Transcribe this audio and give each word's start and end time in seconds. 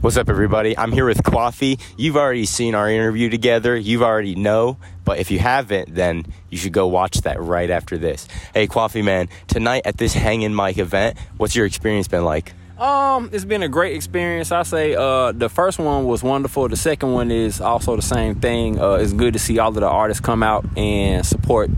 What's 0.00 0.16
up, 0.16 0.28
everybody? 0.28 0.78
I'm 0.78 0.92
here 0.92 1.06
with 1.06 1.24
Kwafi. 1.24 1.80
You've 1.96 2.16
already 2.16 2.46
seen 2.46 2.76
our 2.76 2.88
interview 2.88 3.28
together. 3.28 3.76
You've 3.76 4.04
already 4.04 4.36
know, 4.36 4.76
but 5.04 5.18
if 5.18 5.32
you 5.32 5.40
haven't, 5.40 5.92
then 5.92 6.24
you 6.50 6.56
should 6.56 6.72
go 6.72 6.86
watch 6.86 7.22
that 7.22 7.40
right 7.40 7.68
after 7.68 7.98
this. 7.98 8.28
Hey, 8.54 8.68
Kwafi 8.68 9.04
man, 9.04 9.28
tonight 9.48 9.82
at 9.86 9.98
this 9.98 10.14
Hanging 10.14 10.54
Mic 10.54 10.78
event, 10.78 11.18
what's 11.36 11.56
your 11.56 11.66
experience 11.66 12.06
been 12.06 12.24
like? 12.24 12.52
Um, 12.78 13.30
it's 13.32 13.44
been 13.44 13.64
a 13.64 13.68
great 13.68 13.96
experience. 13.96 14.52
I 14.52 14.62
say 14.62 14.94
uh, 14.94 15.32
the 15.32 15.48
first 15.48 15.80
one 15.80 16.04
was 16.04 16.22
wonderful. 16.22 16.68
The 16.68 16.76
second 16.76 17.12
one 17.12 17.32
is 17.32 17.60
also 17.60 17.96
the 17.96 18.02
same 18.02 18.36
thing. 18.36 18.80
Uh, 18.80 18.92
it's 18.92 19.12
good 19.12 19.32
to 19.32 19.40
see 19.40 19.58
all 19.58 19.70
of 19.70 19.74
the 19.74 19.88
artists 19.88 20.20
come 20.20 20.44
out 20.44 20.64
and 20.78 21.26
support 21.26 21.70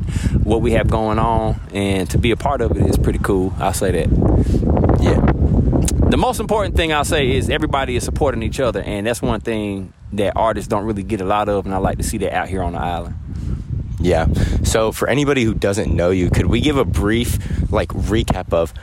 what 0.43 0.61
we 0.61 0.73
have 0.73 0.91
going 0.91 1.19
on, 1.19 1.59
and 1.73 2.11
to 2.11 2.19
be 2.19 2.33
a 2.33 2.37
part 2.37 2.61
of 2.61 2.73
it 2.73 2.85
is 2.85 2.99
pretty 2.99 3.21
cool. 3.21 3.55
I 3.59 3.73
say 3.73 4.05
that. 4.05 4.80
The 6.11 6.17
most 6.17 6.41
important 6.41 6.75
thing 6.75 6.93
I'll 6.93 7.05
say 7.05 7.37
is 7.37 7.49
everybody 7.49 7.95
is 7.95 8.03
supporting 8.03 8.43
each 8.43 8.59
other, 8.59 8.83
and 8.83 9.07
that's 9.07 9.23
one 9.23 9.41
thing 9.41 9.93
that 10.15 10.33
artists 10.35 10.67
don't 10.67 10.85
really 10.85 11.05
get 11.05 11.21
a 11.21 11.25
lot 11.25 11.49
of, 11.49 11.67
and 11.67 11.73
I 11.73 11.79
like 11.79 11.99
to 11.99 12.03
see 12.03 12.19
that 12.19 12.35
out 12.35 12.49
here 12.49 12.65
on 12.65 12.73
the 12.73 12.81
island. 12.81 13.15
Yeah. 14.01 14.27
So, 14.65 14.91
for 14.91 15.09
anybody 15.09 15.45
who 15.45 15.55
doesn't 15.55 15.95
know 15.95 16.11
you, 16.11 16.29
could 16.29 16.47
we 16.47 16.61
give 16.61 16.77
a 16.77 16.85
brief, 16.85 17.39
like, 17.71 17.91
recap 17.91 18.53
of 18.53 18.75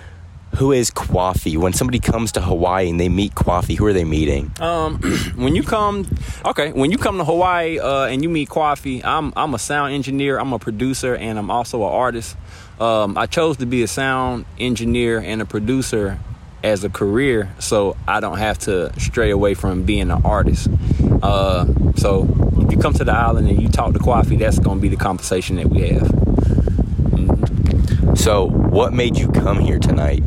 who 0.56 0.72
is 0.72 0.90
Kwafi? 0.90 1.58
When 1.58 1.74
somebody 1.74 2.00
comes 2.00 2.32
to 2.32 2.42
Hawaii 2.42 2.90
and 2.90 2.98
they 2.98 3.10
meet 3.10 3.36
Kwafi, 3.36 3.76
who 3.78 3.86
are 3.88 3.94
they 3.94 4.06
meeting? 4.06 4.54
Um, 4.62 5.02
when 5.36 5.54
you 5.54 5.64
come, 5.64 6.08
okay, 6.46 6.72
when 6.72 6.92
you 6.92 6.98
come 6.98 7.18
to 7.18 7.26
Hawaii 7.26 7.78
uh, 7.78 8.06
and 8.06 8.24
you 8.24 8.30
meet 8.30 8.48
Kwafi, 8.48 9.04
I'm 9.04 9.34
I'm 9.36 9.54
a 9.54 9.60
sound 9.60 9.94
engineer, 9.94 10.40
I'm 10.40 10.54
a 10.54 10.60
producer, 10.60 11.14
and 11.14 11.38
I'm 11.38 11.52
also 11.52 11.84
an 11.84 11.92
artist. 11.92 12.38
Um, 12.80 13.18
I 13.18 13.26
chose 13.26 13.58
to 13.58 13.66
be 13.66 13.84
a 13.84 13.88
sound 13.90 14.46
engineer 14.58 15.20
and 15.20 15.42
a 15.42 15.46
producer 15.46 16.20
as 16.64 16.84
a 16.84 16.90
career, 16.90 17.54
so 17.60 17.96
I 18.08 18.20
don't 18.20 18.38
have 18.38 18.58
to 18.60 18.98
stray 19.00 19.32
away 19.32 19.54
from 19.54 19.84
being 19.84 20.12
an 20.12 20.22
artist. 20.24 20.68
Uh, 21.22 21.66
so 21.96 22.28
if 22.58 22.72
you 22.72 22.78
come 22.78 22.94
to 22.94 23.04
the 23.04 23.14
island 23.14 23.48
and 23.48 23.62
you 23.62 23.70
talk 23.70 23.94
to 23.94 24.00
Kwafi, 24.00 24.38
that's 24.40 24.60
going 24.60 24.78
to 24.78 24.82
be 24.82 24.90
the 24.90 24.98
conversation 24.98 25.58
that 25.58 25.68
we 25.68 25.90
have. 25.90 26.18
So, 28.18 28.50
what 28.50 28.94
made 28.94 29.18
you 29.18 29.30
come 29.30 29.60
here 29.60 29.80
tonight? 29.80 30.24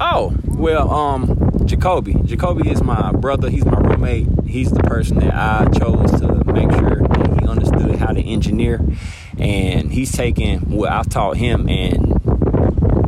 Oh, 0.00 0.34
well, 0.46 0.90
um, 0.90 1.66
Jacoby. 1.66 2.14
Jacoby 2.24 2.70
is 2.70 2.82
my 2.82 3.12
brother. 3.12 3.50
He's 3.50 3.64
my 3.64 3.76
roommate. 3.76 4.28
He's 4.46 4.70
the 4.70 4.82
person 4.84 5.18
that 5.18 5.34
I 5.34 5.68
chose 5.78 6.10
to 6.20 6.44
make 6.52 6.70
sure 6.70 7.02
he 7.38 7.46
understood 7.46 7.96
how 7.96 8.12
to 8.12 8.22
engineer. 8.22 8.80
And 9.36 9.92
he's 9.92 10.12
taken 10.12 10.70
what 10.70 10.90
I've 10.90 11.08
taught 11.08 11.36
him 11.36 11.68
and 11.68 12.24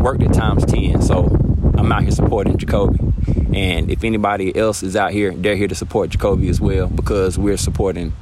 worked 0.00 0.22
at 0.22 0.34
times 0.34 0.66
10. 0.66 1.00
So 1.00 1.22
I'm 1.78 1.90
out 1.92 2.02
here 2.02 2.10
supporting 2.12 2.56
Jacoby. 2.58 2.98
And 3.54 3.90
if 3.90 4.02
anybody 4.04 4.54
else 4.56 4.82
is 4.82 4.96
out 4.96 5.12
here, 5.12 5.32
they're 5.32 5.56
here 5.56 5.68
to 5.68 5.74
support 5.74 6.10
Jacoby 6.10 6.48
as 6.48 6.60
well 6.60 6.88
because 6.88 7.38
we're 7.38 7.56
supporting, 7.56 8.12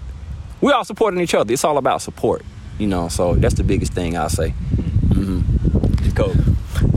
we're 0.60 0.74
all 0.74 0.84
supporting 0.84 1.20
each 1.20 1.34
other. 1.34 1.52
It's 1.52 1.64
all 1.64 1.78
about 1.78 2.02
support, 2.02 2.42
you 2.78 2.86
know. 2.86 3.08
So 3.08 3.34
that's 3.34 3.54
the 3.54 3.64
biggest 3.64 3.92
thing 3.92 4.16
I'll 4.16 4.28
say. 4.28 4.54
Mm-hmm. 5.08 6.04
Jacoby. 6.04 6.42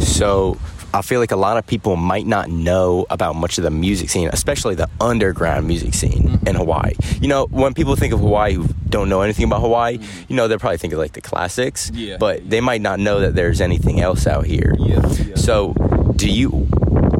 So, 0.02 0.58
I 0.94 1.02
feel 1.02 1.20
like 1.20 1.31
a 1.31 1.36
lot 1.38 1.58
of 1.58 1.67
people 1.67 1.98
might 1.98 2.26
not 2.26 2.50
know 2.50 3.06
about 3.09 3.36
much 3.36 3.58
of 3.58 3.66
the 3.66 3.70
music 3.70 4.09
scene, 4.09 4.30
especially 4.31 4.76
the 4.76 4.89
underground 5.02 5.67
music 5.67 5.94
scene 5.94 6.23
Mm-hmm. 6.36 6.48
in 6.48 6.56
Hawaii. 6.56 6.94
You 7.22 7.28
know, 7.28 7.48
when 7.48 7.73
people 7.73 7.95
think 7.95 8.14
of 8.14 8.20
Hawaii 8.20 8.53
who 8.53 8.67
don't 8.89 9.09
know 9.09 9.22
anything 9.22 9.45
about 9.45 9.61
Hawaii, 9.61 10.00
you 10.30 10.36
know, 10.36 10.48
they're 10.48 10.59
probably 10.59 10.78
thinking 10.78 10.98
like 11.00 11.14
the 11.14 11.22
classics, 11.22 11.89
Mm-hmm. 11.92 12.00
Yeah. 12.00 12.17
but 12.17 12.50
they 12.50 12.61
might 12.61 12.81
not 12.81 13.00
know 13.00 13.20
that 13.22 13.36
there's 13.36 13.61
anything 13.61 14.00
else 14.00 14.26
out 14.28 14.45
here. 14.45 14.73
Yeah, 14.80 15.06
yeah. 15.23 15.36
So, 15.36 15.73
do 16.16 16.30
you 16.30 16.67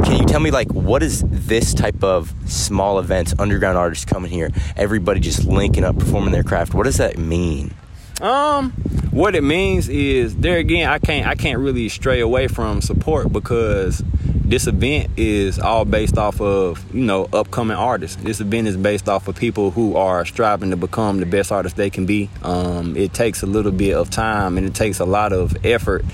can 0.04 0.18
you 0.18 0.26
tell 0.26 0.40
me 0.40 0.52
like 0.52 0.72
what 0.72 1.04
is 1.04 1.24
this 1.28 1.74
type 1.74 2.04
of 2.04 2.34
small 2.46 3.00
events, 3.00 3.34
underground 3.40 3.78
artists 3.78 4.06
coming 4.06 4.32
here, 4.32 4.50
everybody 4.76 5.20
just 5.20 5.46
linking 5.46 5.84
up, 5.84 5.98
performing 5.98 6.32
their 6.32 6.44
craft? 6.44 6.74
What 6.74 6.84
does 6.84 6.98
that 6.98 7.18
mean? 7.18 7.74
Um, 8.22 8.72
what 9.12 9.36
it 9.36 9.44
means 9.44 9.90
is 9.90 10.36
there 10.38 10.58
again, 10.58 10.90
I 10.90 11.00
can't 11.00 11.28
I 11.28 11.36
can't 11.36 11.60
really 11.60 11.90
stray 11.90 12.20
away 12.20 12.48
from 12.48 12.82
support 12.82 13.32
because 13.32 14.04
this 14.24 14.68
event 14.68 15.10
is 15.18 15.58
all 15.58 15.86
based 15.86 16.18
off 16.18 16.40
of 16.40 16.86
you 16.94 17.04
know 17.04 17.28
upcoming 17.34 17.76
artists. 17.76 18.22
This 18.22 18.40
event 18.40 18.68
is 18.68 18.78
based 18.78 19.10
off 19.10 19.28
of 19.28 19.36
people 19.36 19.72
who 19.72 19.96
are 19.96 20.24
striving 20.26 20.70
to 20.70 20.78
become 20.78 21.20
the 21.20 21.26
best 21.26 21.52
artist 21.52 21.76
they 21.76 21.90
can 21.90 22.06
be. 22.06 22.30
Um, 22.44 22.96
it 22.96 23.14
takes 23.14 23.42
a 23.42 23.48
little 23.48 23.72
bit 23.72 23.96
of 23.96 24.10
time 24.10 24.58
and 24.58 24.66
it 24.66 24.76
takes 24.76 25.00
a 25.00 25.06
lot 25.06 25.34
of 25.34 25.66
effort, 25.66 26.06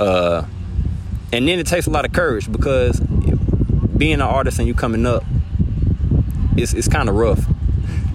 uh, 0.00 0.46
and 1.32 1.46
then 1.48 1.58
it 1.58 1.66
takes 1.66 1.86
a 1.86 1.90
lot 1.90 2.04
of 2.04 2.12
courage 2.12 2.50
because 2.50 3.00
being 3.96 4.14
an 4.14 4.20
artist 4.22 4.58
and 4.58 4.68
you 4.68 4.74
coming 4.74 5.06
up, 5.06 5.24
it's 6.56 6.72
it's 6.74 6.88
kind 6.88 7.08
of 7.08 7.14
rough. 7.14 7.44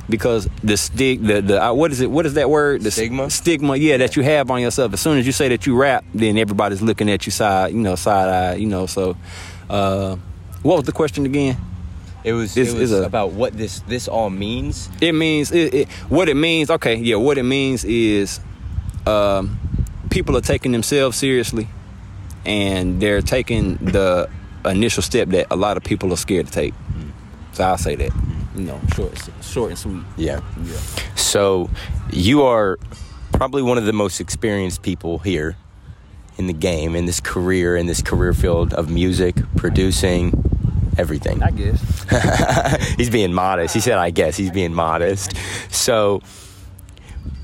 Because 0.10 0.50
the 0.62 0.76
stig 0.76 1.24
the 1.24 1.42
the 1.42 1.64
uh, 1.64 1.74
what 1.74 1.92
is 1.92 2.02
it 2.02 2.12
what 2.12 2.26
is 2.26 2.34
that 2.34 2.50
word? 2.50 2.82
The 2.82 2.92
Stigma? 2.92 3.30
stigma 3.30 3.78
yeah 3.78 3.96
that 3.98 4.18
you 4.18 4.24
have 4.24 4.52
on 4.52 4.60
yourself. 4.62 4.92
As 4.94 5.00
soon 5.00 5.18
as 5.18 5.26
you 5.26 5.32
say 5.32 5.48
that 5.50 5.66
you 5.66 5.76
rap 5.78 6.04
then 6.14 6.38
everybody's 6.38 6.82
looking 6.82 7.10
at 7.10 7.26
you 7.26 7.32
side 7.32 7.72
you 7.72 7.80
know 7.80 7.96
side 7.96 8.28
eye 8.28 8.56
you 8.56 8.68
know 8.68 8.88
so 8.88 9.16
uh 9.70 10.18
what 10.64 10.76
was 10.78 10.86
the 10.86 10.92
question 10.92 11.26
again? 11.26 11.56
It 12.26 12.34
was, 12.34 12.56
it 12.58 12.72
was 12.78 12.92
a- 12.92 13.04
about 13.04 13.32
what 13.32 13.54
this 13.58 13.80
this 13.88 14.08
all 14.10 14.30
means. 14.30 14.90
it 15.00 15.14
means 15.14 15.52
it, 15.52 15.74
it 15.74 15.88
what 16.10 16.28
it 16.28 16.36
means 16.36 16.70
okay 16.70 16.96
yeah 16.96 17.16
what 17.16 17.38
it 17.38 17.44
means 17.44 17.86
is 17.86 18.42
um 19.08 19.58
people 20.10 20.36
are 20.36 20.42
taking 20.42 20.74
themselves 20.74 21.16
seriously 21.18 21.68
and 22.46 23.02
they're 23.02 23.22
taking 23.22 23.76
the 23.78 24.30
initial 24.66 25.04
step 25.04 25.30
that 25.30 25.48
a 25.52 25.56
lot 25.56 25.78
of 25.78 25.84
people 25.84 26.12
are 26.14 26.18
scared 26.18 26.48
to 26.48 26.52
take. 26.52 26.74
Mm. 26.74 27.12
So 27.54 27.64
i'll 27.64 27.78
say 27.78 27.96
that. 27.96 28.12
Mm. 28.12 28.60
You 28.60 28.64
know 28.66 28.82
short 28.96 29.30
short 29.42 29.70
and 29.70 29.80
sweet. 29.80 30.04
Yeah. 30.18 30.42
yeah. 30.64 30.78
So 31.16 31.70
you 32.12 32.44
are 32.44 32.78
probably 33.32 33.62
one 33.62 33.78
of 33.78 33.86
the 33.86 33.94
most 33.94 34.20
experienced 34.20 34.82
people 34.82 35.20
here 35.20 35.56
in 36.38 36.48
the 36.48 36.54
game, 36.54 36.96
in 36.96 37.06
this 37.06 37.20
career, 37.20 37.76
in 37.76 37.86
this 37.86 38.02
career 38.02 38.34
field 38.34 38.74
of 38.74 38.90
music, 38.90 39.36
producing, 39.56 40.44
everything. 40.98 41.42
i 41.44 41.52
guess. 41.52 42.94
He's 42.98 43.10
being 43.10 43.34
modest. 43.34 43.74
He 43.74 43.80
said, 43.80 43.98
I 43.98 44.10
guess. 44.10 44.38
He's 44.38 44.52
being 44.52 44.74
modest. 44.74 45.36
So 45.70 46.22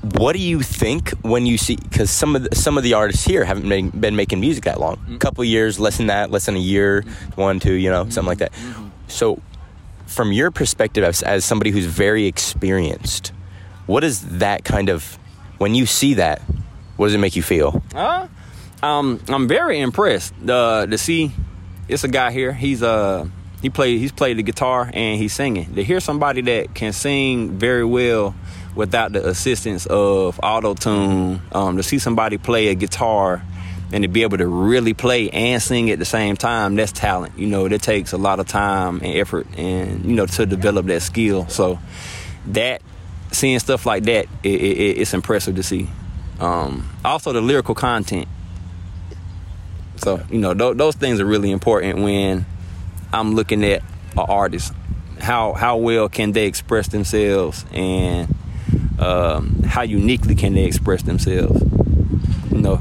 what 0.02 0.32
do 0.34 0.38
you 0.40 0.62
think 0.62 1.10
when 1.22 1.44
you 1.46 1.58
see 1.58 1.76
because 1.76 2.10
some 2.10 2.36
of 2.36 2.44
the, 2.44 2.54
some 2.54 2.76
of 2.78 2.84
the 2.84 2.94
artists 2.94 3.24
here 3.24 3.44
haven't 3.44 3.68
been, 3.68 3.90
been 3.90 4.14
making 4.16 4.38
music 4.40 4.64
that 4.64 4.78
long 4.78 4.98
a 5.12 5.18
couple 5.18 5.42
years 5.44 5.80
less 5.80 5.96
than 5.96 6.06
that 6.06 6.30
less 6.30 6.46
than 6.46 6.54
a 6.54 6.60
year 6.60 7.02
one 7.34 7.58
two 7.58 7.72
you 7.74 7.90
know 7.90 8.04
something 8.08 8.26
like 8.26 8.38
that 8.38 8.52
so 9.08 9.40
from 10.06 10.32
your 10.32 10.50
perspective 10.50 11.02
as, 11.04 11.22
as 11.22 11.44
somebody 11.44 11.70
who's 11.70 11.84
very 11.86 12.26
experienced 12.26 13.32
what 13.86 14.04
is 14.04 14.38
that 14.38 14.64
kind 14.64 14.88
of 14.88 15.18
when 15.58 15.74
you 15.74 15.84
see 15.84 16.14
that 16.14 16.40
what 16.96 17.06
does 17.06 17.14
it 17.14 17.18
make 17.18 17.34
you 17.36 17.42
feel 17.42 17.82
Uh, 17.94 18.28
um, 18.82 19.20
I'm 19.28 19.48
very 19.48 19.80
impressed. 19.80 20.32
Uh, 20.48 20.86
to 20.86 20.96
see, 20.98 21.32
it's 21.88 22.04
a 22.04 22.08
guy 22.08 22.30
here. 22.30 22.52
He's 22.52 22.80
uh 22.80 23.26
he 23.60 23.70
played 23.70 23.98
he's 23.98 24.12
played 24.12 24.36
the 24.36 24.44
guitar 24.44 24.88
and 24.94 25.18
he's 25.18 25.32
singing. 25.32 25.74
To 25.74 25.82
hear 25.82 25.98
somebody 25.98 26.42
that 26.42 26.74
can 26.76 26.92
sing 26.92 27.58
very 27.58 27.84
well 27.84 28.36
without 28.78 29.12
the 29.12 29.28
assistance 29.28 29.86
of 29.86 30.38
auto 30.40 30.72
tune, 30.72 31.42
um, 31.50 31.76
to 31.76 31.82
see 31.82 31.98
somebody 31.98 32.38
play 32.38 32.68
a 32.68 32.76
guitar 32.76 33.42
and 33.92 34.02
to 34.04 34.08
be 34.08 34.22
able 34.22 34.38
to 34.38 34.46
really 34.46 34.94
play 34.94 35.28
and 35.30 35.60
sing 35.60 35.90
at 35.90 35.98
the 35.98 36.04
same 36.04 36.36
time, 36.36 36.76
that's 36.76 36.92
talent. 36.92 37.36
You 37.36 37.48
know, 37.48 37.66
that 37.66 37.82
takes 37.82 38.12
a 38.12 38.16
lot 38.16 38.38
of 38.38 38.46
time 38.46 39.00
and 39.02 39.16
effort 39.16 39.48
and 39.58 40.04
you 40.04 40.14
know 40.14 40.26
to 40.26 40.46
develop 40.46 40.86
that 40.86 41.02
skill. 41.02 41.48
So 41.48 41.80
that 42.46 42.80
seeing 43.32 43.58
stuff 43.58 43.84
like 43.84 44.04
that, 44.04 44.26
it, 44.44 44.60
it, 44.60 44.98
it's 44.98 45.12
impressive 45.12 45.56
to 45.56 45.62
see. 45.64 45.88
Um, 46.38 46.88
also, 47.04 47.32
the 47.32 47.40
lyrical 47.40 47.74
content. 47.74 48.28
So 49.96 50.22
you 50.30 50.38
know 50.38 50.54
th- 50.54 50.76
those 50.76 50.94
things 50.94 51.18
are 51.18 51.26
really 51.26 51.50
important 51.50 51.98
when 51.98 52.46
I'm 53.12 53.34
looking 53.34 53.64
at 53.64 53.82
an 54.12 54.18
artist. 54.28 54.72
How 55.18 55.54
how 55.54 55.78
well 55.78 56.08
can 56.08 56.30
they 56.30 56.46
express 56.46 56.86
themselves 56.86 57.64
and 57.72 58.32
um, 58.98 59.62
how 59.62 59.82
uniquely 59.82 60.34
can 60.34 60.54
they 60.54 60.64
express 60.64 61.02
themselves? 61.02 61.62
You 62.50 62.58
know. 62.58 62.80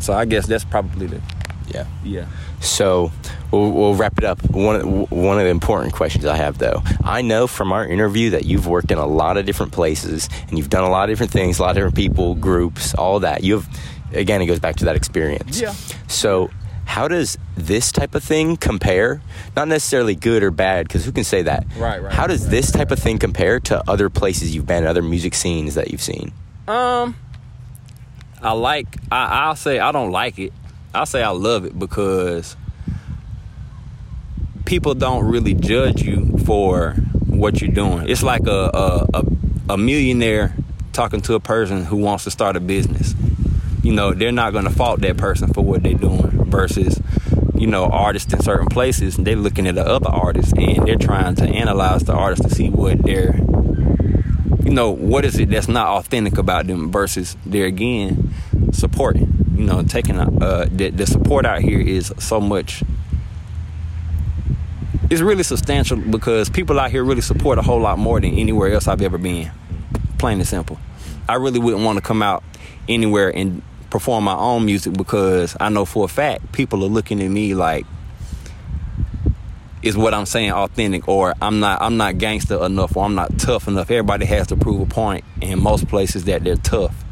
So 0.00 0.12
I 0.12 0.24
guess 0.24 0.46
that's 0.46 0.64
probably 0.64 1.06
the 1.06 1.20
yeah 1.68 1.86
yeah. 2.04 2.26
So 2.60 3.12
we'll, 3.50 3.70
we'll 3.72 3.94
wrap 3.94 4.16
it 4.18 4.24
up. 4.24 4.42
One 4.50 4.76
of, 4.76 5.10
one 5.10 5.38
of 5.38 5.44
the 5.44 5.50
important 5.50 5.92
questions 5.92 6.24
I 6.24 6.36
have, 6.36 6.56
though, 6.58 6.82
I 7.04 7.20
know 7.20 7.46
from 7.46 7.72
our 7.72 7.86
interview 7.86 8.30
that 8.30 8.44
you've 8.44 8.66
worked 8.66 8.90
in 8.90 8.98
a 8.98 9.06
lot 9.06 9.36
of 9.36 9.44
different 9.44 9.72
places 9.72 10.28
and 10.48 10.56
you've 10.56 10.70
done 10.70 10.84
a 10.84 10.90
lot 10.90 11.04
of 11.04 11.12
different 11.12 11.32
things, 11.32 11.58
a 11.58 11.62
lot 11.62 11.70
of 11.70 11.76
different 11.76 11.94
people, 11.94 12.34
groups, 12.36 12.94
all 12.94 13.20
that. 13.20 13.44
You 13.44 13.60
have, 13.60 13.80
again, 14.12 14.40
it 14.40 14.46
goes 14.46 14.60
back 14.60 14.76
to 14.76 14.86
that 14.86 14.96
experience. 14.96 15.60
Yeah. 15.60 15.74
So 16.08 16.50
how 16.86 17.06
does 17.06 17.36
this 17.56 17.92
type 17.92 18.14
of 18.14 18.24
thing 18.24 18.56
compare? 18.56 19.20
Not 19.56 19.68
necessarily 19.68 20.14
good 20.14 20.42
or 20.42 20.50
bad, 20.50 20.88
because 20.88 21.04
who 21.04 21.12
can 21.12 21.24
say 21.24 21.42
that? 21.42 21.66
Right, 21.76 22.02
right, 22.02 22.12
How 22.12 22.26
does 22.26 22.42
right, 22.42 22.50
this 22.50 22.70
type 22.70 22.90
of 22.90 22.98
thing 22.98 23.18
compare 23.18 23.60
to 23.60 23.82
other 23.88 24.10
places 24.10 24.54
you've 24.54 24.66
been, 24.66 24.86
other 24.86 25.02
music 25.02 25.34
scenes 25.34 25.74
that 25.74 25.90
you've 25.90 26.02
seen? 26.02 26.32
Um, 26.66 27.16
I 28.42 28.52
like. 28.52 28.96
I, 29.10 29.46
I'll 29.46 29.56
say 29.56 29.78
I 29.78 29.92
don't 29.92 30.10
like 30.10 30.38
it. 30.38 30.52
I'll 30.94 31.06
say 31.06 31.22
I 31.22 31.30
love 31.30 31.64
it 31.64 31.78
because 31.78 32.56
people 34.64 34.94
don't 34.94 35.24
really 35.24 35.54
judge 35.54 36.02
you 36.02 36.38
for 36.44 36.92
what 37.26 37.60
you're 37.60 37.70
doing. 37.70 38.08
It's 38.08 38.22
like 38.22 38.46
a 38.46 38.70
a, 38.72 39.06
a, 39.14 39.24
a 39.70 39.78
millionaire 39.78 40.54
talking 40.92 41.20
to 41.22 41.34
a 41.34 41.40
person 41.40 41.84
who 41.84 41.96
wants 41.96 42.24
to 42.24 42.30
start 42.30 42.56
a 42.56 42.60
business. 42.60 43.14
You 43.82 43.92
know, 43.92 44.14
they're 44.14 44.32
not 44.32 44.52
going 44.52 44.64
to 44.64 44.70
fault 44.70 45.00
that 45.00 45.16
person 45.18 45.52
for 45.52 45.62
what 45.62 45.82
they're 45.82 45.92
doing 45.94 46.44
versus 46.50 47.00
you 47.64 47.70
know, 47.70 47.86
artists 47.86 48.30
in 48.30 48.42
certain 48.42 48.66
places, 48.66 49.16
and 49.16 49.26
they're 49.26 49.36
looking 49.36 49.66
at 49.66 49.74
the 49.74 49.86
other 49.86 50.10
artists 50.10 50.52
and 50.52 50.86
they're 50.86 50.98
trying 50.98 51.34
to 51.34 51.44
analyze 51.44 52.04
the 52.04 52.12
artist 52.12 52.42
to 52.42 52.54
see 52.54 52.68
what 52.68 53.02
they're, 53.02 53.36
you 54.62 54.70
know, 54.70 54.90
what 54.90 55.24
is 55.24 55.38
it 55.38 55.48
that's 55.48 55.66
not 55.66 55.88
authentic 55.88 56.36
about 56.36 56.66
them 56.66 56.92
versus 56.92 57.38
they're 57.46 57.64
again 57.64 58.34
supporting. 58.70 59.32
You 59.56 59.64
know, 59.64 59.82
taking 59.82 60.18
uh, 60.18 60.68
the, 60.70 60.90
the 60.90 61.06
support 61.06 61.46
out 61.46 61.62
here 61.62 61.80
is 61.80 62.12
so 62.18 62.38
much. 62.38 62.82
It's 65.08 65.22
really 65.22 65.42
substantial 65.42 65.96
because 65.96 66.50
people 66.50 66.78
out 66.78 66.90
here 66.90 67.02
really 67.02 67.22
support 67.22 67.56
a 67.56 67.62
whole 67.62 67.80
lot 67.80 67.98
more 67.98 68.20
than 68.20 68.34
anywhere 68.34 68.74
else 68.74 68.88
I've 68.88 69.00
ever 69.00 69.16
been. 69.16 69.50
Plain 70.18 70.38
and 70.38 70.46
simple. 70.46 70.78
I 71.30 71.36
really 71.36 71.60
wouldn't 71.60 71.82
want 71.82 71.96
to 71.96 72.02
come 72.02 72.22
out 72.22 72.44
anywhere 72.90 73.34
and 73.34 73.62
perform 73.94 74.24
my 74.24 74.34
own 74.34 74.64
music 74.64 74.92
because 74.92 75.56
I 75.60 75.68
know 75.68 75.84
for 75.84 76.06
a 76.06 76.08
fact 76.08 76.50
people 76.50 76.82
are 76.82 76.88
looking 76.88 77.22
at 77.22 77.30
me 77.30 77.54
like 77.54 77.86
is 79.82 79.96
what 79.96 80.12
I'm 80.12 80.26
saying 80.26 80.50
authentic 80.50 81.06
or 81.06 81.32
I'm 81.40 81.60
not 81.60 81.80
I'm 81.80 81.96
not 81.96 82.18
gangster 82.18 82.60
enough 82.64 82.96
or 82.96 83.04
I'm 83.04 83.14
not 83.14 83.38
tough 83.38 83.68
enough. 83.68 83.92
Everybody 83.92 84.26
has 84.26 84.48
to 84.48 84.56
prove 84.56 84.80
a 84.80 84.86
point 84.86 85.24
in 85.40 85.62
most 85.62 85.86
places 85.86 86.24
that 86.24 86.42
they're 86.42 86.56
tough. 86.56 87.04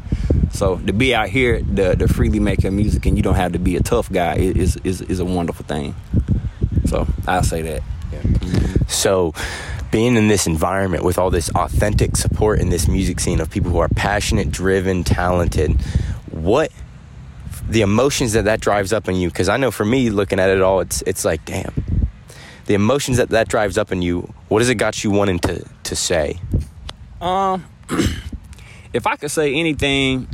So 0.51 0.75
to 0.79 0.91
be 0.91 1.15
out 1.15 1.29
here 1.29 1.61
to 1.61 2.05
freely 2.09 2.39
your 2.59 2.73
music 2.73 3.05
and 3.05 3.15
you 3.15 3.23
don't 3.23 3.35
have 3.35 3.53
to 3.53 3.59
be 3.59 3.77
a 3.77 3.81
tough 3.81 4.11
guy 4.11 4.35
is 4.35 4.75
is, 4.83 4.99
is 5.03 5.21
a 5.21 5.25
wonderful 5.25 5.65
thing. 5.65 5.95
So 6.87 7.07
I'll 7.25 7.43
say 7.43 7.61
that. 7.61 7.81
So 8.89 9.33
being 9.89 10.17
in 10.17 10.27
this 10.27 10.47
environment 10.47 11.05
with 11.05 11.17
all 11.17 11.29
this 11.29 11.49
authentic 11.51 12.17
support 12.17 12.59
in 12.59 12.69
this 12.71 12.89
music 12.89 13.21
scene 13.21 13.39
of 13.39 13.49
people 13.49 13.71
who 13.71 13.77
are 13.77 13.87
passionate, 13.87 14.51
driven, 14.51 15.05
talented, 15.05 15.79
what 16.33 16.71
the 17.69 17.81
emotions 17.81 18.33
that 18.33 18.45
that 18.45 18.59
drives 18.59 18.91
up 18.91 19.07
in 19.07 19.15
you 19.15 19.29
because 19.29 19.49
i 19.49 19.57
know 19.57 19.71
for 19.71 19.85
me 19.85 20.09
looking 20.09 20.39
at 20.39 20.49
it 20.49 20.61
all 20.61 20.79
it's 20.79 21.01
it's 21.03 21.23
like 21.23 21.43
damn 21.45 21.73
the 22.65 22.73
emotions 22.73 23.17
that 23.17 23.29
that 23.29 23.47
drives 23.47 23.77
up 23.77 23.91
in 23.91 24.01
you 24.01 24.21
what 24.49 24.59
has 24.59 24.69
it 24.69 24.75
got 24.75 25.03
you 25.03 25.11
wanting 25.11 25.39
to 25.39 25.63
to 25.83 25.95
say 25.95 26.39
um 27.21 27.63
if 28.93 29.07
i 29.07 29.15
could 29.15 29.31
say 29.31 29.53
anything 29.53 30.27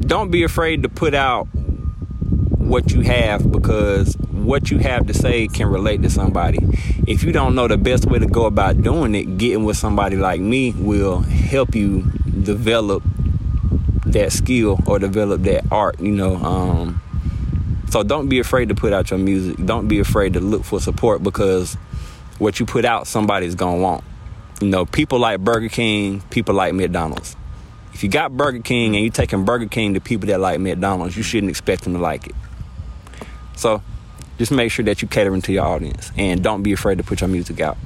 don't 0.00 0.30
be 0.30 0.42
afraid 0.42 0.82
to 0.82 0.88
put 0.88 1.14
out 1.14 1.46
what 2.66 2.90
you 2.92 3.00
have 3.00 3.50
because 3.50 4.14
what 4.30 4.70
you 4.70 4.78
have 4.78 5.06
to 5.06 5.14
say 5.14 5.46
can 5.48 5.68
relate 5.68 6.02
to 6.02 6.10
somebody. 6.10 6.58
If 7.06 7.22
you 7.22 7.32
don't 7.32 7.54
know 7.54 7.68
the 7.68 7.76
best 7.76 8.06
way 8.06 8.18
to 8.18 8.26
go 8.26 8.46
about 8.46 8.82
doing 8.82 9.14
it, 9.14 9.38
getting 9.38 9.64
with 9.64 9.76
somebody 9.76 10.16
like 10.16 10.40
me 10.40 10.72
will 10.72 11.20
help 11.20 11.74
you 11.74 12.02
develop 12.42 13.02
that 14.16 14.32
skill 14.32 14.78
or 14.86 14.98
develop 14.98 15.42
that 15.42 15.64
art, 15.70 16.00
you 16.00 16.12
know. 16.12 16.36
Um, 16.36 17.02
so 17.90 18.02
don't 18.02 18.28
be 18.28 18.38
afraid 18.38 18.68
to 18.68 18.74
put 18.74 18.92
out 18.92 19.10
your 19.10 19.18
music. 19.18 19.56
Don't 19.64 19.88
be 19.88 20.00
afraid 20.00 20.32
to 20.34 20.40
look 20.40 20.64
for 20.64 20.80
support 20.80 21.22
because 21.22 21.74
what 22.38 22.58
you 22.58 22.66
put 22.66 22.84
out, 22.84 23.06
somebody's 23.06 23.54
gonna 23.54 23.80
want. 23.80 24.04
You 24.60 24.68
know, 24.68 24.86
people 24.86 25.18
like 25.18 25.40
Burger 25.40 25.68
King, 25.68 26.22
people 26.30 26.54
like 26.54 26.74
McDonald's. 26.74 27.36
If 27.92 28.02
you 28.02 28.10
got 28.10 28.36
Burger 28.36 28.60
King 28.60 28.94
and 28.94 29.04
you're 29.04 29.12
taking 29.12 29.44
Burger 29.44 29.66
King 29.66 29.94
to 29.94 30.00
people 30.00 30.26
that 30.28 30.40
like 30.40 30.60
McDonald's, 30.60 31.16
you 31.16 31.22
shouldn't 31.22 31.50
expect 31.50 31.84
them 31.84 31.94
to 31.94 31.98
like 31.98 32.26
it. 32.26 32.34
So 33.56 33.82
just 34.38 34.52
make 34.52 34.70
sure 34.70 34.84
that 34.84 35.00
you 35.00 35.08
catering 35.08 35.42
to 35.42 35.52
your 35.52 35.64
audience 35.64 36.12
and 36.16 36.42
don't 36.42 36.62
be 36.62 36.72
afraid 36.72 36.98
to 36.98 37.04
put 37.04 37.20
your 37.20 37.28
music 37.28 37.60
out. 37.60 37.78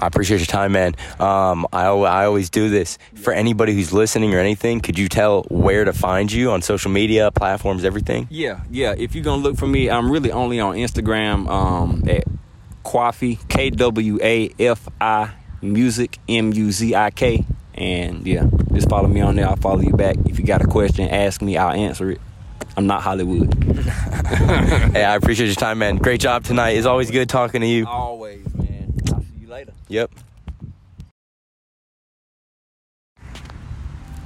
I 0.00 0.06
appreciate 0.06 0.38
your 0.38 0.46
time, 0.46 0.72
man. 0.72 0.94
Um, 1.18 1.66
I, 1.72 1.86
I 1.86 2.26
always 2.26 2.50
do 2.50 2.68
this. 2.68 2.98
For 3.14 3.32
anybody 3.32 3.74
who's 3.74 3.92
listening 3.92 4.34
or 4.34 4.38
anything, 4.38 4.80
could 4.80 4.98
you 4.98 5.08
tell 5.08 5.42
where 5.44 5.84
to 5.84 5.92
find 5.92 6.30
you 6.30 6.50
on 6.50 6.62
social 6.62 6.90
media, 6.90 7.30
platforms, 7.30 7.84
everything? 7.84 8.26
Yeah, 8.30 8.60
yeah. 8.70 8.94
If 8.96 9.14
you're 9.14 9.24
going 9.24 9.42
to 9.42 9.48
look 9.48 9.58
for 9.58 9.66
me, 9.66 9.90
I'm 9.90 10.10
really 10.10 10.30
only 10.32 10.60
on 10.60 10.76
Instagram 10.76 11.48
um, 11.48 12.04
at 12.08 12.24
Kwafi, 12.84 13.46
K 13.48 13.70
W 13.70 14.18
A 14.22 14.50
F 14.58 14.88
I 15.00 15.30
Music, 15.62 16.18
M 16.28 16.52
U 16.52 16.70
Z 16.70 16.94
I 16.94 17.10
K. 17.10 17.44
And 17.74 18.26
yeah, 18.26 18.46
just 18.72 18.88
follow 18.88 19.08
me 19.08 19.20
on 19.20 19.36
there. 19.36 19.46
I'll 19.48 19.56
follow 19.56 19.80
you 19.80 19.92
back. 19.92 20.16
If 20.24 20.38
you 20.38 20.46
got 20.46 20.62
a 20.62 20.66
question, 20.66 21.08
ask 21.08 21.42
me. 21.42 21.56
I'll 21.56 21.72
answer 21.72 22.10
it. 22.10 22.20
I'm 22.76 22.86
not 22.86 23.02
Hollywood. 23.02 23.54
hey, 23.74 25.04
I 25.04 25.14
appreciate 25.14 25.46
your 25.46 25.54
time, 25.54 25.78
man. 25.78 25.96
Great 25.96 26.20
job 26.20 26.44
tonight. 26.44 26.70
It's 26.70 26.86
always 26.86 27.10
good 27.10 27.28
talking 27.28 27.62
to 27.62 27.66
you. 27.66 27.86
Always, 27.86 28.54
man. 28.54 28.65
I'll 29.56 29.62
see 29.62 29.70
you 29.70 29.72
later. 29.72 29.72
Yep. 29.88 30.10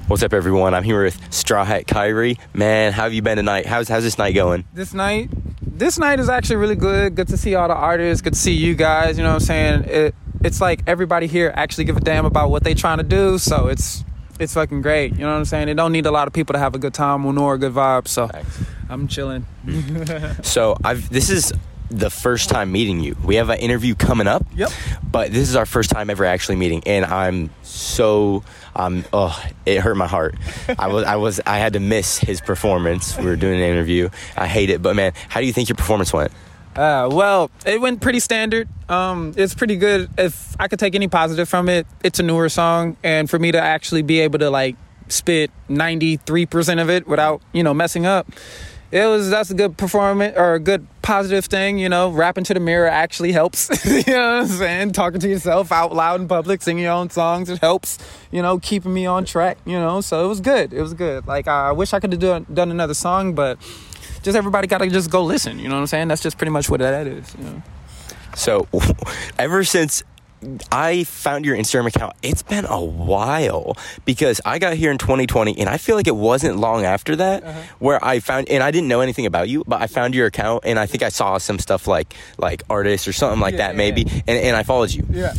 What's 0.08 0.24
up, 0.24 0.32
everyone? 0.32 0.74
I'm 0.74 0.82
here 0.82 1.04
with 1.04 1.32
Straw 1.32 1.64
Hat 1.64 1.86
Khiry. 1.86 2.36
Man, 2.52 2.92
how 2.92 3.04
have 3.04 3.12
you 3.12 3.22
been 3.22 3.36
tonight? 3.36 3.66
How's 3.66 3.88
how's 3.88 4.02
this 4.02 4.18
night 4.18 4.34
going? 4.34 4.64
This 4.74 4.92
night, 4.92 5.30
this 5.62 5.98
night 5.98 6.18
is 6.18 6.28
actually 6.28 6.56
really 6.56 6.74
good. 6.74 7.14
Good 7.14 7.28
to 7.28 7.36
see 7.36 7.54
all 7.54 7.68
the 7.68 7.74
artists. 7.74 8.22
Good 8.22 8.32
to 8.32 8.38
see 8.38 8.52
you 8.52 8.74
guys. 8.74 9.16
You 9.18 9.22
know 9.22 9.30
what 9.30 9.34
I'm 9.34 9.40
saying? 9.40 9.84
It, 9.84 10.14
it's 10.42 10.60
like 10.60 10.82
everybody 10.88 11.28
here 11.28 11.52
actually 11.54 11.84
give 11.84 11.96
a 11.96 12.00
damn 12.00 12.24
about 12.24 12.50
what 12.50 12.64
they 12.64 12.74
trying 12.74 12.98
to 12.98 13.04
do. 13.04 13.38
So 13.38 13.68
it's 13.68 14.04
it's 14.40 14.54
fucking 14.54 14.82
great. 14.82 15.12
You 15.12 15.20
know 15.20 15.30
what 15.30 15.38
I'm 15.38 15.44
saying? 15.44 15.66
They 15.66 15.74
don't 15.74 15.92
need 15.92 16.06
a 16.06 16.10
lot 16.10 16.26
of 16.26 16.34
people 16.34 16.54
to 16.54 16.58
have 16.58 16.74
a 16.74 16.78
good 16.78 16.94
time 16.94 17.32
nor 17.32 17.54
a 17.54 17.58
good 17.58 17.72
vibe. 17.72 18.08
So 18.08 18.26
Thanks. 18.26 18.64
I'm 18.88 19.06
chilling. 19.06 19.46
so 20.42 20.76
I've 20.82 21.08
this 21.08 21.30
is 21.30 21.52
the 21.90 22.10
first 22.10 22.48
time 22.48 22.72
meeting 22.72 23.00
you. 23.00 23.16
We 23.25 23.37
have 23.37 23.50
an 23.50 23.58
interview 23.58 23.94
coming 23.94 24.26
up. 24.26 24.46
Yep. 24.54 24.70
But 25.10 25.32
this 25.32 25.48
is 25.48 25.56
our 25.56 25.66
first 25.66 25.90
time 25.90 26.08
ever 26.08 26.25
actually 26.25 26.56
meeting, 26.56 26.82
and 26.87 27.04
I'm 27.04 27.50
so 27.62 28.42
um 28.76 29.04
oh 29.12 29.38
it 29.66 29.81
hurt 29.81 29.96
my 29.96 30.06
heart. 30.06 30.37
I 30.78 30.87
was 30.87 31.04
I 31.04 31.16
was 31.16 31.40
I 31.46 31.58
had 31.58 31.72
to 31.75 31.81
miss 31.81 32.19
his 32.19 32.40
performance. 32.40 33.19
We 33.19 33.25
were 33.25 33.37
doing 33.37 33.60
an 33.60 33.69
interview. 33.69 34.08
I 34.37 34.46
hate 34.46 34.70
it, 34.70 34.81
but 34.82 34.94
man, 34.96 35.12
how 35.28 35.40
do 35.40 35.46
you 35.46 35.52
think 35.52 35.69
your 35.69 35.76
performance 35.76 36.12
went? 36.12 36.32
Uh, 36.76 37.08
well, 37.10 37.50
it 37.66 37.81
went 37.81 38.00
pretty 38.00 38.20
standard. 38.20 38.69
Um, 38.88 39.34
it's 39.37 39.54
pretty 39.54 39.75
good. 39.76 40.08
If 40.16 40.54
I 40.60 40.69
could 40.69 40.78
take 40.78 40.94
any 40.94 41.08
positive 41.08 41.48
from 41.48 41.69
it, 41.69 41.87
it's 42.04 42.20
a 42.20 42.22
newer 42.22 42.48
song, 42.48 42.96
and 43.02 43.28
for 43.28 43.38
me 43.38 43.50
to 43.52 43.61
actually 43.61 44.02
be 44.02 44.20
able 44.20 44.38
to 44.38 44.50
like 44.50 44.76
spit 45.09 45.50
ninety 45.68 46.16
three 46.16 46.47
percent 46.47 46.78
of 46.78 46.88
it 46.88 47.09
without 47.09 47.42
you 47.52 47.64
know 47.64 47.75
messing 47.75 48.06
up, 48.06 48.28
it 48.92 49.06
was 49.06 49.30
that's 49.30 49.50
a 49.50 49.54
good 49.54 49.76
performance 49.76 50.37
or 50.37 50.54
a 50.54 50.61
good 50.61 50.87
positive 51.02 51.44
thing. 51.44 51.78
You 51.78 51.88
know, 51.88 52.11
rapping 52.11 52.44
to 52.44 52.54
the 52.54 52.61
mirror 52.61 52.88
actually 52.88 53.32
helps. 53.32 53.68
you 53.85 54.12
know 54.12 54.38
what 54.38 54.42
I'm 54.42 54.47
saying? 54.47 54.92
Talking 54.92 55.20
to 55.20 55.28
yourself 55.28 55.70
out 55.70 55.94
loud 55.94 56.20
in 56.20 56.28
public, 56.28 56.62
singing 56.62 56.85
your 56.85 56.92
own 56.92 57.11
songs, 57.11 57.49
it 57.49 57.61
helps. 57.61 57.99
You 58.30 58.42
know, 58.42 58.59
keeping 58.59 58.92
me 58.92 59.06
on 59.06 59.25
track. 59.25 59.59
You 59.64 59.78
know, 59.78 60.00
so 60.00 60.25
it 60.25 60.28
was 60.28 60.40
good. 60.40 60.73
It 60.73 60.82
was 60.82 60.94
good. 60.94 61.26
Like 61.26 61.49
I 61.49 61.73
wish 61.73 61.92
I 61.92 62.00
could 62.00 62.12
have 62.12 62.20
done 62.20 62.47
done 62.52 62.70
another 62.70 62.94
song, 62.94 63.35
but 63.35 63.59
just 64.23 64.37
everybody 64.37 64.66
got 64.66 64.78
to 64.78 64.88
just 64.88 65.11
go 65.11 65.23
listen. 65.25 65.59
You 65.59 65.68
know 65.68 65.76
what 65.76 65.82
I'm 65.82 65.87
saying? 65.87 66.09
That's 66.09 66.23
just 66.23 66.37
pretty 66.37 66.50
much 66.50 66.68
what 66.68 66.80
that 66.80 67.06
is. 67.06 67.35
You 67.37 67.44
know? 67.44 67.62
So, 68.35 68.68
ever 69.38 69.64
since 69.64 70.02
I 70.73 71.04
found 71.04 71.44
your 71.44 71.56
Instagram 71.56 71.87
account, 71.87 72.14
it's 72.23 72.42
been 72.42 72.64
a 72.64 72.82
while 72.82 73.76
because 74.04 74.40
I 74.44 74.59
got 74.59 74.75
here 74.75 74.90
in 74.90 74.99
2020 74.99 75.59
and 75.59 75.68
I 75.68 75.76
feel 75.76 75.97
like 75.97 76.06
it 76.06 76.16
wasn't 76.16 76.56
long 76.56 76.85
after 76.85 77.16
that 77.16 77.44
uh-huh. 77.44 77.62
where 77.78 78.04
I 78.04 78.20
found 78.20 78.49
and 78.49 78.62
I 78.62 78.70
didn't 78.70 78.88
know 78.88 79.00
anything 79.00 79.26
about 79.26 79.49
you, 79.49 79.64
but 79.66 79.82
I 79.82 79.87
found 79.87 80.14
your 80.14 80.26
account 80.26 80.64
and 80.64 80.78
I 80.78 80.87
think 80.87 81.02
I 81.02 81.11
saw 81.11 81.38
some 81.38 81.59
stuff 81.59 81.87
like 81.87 82.14
like 82.38 82.62
artists 82.70 83.06
or 83.06 83.12
something 83.12 83.40
like 83.40 83.52
yeah, 83.52 83.68
that 83.68 83.76
maybe 83.76 84.02
yeah. 84.02 84.20
and, 84.26 84.38
and 84.38 84.56
I 84.56 84.62
followed 84.62 84.90
you. 84.90 85.06
Yeah. 85.11 85.35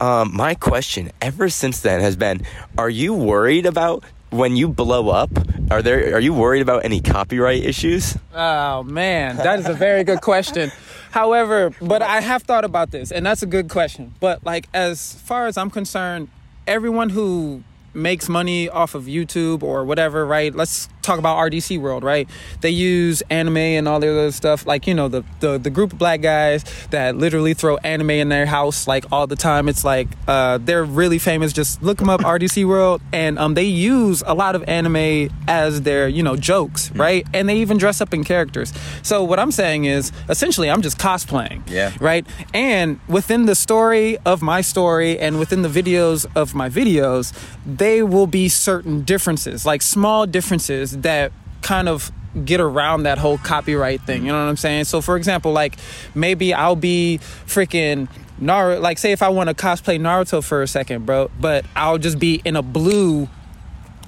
Um, 0.00 0.36
my 0.36 0.54
question 0.54 1.12
ever 1.22 1.48
since 1.48 1.80
then 1.80 2.00
has 2.00 2.16
been 2.16 2.42
are 2.76 2.90
you 2.90 3.14
worried 3.14 3.64
about 3.64 4.04
when 4.34 4.56
you 4.56 4.68
blow 4.68 5.08
up, 5.10 5.30
are 5.70 5.80
there 5.80 6.14
are 6.14 6.20
you 6.20 6.34
worried 6.34 6.62
about 6.62 6.84
any 6.84 7.00
copyright 7.00 7.62
issues? 7.64 8.16
Oh 8.34 8.82
man, 8.82 9.36
that 9.36 9.58
is 9.60 9.66
a 9.66 9.74
very 9.74 10.04
good 10.04 10.20
question. 10.20 10.72
However, 11.12 11.70
but 11.80 12.02
I 12.02 12.20
have 12.20 12.42
thought 12.42 12.64
about 12.64 12.90
this 12.90 13.12
and 13.12 13.24
that's 13.24 13.42
a 13.42 13.46
good 13.46 13.68
question. 13.68 14.14
But 14.20 14.44
like 14.44 14.68
as 14.74 15.14
far 15.14 15.46
as 15.46 15.56
I'm 15.56 15.70
concerned, 15.70 16.28
everyone 16.66 17.10
who 17.10 17.62
makes 17.94 18.28
money 18.28 18.68
off 18.68 18.94
of 18.96 19.04
YouTube 19.04 19.62
or 19.62 19.84
whatever, 19.84 20.26
right? 20.26 20.52
Let's 20.52 20.88
talk 21.04 21.18
about 21.18 21.36
RDC 21.38 21.78
World, 21.80 22.02
right? 22.02 22.28
They 22.60 22.70
use 22.70 23.22
anime 23.30 23.56
and 23.56 23.86
all 23.86 24.00
the 24.00 24.10
other 24.10 24.32
stuff, 24.32 24.66
like 24.66 24.86
you 24.86 24.94
know 24.94 25.08
the 25.08 25.24
the, 25.40 25.58
the 25.58 25.70
group 25.70 25.92
of 25.92 25.98
black 25.98 26.20
guys 26.20 26.64
that 26.90 27.16
literally 27.16 27.54
throw 27.54 27.76
anime 27.78 28.10
in 28.10 28.28
their 28.28 28.46
house 28.46 28.86
like 28.86 29.04
all 29.12 29.26
the 29.26 29.36
time. 29.36 29.68
It's 29.68 29.84
like 29.84 30.08
uh, 30.26 30.58
they're 30.58 30.84
really 30.84 31.18
famous. 31.18 31.52
Just 31.52 31.82
look 31.82 31.98
them 31.98 32.08
up, 32.08 32.20
RDC 32.34 32.66
World, 32.66 33.02
and 33.12 33.38
um, 33.38 33.54
they 33.54 33.64
use 33.64 34.22
a 34.26 34.34
lot 34.34 34.54
of 34.54 34.64
anime 34.68 35.30
as 35.46 35.82
their 35.82 36.08
you 36.08 36.22
know 36.22 36.36
jokes, 36.36 36.88
mm-hmm. 36.88 37.00
right? 37.00 37.26
And 37.34 37.48
they 37.48 37.58
even 37.58 37.78
dress 37.78 38.00
up 38.00 38.14
in 38.14 38.24
characters. 38.24 38.72
So 39.02 39.22
what 39.22 39.38
I'm 39.38 39.50
saying 39.50 39.84
is, 39.84 40.12
essentially, 40.28 40.70
I'm 40.70 40.82
just 40.82 40.98
cosplaying, 40.98 41.62
yeah, 41.68 41.92
right? 42.00 42.26
And 42.52 43.00
within 43.08 43.46
the 43.46 43.54
story 43.54 44.18
of 44.24 44.42
my 44.42 44.60
story 44.60 45.18
and 45.18 45.38
within 45.38 45.62
the 45.62 45.68
videos 45.68 46.26
of 46.34 46.54
my 46.54 46.68
videos, 46.68 47.32
they 47.66 48.02
will 48.02 48.26
be 48.26 48.48
certain 48.48 49.02
differences, 49.02 49.66
like 49.66 49.82
small 49.82 50.26
differences 50.26 50.93
that 51.02 51.32
kind 51.62 51.88
of 51.88 52.10
get 52.44 52.60
around 52.60 53.04
that 53.04 53.18
whole 53.18 53.38
copyright 53.38 54.02
thing. 54.02 54.22
You 54.26 54.32
know 54.32 54.42
what 54.42 54.48
I'm 54.48 54.56
saying? 54.56 54.84
So 54.84 55.00
for 55.00 55.16
example, 55.16 55.52
like 55.52 55.76
maybe 56.14 56.52
I'll 56.52 56.76
be 56.76 57.20
freaking 57.46 58.08
Naruto. 58.40 58.80
Like 58.80 58.98
say 58.98 59.12
if 59.12 59.22
I 59.22 59.28
want 59.28 59.48
to 59.48 59.54
cosplay 59.54 60.00
Naruto 60.00 60.42
for 60.42 60.62
a 60.62 60.66
second, 60.66 61.06
bro, 61.06 61.30
but 61.40 61.64
I'll 61.76 61.98
just 61.98 62.18
be 62.18 62.42
in 62.44 62.56
a 62.56 62.62
blue 62.62 63.28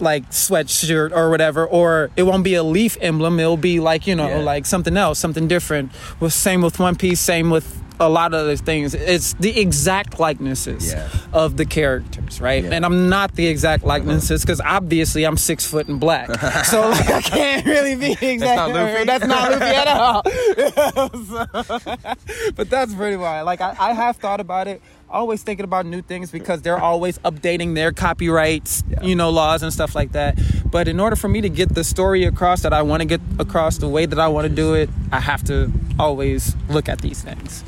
like 0.01 0.31
sweatshirt 0.31 1.13
or 1.13 1.31
whatever, 1.31 1.67
or 1.67 2.11
it 2.17 2.25
won't 2.25 2.45
be 2.45 2.55
a 2.55 2.63
leaf 2.63 2.97
emblem. 3.01 3.39
It'll 3.41 3.57
be 3.57 3.81
like 3.81 4.07
you 4.07 4.15
know 4.15 4.29
Yeah. 4.29 4.39
like 4.39 4.67
something 4.67 4.97
else, 4.97 5.19
something 5.19 5.49
different. 5.49 5.93
With 6.21 6.33
same 6.33 6.63
with 6.63 6.79
One 6.79 6.97
Piece, 6.97 7.21
same 7.21 7.51
with 7.51 7.83
a 7.99 8.09
lot 8.09 8.35
of 8.35 8.41
other 8.41 8.57
things. 8.57 8.95
It's 8.95 9.35
the 9.35 9.59
exact 9.59 10.21
likenesses 10.21 10.93
Yeah. 10.93 11.09
of 11.33 11.57
the 11.57 11.65
characters, 11.65 12.41
right? 12.41 12.63
Yeah. 12.63 12.73
And 12.73 12.85
I'm 12.85 13.09
not 13.09 13.35
the 13.35 13.47
exact 13.47 13.83
uh-huh. 13.83 13.89
likenesses 13.89 14.43
because 14.43 14.61
obviously 14.61 15.25
I'm 15.25 15.37
six 15.37 15.65
foot 15.67 15.89
and 15.89 15.99
black, 15.99 16.29
so 16.65 16.91
like 16.91 17.11
I 17.11 17.21
can't 17.23 17.67
really 17.67 17.95
be 17.95 18.13
exact. 18.21 18.57
not 18.57 18.71
Luffy? 18.73 19.05
That's 19.05 19.27
not 19.27 19.51
Luffy 19.53 19.65
at 19.65 19.89
all. 19.89 20.23
but 22.57 22.69
that's 22.71 22.95
pretty 22.95 23.17
why. 23.17 23.43
Like 23.43 23.61
I, 23.61 23.75
I 23.79 23.93
have 23.93 24.17
thought 24.17 24.41
about 24.41 24.69
it. 24.69 24.83
Always 25.09 25.43
thinking 25.43 25.65
about 25.65 25.87
new 25.87 26.03
things 26.03 26.31
because 26.31 26.63
they're 26.63 26.79
always 26.79 27.19
updating 27.19 27.75
their 27.75 27.93
copyrights, 27.93 28.83
you 29.03 29.15
know, 29.15 29.31
laws 29.31 29.63
and 29.63 29.73
stuff 29.73 29.95
like 29.95 30.13
that. 30.13 30.37
But 30.71 30.89
in 30.89 30.99
order 30.99 31.15
for 31.17 31.29
me 31.29 31.41
to 31.43 31.49
get 31.49 31.75
the 31.75 31.85
story 31.85 32.25
across 32.25 32.63
that 32.63 32.73
I 32.73 32.83
want 32.83 33.03
to 33.03 33.07
get 33.07 33.21
across 33.39 33.79
the 33.79 33.89
way 33.89 34.07
that 34.07 34.19
I 34.19 34.29
want 34.29 34.49
to 34.49 34.55
do 34.55 34.75
it, 34.75 34.91
I 35.13 35.21
have 35.21 35.45
to 35.45 35.71
always 35.99 36.57
look 36.69 36.89
at 36.89 37.01
these 37.01 37.23
things. 37.23 37.63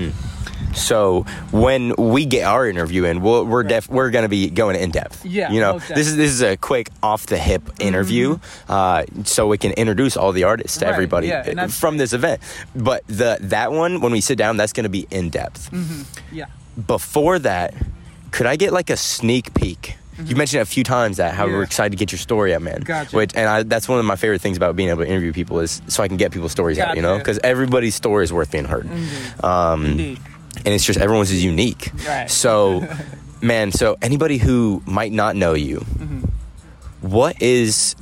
So 0.75 1.23
when 1.50 1.95
we 1.97 2.26
get 2.26 2.45
our 2.45 2.68
interview 2.68 3.04
in, 3.04 3.23
we'll, 3.23 3.45
we're 3.45 3.62
def- 3.62 3.88
we're 3.88 4.11
going 4.11 4.25
to 4.25 4.28
be 4.28 4.50
going 4.50 4.76
in 4.76 4.90
depth. 4.90 5.25
Yeah, 5.25 5.50
you 5.50 5.61
know, 5.61 5.78
this 5.78 6.07
is 6.09 6.16
this 6.16 6.30
is 6.30 6.42
a 6.42 6.57
quick 6.57 6.90
off 7.02 7.26
the 7.26 7.38
hip 7.38 7.62
interview, 7.80 8.38
uh, 8.68 9.04
so 9.25 9.47
we 9.47 9.59
can 9.59 9.73
introduce 9.73 10.16
all 10.16 10.33
the 10.33 10.45
artists 10.45 10.78
to 10.78 10.85
Mm-hmm. 10.85 10.90
Right, 10.90 10.95
everybody 10.95 11.26
yeah, 11.28 11.66
from 11.68 11.97
this 11.97 12.12
event. 12.12 12.40
But 12.75 13.07
the 13.07 13.38
that 13.40 13.73
one 13.73 14.00
when 14.00 14.12
we 14.12 14.21
sit 14.21 14.38
down, 14.38 14.57
that's 14.57 14.73
going 14.73 14.85
to 14.85 14.90
be 14.90 15.07
in 15.11 15.30
depth. 15.30 15.71
Yeah. 16.33 16.47
Before 16.87 17.38
that, 17.40 17.75
could 18.30 18.47
I 18.47 18.56
get 18.56 18.73
like 18.73 18.90
a 18.90 18.97
sneak 18.97 19.54
peek? 19.54 19.97
You 20.25 20.35
mentioned 20.35 20.62
a 20.62 20.66
few 20.66 20.82
times 20.82 21.18
that 21.18 21.35
how 21.35 21.44
Mm-hmm. 21.44 21.52
Yeah. 21.52 21.56
we're 21.58 21.62
excited 21.64 21.90
to 21.90 21.97
get 21.97 22.11
your 22.11 22.18
story 22.18 22.52
out, 22.54 22.61
man. 22.62 22.80
Gotcha. 22.80 23.14
Which 23.16 23.35
and 23.37 23.49
I, 23.49 23.62
that's 23.62 23.88
one 23.88 24.00
of 24.00 24.04
my 24.04 24.16
favorite 24.16 24.40
things 24.40 24.56
about 24.56 24.75
being 24.75 24.88
able 24.88 25.04
to 25.04 25.08
interview 25.08 25.32
people 25.32 25.61
is 25.61 25.80
so 25.87 26.02
I 26.02 26.08
can 26.08 26.16
get 26.16 26.32
people's 26.32 26.50
stories 26.52 26.78
out. 26.78 26.97
You 26.97 27.02
know, 27.02 27.18
because 27.18 27.38
everybody's 27.44 27.94
story 27.94 28.25
is 28.25 28.32
worth 28.32 28.50
being 28.50 28.64
heard. 28.64 28.88
Um, 29.44 29.85
Indeed. 29.87 30.18
and 30.56 30.75
it's 30.75 30.85
just 30.85 30.99
everyone's 30.99 31.30
is 31.30 31.44
unique. 31.44 31.92
Right. 32.06 32.28
So, 32.28 32.87
man, 33.40 33.70
so 33.70 33.97
anybody 34.02 34.38
who 34.38 34.82
might 34.87 35.12
not 35.12 35.37
know 35.37 35.54
you, 35.54 35.78
Mm-hmm. 35.78 36.25
what 37.08 37.40
is, 37.40 37.94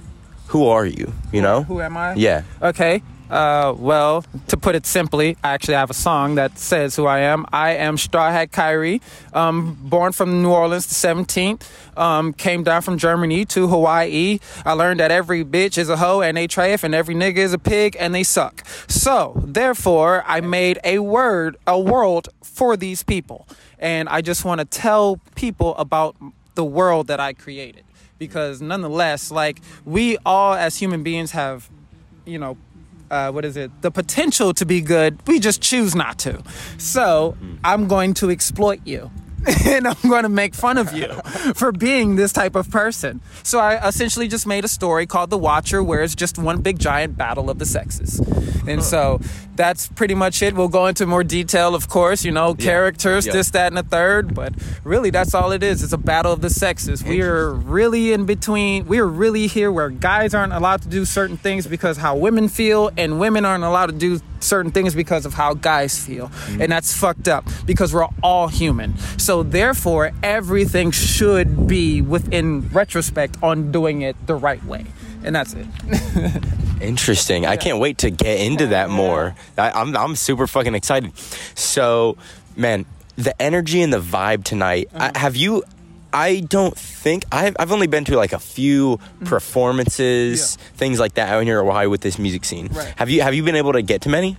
who 0.48 0.68
are 0.68 0.86
you? 0.86 1.12
You 1.32 1.42
know? 1.42 1.64
Who 1.64 1.82
am 1.82 1.96
I? 1.98 2.14
Yeah. 2.14 2.42
Okay. 2.62 3.02
Uh, 3.30 3.74
well, 3.76 4.24
to 4.46 4.56
put 4.56 4.76
it 4.76 4.86
simply, 4.86 5.36
I 5.42 5.54
actually 5.54 5.74
have 5.74 5.90
a 5.90 5.94
song 5.94 6.36
that 6.36 6.58
says 6.58 6.94
who 6.94 7.06
I 7.06 7.20
am. 7.20 7.44
I 7.52 7.70
am 7.72 7.98
Straw 7.98 8.30
Hat 8.30 8.52
Khiry, 8.52 9.00
um, 9.34 9.76
born 9.82 10.12
from 10.12 10.42
New 10.42 10.52
Orleans 10.52 10.86
the 10.86 10.94
17th, 10.94 11.62
um, 11.98 12.32
came 12.32 12.62
down 12.62 12.82
from 12.82 12.98
Germany 12.98 13.44
to 13.46 13.66
Hawaii. 13.66 14.38
I 14.64 14.72
learned 14.74 15.00
that 15.00 15.10
every 15.10 15.44
bitch 15.44 15.76
is 15.76 15.88
a 15.88 15.96
hoe 15.96 16.20
and 16.20 16.36
they 16.36 16.46
trafe, 16.46 16.84
and 16.84 16.94
every 16.94 17.16
nigga 17.16 17.38
is 17.38 17.52
a 17.52 17.58
pig 17.58 17.96
and 17.98 18.14
they 18.14 18.22
suck. 18.22 18.64
So, 18.86 19.42
therefore, 19.44 20.22
I 20.26 20.40
made 20.40 20.78
a 20.84 21.00
word, 21.00 21.56
a 21.66 21.78
world 21.78 22.28
for 22.42 22.76
these 22.76 23.02
people. 23.02 23.48
And 23.80 24.08
I 24.08 24.20
just 24.20 24.44
want 24.44 24.60
to 24.60 24.64
tell 24.64 25.20
people 25.34 25.76
about 25.76 26.16
the 26.54 26.64
world 26.64 27.08
that 27.08 27.18
I 27.18 27.32
created. 27.32 27.82
Because 28.18 28.62
nonetheless, 28.62 29.30
like, 29.30 29.60
we 29.84 30.16
all 30.24 30.54
as 30.54 30.78
human 30.78 31.02
beings 31.02 31.32
have 31.32 31.68
you 32.26 32.38
know, 32.38 32.56
uh, 33.10 33.30
what 33.30 33.44
is 33.44 33.56
it? 33.56 33.70
The 33.82 33.90
potential 33.90 34.54
to 34.54 34.66
be 34.66 34.80
good. 34.80 35.18
We 35.26 35.40
just 35.40 35.60
choose 35.62 35.94
not 35.94 36.18
to. 36.20 36.42
So 36.78 37.36
I'm 37.64 37.88
going 37.88 38.14
to 38.14 38.30
exploit 38.30 38.80
you. 38.84 39.10
and 39.64 39.86
I'm 39.86 40.08
going 40.08 40.24
to 40.24 40.28
make 40.28 40.54
fun 40.54 40.76
of 40.76 40.92
you 40.92 41.08
for 41.54 41.70
being 41.70 42.16
this 42.16 42.32
type 42.32 42.56
of 42.56 42.68
person. 42.70 43.20
So 43.44 43.60
I 43.60 43.86
essentially 43.86 44.26
just 44.26 44.46
made 44.46 44.64
a 44.64 44.68
story 44.68 45.06
called 45.06 45.30
The 45.30 45.38
Watcher, 45.38 45.82
where 45.82 46.02
it's 46.02 46.16
just 46.16 46.36
one 46.36 46.62
big 46.62 46.78
giant 46.80 47.16
battle 47.16 47.48
of 47.48 47.58
the 47.58 47.66
sexes. 47.66 48.18
And 48.66 48.82
so 48.82 49.20
that's 49.56 49.88
pretty 49.88 50.14
much 50.14 50.42
it. 50.42 50.54
We'll 50.54 50.68
go 50.68 50.86
into 50.86 51.06
more 51.06 51.24
detail, 51.24 51.74
of 51.74 51.88
course, 51.88 52.24
you 52.24 52.32
know, 52.32 52.54
characters, 52.54 53.26
Yeah. 53.26 53.32
this, 53.32 53.50
that, 53.50 53.68
and 53.68 53.76
the 53.76 53.82
third. 53.82 54.34
But 54.34 54.54
really, 54.84 55.10
that's 55.10 55.34
all 55.34 55.52
it 55.52 55.62
is. 55.62 55.82
It's 55.82 55.92
a 55.92 55.98
battle 55.98 56.32
of 56.32 56.40
the 56.40 56.50
sexes. 56.50 57.02
We 57.02 57.22
are 57.22 57.50
really 57.52 58.12
in 58.12 58.26
between. 58.26 58.86
We 58.86 58.98
are 58.98 59.06
really 59.06 59.46
here 59.46 59.72
where 59.72 59.90
guys 59.90 60.34
aren't 60.34 60.52
allowed 60.52 60.82
to 60.82 60.88
do 60.88 61.04
certain 61.04 61.36
things 61.36 61.66
because 61.66 61.96
how 61.96 62.16
women 62.16 62.48
feel, 62.48 62.90
and 62.96 63.18
women 63.20 63.44
aren't 63.44 63.64
allowed 63.64 63.86
to 63.86 63.92
do 63.92 64.20
certain 64.40 64.70
things 64.70 64.94
because 64.94 65.24
of 65.26 65.34
how 65.34 65.54
guys 65.54 65.98
feel. 65.98 66.28
Mm-hmm. 66.28 66.62
And 66.62 66.72
that's 66.72 66.94
fucked 66.94 67.26
up 67.26 67.44
because 67.64 67.92
we're 67.94 68.06
all 68.22 68.48
human. 68.48 68.96
So 69.18 69.42
therefore, 69.42 70.12
everything 70.22 70.90
should 70.90 71.66
be 71.66 72.02
within 72.02 72.68
retrospect 72.68 73.36
on 73.42 73.72
doing 73.72 74.02
it 74.02 74.14
the 74.26 74.34
right 74.34 74.62
way. 74.64 74.84
And 75.24 75.34
that's 75.34 75.54
it. 75.54 75.66
Interesting. 76.80 77.46
I 77.46 77.56
can't 77.56 77.78
wait 77.78 77.98
to 77.98 78.10
get 78.10 78.40
into 78.40 78.68
that 78.68 78.90
more. 78.90 79.34
I, 79.56 79.70
I'm 79.70 79.96
I'm 79.96 80.14
super 80.16 80.46
fucking 80.46 80.74
excited. 80.74 81.16
So, 81.54 82.16
man, 82.54 82.84
the 83.16 83.40
energy 83.40 83.82
and 83.82 83.92
the 83.92 84.00
vibe 84.00 84.44
tonight. 84.44 84.88
Uh-huh. 84.94 85.10
I, 85.14 85.18
have 85.18 85.36
you? 85.36 85.64
I 86.12 86.40
don't 86.40 86.76
think 86.76 87.24
I've 87.32 87.56
I've 87.58 87.72
only 87.72 87.86
been 87.86 88.04
to 88.06 88.16
like 88.16 88.32
a 88.32 88.38
few 88.38 89.00
performances, 89.24 90.40
Mm-hmm. 90.40 90.62
Yeah. 90.62 90.76
things 90.76 91.00
like 91.00 91.14
that 91.14 91.28
out 91.30 91.42
here 91.44 91.60
in 91.60 91.66
Oahu 91.66 91.90
with 91.90 92.00
this 92.02 92.18
music 92.18 92.44
scene. 92.44 92.68
Right. 92.68 92.92
Have 92.96 93.10
you 93.10 93.22
have 93.22 93.34
you 93.34 93.42
been 93.42 93.56
able 93.56 93.72
to 93.72 93.82
get 93.82 94.02
to 94.02 94.08
many? 94.08 94.36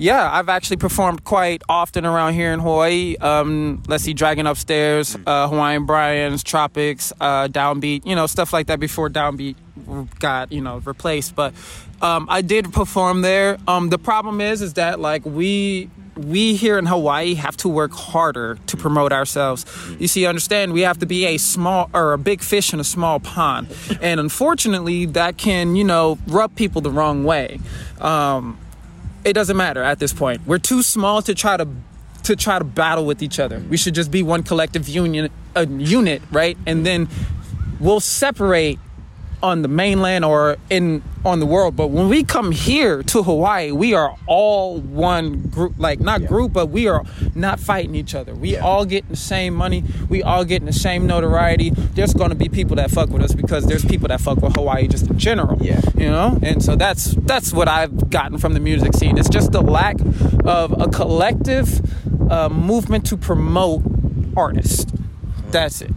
Yeah, 0.00 0.30
I've 0.32 0.48
actually 0.48 0.78
performed 0.78 1.24
quite 1.24 1.62
often 1.68 2.06
around 2.06 2.32
here 2.32 2.54
in 2.54 2.60
Hawaii. 2.60 3.16
Um, 3.20 3.82
let's 3.86 4.04
see, 4.04 4.14
Dragon 4.14 4.46
Upstairs, 4.46 5.14
uh, 5.26 5.46
Hawaiian 5.46 5.84
Brian's, 5.84 6.42
Tropics, 6.42 7.12
uh, 7.20 7.48
Downbeat, 7.48 8.06
you 8.06 8.16
know, 8.16 8.26
stuff 8.26 8.54
like 8.54 8.68
that 8.68 8.80
before 8.80 9.10
Downbeat 9.10 9.56
got, 10.18 10.52
you 10.52 10.62
know, 10.62 10.78
replaced. 10.78 11.34
But 11.34 11.52
um, 12.00 12.28
I 12.30 12.40
did 12.40 12.72
perform 12.72 13.20
there. 13.20 13.58
Um, 13.68 13.90
the 13.90 13.98
problem 13.98 14.40
is, 14.40 14.62
is 14.62 14.72
that 14.74 15.00
like 15.00 15.26
we 15.26 15.90
we 16.16 16.54
here 16.54 16.78
in 16.78 16.86
Hawaii 16.86 17.34
have 17.34 17.58
to 17.58 17.68
work 17.68 17.92
harder 17.92 18.58
to 18.68 18.76
promote 18.78 19.12
ourselves. 19.12 19.66
You 19.98 20.08
see, 20.08 20.24
understand 20.24 20.72
we 20.72 20.80
have 20.80 20.98
to 21.00 21.06
be 21.06 21.26
a 21.26 21.36
small 21.36 21.90
or 21.92 22.14
a 22.14 22.18
big 22.18 22.40
fish 22.40 22.72
in 22.72 22.80
a 22.80 22.84
small 22.84 23.20
pond, 23.20 23.68
and 24.00 24.18
unfortunately, 24.18 25.04
that 25.06 25.36
can 25.36 25.76
you 25.76 25.84
know 25.84 26.16
rub 26.26 26.56
people 26.56 26.80
the 26.80 26.90
wrong 26.90 27.22
way. 27.24 27.60
Um, 28.00 28.56
it 29.24 29.32
doesn't 29.32 29.56
matter 29.56 29.82
at 29.82 29.98
this 29.98 30.12
point. 30.12 30.42
We're 30.46 30.58
too 30.58 30.82
small 30.82 31.22
to 31.22 31.34
try 31.34 31.56
to 31.56 31.68
to 32.24 32.36
try 32.36 32.58
to 32.58 32.64
battle 32.64 33.06
with 33.06 33.22
each 33.22 33.38
other. 33.38 33.58
We 33.58 33.76
should 33.76 33.94
just 33.94 34.10
be 34.10 34.22
one 34.22 34.42
collective 34.42 34.88
union, 34.88 35.30
a 35.54 35.66
unit, 35.66 36.22
right? 36.30 36.56
And 36.66 36.84
then 36.84 37.08
we'll 37.80 38.00
separate 38.00 38.78
on 39.42 39.62
the 39.62 39.68
mainland 39.68 40.24
or 40.24 40.56
in 40.68 41.02
on 41.24 41.38
the 41.40 41.46
world. 41.46 41.76
But 41.76 41.88
when 41.88 42.08
we 42.08 42.24
come 42.24 42.50
here 42.52 43.02
to 43.04 43.22
Hawaii, 43.22 43.72
we 43.72 43.94
are 43.94 44.16
all 44.26 44.80
one 44.80 45.42
group, 45.48 45.74
like 45.78 46.00
not 46.00 46.26
group, 46.26 46.52
but 46.52 46.66
we 46.66 46.88
are 46.88 47.04
not 47.34 47.60
fighting 47.60 47.94
each 47.94 48.14
other. 48.14 48.34
We 48.34 48.56
all 48.56 48.84
getting 48.84 49.10
the 49.10 49.16
same 49.16 49.54
money. 49.54 49.84
We 50.08 50.22
all 50.22 50.44
getting 50.44 50.66
the 50.66 50.72
same 50.72 51.06
notoriety. 51.06 51.70
There's 51.70 52.14
going 52.14 52.30
to 52.30 52.36
be 52.36 52.48
people 52.48 52.76
that 52.76 52.90
fuck 52.90 53.10
with 53.10 53.22
us 53.22 53.34
because 53.34 53.66
there's 53.66 53.84
people 53.84 54.08
that 54.08 54.20
fuck 54.20 54.38
with 54.38 54.54
Hawaii 54.56 54.88
just 54.88 55.08
in 55.08 55.18
general. 55.18 55.58
Yeah. 55.60 55.80
You 55.96 56.10
know, 56.10 56.38
and 56.42 56.62
so 56.62 56.76
that's 56.76 57.14
that's 57.14 57.52
what 57.52 57.68
I've 57.68 58.10
gotten 58.10 58.38
from 58.38 58.54
the 58.54 58.60
music 58.60 58.94
scene. 58.94 59.18
It's 59.18 59.28
just 59.28 59.52
the 59.52 59.62
lack 59.62 59.96
of 60.44 60.80
a 60.80 60.88
collective 60.88 61.80
uh, 62.30 62.48
movement 62.48 63.06
to 63.06 63.16
promote 63.16 63.82
artists. 64.36 64.86
That's 65.50 65.82
it. 65.82 65.90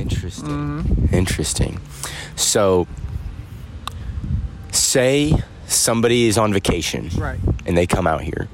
Interesting. 0.00 0.48
Mm-hmm. 0.48 1.14
Interesting. 1.14 1.80
So, 2.36 2.86
say 4.72 5.34
somebody 5.66 6.26
is 6.26 6.38
on 6.38 6.52
vacation, 6.52 7.10
Right. 7.16 7.38
and 7.66 7.76
they 7.76 7.86
come 7.86 8.06
out 8.06 8.22
here, 8.22 8.48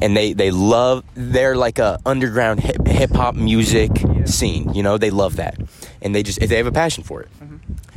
and 0.00 0.16
they 0.16 0.32
they 0.32 0.50
love 0.50 1.04
they're 1.14 1.56
like 1.56 1.78
a 1.78 1.98
underground 2.06 2.60
hip 2.60 3.12
hop 3.12 3.34
music 3.34 3.90
scene. 4.24 4.72
You 4.74 4.82
know, 4.82 4.98
they 4.98 5.10
love 5.10 5.36
that, 5.36 5.56
and 6.02 6.14
they 6.14 6.22
just 6.22 6.42
if 6.42 6.48
they 6.50 6.56
have 6.56 6.66
a 6.66 6.72
passion 6.72 7.04
for 7.04 7.20
it. 7.22 7.28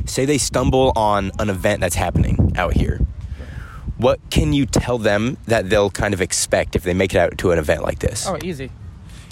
Say 0.06 0.24
they 0.24 0.38
stumble 0.38 0.92
on 0.96 1.30
an 1.38 1.50
event 1.50 1.80
that's 1.80 1.94
happening 1.94 2.52
out 2.56 2.72
here. 2.72 3.00
What 3.96 4.18
can 4.30 4.52
you 4.52 4.64
tell 4.66 4.98
them 4.98 5.36
that 5.46 5.68
they'll 5.70 5.90
kind 5.90 6.14
of 6.14 6.20
expect 6.22 6.74
if 6.74 6.82
they 6.82 6.94
make 6.94 7.14
it 7.14 7.18
out 7.18 7.36
to 7.38 7.52
an 7.52 7.58
event 7.58 7.82
like 7.82 7.98
this? 8.00 8.26
Oh, 8.26 8.36
easy. 8.42 8.70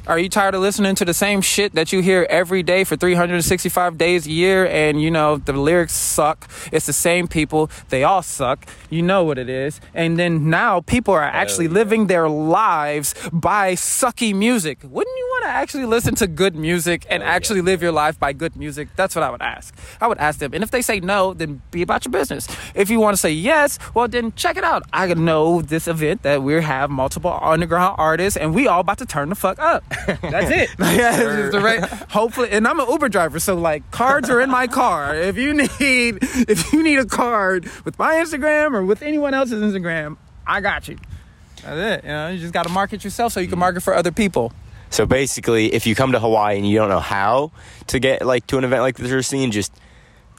Are 0.08 0.18
you 0.18 0.30
tired 0.30 0.54
of 0.54 0.62
listening 0.62 0.94
to 0.94 1.04
the 1.04 1.12
same 1.12 1.42
shit 1.42 1.74
that 1.74 1.92
you 1.92 2.00
hear 2.00 2.26
every 2.30 2.62
day 2.62 2.82
for 2.84 2.96
365 2.96 3.98
days 3.98 4.26
a 4.26 4.30
year 4.30 4.66
and 4.66 5.02
you 5.02 5.10
know 5.10 5.36
the 5.36 5.52
lyrics 5.52 5.92
suck? 5.92 6.50
It's 6.72 6.86
the 6.86 6.94
same 6.94 7.28
people, 7.28 7.70
they 7.90 8.04
all 8.04 8.22
suck. 8.22 8.64
You 8.88 9.02
know 9.02 9.24
what 9.24 9.36
it 9.36 9.50
is. 9.50 9.82
And 9.92 10.18
then 10.18 10.48
now 10.48 10.80
people 10.80 11.12
are 11.12 11.22
actually 11.22 11.66
yeah. 11.66 11.72
living 11.72 12.06
their 12.06 12.26
lives 12.26 13.14
by 13.34 13.74
sucky 13.74 14.34
music. 14.34 14.78
Wouldn't 14.82 15.14
you 15.14 15.26
want 15.32 15.44
to 15.44 15.50
actually 15.50 15.84
listen 15.84 16.14
to 16.14 16.26
good 16.26 16.56
music 16.56 17.04
and 17.10 17.22
actually 17.22 17.60
live 17.60 17.82
your 17.82 17.92
life 17.92 18.18
by 18.18 18.32
good 18.32 18.56
music? 18.56 18.88
That's 18.96 19.14
what 19.14 19.22
I 19.22 19.28
would 19.28 19.42
ask. 19.42 19.76
I 20.00 20.06
would 20.06 20.16
ask 20.16 20.38
them. 20.38 20.54
And 20.54 20.64
if 20.64 20.70
they 20.70 20.80
say 20.80 21.00
no, 21.00 21.34
then 21.34 21.60
be 21.70 21.82
about 21.82 22.06
your 22.06 22.12
business. 22.12 22.48
If 22.74 22.88
you 22.88 22.98
want 22.98 23.12
to 23.12 23.20
say 23.20 23.32
yes, 23.32 23.78
well 23.92 24.08
then 24.08 24.32
check 24.32 24.56
it 24.56 24.64
out. 24.64 24.84
I 24.90 25.12
know 25.12 25.60
this 25.60 25.86
event 25.86 26.22
that 26.22 26.42
we 26.42 26.54
have 26.54 26.88
multiple 26.88 27.38
underground 27.42 27.96
artists 27.98 28.38
and 28.38 28.54
we 28.54 28.66
all 28.66 28.80
about 28.80 28.96
to 28.98 29.06
turn 29.06 29.28
the 29.28 29.34
fuck 29.34 29.58
up. 29.58 29.84
That's 30.23 30.50
it. 30.50 30.71
yeah, 30.78 31.21
it's 31.21 31.37
just 31.37 31.52
the 31.52 31.61
right. 31.61 31.85
Hopefully, 32.11 32.50
and 32.50 32.67
I'm 32.67 32.81
an 32.81 32.88
Uber 32.88 33.09
driver, 33.09 33.38
so 33.40 33.55
like 33.55 33.90
cards 33.90 34.31
are 34.31 34.40
in 34.40 34.50
my 34.50 34.67
car. 34.67 35.14
If 35.14 35.37
you 35.37 35.55
need 35.55 35.69
if 35.81 36.73
you 36.73 36.83
need 36.83 36.99
a 36.99 37.07
card 37.07 37.71
with 37.85 37.99
my 37.99 38.14
Instagram 38.14 38.75
or 38.75 38.85
with 38.85 39.02
anyone 39.02 39.35
else's 39.35 39.62
Instagram, 39.62 40.17
I 40.47 40.61
got 40.61 40.88
you. 40.88 40.99
That's 41.62 42.02
it. 42.02 42.05
You 42.05 42.11
know, 42.11 42.28
you 42.28 42.38
just 42.38 42.52
got 42.52 42.64
to 42.64 42.73
market 42.73 43.05
yourself 43.05 43.33
so 43.33 43.40
you 43.40 43.49
can 43.49 43.57
mm. 43.57 43.61
market 43.61 43.83
for 43.83 43.95
other 43.95 44.12
people. 44.12 44.52
So 44.90 45.07
basically, 45.07 45.75
if 45.75 45.87
you 45.87 45.95
come 45.95 46.12
to 46.12 46.21
Hawaii 46.21 46.57
and 46.57 46.67
you 46.67 46.78
don't 46.78 46.88
know 46.88 47.00
how 47.00 47.52
to 47.88 47.99
get 47.99 48.25
like 48.25 48.47
to 48.49 48.59
an 48.59 48.64
event 48.64 48.83
like 48.83 48.97
this 48.97 49.12
or 49.12 49.23
scene, 49.23 49.50
just 49.50 49.73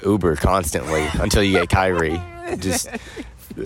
Uber 0.04 0.36
constantly 0.38 1.06
until 1.20 1.44
you 1.44 1.54
get 1.54 1.70
Khiry. 1.70 2.20
Just 2.60 2.90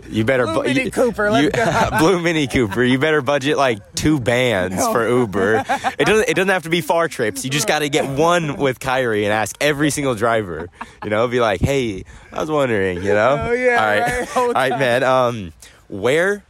you 0.09 0.23
better 0.23 0.45
Blue 0.45 0.55
bu- 0.55 0.63
Mini 0.63 0.83
you- 0.85 0.91
Cooper, 0.91 1.29
you-. 1.39 1.51
Blue 1.99 2.21
Mini 2.21 2.47
Cooper. 2.47 2.83
You 2.83 2.99
better 2.99 3.21
budget 3.21 3.57
like 3.57 3.95
two 3.95 4.19
bands 4.19 4.75
for 4.87 5.07
Uber. 5.07 5.63
It 5.99 6.05
doesn't. 6.05 6.29
It 6.29 6.33
doesn't 6.35 6.49
have 6.49 6.63
to 6.63 6.69
be 6.69 6.81
far 6.81 7.07
trips. 7.07 7.43
You 7.45 7.49
just 7.51 7.67
got 7.67 7.79
to 7.79 7.89
get 7.89 8.07
one 8.09 8.57
with 8.57 8.79
Khiry 8.79 9.23
and 9.23 9.31
ask 9.33 9.55
every 9.61 9.89
single 9.89 10.15
driver. 10.15 10.69
You 11.03 11.09
know, 11.09 11.27
be 11.27 11.39
like, 11.39 11.61
hey, 11.61 12.03
I 12.31 12.39
was 12.41 12.49
wondering. 12.51 12.97
You 13.03 13.13
know. 13.13 13.47
Oh, 13.49 13.51
yeah, 13.51 13.71
All 13.79 13.85
right. 13.85 14.19
right 14.19 14.37
all 14.37 14.51
right, 14.53 14.79
man. 14.79 15.03
Um, 15.03 15.53
where? 15.89 16.43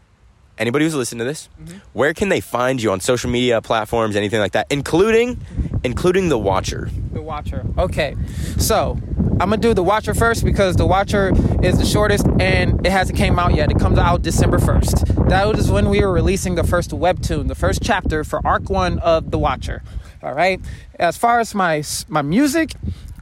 Anybody 0.57 0.85
who's 0.85 0.93
listening 0.95 1.19
to 1.19 1.25
this, 1.25 1.49
Mm-hmm. 1.61 1.77
where 1.93 2.13
can 2.13 2.29
they 2.29 2.39
find 2.39 2.81
you 2.81 2.91
on 2.91 2.99
social 2.99 3.29
media 3.31 3.59
platforms, 3.61 4.15
anything 4.15 4.39
like 4.39 4.51
that, 4.51 4.67
including, 4.69 5.39
including 5.83 6.29
the 6.29 6.37
Watcher? 6.37 6.89
The 7.11 7.21
Watcher. 7.21 7.65
Okay, 7.77 8.15
so 8.57 8.97
I'm 9.39 9.49
gonna 9.49 9.57
do 9.57 9.73
the 9.73 9.83
Watcher 9.83 10.13
first 10.13 10.43
because 10.43 10.75
the 10.75 10.85
Watcher 10.85 11.33
is 11.63 11.77
the 11.77 11.85
shortest 11.85 12.25
and 12.39 12.85
it 12.85 12.91
hasn't 12.91 13.17
came 13.17 13.39
out 13.39 13.55
yet. 13.55 13.71
It 13.71 13.79
comes 13.79 13.97
out 13.97 14.21
December 14.21 14.59
1st. 14.59 15.29
That 15.29 15.47
was 15.47 15.71
when 15.71 15.89
we 15.89 16.01
were 16.01 16.11
releasing 16.11 16.55
the 16.55 16.63
first 16.63 16.91
webtoon, 16.91 17.47
the 17.47 17.55
first 17.55 17.81
chapter 17.81 18.23
for 18.23 18.45
Arc 18.45 18.69
One 18.69 18.99
of 18.99 19.31
the 19.31 19.39
Watcher. 19.39 19.81
All 20.21 20.33
right. 20.33 20.61
As 20.99 21.17
far 21.17 21.39
as 21.39 21.53
my 21.53 21.83
my 22.07 22.21
music, 22.21 22.73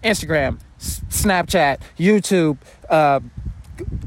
Instagram, 0.04 0.60
Snapchat, 0.80 1.80
YouTube. 1.98 2.58
Uh, 2.90 3.22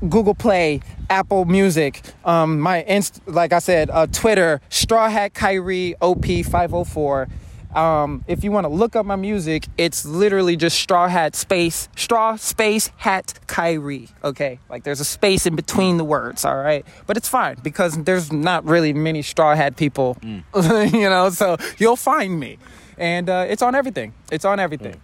Google 0.09 0.35
Play, 0.35 0.81
Apple 1.11 1.47
Music, 1.47 2.03
um, 2.25 2.61
my 2.61 2.83
inst- 2.85 3.21
like 3.27 3.53
I 3.53 3.59
said, 3.59 3.91
uh, 3.91 4.07
Twitter, 4.07 4.61
Straw 4.69 5.09
Hat 5.09 5.35
Khiry 5.35 5.95
OP504. 6.01 7.29
Um, 7.75 8.25
if 8.29 8.45
you 8.45 8.53
want 8.53 8.65
to 8.65 8.69
look 8.73 8.95
up 8.95 9.05
my 9.05 9.17
music, 9.17 9.67
it's 9.77 10.05
literally 10.05 10.57
just 10.57 10.79
Straw 10.79 11.09
Hat 11.09 11.35
space 11.35 11.89
Straw 11.97 12.37
space 12.37 12.91
Hat 12.97 13.35
Khiry. 13.47 14.11
Okay, 14.23 14.61
like 14.69 14.85
there's 14.85 15.01
a 15.01 15.05
space 15.05 15.47
in 15.47 15.57
between 15.57 15.97
the 15.97 16.05
words. 16.05 16.45
All 16.45 16.57
right, 16.57 16.87
but 17.07 17.17
it's 17.17 17.29
fine 17.29 17.57
because 17.63 18.03
there's 18.05 18.33
not 18.33 18.65
really 18.65 18.93
many 18.93 19.23
Straw 19.23 19.55
Hat 19.55 19.77
people, 19.77 20.17
you 20.23 20.41
know. 20.55 21.31
So 21.31 21.57
you'll 21.79 21.97
find 21.97 22.39
me, 22.39 22.59
and 22.97 23.29
uh, 23.29 23.47
it's 23.49 23.63
on 23.63 23.75
everything. 23.75 24.15
It's 24.31 24.45
on 24.45 24.61
everything. 24.61 25.01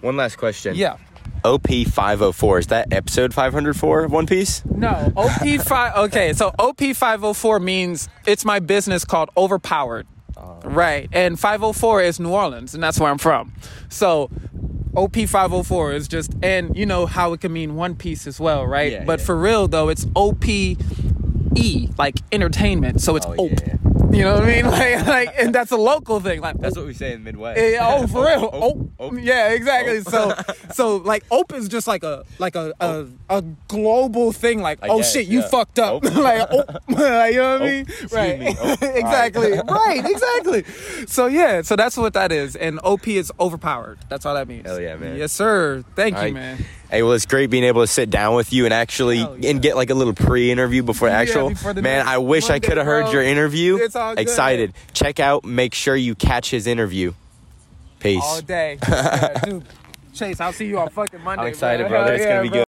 One 0.00 0.16
last 0.16 0.36
question. 0.36 0.74
Yeah. 0.74 0.96
OP 1.44 1.68
five 1.92 2.18
hundred 2.18 2.32
four 2.32 2.58
is 2.58 2.68
that 2.68 2.92
episode 2.92 3.32
five 3.32 3.52
hundred 3.52 3.76
four 3.76 4.02
of 4.04 4.10
One 4.10 4.26
Piece? 4.26 4.64
No, 4.64 5.12
OP 5.16 5.60
five. 5.62 5.94
Okay, 6.06 6.32
so 6.32 6.52
OP 6.58 6.80
five 6.94 7.20
hundred 7.20 7.34
four 7.34 7.60
means 7.60 8.08
it's 8.26 8.44
my 8.44 8.58
business 8.58 9.04
called 9.04 9.30
Overpowered, 9.36 10.06
Uh, 10.36 10.60
right? 10.64 11.08
And 11.12 11.38
five 11.40 11.60
hundred 11.60 11.74
four 11.74 12.02
is 12.02 12.20
New 12.20 12.30
Orleans, 12.30 12.74
and 12.74 12.82
that's 12.82 13.00
where 13.00 13.10
I'm 13.10 13.18
from. 13.18 13.52
So 13.88 14.30
OP 14.94 15.16
five 15.26 15.50
hundred 15.50 15.64
four 15.64 15.92
is 15.92 16.08
just, 16.08 16.32
and 16.42 16.76
you 16.76 16.84
know 16.86 17.06
how 17.06 17.32
it 17.32 17.40
can 17.40 17.52
mean 17.52 17.74
One 17.74 17.94
Piece 17.94 18.26
as 18.26 18.38
well, 18.38 18.66
right? 18.66 18.92
Yeah, 18.92 19.04
but 19.04 19.20
yeah. 19.20 19.26
for 19.26 19.36
real 19.36 19.66
though, 19.68 19.88
it's 19.88 20.06
OP 20.14 20.44
E, 20.48 20.76
like 21.98 22.16
entertainment. 22.32 23.00
So 23.00 23.16
it's 23.16 23.26
Oh, 23.26 23.34
OP. 23.38 23.50
yeah. 23.66 23.76
You 24.12 24.22
know 24.22 24.34
what 24.34 24.44
I 24.44 24.46
mean? 24.46 24.66
Like, 24.76 25.06
like, 25.06 25.34
and 25.38 25.54
that's 25.54 25.72
a 25.72 25.76
local 25.76 26.20
thing. 26.20 26.40
Like, 26.40 26.58
That's 26.58 26.76
what 26.76 26.86
we 26.86 26.92
say 26.92 27.12
in 27.12 27.24
Midwest. 27.24 27.58
Eh, 27.58 27.78
oh, 27.80 28.06
for 28.06 28.26
real. 28.26 28.50
Oh, 28.56 28.90
oh. 28.98 29.16
yeah, 29.16 29.50
exactly. 29.50 30.00
So, 30.02 30.34
so 30.72 30.96
like, 30.96 31.24
ope 31.30 31.52
is 31.54 31.68
just 31.68 31.86
like 31.86 32.02
a 32.02 32.24
like 32.38 32.56
a 32.56 32.72
a, 32.80 33.06
a 33.28 33.42
global 33.68 34.32
thing. 34.32 34.60
Like, 34.60 34.78
I 34.82 34.88
oh 34.88 34.98
guess, 34.98 35.12
shit, 35.12 35.26
you 35.26 35.40
yeah. 35.40 35.48
fucked 35.48 35.78
up. 35.78 36.04
Oh. 36.04 36.20
like, 36.20 36.48
oh, 36.50 36.64
like, 36.88 37.34
you 37.34 37.40
know 37.40 37.58
what 37.58 37.62
I 37.62 37.66
mean? 37.66 37.86
right. 38.12 38.38
me. 38.38 38.56
Oh, 38.58 38.72
exactly. 38.82 39.52
right. 39.52 40.02
Exactly. 40.04 40.64
So 41.06 41.26
yeah. 41.26 41.62
So 41.62 41.76
that's 41.76 41.96
what 41.96 42.14
that 42.14 42.32
is. 42.32 42.56
And 42.56 42.80
OP 42.82 43.08
is 43.08 43.32
overpowered. 43.38 43.98
That's 44.08 44.26
all 44.26 44.34
that 44.34 44.48
means. 44.48 44.66
Hell 44.66 44.80
yeah, 44.80 44.96
man. 44.96 45.16
Yes, 45.16 45.32
sir. 45.32 45.84
Thank 45.94 46.16
All 46.16 46.22
you, 46.26 46.34
right. 46.34 46.34
man. 46.34 46.64
Hey, 46.90 47.02
well, 47.02 47.12
it's 47.12 47.26
great 47.26 47.50
being 47.50 47.64
able 47.64 47.82
to 47.82 47.86
sit 47.86 48.10
down 48.10 48.34
with 48.36 48.52
you 48.52 48.64
and 48.64 48.72
actually 48.72 49.18
yeah. 49.18 49.50
and 49.50 49.60
get 49.60 49.76
like 49.76 49.90
a 49.90 49.94
little 49.94 50.14
pre-interview 50.14 50.82
before 50.82 51.08
Yeah, 51.08 51.18
actual. 51.18 51.48
before 51.50 51.74
man, 51.74 51.82
next 51.82 52.08
I 52.08 52.18
wish 52.18 52.48
I 52.48 52.60
could 52.60 52.76
have 52.76 52.86
heard 52.86 53.12
your 53.12 53.22
interview. 53.22 53.76
It's 53.76 53.96
all 53.96 54.14
good. 54.14 54.20
Excited. 54.22 54.72
Check 54.92 55.18
out. 55.18 55.44
Make 55.44 55.74
sure 55.74 55.96
you 55.96 56.14
catch 56.14 56.50
his 56.50 56.66
interview. 56.66 57.12
Peace. 57.98 58.22
All 58.22 58.40
day, 58.40 58.78
yeah, 58.88 59.40
dude. 59.44 59.64
Chase, 60.14 60.40
I'll 60.40 60.52
see 60.52 60.66
you 60.66 60.78
on 60.78 60.88
fucking 60.90 61.20
Monday. 61.22 61.42
I'm 61.42 61.48
excited, 61.48 61.88
bro. 61.88 61.98
brother. 61.98 62.14
It's 62.14 62.24
gonna 62.24 62.42
be 62.42 62.48
bro. 62.48 62.58
good. 62.60 62.65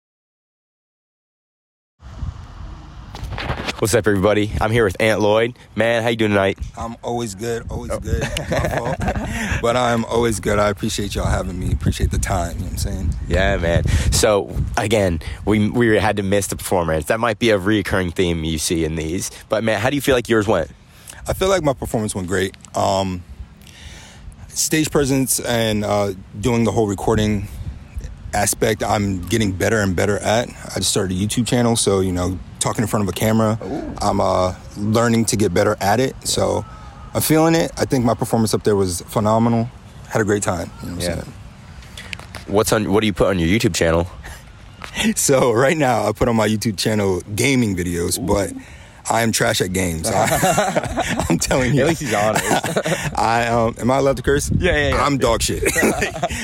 What's 3.80 3.94
up, 3.94 4.08
everybody? 4.08 4.50
I'm 4.60 4.72
here 4.72 4.82
with 4.82 5.00
Ant 5.00 5.20
Lloyd. 5.20 5.56
Man, 5.76 6.02
how 6.02 6.08
you 6.08 6.16
doing 6.16 6.32
tonight? 6.32 6.58
I'm 6.76 6.96
always 7.00 7.36
good, 7.36 7.64
always 7.70 7.96
good. 7.98 8.24
But 9.62 9.76
I'm 9.76 10.04
always 10.04 10.40
good. 10.40 10.58
I 10.58 10.68
appreciate 10.68 11.14
y'all 11.14 11.26
having 11.26 11.60
me. 11.60 11.72
Appreciate 11.72 12.10
the 12.10 12.18
time. 12.18 12.54
You 12.56 12.58
know 12.58 12.64
what 12.64 12.72
I'm 12.72 12.78
saying? 12.78 13.14
Yeah, 13.28 13.56
man. 13.56 13.86
So 14.12 14.52
again, 14.76 15.20
we 15.44 15.70
we 15.70 15.96
had 15.96 16.16
to 16.16 16.24
miss 16.24 16.48
the 16.48 16.56
performance. 16.56 17.04
That 17.04 17.20
might 17.20 17.38
be 17.38 17.50
a 17.50 17.58
recurring 17.58 18.10
theme 18.10 18.42
you 18.42 18.58
see 18.58 18.84
in 18.84 18.96
these. 18.96 19.30
But 19.48 19.62
man, 19.62 19.80
how 19.80 19.90
do 19.90 19.96
you 19.96 20.02
feel 20.02 20.16
like 20.16 20.28
yours 20.28 20.48
went? 20.48 20.72
I 21.28 21.32
feel 21.32 21.48
like 21.48 21.62
my 21.62 21.72
performance 21.72 22.16
went 22.16 22.26
great. 22.26 22.56
Um, 22.76 23.22
stage 24.48 24.90
presence 24.90 25.38
and 25.38 25.84
uh, 25.84 26.14
doing 26.40 26.64
the 26.64 26.72
whole 26.72 26.88
recording 26.88 27.46
aspect, 28.34 28.82
I'm 28.82 29.22
getting 29.28 29.52
better 29.52 29.78
and 29.80 29.94
better 29.94 30.18
at. 30.18 30.48
I 30.48 30.78
just 30.78 30.90
started 30.90 31.16
a 31.16 31.20
YouTube 31.20 31.46
channel, 31.46 31.76
so 31.76 32.00
you 32.00 32.10
know, 32.12 32.40
talking 32.58 32.82
in 32.82 32.88
front 32.88 33.04
of 33.04 33.08
a 33.08 33.12
camera, 33.12 33.58
I'm 34.00 34.20
uh, 34.20 34.54
learning 34.76 35.26
to 35.26 35.36
get 35.36 35.54
better 35.54 35.76
at 35.80 36.00
it. 36.00 36.14
So 36.26 36.64
I'm 37.14 37.20
feeling 37.20 37.54
it. 37.54 37.72
I 37.76 37.84
think 37.84 38.04
my 38.04 38.14
performance 38.14 38.54
up 38.54 38.64
there 38.64 38.76
was 38.76 39.00
phenomenal. 39.02 39.68
Had 40.08 40.20
a 40.20 40.24
great 40.24 40.42
time. 40.42 40.70
You 40.82 40.90
know 40.90 40.94
what 40.96 41.08
I'm 41.08 41.18
Yeah. 41.18 41.24
What's 42.46 42.72
on? 42.72 42.90
What 42.92 43.00
do 43.00 43.06
you 43.06 43.12
put 43.12 43.28
on 43.28 43.38
your 43.38 43.48
YouTube 43.48 43.74
channel? 43.74 44.06
So 45.14 45.52
right 45.52 45.76
now, 45.76 46.08
I 46.08 46.12
put 46.12 46.28
on 46.28 46.34
my 46.34 46.48
YouTube 46.48 46.76
channel 46.76 47.20
gaming 47.36 47.76
videos, 47.76 48.24
but 48.24 48.52
I 49.08 49.22
am 49.22 49.30
trash 49.30 49.60
at 49.60 49.72
games. 49.72 50.08
I, 50.12 51.26
am 51.30 51.38
telling 51.38 51.74
you. 51.74 51.82
At 51.82 51.88
least 51.88 52.00
he's 52.00 52.14
honest. 52.14 52.44
I 53.16 53.46
um, 53.46 53.76
am 53.78 53.90
I 53.90 53.98
allowed 53.98 54.16
to 54.16 54.22
curse? 54.22 54.50
Yeah, 54.50 54.72
yeah, 54.72 54.88
yeah. 54.90 55.04
I'm 55.04 55.18
dog 55.18 55.42
shit. 55.42 55.62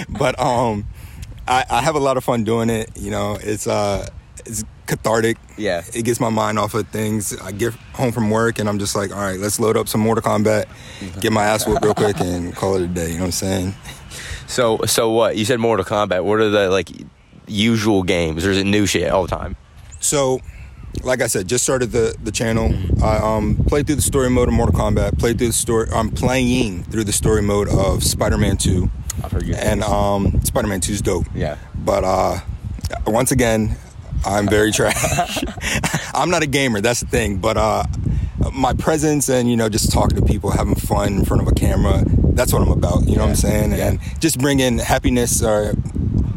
but 0.09 0.39
um, 0.39 0.87
I, 1.49 1.65
I 1.69 1.83
have 1.83 1.95
a 1.97 2.01
lot 2.01 2.17
of 2.17 2.23
fun 2.25 2.45
doing 2.45 2.71
it. 2.71 2.91
You 2.97 3.11
know, 3.11 3.37
it's 3.41 3.67
uh, 3.67 4.09
it's 4.47 4.65
cathartic. 4.87 5.39
Yeah. 5.57 5.83
it 5.95 6.05
gets 6.05 6.21
my 6.21 6.29
mind 6.31 6.59
off 6.59 6.75
of 6.75 6.89
things. 6.89 7.37
I 7.41 7.53
get 7.53 7.73
home 7.95 8.13
from 8.13 8.31
work 8.31 8.59
and 8.59 8.69
I'm 8.69 8.79
just 8.79 8.95
like, 8.97 9.11
all 9.11 9.21
right, 9.21 9.39
let's 9.39 9.59
load 9.59 9.77
up 9.77 9.89
some 9.89 10.01
Mortal 10.01 10.23
Kombat, 10.23 10.67
get 11.21 11.33
my 11.33 11.45
ass 11.45 11.67
whooped 11.67 11.85
real 11.85 11.95
quick, 11.95 12.21
and 12.21 12.55
call 12.55 12.77
it 12.77 12.83
a 12.83 12.87
day. 12.87 13.09
You 13.09 13.15
know 13.15 13.21
what 13.21 13.27
I'm 13.27 13.33
saying? 13.33 13.75
So 14.47 14.79
so 14.85 15.11
what? 15.11 15.39
You 15.39 15.47
said 15.47 15.59
Mortal 15.59 15.87
Kombat. 15.87 16.23
What 16.23 16.39
are 16.39 16.51
the 16.51 16.69
like 16.69 16.91
usual 17.47 18.03
games? 18.03 18.45
Or 18.45 18.51
is 18.51 18.59
it 18.59 18.65
new 18.65 18.85
shit 18.85 19.11
all 19.11 19.23
the 19.27 19.35
time? 19.35 19.57
So, 20.01 20.41
like 21.03 21.23
I 21.23 21.29
said, 21.29 21.49
just 21.49 21.65
started 21.65 21.93
the 21.93 22.15
the 22.23 22.31
channel. 22.31 22.73
I 23.03 23.17
um 23.17 23.57
played 23.67 23.87
through 23.87 23.97
the 23.97 24.03
story 24.03 24.29
mode 24.29 24.49
of 24.49 24.55
Mortal 24.55 24.79
Kombat. 24.79 25.19
Played 25.19 25.39
through 25.39 25.47
the 25.49 25.53
story. 25.55 25.89
I'm 25.91 26.11
playing 26.11 26.85
through 26.85 27.05
the 27.05 27.13
story 27.13 27.41
mode 27.41 27.69
of 27.71 28.05
Spider-Man 28.05 28.59
2. 28.59 28.91
I've 29.23 29.33
heard 29.33 29.47
good 29.47 29.55
And 29.57 29.83
um, 29.83 30.41
Spider-Man 30.45 30.81
2 30.81 30.93
is 30.93 31.03
dope. 31.03 31.27
Yeah. 31.35 31.57
But 31.75 32.05
uh, 32.05 32.41
once 33.07 33.33
again, 33.33 33.77
I'm 34.25 34.49
very 34.49 34.73
trash. 34.73 35.45
I'm 36.15 36.31
not 36.31 36.43
a 36.43 36.47
gamer. 36.47 36.81
That's 36.81 37.01
the 37.01 37.07
thing. 37.07 37.39
But 37.39 37.57
uh, 37.57 37.85
my 38.53 38.73
presence 38.73 39.29
and 39.29 39.51
you 39.51 39.57
know 39.57 39.69
just 39.69 39.93
talking 39.93 40.17
to 40.17 40.25
people, 40.25 40.51
having 40.51 40.75
fun 40.75 41.15
in 41.15 41.25
front 41.25 41.43
of 41.43 41.49
a 41.49 41.55
camera. 41.55 42.03
That's 42.07 42.53
what 42.53 42.63
I'm 42.63 42.71
about. 42.71 43.07
You 43.07 43.17
know 43.17 43.23
what 43.23 43.31
I'm 43.31 43.37
saying? 43.37 43.73
Yeah. 43.73 43.89
And 43.89 44.01
just 44.21 44.39
bringing 44.39 44.79
happiness 44.79 45.43
or 45.43 45.75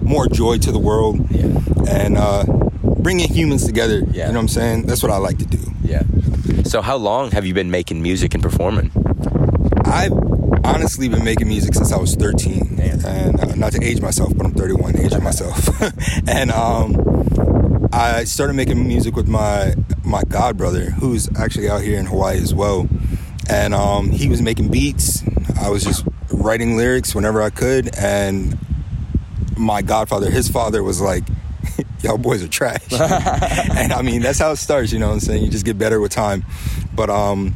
more 0.01 0.27
joy 0.27 0.57
to 0.59 0.71
the 0.71 0.79
world. 0.79 1.19
Yeah. 1.31 1.59
And 1.89 2.17
uh, 2.17 2.43
bringing 2.99 3.29
humans 3.29 3.65
together. 3.65 3.99
Yeah. 3.99 4.27
You 4.27 4.33
know 4.33 4.39
what 4.39 4.43
I'm 4.43 4.47
saying? 4.47 4.85
That's 4.85 5.01
what 5.01 5.11
I 5.11 5.17
like 5.17 5.37
to 5.39 5.45
do. 5.45 5.59
Yeah. 5.83 6.03
So 6.63 6.81
how 6.81 6.97
long 6.97 7.31
have 7.31 7.45
you 7.45 7.53
been 7.53 7.71
making 7.71 8.01
music 8.01 8.33
and 8.33 8.43
performing? 8.43 8.91
I've 9.85 10.11
honestly 10.63 11.07
been 11.07 11.23
making 11.23 11.47
music 11.47 11.73
since 11.73 11.91
I 11.91 11.97
was 11.97 12.15
13. 12.15 12.75
Damn. 12.75 13.05
And 13.05 13.39
uh, 13.39 13.55
not 13.55 13.71
to 13.73 13.83
age 13.83 14.01
myself, 14.01 14.35
but 14.35 14.45
I'm 14.45 14.53
31, 14.53 14.97
aging 14.97 15.23
myself. 15.23 15.81
and 16.27 16.51
um, 16.51 17.26
I 17.97 18.25
started 18.25 18.53
making 18.53 18.87
music 18.87 19.15
with 19.15 19.27
my 19.27 19.73
my 20.03 20.21
god 20.23 20.55
brother, 20.55 20.91
who's 20.91 21.27
actually 21.35 21.67
out 21.67 21.81
here 21.81 21.97
in 21.99 22.05
Hawaii 22.05 22.37
as 22.37 22.53
well. 22.53 22.87
And 23.49 23.73
um, 23.73 24.11
he 24.11 24.29
was 24.29 24.41
making 24.41 24.69
beats. 24.69 25.23
I 25.59 25.69
was 25.69 25.83
just 25.83 26.05
writing 26.31 26.77
lyrics 26.77 27.15
whenever 27.15 27.41
I 27.41 27.49
could. 27.49 27.95
And 27.95 28.57
my 29.57 29.81
godfather, 29.81 30.29
his 30.29 30.47
father, 30.47 30.83
was 30.83 31.01
like, 31.01 31.23
y'all 32.03 32.17
boys 32.19 32.43
are 32.43 32.47
trash. 32.47 32.85
and 32.91 33.93
I 33.93 34.01
mean, 34.03 34.21
that's 34.21 34.37
how 34.37 34.51
it 34.51 34.57
starts, 34.57 34.91
you 34.91 34.99
know 34.99 35.07
what 35.07 35.13
I'm 35.13 35.19
saying? 35.21 35.43
You 35.43 35.49
just 35.49 35.65
get 35.65 35.77
better 35.77 35.99
with 35.99 36.11
time. 36.11 36.45
But 36.93 37.09
um, 37.09 37.55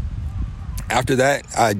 after 0.89 1.17
that, 1.17 1.45
I 1.57 1.75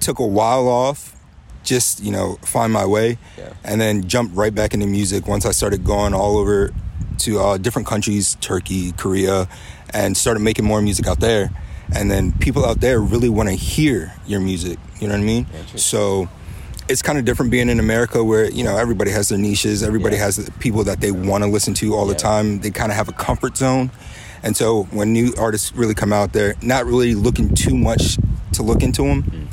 took 0.00 0.18
a 0.18 0.26
while 0.26 0.68
off, 0.68 1.16
just, 1.62 2.02
you 2.02 2.10
know, 2.10 2.38
find 2.42 2.72
my 2.72 2.84
way, 2.84 3.18
Yeah. 3.38 3.52
and 3.64 3.80
then 3.80 4.08
jumped 4.08 4.36
right 4.36 4.54
back 4.54 4.74
into 4.74 4.86
music 4.86 5.26
once 5.28 5.46
I 5.46 5.52
started 5.52 5.84
going 5.84 6.12
all 6.12 6.36
over 6.36 6.74
to 7.18 7.38
uh, 7.40 7.58
different 7.58 7.86
countries, 7.88 8.36
Turkey, 8.40 8.92
Korea, 8.92 9.48
and 9.92 10.16
started 10.16 10.40
making 10.40 10.64
more 10.64 10.80
music 10.82 11.06
out 11.06 11.20
there. 11.20 11.50
And 11.94 12.10
then 12.10 12.32
people 12.32 12.64
out 12.64 12.80
there 12.80 13.00
really 13.00 13.28
want 13.28 13.48
to 13.50 13.54
hear 13.54 14.14
your 14.26 14.40
music, 14.40 14.78
you 14.98 15.08
know 15.08 15.14
what 15.14 15.20
I 15.20 15.24
mean? 15.24 15.46
so 15.76 16.28
it's 16.88 17.02
kind 17.02 17.18
of 17.18 17.24
different 17.24 17.50
being 17.50 17.68
in 17.68 17.78
America 17.78 18.24
where, 18.24 18.50
you 18.50 18.64
know, 18.64 18.76
everybody 18.76 19.10
has 19.10 19.28
their 19.28 19.38
niches, 19.38 19.82
everybody 19.82 20.16
Yeah. 20.16 20.24
has 20.24 20.50
people 20.58 20.84
that 20.84 21.00
they 21.00 21.12
want 21.12 21.44
to 21.44 21.50
listen 21.50 21.74
to 21.74 21.94
all 21.94 22.06
the 22.06 22.14
time. 22.14 22.60
They 22.60 22.70
kind 22.70 22.90
of 22.90 22.96
have 22.96 23.08
a 23.08 23.12
comfort 23.12 23.56
zone. 23.56 23.90
And 24.42 24.56
so 24.56 24.84
when 24.90 25.12
new 25.12 25.32
artists 25.38 25.72
really 25.74 25.94
come 25.94 26.12
out 26.12 26.32
there, 26.32 26.54
not 26.62 26.84
really 26.86 27.14
looking 27.14 27.54
too 27.54 27.76
much 27.76 28.18
to 28.52 28.62
look 28.62 28.82
into 28.82 29.02
them, 29.04 29.48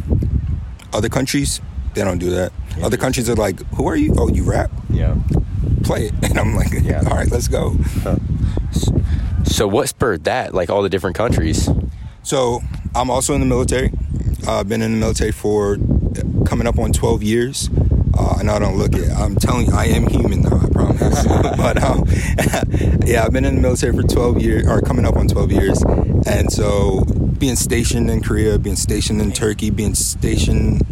other 0.92 1.10
countries, 1.10 1.62
they 1.94 2.04
don't 2.04 2.18
do 2.20 2.30
that. 2.32 2.52
Other 2.82 2.98
countries 2.98 3.30
are 3.30 3.36
like, 3.36 3.60
who 3.76 3.88
are 3.88 3.96
you? 3.96 4.14
Oh, 4.18 4.30
you 4.30 4.44
rap? 4.44 4.72
Yeah. 4.90 5.16
Play 5.84 6.06
it. 6.08 6.14
And 6.30 6.38
I'm 6.40 6.56
like, 6.56 6.72
Yeah. 6.82 7.00
all 7.10 7.16
right, 7.18 7.30
let's 7.32 7.48
go. 7.48 7.76
So 9.46 9.68
what 9.68 9.90
spurred 9.90 10.26
that? 10.26 10.54
Like 10.54 10.70
all 10.70 10.82
the 10.84 10.90
different 10.90 11.16
countries. 11.16 11.70
So 12.24 12.62
I'm 12.96 13.10
also 13.10 13.34
in 13.34 13.40
the 13.40 13.46
military. 13.48 13.92
Uh, 14.48 14.60
I've 14.60 14.70
been 14.70 14.82
in 14.82 14.92
the 14.92 14.98
military 14.98 15.32
for 15.32 15.74
uh, 15.76 16.44
coming 16.46 16.68
up 16.68 16.78
on 16.80 16.92
12 16.94 17.24
years. 17.24 17.70
Uh, 18.18 18.36
and 18.40 18.52
I 18.52 18.60
don't 18.60 18.78
look 18.78 18.94
it. 18.94 19.10
I'm 19.12 19.36
telling 19.36 19.68
you, 19.68 19.74
I 19.74 19.86
am 19.86 20.06
human 20.08 20.42
though. 20.44 20.60
I 20.60 20.70
promise. 20.70 21.26
but 21.58 21.82
um, 21.82 22.04
yeah, 23.06 23.24
I've 23.24 23.32
been 23.32 23.46
in 23.46 23.56
the 23.56 23.62
military 23.62 23.94
for 23.96 24.04
12 24.04 24.42
years, 24.42 24.68
or 24.68 24.82
coming 24.82 25.06
up 25.06 25.16
on 25.16 25.28
12 25.28 25.52
years. 25.52 25.82
And 26.28 26.52
so 26.52 27.06
being 27.40 27.56
stationed 27.56 28.10
in 28.10 28.22
Korea, 28.22 28.60
being 28.60 28.76
stationed 28.76 29.22
in 29.22 29.32
Turkey, 29.32 29.70
being 29.70 29.96
stationed 29.96 30.86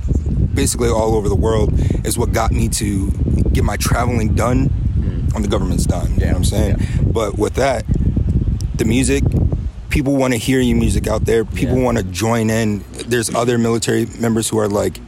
basically 0.57 0.89
all 0.89 1.13
over 1.15 1.29
the 1.29 1.35
world 1.35 1.69
is 2.03 2.17
what 2.17 2.33
got 2.33 2.51
me 2.51 2.67
to 2.67 3.11
get 3.53 3.63
my 3.63 3.77
traveling 3.77 4.33
done 4.33 4.69
mm. 4.69 5.35
on 5.35 5.43
the 5.43 5.47
government's 5.47 5.85
dime. 5.85 6.11
You 6.15 6.21
know 6.21 6.27
what 6.29 6.35
I'm 6.37 6.43
saying? 6.45 6.77
But 7.13 7.37
with 7.37 7.53
that, 7.53 7.85
the 8.75 8.83
music 8.83 9.23
people 9.89 10.15
want 10.15 10.33
to 10.33 10.37
hear 10.37 10.59
your 10.59 10.75
music 10.75 11.07
out 11.07 11.25
there 11.25 11.45
people 11.45 11.77
Yeah. 11.77 11.83
want 11.83 11.97
to 11.99 12.03
join 12.03 12.49
in. 12.49 12.83
There's 13.05 13.33
other 13.33 13.57
military 13.59 14.07
members 14.19 14.49
who 14.49 14.57
are 14.59 14.67
like 14.67 14.99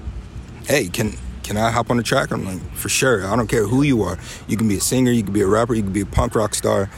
hey 0.68 0.88
can 0.88 1.18
can 1.44 1.58
i 1.58 1.72
hop 1.72 1.90
on 1.90 1.98
the 1.98 2.04
track? 2.04 2.32
I'm 2.32 2.46
like 2.46 2.62
for 2.76 2.90
sure 2.90 3.26
i 3.26 3.36
don't 3.36 3.48
care 3.48 3.66
who 3.68 3.82
you 3.82 4.04
are. 4.04 4.18
You 4.48 4.56
can 4.56 4.68
be 4.68 4.78
a 4.78 4.82
singer 4.82 5.12
you 5.12 5.24
can 5.24 5.34
be 5.34 5.42
a 5.42 5.48
rapper 5.48 5.74
you 5.74 5.84
can 5.84 5.94
be 5.94 6.02
a 6.02 6.06
punk 6.06 6.36
rock 6.36 6.54
star. 6.56 6.90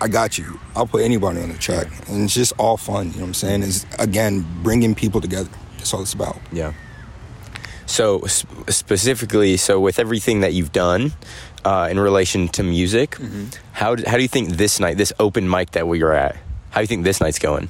I 0.00 0.08
got 0.08 0.36
you. 0.36 0.58
I'll 0.74 0.86
put 0.86 1.02
anybody 1.02 1.40
on 1.40 1.48
the 1.48 1.58
track. 1.58 1.86
And 2.08 2.24
it's 2.24 2.34
just 2.34 2.52
all 2.58 2.76
fun 2.76 3.06
you 3.06 3.12
know 3.12 3.20
what 3.20 3.28
i'm 3.28 3.34
saying? 3.34 3.62
Is 3.62 3.86
again 3.98 4.44
bringing 4.62 4.94
people 4.94 5.20
together. 5.20 5.50
That's 5.78 5.94
all 5.94 6.02
it's 6.02 6.12
about. 6.14 6.38
Yeah. 6.52 6.72
So 7.86 8.20
s- 8.20 8.44
specifically, 8.68 9.56
so 9.56 9.78
with 9.80 9.98
everything 9.98 10.40
that 10.40 10.52
you've 10.54 10.72
done 10.72 11.12
uh, 11.64 11.88
in 11.90 11.98
relation 12.00 12.48
to 12.48 12.62
music, 12.62 13.16
how 13.72 13.94
d- 13.96 14.04
how 14.06 14.16
do 14.16 14.22
you 14.22 14.28
think 14.28 14.50
this 14.56 14.80
night, 14.80 14.96
this 14.96 15.12
open 15.18 15.48
mic 15.48 15.72
that 15.72 15.86
we 15.88 16.02
are 16.02 16.12
at, 16.12 16.36
how 16.70 16.80
do 16.80 16.82
you 16.82 16.86
think 16.86 17.04
this 17.04 17.20
night's 17.20 17.38
going? 17.38 17.68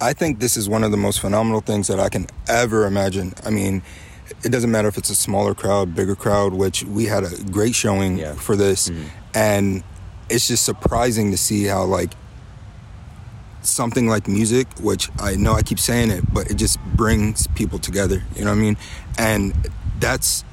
I 0.00 0.12
think 0.14 0.40
this 0.40 0.56
is 0.56 0.68
one 0.68 0.82
of 0.84 0.90
the 0.90 0.96
most 0.96 1.20
phenomenal 1.20 1.60
things 1.60 1.86
that 1.88 2.00
I 2.00 2.08
can 2.08 2.26
ever 2.48 2.86
imagine. 2.86 3.34
I 3.44 3.50
mean, 3.50 3.82
it 4.42 4.48
doesn't 4.50 4.70
matter 4.70 4.88
if 4.88 4.96
it's 4.98 5.10
a 5.10 5.14
smaller 5.14 5.54
crowd, 5.54 5.94
bigger 5.94 6.16
crowd, 6.16 6.54
which 6.54 6.82
we 6.84 7.04
had 7.06 7.22
a 7.24 7.30
great 7.50 7.74
showing 7.74 8.18
Yeah. 8.18 8.34
for 8.34 8.56
this. 8.56 8.90
And 9.34 9.84
it's 10.28 10.48
just 10.48 10.64
surprising 10.64 11.30
to 11.30 11.36
see 11.36 11.64
how, 11.64 11.84
like, 11.84 12.14
something 13.62 14.08
like 14.08 14.26
music, 14.26 14.66
which 14.80 15.08
I 15.20 15.36
know 15.36 15.52
I 15.52 15.62
keep 15.62 15.78
saying 15.78 16.10
it, 16.10 16.24
but 16.34 16.50
it 16.50 16.54
just 16.54 16.80
brings 16.96 17.46
people 17.48 17.78
together. 17.78 18.24
You 18.34 18.44
know 18.44 18.50
what 18.50 18.56
I 18.58 18.60
mean? 18.60 18.76
And 19.18 19.54
that's 19.98 20.44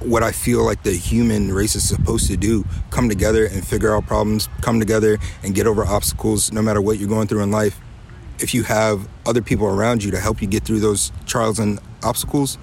what 0.00 0.22
I 0.22 0.32
feel 0.32 0.64
like 0.64 0.82
the 0.82 0.92
human 0.92 1.52
race 1.52 1.76
is 1.76 1.86
supposed 1.86 2.26
to 2.28 2.36
do 2.36 2.64
come 2.90 3.08
together 3.08 3.44
and 3.44 3.66
figure 3.66 3.94
out 3.94 4.06
problems, 4.06 4.48
come 4.62 4.80
together 4.80 5.18
and 5.42 5.54
get 5.54 5.66
over 5.66 5.84
obstacles 5.84 6.52
no 6.52 6.62
matter 6.62 6.80
what 6.80 6.98
you're 6.98 7.08
going 7.08 7.28
through 7.28 7.42
in 7.42 7.50
life. 7.50 7.78
If 8.38 8.54
you 8.54 8.62
have 8.62 9.06
other 9.26 9.42
people 9.42 9.66
around 9.66 10.02
you 10.02 10.10
to 10.12 10.18
help 10.18 10.40
you 10.40 10.48
get 10.48 10.64
through 10.64 10.80
those 10.80 11.12
trials 11.26 11.58
and 11.58 11.78
obstacles, 12.02 12.56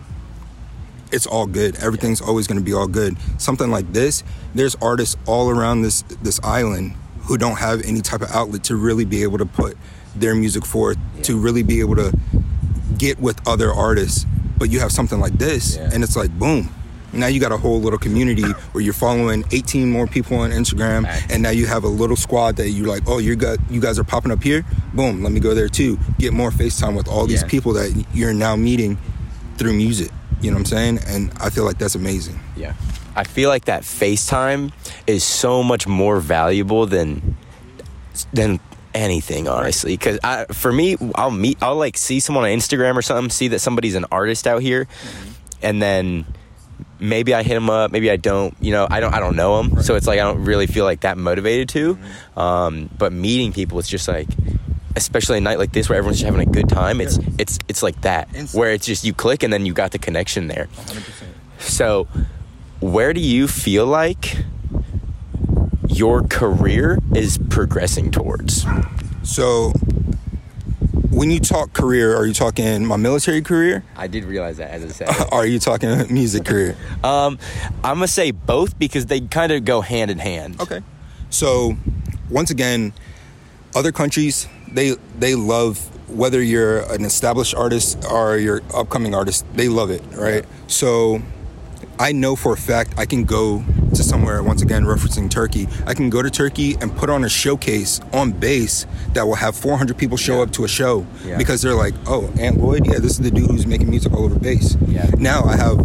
it's 1.12 1.28
all 1.28 1.46
good. 1.46 1.76
Everything's 1.78 2.22
always 2.22 2.48
going 2.48 2.58
to 2.58 2.64
be 2.64 2.74
all 2.74 2.88
good. 2.88 3.16
Something 3.40 3.70
like 3.70 3.94
this, 3.94 4.24
there's 4.56 4.76
artists 4.76 5.16
all 5.26 5.50
around 5.50 5.84
this 5.84 6.02
this 6.22 6.40
island 6.44 6.96
who 7.22 7.38
don't 7.38 7.58
have 7.58 7.82
any 7.84 8.02
type 8.02 8.22
of 8.22 8.32
outlet 8.32 8.64
to 8.66 8.76
really 8.76 9.06
be 9.06 9.24
able 9.24 9.38
to 9.38 9.46
put 9.46 9.78
their 10.16 10.34
music 10.34 10.66
forth, 10.66 10.98
to 11.24 11.38
really 11.38 11.64
be 11.64 11.80
able 11.80 11.96
to 11.96 12.18
get 12.98 13.20
with 13.20 13.46
other 13.48 13.72
artists. 13.72 14.26
But 14.58 14.70
you 14.70 14.80
have 14.80 14.92
something 14.92 15.20
like 15.20 15.38
this, 15.38 15.76
Yeah. 15.76 15.90
and 15.94 16.04
it's 16.04 16.16
like 16.16 16.32
boom. 16.38 16.70
Now 17.14 17.28
you 17.28 17.40
got 17.40 17.52
a 17.54 17.58
whole 17.58 17.80
little 17.80 17.98
community 18.00 18.44
where 18.74 18.84
you're 18.84 18.94
following 18.94 19.46
18 19.52 19.90
more 19.90 20.08
people 20.08 20.38
on 20.40 20.52
Instagram, 20.52 21.06
and 21.30 21.42
now 21.42 21.52
you 21.52 21.66
have 21.66 21.84
a 21.86 21.88
little 21.88 22.18
squad 22.18 22.58
that 22.58 22.70
you're 22.72 22.88
like, 22.88 23.04
oh, 23.08 23.20
you 23.20 23.36
got 23.36 23.58
you 23.70 23.80
guys 23.80 23.98
are 23.98 24.04
popping 24.04 24.32
up 24.32 24.44
here. 24.44 24.66
Boom, 24.94 25.24
let 25.24 25.32
me 25.32 25.40
go 25.40 25.54
there 25.54 25.70
too. 25.70 25.98
Get 26.20 26.34
more 26.34 26.52
FaceTime 26.52 26.96
with 26.96 27.08
all 27.08 27.26
these 27.26 27.42
Yeah. 27.44 27.48
people 27.48 27.74
that 27.74 28.06
you're 28.14 28.34
now 28.34 28.56
meeting 28.56 28.98
through 29.58 29.74
music. 29.74 30.12
You 30.42 30.52
know 30.52 30.58
what 30.58 30.72
I'm 30.72 30.78
saying? 30.78 31.00
And 31.08 31.32
I 31.40 31.50
feel 31.50 31.64
like 31.64 31.78
that's 31.80 31.96
amazing. 31.96 32.40
Yeah. 32.56 32.74
I 33.16 33.24
feel 33.24 33.50
like 33.50 33.66
that 33.66 33.82
FaceTime 33.84 34.72
is 35.08 35.24
so 35.24 35.64
much 35.64 35.88
more 35.88 36.20
valuable 36.20 36.86
than 36.86 37.36
than 38.34 38.60
anything 38.98 39.48
honestly 39.48 39.94
because 39.96 40.20
i 40.24 40.46
for 40.46 40.72
me 40.72 40.98
i'll 41.16 41.32
meet 41.32 41.58
i'll 41.62 41.76
like 41.76 41.98
see 41.98 42.20
someone 42.20 42.44
on 42.44 42.50
instagram 42.50 42.96
or 42.96 43.02
something 43.02 43.30
see 43.30 43.48
that 43.50 43.60
somebody's 43.60 43.96
an 43.96 44.06
artist 44.12 44.48
out 44.48 44.62
here 44.62 44.88
and 45.62 45.82
then 45.82 46.26
maybe 47.00 47.34
i 47.34 47.44
hit 47.44 47.54
them 47.54 47.70
up 47.70 47.92
maybe 47.92 48.10
i 48.10 48.16
don't 48.16 48.56
you 48.60 48.72
know 48.72 48.88
i 48.90 49.00
don't 49.00 49.14
i 49.14 49.20
don't 49.20 49.36
know 49.36 49.62
them 49.62 49.84
so 49.84 49.96
it's 49.96 50.08
like 50.08 50.20
i 50.20 50.24
don't 50.24 50.44
really 50.44 50.66
feel 50.66 50.84
like 50.84 51.02
that 51.02 51.18
motivated 51.18 51.70
to 51.70 51.98
um, 52.36 52.90
but 52.98 53.14
meeting 53.14 53.54
people 53.54 53.78
it's 53.78 53.88
just 53.88 54.08
like 54.08 54.28
especially 54.96 55.38
a 55.38 55.42
night 55.42 55.60
like 55.60 55.72
this 55.72 55.90
where 55.90 55.98
everyone's 55.98 56.18
just 56.20 56.26
having 56.26 56.42
a 56.42 56.52
good 56.52 56.68
time 56.68 57.00
it's 57.00 57.20
it's 57.38 57.60
it's 57.68 57.84
like 57.84 58.02
that 58.02 58.28
Instant. 58.34 58.60
where 58.60 58.72
it's 58.72 58.86
just 58.86 59.04
you 59.04 59.14
click 59.14 59.44
and 59.44 59.54
then 59.54 59.66
you 59.66 59.74
got 59.74 59.92
the 59.92 60.00
connection 60.00 60.48
there. 60.48 60.68
So, 61.60 62.08
where 62.80 63.14
do 63.14 63.20
you 63.20 63.48
feel 63.48 63.86
like 63.86 64.38
your 65.98 66.22
career 66.24 67.00
is 67.16 67.38
progressing 67.50 68.12
towards? 68.12 68.66
So, 69.24 69.74
when 71.10 71.32
you 71.32 71.40
talk 71.40 71.74
career, 71.74 72.16
are 72.16 72.26
you 72.26 72.34
talking 72.34 72.86
my 72.86 72.98
military 72.98 73.42
career? 73.42 73.84
I 73.96 74.08
did 74.08 74.24
realize 74.24 74.58
that 74.58 74.70
as 74.70 74.86
I 74.86 74.88
said. 74.90 75.28
Are 75.32 75.46
you 75.46 75.58
talking 75.58 75.90
music 76.14 76.46
career? 76.46 76.78
um, 77.04 77.40
I'm 77.84 77.96
gonna 77.96 78.08
say 78.08 78.32
both 78.32 78.78
because 78.78 79.08
they 79.08 79.22
kind 79.22 79.52
of 79.52 79.66
go 79.66 79.82
hand 79.82 80.12
in 80.12 80.20
hand. 80.20 80.62
Okay. 80.62 80.82
So, 81.30 81.76
once 82.30 82.52
again, 82.52 82.94
other 83.76 83.92
countries 83.92 84.48
they 84.72 84.96
they 85.18 85.34
love 85.36 85.80
whether 86.10 86.42
you're 86.42 86.80
an 86.94 87.04
established 87.04 87.56
artist 87.56 88.06
or 88.10 88.38
you're 88.38 88.62
upcoming 88.74 89.14
artist, 89.14 89.46
they 89.56 89.68
love 89.68 89.90
it, 89.90 90.02
right? 90.14 90.46
So, 90.68 91.22
I 92.00 92.12
know 92.12 92.36
for 92.36 92.54
a 92.54 92.58
fact 92.58 92.94
I 92.98 93.06
can 93.06 93.24
go 93.24 93.64
to 93.96 94.04
somewhere 94.04 94.44
once 94.44 94.62
again 94.62 94.84
referencing 94.86 95.30
Turkey. 95.30 95.68
I 95.88 95.94
can 95.96 96.10
go 96.10 96.22
to 96.22 96.30
Turkey 96.30 96.76
and 96.80 96.96
put 96.96 97.10
on 97.10 97.24
a 97.24 97.30
showcase 97.30 98.00
on 98.14 98.32
base 98.32 98.86
that 99.14 99.26
will 99.26 99.36
have 99.36 99.56
400 99.56 99.98
people 99.98 100.18
show 100.18 100.38
Yeah. 100.38 100.42
up 100.44 100.52
to 100.52 100.64
a 100.66 100.68
show 100.68 101.06
Yeah. 101.26 101.38
because 101.38 101.62
they're 101.64 101.74
like, 101.76 101.96
"Oh, 102.06 102.30
Ant 102.40 102.60
Lloyd, 102.62 102.86
yeah, 102.86 103.00
this 103.00 103.14
is 103.14 103.18
the 103.20 103.32
dude 103.32 103.50
who's 103.50 103.66
making 103.66 103.90
music 103.90 104.14
all 104.14 104.26
over 104.26 104.36
base." 104.38 104.78
Yeah. 104.88 105.10
Now 105.18 105.44
I 105.46 105.56
have 105.56 105.78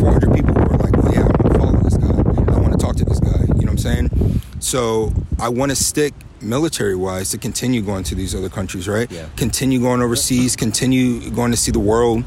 400 0.00 0.32
people 0.32 0.54
who 0.54 0.60
are 0.60 0.78
like, 0.78 0.94
"Oh 0.96 1.10
yeah, 1.12 1.20
I 1.20 1.24
want 1.26 1.52
to 1.52 1.58
follow 1.58 1.80
this 1.82 1.96
guy. 1.96 2.54
I 2.54 2.58
want 2.60 2.72
to 2.72 2.78
talk 2.78 2.96
to 2.96 3.04
this 3.04 3.20
guy." 3.20 3.40
You 3.48 3.66
know 3.66 3.72
what 3.72 3.72
I'm 3.72 3.78
saying? 3.78 4.40
So 4.60 5.12
I 5.38 5.50
want 5.50 5.70
to 5.70 5.76
stick 5.76 6.14
military 6.40 6.94
wise 6.94 7.30
to 7.32 7.38
continue 7.38 7.82
going 7.82 8.04
to 8.04 8.14
these 8.14 8.34
other 8.34 8.48
countries, 8.48 8.88
right? 8.88 9.10
Yeah. 9.10 9.24
Continue 9.36 9.80
going 9.80 10.00
overseas, 10.00 10.56
continue 10.56 11.28
going 11.30 11.50
to 11.50 11.56
see 11.58 11.72
the 11.72 11.80
world 11.80 12.24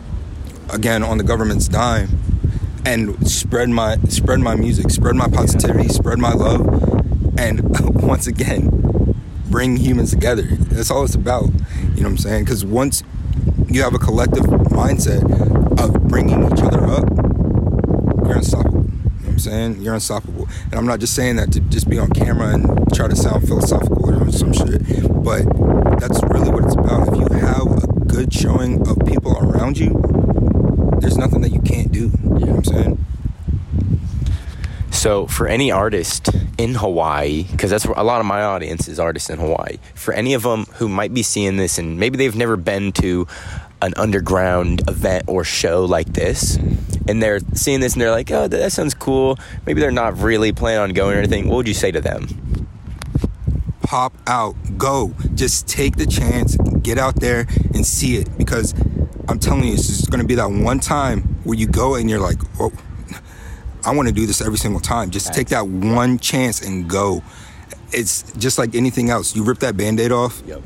again 0.70 1.02
on 1.04 1.18
the 1.18 1.24
government's 1.24 1.68
dime 1.68 2.10
and 2.86 3.28
spread 3.30 3.70
my 3.70 3.98
spread 4.10 4.40
my 4.40 4.56
music, 4.56 4.90
spread 4.90 5.16
my 5.16 5.28
positivity, 5.28 5.90
spread 5.90 6.20
my 6.20 6.34
love 6.34 6.62
and 7.38 7.62
once 8.02 8.28
again 8.28 9.16
bring 9.50 9.78
humans 9.78 10.12
together. 10.12 10.44
That's 10.44 10.90
all 10.90 11.04
it's 11.04 11.16
about. 11.16 11.46
You 11.46 11.50
know 11.50 12.04
what 12.04 12.06
I'm 12.06 12.18
saying? 12.18 12.46
Cuz 12.46 12.66
once 12.66 13.04
you 13.68 13.82
have 13.84 13.94
a 13.94 14.00
collective 14.00 14.46
mindset, 14.46 15.24
of 15.82 16.08
bringing 16.08 16.44
each 16.52 16.62
other 16.62 16.86
up, 16.86 17.10
you're 18.26 18.38
unstoppable. 18.38 18.84
You 18.84 18.90
know 18.90 19.10
what 19.20 19.30
I'm 19.30 19.40
saying? 19.40 19.82
You're 19.82 19.94
unstoppable. 19.96 20.48
And 20.66 20.76
I'm 20.76 20.86
not 20.86 21.00
just 21.00 21.16
saying 21.16 21.38
that 21.38 21.52
to 21.54 21.60
just 21.60 21.90
be 21.90 21.98
on 21.98 22.12
camera 22.12 22.54
and 22.54 22.94
try 22.94 23.08
to 23.08 23.16
sound 23.16 23.48
philosophical 23.48 24.10
or 24.10 24.32
some 24.32 24.54
shit, 24.54 24.82
but 25.24 25.44
that's 26.00 26.22
really 26.24 26.50
what 26.50 26.66
it's 26.66 26.76
about. 26.76 27.08
If 27.10 27.16
you 27.16 27.38
have 27.40 27.84
a 27.84 27.88
good 28.06 28.34
showing 28.34 28.88
of 28.88 29.00
people 29.06 29.38
around 29.38 29.78
you, 29.78 29.90
there's 31.02 31.18
nothing 31.18 31.42
that 31.42 31.52
you 31.52 31.62
can't 31.62 31.92
do. 31.92 32.12
You 32.24 32.30
know 32.30 32.40
what 32.40 32.50
I'm 32.50 32.64
saying? 32.64 33.06
So, 34.92 35.26
for 35.26 35.48
any 35.48 35.72
artist 35.72 36.30
in 36.58 36.76
Hawaii, 36.76 37.46
because 37.52 37.72
that's 37.72 37.86
where 37.86 37.98
a 37.98 38.04
lot 38.04 38.20
of 38.20 38.26
my 38.26 38.44
audience 38.44 38.88
is 38.88 39.00
artists 39.00 39.30
in 39.30 39.40
Hawaii, 39.40 39.78
for 39.96 40.14
any 40.14 40.34
of 40.34 40.44
them 40.44 40.66
who 40.74 40.88
might 40.88 41.14
be 41.14 41.24
seeing 41.24 41.58
this 41.58 41.78
and 41.80 42.00
maybe 42.00 42.18
they've 42.18 42.36
never 42.36 42.56
been 42.56 42.92
to 42.94 43.28
an 43.82 43.94
underground 43.98 44.88
event 44.88 45.24
or 45.28 45.44
show 45.44 45.86
like 45.86 46.14
this, 46.14 46.58
and 47.08 47.22
they're 47.22 47.40
seeing 47.56 47.80
this 47.80 47.94
and 47.94 48.02
they're 48.02 48.12
like, 48.12 48.30
oh, 48.30 48.48
that 48.48 48.72
sounds 48.72 48.94
cool. 48.94 49.40
Maybe 49.66 49.82
they're 49.82 49.92
not 49.92 50.20
really 50.20 50.52
planning 50.52 50.82
on 50.82 50.90
going 50.92 51.16
or 51.16 51.20
anything. 51.20 51.48
What 51.48 51.58
would 51.58 51.68
you 51.68 51.74
say 51.74 51.92
to 51.92 52.02
them? 52.02 52.28
pop 53.92 54.14
out, 54.26 54.56
go. 54.78 55.14
Just 55.36 55.68
take 55.68 55.98
the 55.98 56.06
chance, 56.06 56.56
get 56.82 56.98
out 56.98 57.18
there 57.18 57.46
and 57.74 57.86
see 57.86 58.16
it 58.16 58.38
because 58.38 58.74
I'm 59.28 59.40
telling 59.40 59.64
you, 59.66 59.74
it's 59.74 59.88
just 59.88 60.10
going 60.10 60.22
to 60.22 60.28
be 60.28 60.36
that 60.36 60.48
one 60.50 60.80
time 60.80 61.22
where 61.44 61.58
you 61.58 61.68
go 61.68 61.96
and 61.96 62.10
you're 62.10 62.20
like, 62.20 62.38
oh, 62.60 62.72
I 63.86 63.94
want 63.96 64.08
to 64.08 64.14
do 64.14 64.26
this 64.26 64.42
every 64.42 64.58
single 64.58 64.80
time. 64.82 65.10
Just 65.10 65.34
take 65.34 65.48
that 65.50 65.68
one 65.68 66.20
chance 66.20 66.62
and 66.62 66.90
go. 66.90 67.24
It's 67.92 68.32
just 68.34 68.58
like 68.58 68.76
anything 68.76 69.10
else. 69.10 69.36
You 69.36 69.44
rip 69.44 69.60
that 69.60 69.76
band 69.76 70.00
aid 70.00 70.12
off 70.12 70.42
Yep. 70.46 70.62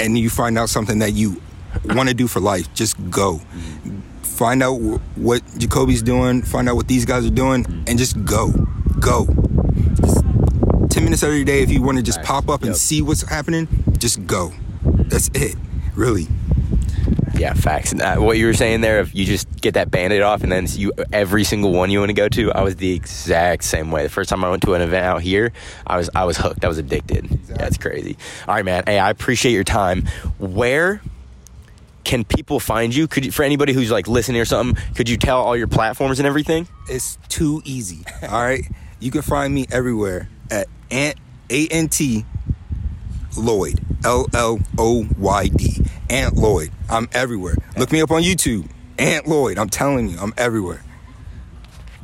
and 0.00 0.18
you 0.18 0.30
find 0.30 0.58
out 0.58 0.68
something 0.68 1.00
that 1.00 1.12
you 1.12 1.40
want 1.84 2.08
to 2.08 2.14
do 2.14 2.26
for 2.26 2.40
life. 2.40 2.72
Just 2.74 2.96
go. 3.10 3.40
Find 4.22 4.62
out 4.62 4.76
wh- 4.76 5.18
what 5.18 5.42
Jacoby's 5.58 6.02
doing, 6.02 6.42
find 6.42 6.68
out 6.68 6.76
what 6.76 6.86
these 6.88 7.04
guys 7.04 7.26
are 7.26 7.30
doing, 7.30 7.64
mm-hmm. 7.64 7.84
and 7.88 7.98
just 7.98 8.24
go. 8.24 8.50
Go. 9.00 9.26
Just 10.00 10.24
10 10.90 11.04
minutes 11.04 11.22
every 11.22 11.44
day, 11.44 11.62
if 11.62 11.70
you 11.70 11.82
want 11.82 11.98
to 11.98 12.02
just 12.02 12.22
pop 12.22 12.48
up 12.48 12.62
and 12.62 12.76
see 12.76 13.02
what's 13.02 13.22
happening, 13.28 13.66
just 13.98 14.24
go. 14.26 14.52
That's 14.84 15.28
it. 15.34 15.56
Really. 15.94 16.28
Yeah, 17.38 17.54
facts. 17.54 17.94
Uh, 17.94 18.16
what 18.16 18.36
you 18.36 18.46
were 18.46 18.54
saying 18.54 18.80
there, 18.80 18.98
if 18.98 19.14
you 19.14 19.24
just 19.24 19.60
get 19.60 19.74
that 19.74 19.90
bandit 19.90 20.22
off 20.22 20.42
and 20.42 20.50
then 20.50 20.66
you 20.70 20.92
every 21.12 21.44
single 21.44 21.72
one 21.72 21.90
you 21.90 22.00
want 22.00 22.10
to 22.10 22.14
go 22.14 22.28
to, 22.28 22.52
I 22.52 22.62
was 22.62 22.76
the 22.76 22.92
exact 22.92 23.62
same 23.62 23.92
way. 23.92 24.02
The 24.02 24.08
first 24.08 24.28
time 24.28 24.44
I 24.44 24.50
went 24.50 24.62
to 24.64 24.74
an 24.74 24.82
event 24.82 25.06
out 25.06 25.22
here, 25.22 25.52
I 25.86 25.96
was 25.96 26.10
I 26.14 26.24
was 26.24 26.36
hooked. 26.36 26.64
I 26.64 26.68
was 26.68 26.78
addicted. 26.78 27.30
Yeah, 27.48 27.66
it's 27.66 27.78
crazy. 27.78 28.16
All 28.48 28.54
right, 28.54 28.64
man. 28.64 28.82
Hey, 28.86 28.98
I 28.98 29.10
appreciate 29.10 29.52
your 29.52 29.64
time. 29.64 30.06
Where 30.38 31.00
can 32.02 32.24
people 32.24 32.58
find 32.58 32.94
you? 32.94 33.06
Could 33.06 33.26
you, 33.26 33.30
for 33.30 33.44
anybody 33.44 33.72
who's 33.72 33.90
like 33.90 34.08
listening 34.08 34.40
or 34.40 34.44
something, 34.44 34.82
could 34.94 35.08
you 35.08 35.16
tell 35.16 35.40
all 35.40 35.56
your 35.56 35.68
platforms 35.68 36.18
and 36.18 36.26
everything? 36.26 36.66
It's 36.88 37.18
too 37.28 37.62
easy. 37.64 38.04
All 38.22 38.42
right. 38.42 38.64
You 38.98 39.10
can 39.12 39.22
find 39.22 39.54
me 39.54 39.66
everywhere 39.70 40.28
at 40.50 40.66
Ant 40.90 41.18
A 41.50 41.68
N 41.68 41.88
T 41.88 42.24
Lloyd 43.36 43.80
L 44.04 44.26
L 44.34 44.58
O 44.76 45.06
Y 45.16 45.48
D 45.48 45.84
Ant 46.10 46.36
Lloyd. 46.36 46.70
I'm 46.88 47.08
everywhere. 47.12 47.56
Look 47.76 47.92
me 47.92 48.00
up 48.00 48.10
on 48.10 48.22
YouTube. 48.22 48.68
Ant 48.98 49.26
Lloyd. 49.26 49.58
I'm 49.58 49.68
telling 49.68 50.08
you, 50.08 50.18
I'm 50.18 50.32
everywhere. 50.36 50.82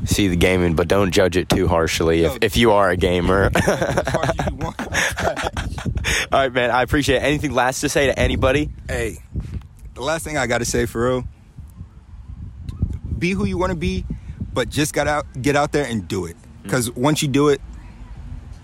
See 0.04 0.28
the 0.28 0.36
gaming, 0.36 0.74
but 0.74 0.88
don't 0.88 1.12
judge 1.12 1.36
it 1.36 1.48
too 1.48 1.66
harshly. 1.66 2.24
If 2.24 2.38
if 2.42 2.56
you 2.56 2.72
are 2.72 2.90
a 2.90 2.96
gamer. 2.96 3.50
As 3.54 4.12
far 4.12 4.24
as 4.24 4.46
you 4.50 4.56
want. 4.56 4.80
all 6.32 6.40
right, 6.40 6.52
man. 6.52 6.70
I 6.70 6.82
appreciate 6.82 7.16
it. 7.16 7.22
Anything 7.22 7.52
last 7.52 7.80
to 7.80 7.88
say 7.88 8.06
to 8.06 8.18
anybody? 8.18 8.70
hey, 8.88 9.18
the 9.94 10.02
last 10.02 10.24
thing 10.24 10.36
I 10.36 10.46
gotta 10.46 10.64
say 10.64 10.86
for 10.86 11.08
real, 11.08 11.24
be 13.18 13.30
who 13.30 13.46
you 13.46 13.56
want 13.56 13.70
to 13.70 13.76
be, 13.76 14.04
but 14.52 14.68
just 14.68 14.92
got 14.92 15.08
out, 15.08 15.26
get 15.40 15.56
out 15.56 15.72
there 15.72 15.86
and 15.86 16.06
do 16.06 16.26
it. 16.26 16.36
Mm. 16.36 16.62
Because 16.64 16.90
once 16.90 17.22
you 17.22 17.28
do 17.28 17.48
it, 17.48 17.60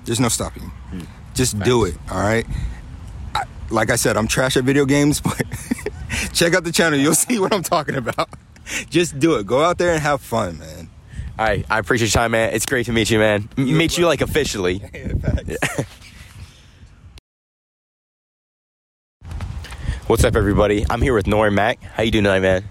there's 0.04 0.20
no 0.20 0.28
stopping 0.28 0.64
you. 0.64 0.98
Mm. 0.98 1.06
Just 1.34 1.58
do 1.60 1.84
it. 1.84 1.96
All 2.10 2.20
right. 2.20 2.46
I, 3.70 3.74
like 3.74 3.90
I 3.90 3.96
said, 3.96 4.16
I'm 4.16 4.26
trash 4.28 4.56
at 4.56 4.64
video 4.64 4.84
games, 4.84 5.20
but 5.22 5.40
check 6.32 6.54
out 6.54 6.64
the 6.64 6.72
channel. 6.72 6.98
You'll 6.98 7.14
see 7.14 7.38
what 7.38 7.52
I'm 7.54 7.62
talking 7.62 7.96
about. 7.96 8.28
Just 8.90 9.18
do 9.18 9.36
it. 9.36 9.46
Go 9.46 9.62
out 9.62 9.78
there 9.78 9.92
and 9.92 10.00
have 10.02 10.20
fun, 10.20 10.58
man. 10.58 10.88
All 11.38 11.46
right, 11.46 11.64
I 11.70 11.78
appreciate 11.78 12.08
your 12.14 12.20
time, 12.22 12.32
man. 12.32 12.52
It's 12.52 12.66
great 12.66 12.86
to 12.86 12.92
meet 12.92 13.10
you, 13.10 13.18
man. 13.18 13.48
M- 13.56 13.66
You 13.66 13.74
meet 13.74 13.96
you 13.96 14.06
like 14.06 14.20
officially. 14.20 14.82
What's 20.06 20.24
up, 20.24 20.34
everybody? 20.34 20.84
I'm 20.90 21.00
here 21.00 21.14
with 21.14 21.26
Nore 21.26 21.50
Mac. 21.50 21.80
How 21.82 22.02
you 22.02 22.10
doing 22.10 22.24
tonight, 22.24 22.40
man? 22.40 22.64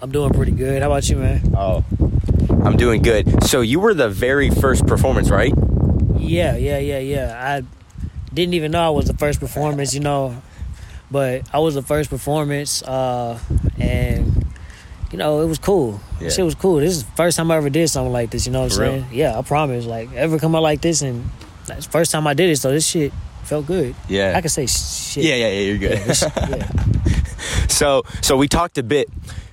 I'm 0.00 0.12
doing 0.12 0.32
pretty 0.32 0.52
good. 0.52 0.80
How 0.80 0.90
about 0.90 1.08
you, 1.08 1.16
man? 1.16 1.52
Oh, 1.56 1.84
I'm 2.64 2.76
doing 2.76 3.02
good. 3.02 3.42
So 3.44 3.60
you 3.62 3.80
were 3.80 3.94
the 3.94 4.08
very 4.08 4.48
first 4.50 4.86
performance, 4.86 5.28
right? 5.28 5.52
Yeah, 6.16 6.56
yeah, 6.56 6.78
yeah, 6.78 6.98
yeah. 7.00 7.40
I 7.44 7.62
didn't 8.38 8.54
even 8.54 8.70
know 8.70 8.86
I 8.86 8.90
was 8.90 9.06
the 9.06 9.14
first 9.14 9.40
performance, 9.40 9.94
you 9.94 10.00
know, 10.00 10.40
but 11.10 11.42
I 11.52 11.58
was 11.58 11.74
the 11.74 11.82
first 11.82 12.08
performance, 12.08 12.82
uh, 12.82 13.38
and 13.78 14.46
you 15.10 15.18
know, 15.18 15.40
it 15.40 15.46
was 15.46 15.58
cool. 15.58 16.00
Yeah. 16.20 16.28
Shit 16.28 16.44
was 16.44 16.54
cool. 16.54 16.76
This 16.76 16.92
is 16.96 17.04
the 17.04 17.10
first 17.12 17.36
time 17.36 17.50
I 17.50 17.56
ever 17.56 17.70
did 17.70 17.88
something 17.88 18.12
like 18.12 18.30
this. 18.30 18.46
You 18.46 18.52
know 18.52 18.60
what 18.60 18.72
I'm 18.72 18.76
For 18.76 18.82
real? 18.82 18.90
saying? 18.92 19.06
Yeah, 19.12 19.38
I 19.38 19.42
promise. 19.42 19.86
Like, 19.86 20.12
ever 20.12 20.38
come 20.38 20.54
out 20.54 20.62
like 20.62 20.80
this, 20.82 21.02
and 21.02 21.28
that's 21.66 21.86
the 21.86 21.92
first 21.92 22.12
time 22.12 22.26
I 22.26 22.34
did 22.34 22.50
it, 22.50 22.56
so 22.56 22.70
this 22.70 22.86
shit 22.86 23.12
felt 23.44 23.66
good. 23.66 23.94
Yeah. 24.08 24.34
I 24.36 24.40
can 24.40 24.50
say 24.50 24.66
shit. 24.66 25.24
Yeah, 25.24 25.34
yeah, 25.34 25.48
yeah. 25.48 25.60
You're 25.60 25.78
good. 25.78 25.98
Yeah, 25.98 26.46
yeah. 26.48 27.22
so, 27.68 28.02
so 28.20 28.36
we 28.36 28.46
talked 28.46 28.78
a 28.78 28.82
bit 28.82 29.08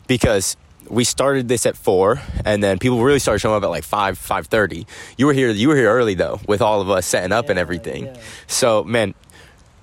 because 0.08 0.58
we 0.89 1.04
started 1.04 1.48
this 1.48 1.65
at 1.65 1.76
four, 1.78 2.21
and 2.43 2.63
then 2.63 2.80
people 2.80 3.02
really 3.04 3.19
started 3.19 3.39
showing 3.39 3.56
up 3.56 3.63
at 3.63 3.69
like 3.69 3.84
five, 3.84 4.17
five 4.17 4.48
thirty. 4.48 4.86
You 5.17 5.26
were 5.28 5.34
here. 5.34 5.50
You 5.50 5.69
were 5.69 5.76
here 5.76 5.89
early 5.91 6.13
though, 6.15 6.39
with 6.48 6.62
all 6.62 6.82
of 6.82 6.89
us 6.89 7.06
setting 7.06 7.32
up 7.32 7.50
and 7.50 7.58
everything. 7.60 8.06
yeah. 8.06 8.17
So, 8.48 8.84
man, 8.84 9.13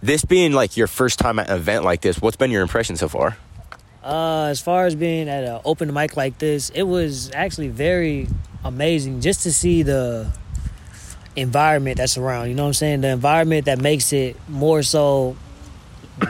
this 0.02 0.24
being 0.24 0.52
like 0.52 0.76
your 0.76 0.86
first 0.86 1.18
time 1.18 1.38
at 1.38 1.48
an 1.50 1.56
event 1.56 1.84
like 1.84 2.00
this, 2.00 2.20
what's 2.20 2.36
been 2.36 2.50
your 2.50 2.62
impression 2.62 2.96
so 2.96 3.08
far? 3.08 3.36
Uh, 4.04 4.46
as 4.46 4.60
far 4.60 4.86
as 4.86 4.94
being 4.96 5.28
at 5.28 5.44
an 5.44 5.60
open 5.64 5.92
mic 5.92 6.16
like 6.16 6.38
this, 6.38 6.70
it 6.70 6.82
was 6.82 7.30
actually 7.32 7.68
very 7.68 8.26
amazing 8.64 9.20
just 9.20 9.42
to 9.44 9.52
see 9.52 9.82
the 9.84 10.26
environment 11.36 11.96
that's 11.98 12.18
around. 12.18 12.48
You 12.48 12.54
know 12.54 12.64
what 12.64 12.68
I'm 12.68 12.74
saying? 12.74 13.00
The 13.02 13.08
environment 13.10 13.66
that 13.66 13.80
makes 13.80 14.12
it 14.12 14.36
more 14.48 14.82
so 14.82 15.36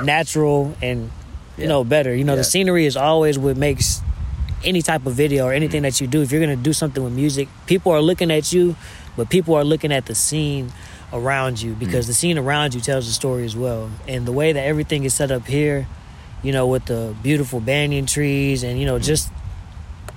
natural 0.03 0.75
and 0.83 1.11
you 1.57 1.65
Yeah. 1.65 1.69
know 1.69 1.85
better. 1.85 2.15
You 2.15 2.25
know, 2.25 2.33
Yeah. 2.33 2.39
the 2.39 2.45
scenery 2.45 2.87
is 2.87 2.97
always 2.97 3.39
what 3.39 3.57
makes 3.57 4.01
any 4.65 4.83
type 4.83 5.07
of 5.07 5.15
video 5.15 5.47
or 5.47 5.53
anything 5.53 5.83
that 5.83 6.01
you 6.01 6.07
do. 6.07 6.23
If 6.23 6.33
you're 6.33 6.41
gonna 6.41 6.57
do 6.57 6.73
something 6.73 7.03
with 7.03 7.13
music, 7.13 7.49
people 7.67 7.93
are 7.93 8.01
looking 8.01 8.31
at 8.31 8.53
you, 8.53 8.77
but 9.17 9.29
people 9.29 9.55
are 9.55 9.65
looking 9.65 9.93
at 9.93 10.07
the 10.07 10.15
scene 10.15 10.73
around 11.13 11.61
you 11.61 11.75
because 11.75 12.07
hmm. 12.07 12.11
the 12.11 12.15
scene 12.15 12.39
around 12.39 12.75
you 12.75 12.81
tells 12.81 13.07
the 13.07 13.13
story 13.13 13.45
as 13.45 13.57
well. 13.57 13.91
And 14.09 14.27
the 14.27 14.33
way 14.33 14.53
that 14.53 14.65
everything 14.65 15.05
is 15.05 15.15
set 15.15 15.31
up 15.31 15.47
here, 15.47 15.87
you 16.43 16.53
know, 16.53 16.67
with 16.67 16.87
the 16.87 17.15
beautiful 17.23 17.61
banyan 17.61 18.07
trees 18.07 18.63
and 18.63 18.79
you 18.79 18.87
know 18.87 18.97
hmm. 18.97 19.03
just 19.03 19.31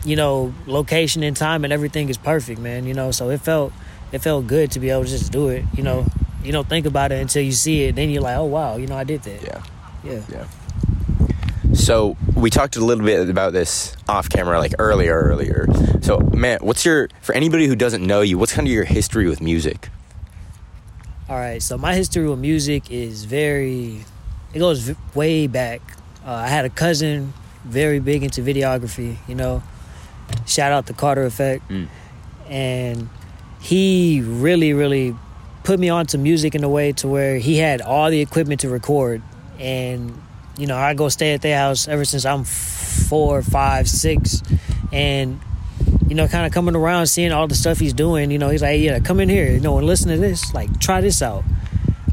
you 0.04 0.16
know 0.16 0.54
location 0.68 1.24
and 1.24 1.36
time 1.36 1.64
and 1.64 1.74
everything 1.74 2.10
is 2.10 2.18
perfect, 2.18 2.60
man. 2.60 2.86
You 2.86 2.94
know, 2.94 3.12
so 3.12 3.30
it 3.30 3.42
felt 3.42 3.74
it 4.12 4.20
felt 4.20 4.48
good 4.48 4.72
to 4.72 4.80
be 4.80 4.90
able 4.90 5.04
to 5.04 5.10
just 5.10 5.32
do 5.32 5.50
it. 5.50 5.66
You 5.76 5.84
know, 5.84 6.04
hmm. 6.04 6.46
you 6.46 6.52
don't 6.52 6.68
think 6.68 6.86
about 6.86 7.12
it 7.12 7.22
until 7.22 7.44
you 7.44 7.52
see 7.52 7.84
it. 7.84 7.96
Then 7.96 8.10
you're 8.10 8.22
like, 8.22 8.38
oh 8.38 8.46
wow, 8.46 8.78
you 8.78 8.88
know, 8.88 8.96
I 8.96 9.04
did 9.04 9.24
that. 9.24 9.42
Yeah. 9.42 9.64
Yeah. 10.04 10.22
Yeah. 10.32 10.48
So 11.76 12.18
we 12.36 12.50
talked 12.50 12.78
a 12.78 12.84
little 12.84 13.06
bit 13.06 13.30
about 13.30 13.54
this 13.54 13.96
off 14.08 14.30
camera, 14.30 14.60
like 14.60 14.74
earlier, 14.80 15.20
earlier. 15.20 15.68
So, 16.02 16.20
man, 16.34 16.60
what's 16.62 16.86
your 16.86 17.10
for 17.22 17.36
anybody 17.36 17.68
who 17.68 17.76
doesn't 17.76 18.06
know 18.06 18.22
you? 18.22 18.38
What's 18.38 18.54
kind 18.54 18.68
of 18.68 18.74
your 18.74 18.86
history 18.86 19.28
with 19.28 19.42
music? 19.42 19.90
All 21.28 21.38
right, 21.38 21.62
so 21.62 21.78
my 21.78 21.96
history 21.96 22.28
with 22.28 22.40
music 22.40 22.92
is 22.92 23.26
very, 23.26 24.06
it 24.54 24.60
goes 24.60 24.80
v- 24.82 24.96
way 25.16 25.48
back. 25.48 25.82
Uh, 26.26 26.34
I 26.34 26.48
had 26.48 26.66
a 26.66 26.70
cousin 26.70 27.34
very 27.64 28.00
big 28.00 28.24
into 28.24 28.42
videography, 28.42 29.18
you 29.28 29.34
know. 29.34 29.64
Shout 30.46 30.72
out 30.72 30.86
to 30.88 30.94
Carter 30.94 31.26
Effect. 31.26 31.68
Mm. 31.68 31.88
And 32.48 33.10
he 33.60 34.22
really, 34.22 34.74
really 34.74 35.16
put 35.64 35.80
me 35.80 35.90
onto 35.90 36.20
music 36.20 36.54
in 36.54 36.64
a 36.64 36.70
way 36.70 36.92
to 36.94 37.08
where 37.08 37.40
he 37.40 37.58
had 37.58 37.82
all 37.82 38.12
the 38.12 38.22
equipment 38.22 38.62
to 38.62 38.70
record. 38.70 39.24
And, 39.60 40.22
you 40.58 40.68
know, 40.68 40.78
I 40.78 40.94
go 40.94 41.10
stay 41.10 41.34
at 41.34 41.42
their 41.42 41.58
house 41.58 41.88
ever 41.88 42.06
since 42.06 42.26
I'm 42.26 42.44
four, 42.44 43.42
five, 43.42 43.90
six. 43.90 44.42
And 44.92 45.40
you 46.08 46.16
know, 46.16 46.28
kind 46.28 46.46
of 46.46 46.54
coming 46.54 46.76
around, 46.76 47.08
seeing 47.08 47.32
all 47.32 47.48
the 47.48 47.56
stuff 47.56 47.80
he's 47.80 47.94
doing. 47.94 48.32
You 48.32 48.38
know, 48.38 48.50
he's 48.50 48.62
like, 48.62 48.72
hey, 48.72 48.80
yeah, 48.80 49.00
come 49.00 49.20
in 49.20 49.30
here, 49.30 49.52
you 49.52 49.60
know, 49.60 49.78
and 49.78 49.88
listen 49.88 50.10
to 50.10 50.18
this. 50.18 50.54
Like, 50.54 50.80
try 50.80 51.02
this 51.02 51.22
out. 51.22 51.44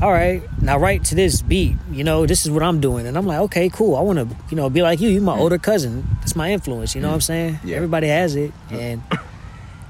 All 0.00 0.10
right, 0.10 0.42
now 0.60 0.78
write 0.78 1.04
to 1.04 1.14
this 1.14 1.42
beat. 1.42 1.76
You 1.92 2.02
know, 2.02 2.26
this 2.26 2.44
is 2.44 2.50
what 2.50 2.64
I'm 2.64 2.80
doing, 2.80 3.06
and 3.06 3.16
I'm 3.16 3.26
like, 3.26 3.38
okay, 3.40 3.68
cool. 3.68 3.94
I 3.94 4.00
want 4.00 4.18
to, 4.18 4.36
you 4.50 4.56
know, 4.56 4.68
be 4.68 4.82
like 4.82 5.00
you. 5.00 5.08
You 5.08 5.20
my 5.20 5.36
mm. 5.36 5.40
older 5.40 5.58
cousin. 5.58 6.04
That's 6.18 6.34
my 6.34 6.50
influence. 6.50 6.96
You 6.96 7.02
know 7.02 7.08
what 7.08 7.14
I'm 7.14 7.20
mm. 7.20 7.24
saying? 7.24 7.58
Yeah. 7.62 7.76
Everybody 7.76 8.08
has 8.08 8.34
it, 8.34 8.52
and 8.70 9.02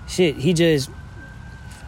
shit, 0.06 0.36
he 0.36 0.52
just 0.52 0.90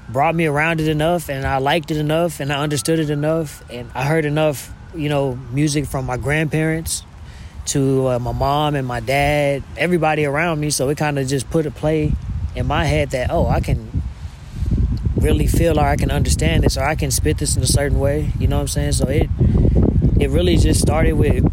brought 0.09 0.35
me 0.35 0.47
around 0.47 0.81
it 0.81 0.89
enough, 0.89 1.29
and 1.29 1.47
I 1.47 1.59
liked 1.59 1.91
it 1.91 1.99
enough, 1.99 2.41
and 2.41 2.51
I 2.51 2.63
understood 2.63 2.99
it 2.99 3.11
enough, 3.11 3.63
and 3.71 3.91
I 3.95 4.05
heard 4.05 4.25
enough, 4.25 4.73
you 4.95 5.09
know, 5.09 5.37
music 5.53 5.87
from 5.87 6.07
my 6.07 6.17
grandparents 6.17 7.05
to 7.67 8.09
uh, 8.09 8.19
my 8.19 8.33
mom 8.33 8.75
and 8.75 8.87
my 8.87 9.01
dad, 9.01 9.63
everybody 9.77 10.25
around 10.25 10.61
me. 10.61 10.71
So 10.71 10.89
it 10.89 10.99
kind 10.99 11.19
of 11.19 11.27
just 11.27 11.49
put 11.51 11.67
a 11.67 11.71
play 11.71 12.13
in 12.55 12.67
my 12.67 12.85
head 12.85 13.11
that 13.11 13.31
oh, 13.31 13.47
I 13.47 13.61
can 13.61 14.03
really 15.17 15.47
feel 15.47 15.81
or 15.81 15.85
I 15.85 15.97
can 15.97 16.11
understand 16.11 16.65
this 16.65 16.77
or 16.77 16.85
I 16.85 16.95
can 16.95 17.11
spit 17.11 17.39
this 17.39 17.57
in 17.57 17.63
a 17.63 17.67
certain 17.67 17.99
way. 17.99 18.33
You 18.39 18.47
know 18.47 18.57
what 18.57 18.63
I'm 18.63 18.69
saying? 18.69 18.93
So 18.93 19.07
it 19.09 19.29
it 20.21 20.31
really 20.31 20.57
just 20.57 20.81
started 20.81 21.15
with 21.15 21.45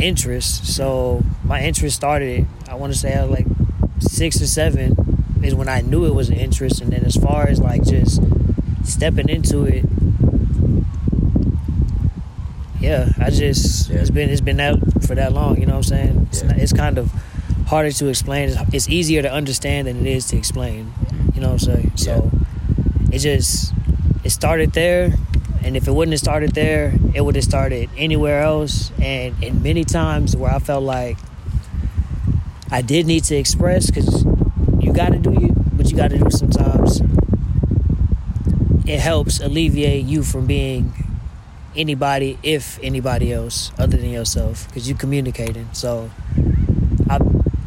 interest. 0.00 0.66
So 0.74 1.22
my 1.44 1.62
interest 1.62 1.96
started. 1.96 2.46
I 2.68 2.74
want 2.74 2.92
to 2.92 2.98
say 2.98 3.14
I 3.14 3.24
was 3.24 3.30
like 3.30 3.46
six 3.98 4.40
or 4.40 4.46
seven 4.46 4.96
is 5.42 5.54
when 5.54 5.68
I 5.68 5.80
knew 5.80 6.04
it 6.04 6.14
was 6.14 6.28
an 6.28 6.36
interest, 6.36 6.80
and 6.80 6.92
then 6.92 7.04
as 7.04 7.16
far 7.16 7.48
as 7.48 7.60
like 7.60 7.82
just 7.84 8.22
stepping 8.84 9.28
into 9.28 9.64
it, 9.64 9.84
yeah, 12.80 13.10
I 13.20 13.30
just 13.30 13.90
Yeah. 13.90 14.00
it's 14.00 14.10
been 14.10 14.30
it's 14.30 14.40
been 14.40 14.56
that 14.56 14.78
for 15.06 15.14
that 15.14 15.32
long. 15.32 15.58
You 15.60 15.66
know 15.66 15.76
what 15.76 15.90
I'm 15.92 15.96
saying? 15.98 16.26
It's, 16.30 16.42
Yeah. 16.42 16.48
not, 16.48 16.58
it's 16.58 16.72
kind 16.72 16.98
of 16.98 17.10
harder 17.66 17.92
to 17.92 18.06
explain. 18.08 18.48
It's, 18.48 18.58
it's 18.74 18.88
easier 18.88 19.22
to 19.22 19.30
understand 19.32 19.86
than 19.88 20.00
it 20.00 20.06
is 20.06 20.26
to 20.28 20.36
explain. 20.36 20.92
You 21.34 21.40
know 21.40 21.52
what 21.52 21.62
I'm 21.68 21.74
saying? 21.74 21.92
So 21.96 22.30
it 23.12 23.18
just 23.18 23.72
it 24.24 24.30
started 24.30 24.72
there. 24.72 25.14
And 25.62 25.76
if 25.76 25.86
it 25.86 25.92
wouldn't 25.92 26.12
have 26.14 26.20
started 26.20 26.52
there, 26.54 26.94
it 27.14 27.20
would 27.20 27.34
have 27.36 27.44
started 27.44 27.90
anywhere 27.96 28.40
else. 28.42 28.90
And 29.00 29.34
and 29.44 29.62
many 29.62 29.84
times 29.84 30.34
where 30.36 30.52
I 30.52 30.58
felt 30.58 30.82
like 30.84 31.18
I 32.70 32.82
did 32.82 33.06
need 33.06 33.24
to 33.24 33.36
express 33.36 33.86
because 33.90 34.24
you 34.80 34.92
got 34.92 35.10
to 35.12 35.18
do 35.18 35.32
you, 35.32 35.52
but 35.72 35.90
you 35.90 35.96
got 35.96 36.10
to 36.10 36.18
do 36.18 36.30
sometimes. 36.30 37.00
It 38.86 38.98
helps 39.00 39.40
alleviate 39.40 40.04
you 40.06 40.22
from 40.22 40.46
being 40.46 40.92
anybody, 41.76 42.38
if 42.42 42.78
anybody 42.82 43.32
else, 43.32 43.72
other 43.78 43.96
than 43.96 44.10
yourself, 44.10 44.66
because 44.68 44.88
you're 44.88 44.98
communicating. 44.98 45.68
So, 45.72 46.10
I 47.08 47.18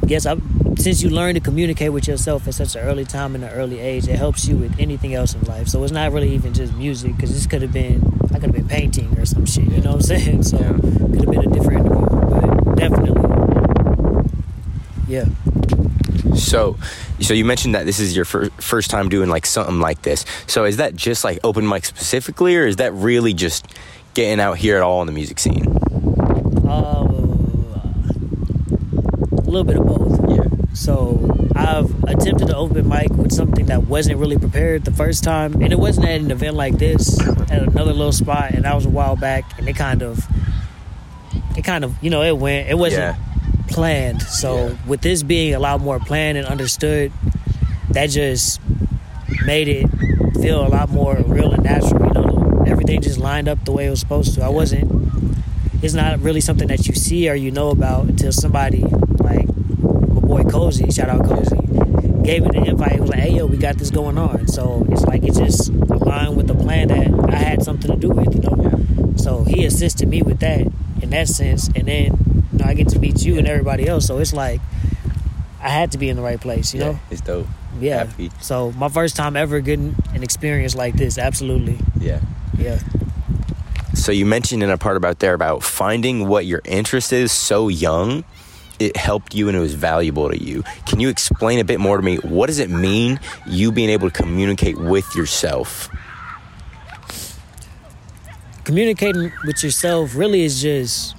guess 0.05 0.25
I, 0.25 0.37
since 0.77 1.01
you 1.01 1.09
learn 1.09 1.35
to 1.35 1.39
communicate 1.39 1.93
with 1.93 2.07
yourself 2.07 2.47
at 2.47 2.55
such 2.55 2.75
an 2.75 2.81
early 2.81 3.05
time 3.05 3.35
in 3.35 3.43
an 3.43 3.51
early 3.51 3.79
age, 3.79 4.07
it 4.07 4.15
helps 4.17 4.47
you 4.47 4.55
with 4.57 4.77
anything 4.79 5.13
else 5.13 5.33
in 5.33 5.41
life. 5.43 5.67
So 5.67 5.83
it's 5.83 5.93
not 5.93 6.11
really 6.11 6.33
even 6.33 6.53
just 6.53 6.73
music, 6.73 7.15
because 7.15 7.33
this 7.33 7.45
could 7.45 7.61
have 7.61 7.71
been, 7.73 8.01
I 8.31 8.39
could 8.39 8.43
have 8.43 8.53
been 8.53 8.67
painting 8.67 9.17
or 9.17 9.25
some 9.25 9.45
shit. 9.45 9.65
You 9.65 9.81
know 9.81 9.91
what 9.95 10.09
I'm 10.09 10.19
saying? 10.19 10.43
So 10.43 10.57
Yeah. 10.57 10.73
could 10.73 11.21
have 11.21 11.31
been 11.31 11.51
a 11.51 11.53
different 11.53 11.87
but 11.89 12.75
definitely, 12.75 13.13
yeah. 15.07 15.25
So, 16.36 16.78
so 17.19 17.34
you 17.34 17.46
mentioned 17.46 17.76
that 17.76 17.86
this 17.86 18.00
is 18.00 18.15
your 18.15 18.26
fir- 18.26 18.50
first 18.58 18.89
time 18.89 19.10
doing 19.10 19.30
like 19.30 19.46
something 19.46 19.80
like 19.80 20.02
this. 20.02 20.26
So, 20.48 20.65
is 20.65 20.78
that 20.78 20.96
just 20.96 21.24
like 21.24 21.39
open 21.43 21.67
mic 21.67 21.86
specifically, 21.86 22.56
or 22.56 22.65
is 22.65 22.78
that 22.78 22.93
really 22.93 23.34
just 23.34 23.67
getting 24.13 24.39
out 24.39 24.58
here 24.58 24.78
at 24.78 24.84
all 24.84 25.02
in 25.02 25.08
the 25.08 25.13
music 25.13 25.39
scene? 25.39 25.65
Uh, 26.67 27.08
a 29.32 29.46
little 29.46 29.63
bit 29.63 29.78
of 29.78 29.86
both. 29.86 30.30
Yeah. 30.30 30.43
So 30.74 31.50
I've 31.56 32.04
attempted 32.06 32.48
to 32.48 32.56
open 32.56 32.88
mic 32.88 33.10
with 33.12 33.32
something 33.32 33.67
that 33.67 33.84
wasn't 33.88 34.19
really 34.19 34.38
prepared 34.38 34.86
the 34.86 34.91
first 34.91 35.24
time, 35.24 35.54
and 35.62 35.72
it 35.72 35.80
wasn't 35.80 36.08
at 36.08 36.19
an 36.22 36.32
event 36.32 36.56
like 36.56 36.78
this, 36.78 37.19
at 37.22 37.62
another 37.63 37.93
little 37.93 38.12
spot, 38.12 38.52
and 38.52 38.65
that 38.65 38.74
was 38.76 38.86
a 38.86 38.89
while 38.89 39.15
back, 39.15 39.58
and 39.60 39.67
it 39.69 39.76
kind 39.76 40.02
of, 40.02 40.19
it 41.56 41.63
kind 41.63 41.84
of, 41.84 41.96
you 42.04 42.10
know, 42.10 42.24
it 42.24 42.38
went, 42.38 42.69
it 42.69 42.76
wasn't 42.76 43.15
Yeah. 43.17 43.33
Planned. 43.73 44.21
So 44.21 44.67
Yeah. 44.67 44.73
with 44.88 45.01
this 45.01 45.23
being 45.23 45.53
a 45.53 45.59
lot 45.59 45.81
more 45.81 45.99
planned 45.99 46.38
and 46.38 46.47
understood, 46.47 47.12
that 47.91 48.09
just 48.09 48.59
made 49.45 49.67
it 49.67 49.88
feel 50.41 50.65
a 50.65 50.69
lot 50.69 50.89
more 50.89 51.15
real 51.25 51.51
and 51.51 51.63
natural. 51.63 52.05
You 52.07 52.13
know, 52.13 52.63
everything 52.67 53.01
just 53.01 53.19
lined 53.19 53.47
up 53.47 53.63
the 53.65 53.71
way 53.71 53.88
it 53.88 53.89
was 53.89 53.99
supposed 53.99 54.36
to. 54.36 54.43
I 54.43 54.49
wasn't. 54.49 54.89
It's 55.81 55.93
not 55.93 56.19
really 56.21 56.39
something 56.41 56.67
that 56.69 56.88
you 56.88 56.93
see 56.93 57.29
or 57.29 57.36
you 57.36 57.51
know 57.51 57.69
about 57.69 58.05
until 58.05 58.31
somebody 58.31 58.79
like 59.19 59.47
my 59.47 60.21
boy 60.21 60.43
Cozy, 60.43 60.89
shout 60.91 61.09
out 61.09 61.25
Cozy, 61.25 61.57
gave 62.23 62.43
me 62.43 62.49
the 62.53 62.63
invite. 62.67 62.93
It 62.93 63.01
was 63.01 63.09
like, 63.09 63.19
hey 63.19 63.31
yo, 63.36 63.45
we 63.47 63.57
got 63.57 63.77
this 63.77 63.91
going 63.91 64.17
on. 64.17 64.47
So 64.47 64.86
it's 64.91 65.03
like 65.03 65.23
it 65.23 65.33
just 65.33 65.69
aligned 65.69 66.38
with 66.38 66.47
the 66.47 66.55
plan 66.55 66.88
that 66.89 67.33
I 67.33 67.36
had 67.36 67.63
something 67.63 67.91
to 67.91 67.97
do 67.97 68.09
with, 68.09 68.33
you 68.33 68.41
know. 68.41 69.13
So 69.17 69.43
he 69.43 69.65
assisted 69.65 70.07
me 70.07 70.21
with 70.21 70.39
that 70.39 70.62
in 71.01 71.09
that 71.09 71.27
sense, 71.27 71.67
and 71.75 71.86
then 71.88 72.17
know 72.63 72.69
I 72.69 72.73
get 72.73 72.89
to 72.89 72.99
meet 72.99 73.23
you 73.23 73.38
and 73.38 73.47
everybody 73.47 73.88
else. 73.88 74.06
So 74.06 74.19
it's 74.19 74.34
like 74.34 74.62
I 75.62 75.69
had 75.69 75.91
to 75.93 75.97
be 75.97 76.10
in 76.10 76.15
the 76.15 76.21
right 76.21 76.39
place, 76.39 76.73
you 76.73 76.80
know. 76.80 76.99
it's 77.10 77.21
dope. 77.21 77.47
Yeah. 77.80 78.06
Happy. 78.06 78.32
So 78.41 78.71
my 78.73 78.89
first 78.89 79.15
time 79.15 79.36
ever 79.36 79.60
getting 79.60 79.95
an 80.13 80.23
experience 80.23 80.76
like 80.76 80.95
this, 80.95 81.17
absolutely. 81.17 81.80
Yeah. 81.99 82.21
Yeah. 82.58 82.80
So 83.93 84.12
you 84.12 84.26
mentioned 84.26 84.63
in 84.63 84.69
a 84.69 84.78
part 84.78 84.97
about 84.97 85.19
there 85.19 85.34
about 85.34 85.63
finding 85.63 86.28
what 86.28 86.45
your 86.45 86.62
interest 86.65 87.13
is 87.13 87.32
so 87.32 87.67
young. 87.67 88.23
It 88.80 88.97
helped 88.97 89.34
you 89.36 89.47
and 89.47 89.56
it 89.56 89.62
was 89.62 89.76
valuable 89.76 90.30
to 90.30 90.38
you. 90.38 90.63
Can 90.86 90.99
you 90.99 91.10
explain 91.10 91.60
a 91.60 91.63
bit 91.63 91.80
more 91.80 91.95
to 91.97 92.04
me? 92.04 92.17
What 92.17 92.47
does 92.47 92.60
it 92.60 92.69
mean 92.69 93.19
you 93.45 93.71
being 93.71 93.89
able 93.89 94.10
to 94.10 94.15
communicate 94.15 94.78
with 94.78 95.15
yourself? 95.15 95.89
Communicating 98.63 99.32
with 99.45 99.63
yourself 99.63 100.15
really 100.15 100.43
is 100.43 100.62
just, 100.62 101.15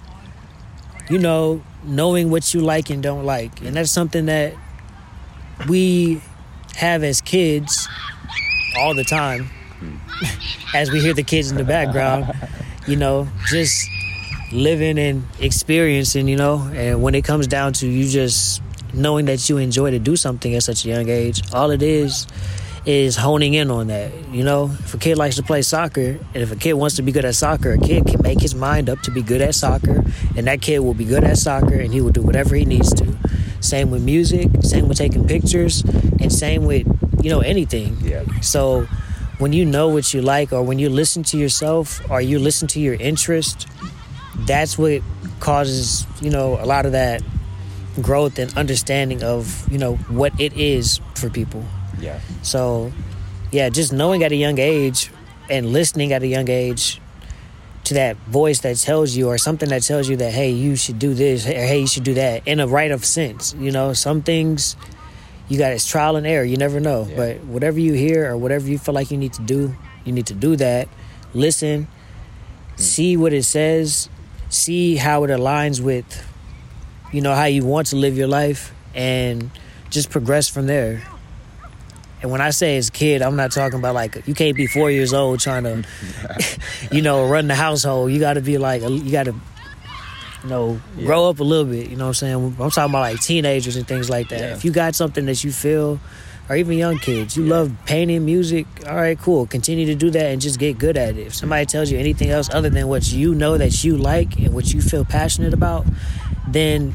you 1.08 1.18
know, 1.18 1.62
knowing 1.84 2.30
what 2.30 2.54
you 2.54 2.60
like 2.60 2.90
and 2.90 3.02
don't 3.02 3.24
like. 3.24 3.60
And 3.60 3.76
that's 3.76 3.90
something 3.90 4.26
that 4.26 4.54
we 5.68 6.20
have 6.76 7.04
as 7.04 7.20
kids 7.20 7.88
all 8.78 8.94
the 8.94 9.04
time. 9.04 9.48
as 10.74 10.90
we 10.90 11.00
hear 11.00 11.14
the 11.14 11.22
kids 11.22 11.50
in 11.50 11.56
the 11.56 11.64
background, 11.64 12.32
you 12.86 12.96
know, 12.96 13.28
just 13.46 13.88
living 14.52 14.98
and 14.98 15.24
experiencing, 15.40 16.28
you 16.28 16.36
know, 16.36 16.70
and 16.74 17.02
when 17.02 17.14
it 17.14 17.24
comes 17.24 17.46
down 17.46 17.72
to 17.74 17.86
you 17.86 18.08
just 18.08 18.62
knowing 18.92 19.26
that 19.26 19.48
you 19.48 19.58
enjoy 19.58 19.90
to 19.90 19.98
do 19.98 20.16
something 20.16 20.54
at 20.54 20.62
such 20.62 20.84
a 20.84 20.88
young 20.88 21.08
age, 21.08 21.42
all 21.52 21.70
it 21.70 21.82
is 21.82 22.26
is 22.86 23.16
honing 23.16 23.54
in 23.54 23.70
on 23.70 23.86
that. 23.86 24.12
You 24.28 24.44
know, 24.44 24.70
if 24.70 24.94
a 24.94 24.98
kid 24.98 25.16
likes 25.16 25.36
to 25.36 25.42
play 25.42 25.62
soccer, 25.62 26.18
and 26.34 26.42
if 26.42 26.52
a 26.52 26.56
kid 26.56 26.74
wants 26.74 26.96
to 26.96 27.02
be 27.02 27.12
good 27.12 27.24
at 27.24 27.34
soccer, 27.34 27.72
a 27.72 27.78
kid 27.78 28.06
can 28.06 28.22
make 28.22 28.40
his 28.40 28.54
mind 28.54 28.90
up 28.90 29.00
to 29.02 29.10
be 29.10 29.22
good 29.22 29.40
at 29.40 29.54
soccer, 29.54 30.04
and 30.36 30.46
that 30.46 30.60
kid 30.60 30.80
will 30.80 30.94
be 30.94 31.04
good 31.04 31.24
at 31.24 31.38
soccer, 31.38 31.74
and 31.74 31.92
he 31.92 32.00
will 32.00 32.10
do 32.12 32.22
whatever 32.22 32.54
he 32.54 32.64
needs 32.64 32.92
to. 32.94 33.16
Same 33.60 33.90
with 33.90 34.02
music, 34.02 34.48
same 34.60 34.88
with 34.88 34.98
taking 34.98 35.26
pictures, 35.26 35.82
and 36.20 36.30
same 36.30 36.66
with 36.66 36.86
you 37.22 37.30
know 37.30 37.40
anything. 37.40 37.96
Yeah. 38.02 38.24
So 38.40 38.82
when 39.38 39.52
you 39.52 39.64
know 39.64 39.88
what 39.88 40.12
you 40.12 40.20
like, 40.20 40.52
or 40.52 40.62
when 40.62 40.78
you 40.78 40.90
listen 40.90 41.22
to 41.24 41.38
yourself, 41.38 42.00
or 42.10 42.20
you 42.20 42.38
listen 42.38 42.68
to 42.68 42.80
your 42.80 42.94
interest, 42.94 43.66
that's 44.40 44.76
what 44.76 45.00
causes 45.40 46.06
you 46.20 46.30
know 46.30 46.58
a 46.60 46.66
lot 46.66 46.84
of 46.84 46.92
that 46.92 47.22
growth 48.02 48.38
and 48.38 48.54
understanding 48.58 49.22
of 49.22 49.66
you 49.72 49.78
know 49.78 49.96
what 49.96 50.38
it 50.38 50.52
is 50.52 51.00
for 51.14 51.30
people. 51.30 51.64
Yeah. 52.00 52.20
So, 52.42 52.92
yeah, 53.52 53.68
just 53.68 53.92
knowing 53.92 54.22
at 54.22 54.32
a 54.32 54.36
young 54.36 54.58
age 54.58 55.10
and 55.50 55.72
listening 55.72 56.12
at 56.12 56.22
a 56.22 56.26
young 56.26 56.48
age 56.48 57.00
to 57.84 57.94
that 57.94 58.16
voice 58.28 58.60
that 58.60 58.76
tells 58.78 59.14
you 59.14 59.28
or 59.28 59.36
something 59.38 59.68
that 59.68 59.82
tells 59.82 60.08
you 60.08 60.16
that 60.16 60.32
hey, 60.32 60.50
you 60.50 60.74
should 60.76 60.98
do 60.98 61.12
this 61.14 61.46
or 61.46 61.52
hey, 61.52 61.80
you 61.80 61.86
should 61.86 62.04
do 62.04 62.14
that 62.14 62.46
in 62.46 62.60
a 62.60 62.66
right 62.66 62.90
of 62.90 63.04
sense. 63.04 63.54
You 63.58 63.70
know, 63.70 63.92
some 63.92 64.22
things 64.22 64.76
you 65.48 65.58
got 65.58 65.72
it's 65.72 65.86
trial 65.86 66.16
and 66.16 66.26
error. 66.26 66.44
You 66.44 66.56
never 66.56 66.80
know, 66.80 67.06
Yeah. 67.08 67.16
but 67.16 67.44
whatever 67.44 67.78
you 67.78 67.92
hear 67.92 68.30
or 68.30 68.36
whatever 68.36 68.68
you 68.68 68.78
feel 68.78 68.94
like 68.94 69.10
you 69.10 69.18
need 69.18 69.34
to 69.34 69.42
do, 69.42 69.76
you 70.04 70.12
need 70.12 70.26
to 70.26 70.34
do 70.34 70.56
that. 70.56 70.88
Listen, 71.34 71.84
hmm. 71.84 72.80
see 72.80 73.16
what 73.16 73.32
it 73.34 73.44
says, 73.44 74.08
see 74.48 74.96
how 74.96 75.24
it 75.24 75.28
aligns 75.28 75.80
with 75.80 76.06
you 77.12 77.20
know 77.20 77.34
how 77.34 77.44
you 77.44 77.64
want 77.64 77.88
to 77.88 77.96
live 77.96 78.16
your 78.16 78.26
life 78.26 78.74
and 78.94 79.50
just 79.90 80.10
progress 80.10 80.48
from 80.48 80.66
there. 80.66 81.02
And 82.24 82.30
when 82.30 82.40
I 82.40 82.48
say 82.50 82.78
as 82.78 82.88
a 82.88 82.90
kid, 82.90 83.20
I'm 83.20 83.36
not 83.36 83.52
talking 83.52 83.78
about 83.78 83.94
like 83.94 84.26
you 84.26 84.32
can't 84.32 84.56
be 84.56 84.66
four 84.66 84.90
years 84.90 85.12
old 85.12 85.40
trying 85.40 85.64
to, 85.64 85.84
you 86.90 87.02
know, 87.02 87.28
run 87.28 87.48
the 87.48 87.54
household. 87.54 88.12
You 88.12 88.18
got 88.18 88.32
to 88.34 88.40
be 88.40 88.56
like 88.56 88.80
you 88.80 89.12
got 89.12 89.24
to, 89.24 89.34
you 90.42 90.48
know, 90.48 90.80
grow 90.96 91.28
up 91.28 91.40
a 91.40 91.44
little 91.44 91.66
bit. 91.66 91.90
You 91.90 91.96
know 91.96 92.04
what 92.04 92.08
I'm 92.08 92.14
saying? 92.14 92.56
I'm 92.58 92.70
talking 92.70 92.92
about 92.92 93.00
like 93.00 93.20
teenagers 93.20 93.76
and 93.76 93.86
things 93.86 94.08
like 94.08 94.30
that. 94.30 94.40
Yeah. 94.40 94.54
If 94.54 94.64
you 94.64 94.72
got 94.72 94.94
something 94.94 95.26
that 95.26 95.44
you 95.44 95.52
feel, 95.52 96.00
or 96.48 96.56
even 96.56 96.78
young 96.78 96.96
kids, 96.96 97.36
you 97.36 97.44
love 97.44 97.70
painting, 97.84 98.24
music. 98.24 98.66
All 98.86 98.96
right, 98.96 99.18
cool. 99.18 99.46
Continue 99.46 99.84
to 99.84 99.94
do 99.94 100.08
that 100.08 100.24
and 100.24 100.40
just 100.40 100.58
get 100.58 100.78
good 100.78 100.96
at 100.96 101.18
it. 101.18 101.26
If 101.26 101.34
somebody 101.34 101.66
tells 101.66 101.90
you 101.90 101.98
anything 101.98 102.30
else 102.30 102.48
other 102.48 102.70
than 102.70 102.88
what 102.88 103.12
you 103.12 103.34
know 103.34 103.58
that 103.58 103.84
you 103.84 103.98
like 103.98 104.38
and 104.38 104.54
what 104.54 104.72
you 104.72 104.80
feel 104.80 105.04
passionate 105.04 105.52
about, 105.52 105.84
then 106.48 106.94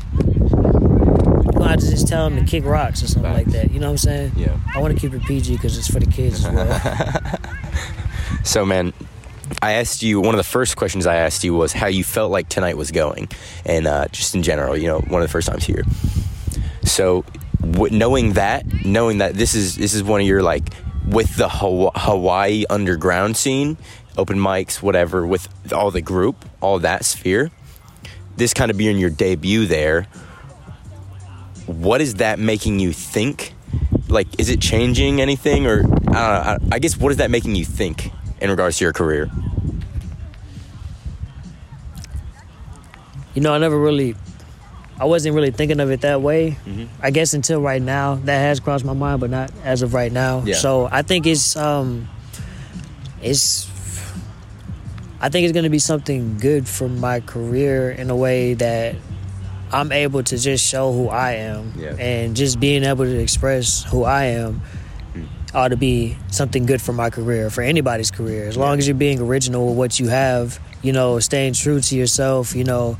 you're 1.70 1.76
gonna 1.78 1.82
have 1.82 1.90
to 1.90 1.96
just 1.96 2.08
tell 2.08 2.30
them 2.30 2.40
to 2.40 2.46
kick 2.50 2.66
rocks 2.66 3.04
or 3.04 3.08
something 3.08 3.32
like 3.34 3.48
that. 3.48 3.72
You 3.72 3.80
know 3.80 3.88
what 3.88 3.92
I'm 3.92 3.98
saying? 3.98 4.32
Yeah. 4.36 4.58
I 4.76 4.80
want 4.80 4.94
to 4.94 5.00
keep 5.00 5.14
it 5.14 5.24
PG 5.26 5.56
because 5.56 5.78
it's 5.78 5.88
for 5.92 6.00
the 6.00 6.06
kids 6.12 6.46
as 6.46 6.54
well. 6.54 7.40
So, 8.44 8.66
man, 8.66 8.94
I 9.62 9.74
asked 9.74 10.02
you 10.04 10.22
one 10.22 10.34
of 10.34 10.38
the 10.38 10.44
first 10.44 10.78
questions 10.78 11.06
I 11.08 11.16
asked 11.16 11.44
you 11.44 11.54
was 11.54 11.74
how 11.74 11.88
you 11.88 12.04
felt 12.04 12.32
like 12.32 12.48
tonight 12.48 12.78
was 12.78 12.92
going, 12.92 13.28
and 13.66 13.86
uh, 13.88 14.08
just 14.12 14.34
in 14.36 14.44
general, 14.44 14.78
you 14.78 14.88
know, 14.88 15.00
one 15.00 15.22
of 15.22 15.28
the 15.28 15.32
first 15.32 15.48
times 15.48 15.66
here. 15.66 15.84
So, 16.84 17.26
w- 17.60 17.96
knowing 17.96 18.34
that, 18.34 18.66
knowing 18.86 19.18
that 19.20 19.34
this 19.36 19.56
is 19.56 19.76
this 19.76 19.94
is 19.94 20.04
one 20.04 20.22
of 20.22 20.28
your 20.28 20.42
like 20.44 20.70
with 21.08 21.36
the 21.36 21.48
Haw- 21.50 21.92
Hawaii 21.96 22.66
underground 22.70 23.36
scene, 23.36 23.78
open 24.18 24.38
mics, 24.38 24.82
whatever, 24.82 25.26
with 25.28 25.48
all 25.74 25.92
the 25.92 26.02
group, 26.02 26.46
all 26.62 26.80
that 26.80 27.04
sphere. 27.04 27.52
this 28.38 28.54
kind 28.54 28.72
of 28.72 28.78
being 28.78 28.98
your 28.98 29.10
debut 29.10 29.66
there, 29.66 30.08
what 31.70 32.02
is 32.02 32.16
that 32.16 32.40
making 32.40 32.80
you 32.80 32.92
think? 32.94 33.54
Like, 34.08 34.40
is 34.40 34.50
it 34.50 34.60
changing 34.60 35.22
anything, 35.22 35.68
or 35.68 35.80
I 35.80 35.82
don't 35.82 36.12
know? 36.12 36.18
I, 36.18 36.58
I 36.72 36.80
guess 36.80 36.98
what 36.98 37.12
is 37.12 37.18
that 37.18 37.30
making 37.30 37.56
you 37.56 37.66
think 37.66 38.12
in 38.42 38.50
regards 38.50 38.78
to 38.80 38.86
your 38.86 38.94
career? 38.94 39.30
You 43.36 43.44
know, 43.44 43.54
I 43.54 43.60
never 43.60 43.78
really, 43.78 44.16
I 45.00 45.06
wasn't 45.06 45.36
really 45.36 45.52
thinking 45.52 45.80
of 45.80 45.92
it 45.92 46.02
that 46.02 46.22
way. 46.22 46.58
Mm-hmm. 46.66 46.86
I 47.02 47.12
guess 47.12 47.36
until 47.36 47.62
right 47.62 47.82
now, 47.82 48.16
that 48.16 48.40
has 48.40 48.60
crossed 48.60 48.84
my 48.84 48.94
mind, 48.94 49.22
but 49.22 49.30
not 49.30 49.52
as 49.64 49.84
of 49.84 49.94
right 49.94 50.12
now. 50.12 50.42
Yeah. 50.44 50.56
So 50.56 50.90
I 50.92 51.04
think 51.04 51.28
it's, 51.28 51.56
um, 51.56 52.10
it's, 53.22 53.70
I 55.22 55.30
think 55.30 55.46
it's 55.46 55.54
going 55.54 55.66
to 55.66 55.70
be 55.70 55.80
something 55.80 56.38
good 56.40 56.68
for 56.68 56.90
my 56.90 57.20
career 57.20 57.92
in 57.92 58.10
a 58.10 58.16
way 58.16 58.56
that 58.56 58.96
I'm 59.72 59.92
able 59.92 60.24
to 60.24 60.38
just 60.38 60.66
show 60.66 60.92
who 60.92 61.10
I 61.10 61.34
am, 61.34 61.74
Yeah. 61.78 61.94
and 62.00 62.36
just 62.36 62.60
being 62.60 62.84
able 62.84 63.06
to 63.06 63.20
express 63.20 63.84
who 63.84 64.04
I 64.04 64.26
am. 64.26 64.62
Ought 65.54 65.70
to 65.70 65.78
be 65.78 66.16
something 66.30 66.66
good 66.68 66.82
for 66.82 66.94
my 66.94 67.10
career, 67.10 67.50
for 67.50 67.62
anybody's 67.64 68.12
career. 68.12 68.48
As 68.48 68.56
long 68.56 68.78
as 68.78 68.88
you're 68.88 68.96
being 68.96 69.20
original 69.20 69.68
with 69.70 69.78
what 69.78 70.00
you 70.00 70.08
have, 70.10 70.60
you 70.84 70.94
know, 70.94 71.20
staying 71.20 71.54
true 71.54 71.82
to 71.82 71.96
yourself, 71.96 72.56
you 72.56 72.64
know, 72.64 72.98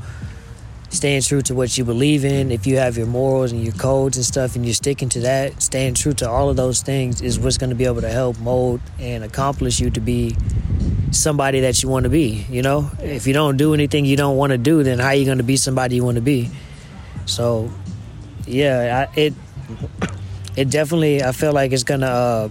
staying 0.90 1.22
true 1.22 1.40
to 1.42 1.54
what 1.54 1.78
you 1.78 1.84
believe 1.84 2.24
in, 2.24 2.50
if 2.50 2.66
you 2.66 2.76
have 2.76 2.96
your 2.96 3.06
morals 3.06 3.52
and 3.52 3.62
your 3.64 3.72
codes 3.74 4.16
and 4.16 4.26
stuff 4.26 4.56
and 4.56 4.64
you're 4.64 4.74
sticking 4.74 5.08
to 5.10 5.20
that, 5.20 5.62
staying 5.62 5.94
true 5.94 6.12
to 6.14 6.28
all 6.28 6.50
of 6.50 6.56
those 6.56 6.82
things 6.82 7.22
is 7.22 7.38
what's 7.38 7.58
going 7.58 7.70
to 7.70 7.76
be 7.76 7.84
able 7.84 8.00
to 8.00 8.08
help 8.08 8.38
mold 8.40 8.80
and 8.98 9.24
accomplish 9.24 9.80
you 9.80 9.90
to 9.90 10.00
be 10.00 10.36
somebody 11.12 11.60
that 11.60 11.82
you 11.82 11.88
want 11.88 12.04
to 12.04 12.10
be, 12.10 12.44
you 12.50 12.62
know? 12.62 12.90
If 12.98 13.26
you 13.26 13.32
don't 13.32 13.56
do 13.56 13.72
anything 13.72 14.04
you 14.04 14.16
don't 14.16 14.36
want 14.36 14.50
to 14.50 14.58
do, 14.58 14.82
then 14.82 14.98
how 14.98 15.08
are 15.08 15.14
you 15.14 15.24
going 15.24 15.38
to 15.38 15.44
be 15.44 15.56
somebody 15.56 15.96
you 15.96 16.04
want 16.04 16.16
to 16.16 16.22
be? 16.22 16.50
So, 17.26 17.70
yeah, 18.46 19.06
I, 19.08 19.20
it 19.20 19.34
it 20.56 20.70
definitely 20.70 21.22
I 21.22 21.32
feel 21.32 21.52
like 21.52 21.72
it's 21.72 21.84
going 21.84 22.00
to 22.00 22.08
uh 22.08 22.48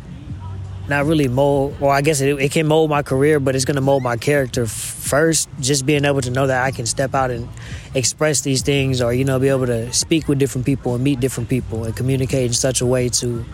not 0.89 1.05
really 1.05 1.27
mold 1.27 1.79
well 1.79 1.91
i 1.91 2.01
guess 2.01 2.19
it, 2.21 2.39
it 2.39 2.51
can 2.51 2.67
mold 2.67 2.89
my 2.89 3.03
career 3.03 3.39
but 3.39 3.55
it's 3.55 3.65
going 3.65 3.75
to 3.75 3.81
mold 3.81 4.03
my 4.03 4.17
character 4.17 4.65
first 4.65 5.47
just 5.59 5.85
being 5.85 6.05
able 6.05 6.21
to 6.21 6.31
know 6.31 6.47
that 6.47 6.63
i 6.63 6.71
can 6.71 6.85
step 6.85 7.13
out 7.13 7.31
and 7.31 7.47
express 7.95 8.41
these 8.41 8.61
things 8.61 9.01
or 9.01 9.13
you 9.13 9.23
know 9.23 9.39
be 9.39 9.49
able 9.49 9.65
to 9.65 9.91
speak 9.93 10.27
with 10.27 10.39
different 10.39 10.65
people 10.65 10.95
and 10.95 11.03
meet 11.03 11.19
different 11.19 11.49
people 11.49 11.83
and 11.83 11.95
communicate 11.95 12.47
in 12.47 12.53
such 12.53 12.81
a 12.81 12.85
way 12.85 13.09
to 13.09 13.45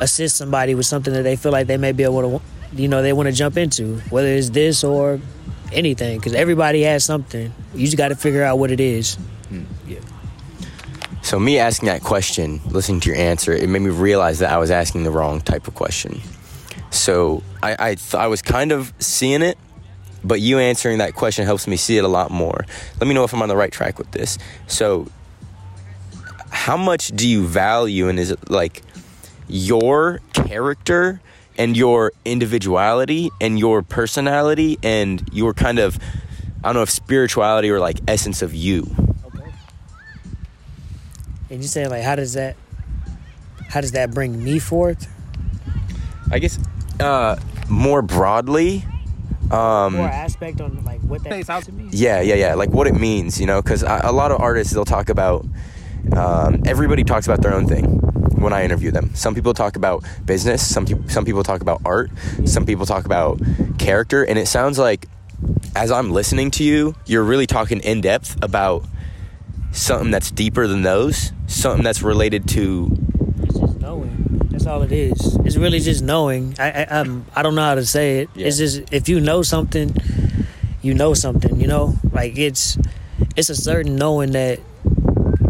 assist 0.00 0.36
somebody 0.36 0.74
with 0.74 0.86
something 0.86 1.12
that 1.12 1.22
they 1.22 1.36
feel 1.36 1.52
like 1.52 1.66
they 1.66 1.76
may 1.76 1.92
be 1.92 2.02
able 2.02 2.22
to 2.22 2.44
you 2.72 2.88
know 2.88 3.02
they 3.02 3.12
want 3.12 3.28
to 3.28 3.32
jump 3.32 3.56
into 3.56 3.98
whether 4.10 4.28
it's 4.28 4.50
this 4.50 4.84
or 4.84 5.20
anything 5.72 6.18
because 6.18 6.34
everybody 6.34 6.82
has 6.82 7.04
something 7.04 7.52
you 7.74 7.84
just 7.84 7.96
got 7.96 8.08
to 8.08 8.16
figure 8.16 8.42
out 8.42 8.58
what 8.58 8.70
it 8.70 8.80
is 8.80 9.14
hmm, 9.48 9.64
Yeah. 9.86 10.00
So 11.28 11.38
me 11.38 11.58
asking 11.58 11.88
that 11.88 12.02
question, 12.02 12.58
listening 12.70 13.00
to 13.00 13.10
your 13.10 13.18
answer, 13.18 13.52
it 13.52 13.68
made 13.68 13.82
me 13.82 13.90
realize 13.90 14.38
that 14.38 14.50
I 14.50 14.56
was 14.56 14.70
asking 14.70 15.02
the 15.02 15.10
wrong 15.10 15.42
type 15.42 15.68
of 15.68 15.74
question. 15.74 16.22
So 16.90 17.42
I 17.62 17.76
I, 17.78 17.94
th- 17.94 18.14
I 18.14 18.26
was 18.26 18.42
kind 18.42 18.72
of 18.72 18.92
seeing 18.98 19.42
it, 19.42 19.58
but 20.24 20.40
you 20.40 20.58
answering 20.58 20.98
that 20.98 21.14
question 21.14 21.44
helps 21.44 21.66
me 21.66 21.76
see 21.76 21.96
it 21.98 22.04
a 22.04 22.08
lot 22.08 22.30
more. 22.30 22.64
Let 23.00 23.06
me 23.06 23.14
know 23.14 23.24
if 23.24 23.32
I'm 23.32 23.42
on 23.42 23.48
the 23.48 23.56
right 23.56 23.72
track 23.72 23.98
with 23.98 24.10
this. 24.12 24.38
So 24.66 25.08
how 26.50 26.76
much 26.76 27.08
do 27.08 27.28
you 27.28 27.46
value 27.46 28.08
and 28.08 28.18
is 28.18 28.30
it 28.30 28.50
like 28.50 28.82
your 29.48 30.20
character 30.32 31.20
and 31.56 31.76
your 31.76 32.12
individuality 32.24 33.30
and 33.40 33.58
your 33.58 33.82
personality 33.82 34.78
and 34.82 35.28
your 35.32 35.52
kind 35.54 35.78
of 35.78 35.98
I 36.62 36.68
don't 36.68 36.74
know 36.76 36.82
if 36.82 36.90
spirituality 36.90 37.70
or 37.70 37.78
like 37.80 38.00
essence 38.08 38.42
of 38.42 38.54
you. 38.54 38.86
okay 39.26 39.52
and 41.50 41.62
you 41.62 41.68
say 41.68 41.86
like 41.86 42.02
how 42.02 42.16
does 42.16 42.34
that 42.34 42.56
how 43.68 43.80
does 43.80 43.92
that 43.92 44.12
bring 44.12 44.42
me 44.42 44.58
forth 44.58 45.08
I 46.30 46.38
guess 46.38 46.58
uh, 47.00 47.36
more 47.68 48.02
broadly. 48.02 48.84
Um, 49.50 49.94
more 49.94 50.08
aspect 50.08 50.60
on 50.60 50.84
like 50.84 51.00
what 51.00 51.24
that 51.24 51.32
Face 51.32 51.48
out 51.48 51.64
to 51.64 51.72
me. 51.72 51.88
yeah, 51.90 52.20
yeah, 52.20 52.34
yeah. 52.34 52.54
Like 52.54 52.70
what 52.70 52.86
it 52.86 52.94
means, 52.94 53.40
you 53.40 53.46
know, 53.46 53.62
because 53.62 53.82
a 53.82 54.12
lot 54.12 54.30
of 54.30 54.40
artists 54.40 54.72
they'll 54.72 54.84
talk 54.84 55.08
about. 55.08 55.46
Um, 56.12 56.62
everybody 56.66 57.04
talks 57.04 57.26
about 57.26 57.42
their 57.42 57.52
own 57.54 57.66
thing 57.66 57.84
when 58.40 58.52
I 58.52 58.64
interview 58.64 58.90
them. 58.90 59.14
Some 59.14 59.34
people 59.34 59.52
talk 59.52 59.76
about 59.76 60.04
business. 60.24 60.66
Some 60.66 60.86
people, 60.86 61.08
some 61.08 61.24
people 61.24 61.42
talk 61.42 61.60
about 61.60 61.82
art. 61.84 62.10
Some 62.44 62.64
people 62.64 62.86
talk 62.86 63.04
about 63.04 63.40
character. 63.78 64.22
And 64.24 64.38
it 64.38 64.46
sounds 64.46 64.78
like, 64.78 65.06
as 65.74 65.90
I'm 65.90 66.10
listening 66.10 66.50
to 66.52 66.64
you, 66.64 66.94
you're 67.06 67.24
really 67.24 67.46
talking 67.46 67.80
in 67.80 68.00
depth 68.00 68.36
about 68.42 68.86
something 69.72 70.10
that's 70.10 70.30
deeper 70.30 70.66
than 70.66 70.82
those. 70.82 71.32
Something 71.46 71.84
that's 71.84 72.02
related 72.02 72.48
to 72.50 72.96
It's 73.42 73.58
just 73.58 73.80
knowing. 73.80 74.27
All 74.68 74.82
it 74.82 74.92
is. 74.92 75.36
It's 75.46 75.56
really 75.56 75.80
just 75.80 76.02
knowing. 76.02 76.54
I 76.58 76.82
I, 76.82 77.00
I'm, 77.00 77.24
I 77.34 77.42
don't 77.42 77.54
know 77.54 77.62
how 77.62 77.76
to 77.76 77.86
say 77.86 78.20
it. 78.20 78.28
It's 78.34 78.58
just 78.58 78.92
if 78.92 79.08
you 79.08 79.18
know 79.18 79.40
something, 79.40 79.96
you 80.82 80.92
know 80.92 81.14
something. 81.14 81.58
You 81.58 81.66
know, 81.66 81.94
like 82.12 82.36
it's 82.36 82.76
it's 83.34 83.48
a 83.48 83.54
certain 83.56 83.96
knowing 83.96 84.32
that 84.32 84.60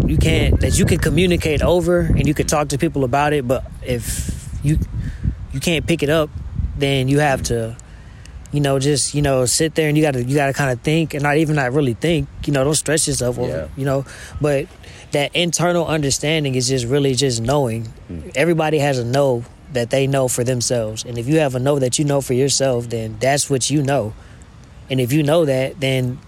you 0.07 0.19
can't 0.19 0.61
that 0.61 0.79
you 0.79 0.87
can 0.87 0.99
communicate 0.99 1.63
over 1.63 2.01
and 2.01 2.29
you 2.29 2.33
can 2.33 2.47
talk 2.47 2.69
to 2.69 2.79
people 2.79 3.03
about 3.03 3.33
it. 3.33 3.49
But 3.49 3.65
if 3.83 4.57
you 4.63 4.79
you 5.53 5.59
can't 5.59 5.85
pick 5.85 6.05
it 6.05 6.11
up, 6.11 6.31
then 6.77 7.09
you 7.09 7.19
have 7.19 7.43
to. 7.45 7.77
You 8.51 8.61
know, 8.61 8.79
just 8.79 9.15
you 9.15 9.21
know, 9.21 9.45
sit 9.45 9.75
there 9.75 9.89
and 9.89 9.97
you 9.97 10.03
gotta 10.03 10.25
you 10.25 10.35
gotta 10.35 10.55
kind 10.55 10.71
of 10.71 10.81
think 10.81 11.15
and 11.15 11.23
not 11.23 11.37
even 11.37 11.57
not 11.57 11.73
really 11.73 11.95
think. 11.95 12.29
You 12.47 12.53
know, 12.53 12.65
don't 12.65 12.75
stress 12.75 13.07
yourself 13.07 13.39
over. 13.39 13.49
Yeah. 13.49 13.69
You 13.77 13.85
know, 13.85 14.05
but 14.41 14.67
that 15.13 15.35
internal 15.35 15.87
understanding 15.87 16.55
is 16.55 16.69
just 16.69 16.87
really 16.87 17.15
just 17.15 17.43
knowing. 17.43 17.89
Everybody 18.35 18.79
has 18.79 18.99
a 18.99 19.05
know 19.05 19.45
that 19.73 19.91
they 19.91 20.07
know 20.07 20.29
for 20.29 20.45
themselves, 20.45 21.05
and 21.05 21.19
if 21.19 21.29
you 21.29 21.39
have 21.41 21.55
a 21.55 21.59
know 21.59 21.79
that 21.79 21.99
you 21.99 22.05
know 22.05 22.21
for 22.23 22.35
yourself, 22.35 22.89
then 22.89 23.19
that's 23.21 23.51
what 23.51 23.69
you 23.69 23.83
know. 23.83 24.15
And 24.91 25.01
if 25.01 25.13
you 25.13 25.23
know 25.23 25.45
that, 25.45 25.79
then 25.81 26.19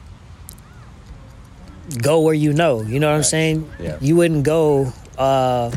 go 2.02 2.20
where 2.20 2.34
you 2.34 2.52
know. 2.52 2.82
You 2.82 3.00
know 3.00 3.08
what 3.08 3.16
I'm 3.16 3.22
saying? 3.22 3.70
Yeah. 3.78 3.96
You 4.00 4.16
wouldn't 4.16 4.44
go. 4.44 4.92
uh 5.16 5.70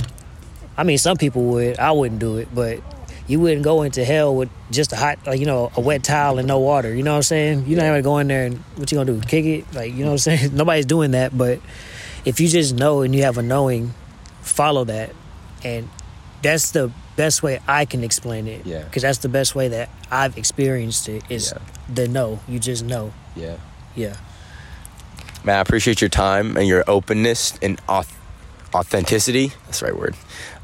I 0.76 0.84
mean, 0.84 0.98
some 0.98 1.18
people 1.18 1.44
would. 1.46 1.80
I 1.80 1.92
wouldn't 1.92 2.20
do 2.20 2.38
it, 2.38 2.48
but 2.54 2.80
you 3.28 3.40
wouldn't 3.40 3.64
go 3.64 3.84
into 3.84 4.04
hell 4.04 4.36
with 4.36 4.50
just 4.72 4.92
a 4.92 4.96
hot, 4.96 5.20
like 5.26 5.40
you 5.40 5.46
know, 5.46 5.72
a 5.76 5.82
wet 5.82 6.04
towel 6.04 6.40
and 6.40 6.48
no 6.48 6.60
water. 6.60 6.94
You 6.94 7.04
know 7.04 7.12
what 7.12 7.18
I'm 7.18 7.24
saying? 7.24 7.66
You're 7.68 7.78
not 7.80 7.86
gonna 7.88 8.02
go 8.02 8.18
in 8.18 8.28
there 8.28 8.46
and 8.46 8.58
what 8.76 8.92
you 8.92 8.98
gonna 8.98 9.14
do? 9.14 9.22
Kick 9.28 9.46
it? 9.46 9.74
Like 9.74 9.92
you 9.94 10.00
know 10.00 10.08
what 10.12 10.28
I'm 10.28 10.38
saying? 10.38 10.56
Nobody's 10.56 10.86
doing 10.86 11.12
that. 11.12 11.38
But 11.38 11.60
if 12.26 12.40
you 12.40 12.48
just 12.48 12.76
know 12.76 13.02
and 13.02 13.16
you 13.16 13.24
have 13.24 13.38
a 13.38 13.42
knowing, 13.42 13.94
follow 14.42 14.84
that, 14.86 15.12
and 15.64 15.90
that's 16.42 16.72
the 16.72 16.92
best 17.16 17.44
way 17.44 17.60
I 17.68 17.86
can 17.86 18.04
explain 18.04 18.48
it. 18.48 18.66
Yeah. 18.66 18.84
Because 18.84 19.04
that's 19.04 19.20
the 19.20 19.30
best 19.30 19.56
way 19.56 19.68
that 19.70 19.90
I've 20.12 20.38
experienced 20.38 21.08
it 21.08 21.24
is 21.30 21.54
Yeah. 21.56 21.62
the 21.94 22.08
know. 22.08 22.40
You 22.48 22.60
just 22.60 22.84
know. 22.84 23.14
yeah. 23.36 23.58
Yeah. 23.96 24.16
Man, 25.44 25.58
I 25.58 25.60
appreciate 25.60 26.02
your 26.02 26.10
time 26.10 26.58
and 26.58 26.68
your 26.68 26.84
openness 26.88 27.54
and 27.62 27.78
auth- 27.88 28.12
authenticity. 28.74 29.52
That's 29.66 29.80
the 29.80 29.88
right 29.88 29.98
word. 29.98 30.16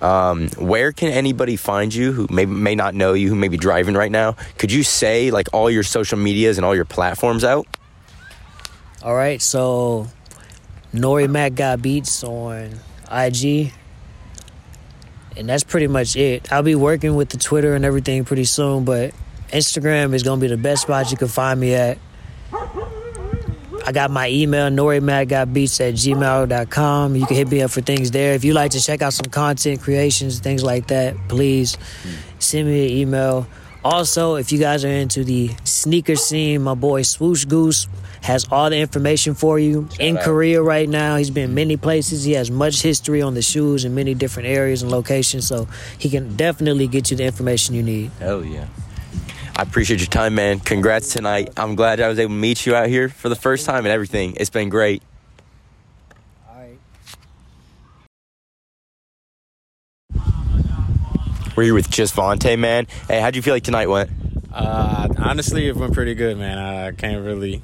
Um, 0.02 0.50
where 0.58 0.92
can 0.92 1.10
anybody 1.10 1.56
find 1.56 1.94
you 1.94 2.12
who 2.12 2.28
may 2.30 2.46
may 2.46 2.76
not 2.76 2.96
know 2.96 3.14
you, 3.14 3.30
who 3.30 3.36
may 3.36 3.48
be 3.48 3.58
driving 3.58 3.96
right 3.96 4.12
now? 4.12 4.36
Could 4.58 4.72
you 4.72 4.84
say 4.84 5.32
like 5.32 5.48
all 5.54 5.70
your 5.70 5.84
social 5.84 6.18
medias 6.18 6.58
and 6.58 6.66
all 6.66 6.76
your 6.76 6.86
platforms 6.86 7.44
out? 7.44 7.68
All 9.04 9.16
right, 9.16 9.42
so 9.42 10.08
Nore 10.92 11.28
Mac 11.28 11.56
got 11.56 11.82
beats 11.82 12.24
on 12.24 12.80
IG, 13.12 13.72
and 15.38 15.48
that's 15.48 15.64
pretty 15.64 15.88
much 15.88 16.16
it. 16.16 16.52
I'll 16.52 16.64
be 16.64 16.76
working 16.76 17.16
with 17.16 17.30
the 17.30 17.38
Twitter 17.38 17.76
and 17.76 17.86
everything 17.86 18.26
pretty 18.26 18.46
soon, 18.46 18.86
but 18.86 19.14
Instagram 19.50 20.14
is 20.14 20.24
gonna 20.24 20.42
be 20.42 20.48
the 20.48 20.58
best 20.58 20.84
spot 20.84 21.12
you 21.12 21.18
can 21.18 21.28
find 21.28 21.60
me 21.60 21.74
at. 21.76 21.98
I 23.90 23.92
got 23.92 24.12
my 24.12 24.30
email, 24.30 24.70
noremacgotbeats 24.70 25.82
at 25.82 25.96
gmail.com. 25.96 27.16
You 27.16 27.26
can 27.26 27.36
hit 27.36 27.50
me 27.50 27.64
up 27.64 27.72
for 27.72 27.82
things 27.82 28.12
there. 28.12 28.36
If 28.36 28.44
you 28.44 28.54
like 28.54 28.70
to 28.74 28.80
check 28.80 29.02
out 29.02 29.14
some 29.14 29.32
content 29.32 29.82
creations, 29.82 30.38
things 30.38 30.64
like 30.64 30.90
that, 30.90 31.16
please 31.28 31.76
send 32.38 32.68
me 32.68 32.86
an 32.86 32.98
email. 33.00 33.48
Also, 33.84 34.36
if 34.36 34.52
you 34.52 34.60
guys 34.60 34.86
are 34.86 34.90
into 34.90 35.24
the 35.24 35.50
sneaker 35.64 36.16
scene, 36.16 36.62
my 36.62 36.76
boy 36.76 37.02
Swoosh 37.02 37.46
Goose 37.46 37.88
has 38.22 38.46
all 38.52 38.70
the 38.70 38.78
information 38.78 39.34
for 39.34 39.58
you 39.58 39.90
in 40.00 40.20
out. 40.20 40.24
Korea 40.24 40.62
right 40.62 40.88
now. 40.88 41.16
He's 41.16 41.32
been 41.32 41.56
many 41.56 41.76
places. 41.76 42.24
He 42.24 42.34
has 42.34 42.52
much 42.52 42.84
history 42.84 43.24
on 43.24 43.34
the 43.34 43.42
shoes 43.42 43.86
in 43.86 43.96
many 43.96 44.14
different 44.14 44.50
areas 44.50 44.84
and 44.84 44.92
locations, 44.92 45.48
so 45.48 45.68
he 45.98 46.12
can 46.12 46.36
definitely 46.36 46.86
get 46.86 47.10
you 47.10 47.18
the 47.18 47.24
information 47.24 47.74
you 47.74 47.82
need. 47.82 48.12
Hell 48.20 48.46
yeah. 48.46 48.68
I 49.60 49.64
appreciate 49.64 50.00
your 50.00 50.08
time, 50.08 50.36
man. 50.36 50.62
Congrats 50.62 51.12
tonight. 51.12 51.50
I'm 51.58 51.76
glad 51.76 52.00
I 52.00 52.08
was 52.08 52.18
able 52.18 52.30
to 52.30 52.34
meet 52.40 52.66
you 52.66 52.76
out 52.76 52.88
here 52.88 53.10
for 53.10 53.28
the 53.28 53.36
first 53.36 53.66
time 53.66 53.80
and 53.80 53.88
everything. 53.88 54.38
It's 54.38 54.50
been 54.50 54.70
great. 54.70 55.04
We're 61.58 61.64
here 61.64 61.74
with 61.74 61.90
Just 61.90 62.16
Vonte, 62.16 62.58
man. 62.58 62.88
Hey, 63.10 63.20
how'd 63.20 63.36
you 63.36 63.42
feel 63.42 63.54
like 63.54 63.64
tonight 63.64 63.88
went? 63.88 64.10
Uh, 64.54 65.10
honestly, 65.18 65.68
it 65.68 65.76
went 65.76 65.94
pretty 65.94 66.16
good, 66.16 66.38
man. 66.38 66.58
I 66.58 66.94
can't 66.94 67.26
really 67.26 67.62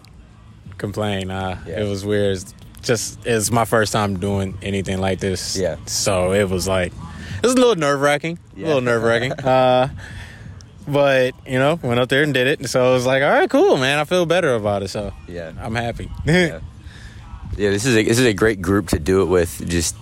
complain. 0.78 1.32
Uh, 1.32 1.64
Yeah. 1.66 1.80
It 1.80 1.90
was 1.90 2.04
weird. 2.04 2.34
It's 2.36 2.54
just 2.82 3.26
it's 3.26 3.52
my 3.52 3.64
first 3.64 3.94
time 3.94 4.20
doing 4.20 4.58
anything 4.62 5.00
like 5.00 5.22
this. 5.22 5.56
Yeah. 5.56 5.78
So 5.86 6.34
it 6.34 6.50
was 6.50 6.68
like 6.68 6.92
it 7.38 7.44
was 7.44 7.54
a 7.54 7.58
little 7.58 7.78
nerve 7.78 8.02
wracking. 8.02 8.38
Yeah. 8.54 8.66
A 8.66 8.68
little 8.68 8.82
nerve 8.82 9.02
wracking. 9.02 9.32
uh, 9.46 9.88
but 10.88 11.34
you 11.48 11.60
know, 11.60 11.80
went 11.82 12.00
up 12.00 12.10
there 12.10 12.24
and 12.24 12.34
did 12.34 12.48
it. 12.48 12.70
So 12.70 12.92
it 12.92 12.94
was 12.94 13.06
like, 13.06 13.24
all 13.24 13.30
right, 13.30 13.50
cool, 13.50 13.78
man. 13.78 14.00
I 14.00 14.04
feel 14.06 14.26
better 14.26 14.54
about 14.56 14.84
it. 14.84 14.90
So 14.90 15.14
Yeah. 15.28 15.52
I'm 15.60 15.76
happy. 15.76 16.10
Yeah. 16.26 16.60
Yeah, 17.58 17.70
this 17.70 17.86
is 17.86 17.96
a, 17.96 18.04
this 18.04 18.20
is 18.20 18.26
a 18.26 18.34
great 18.34 18.62
group 18.62 18.90
to 18.90 19.00
do 19.00 19.22
it 19.22 19.26
with. 19.26 19.66
Just 19.70 19.96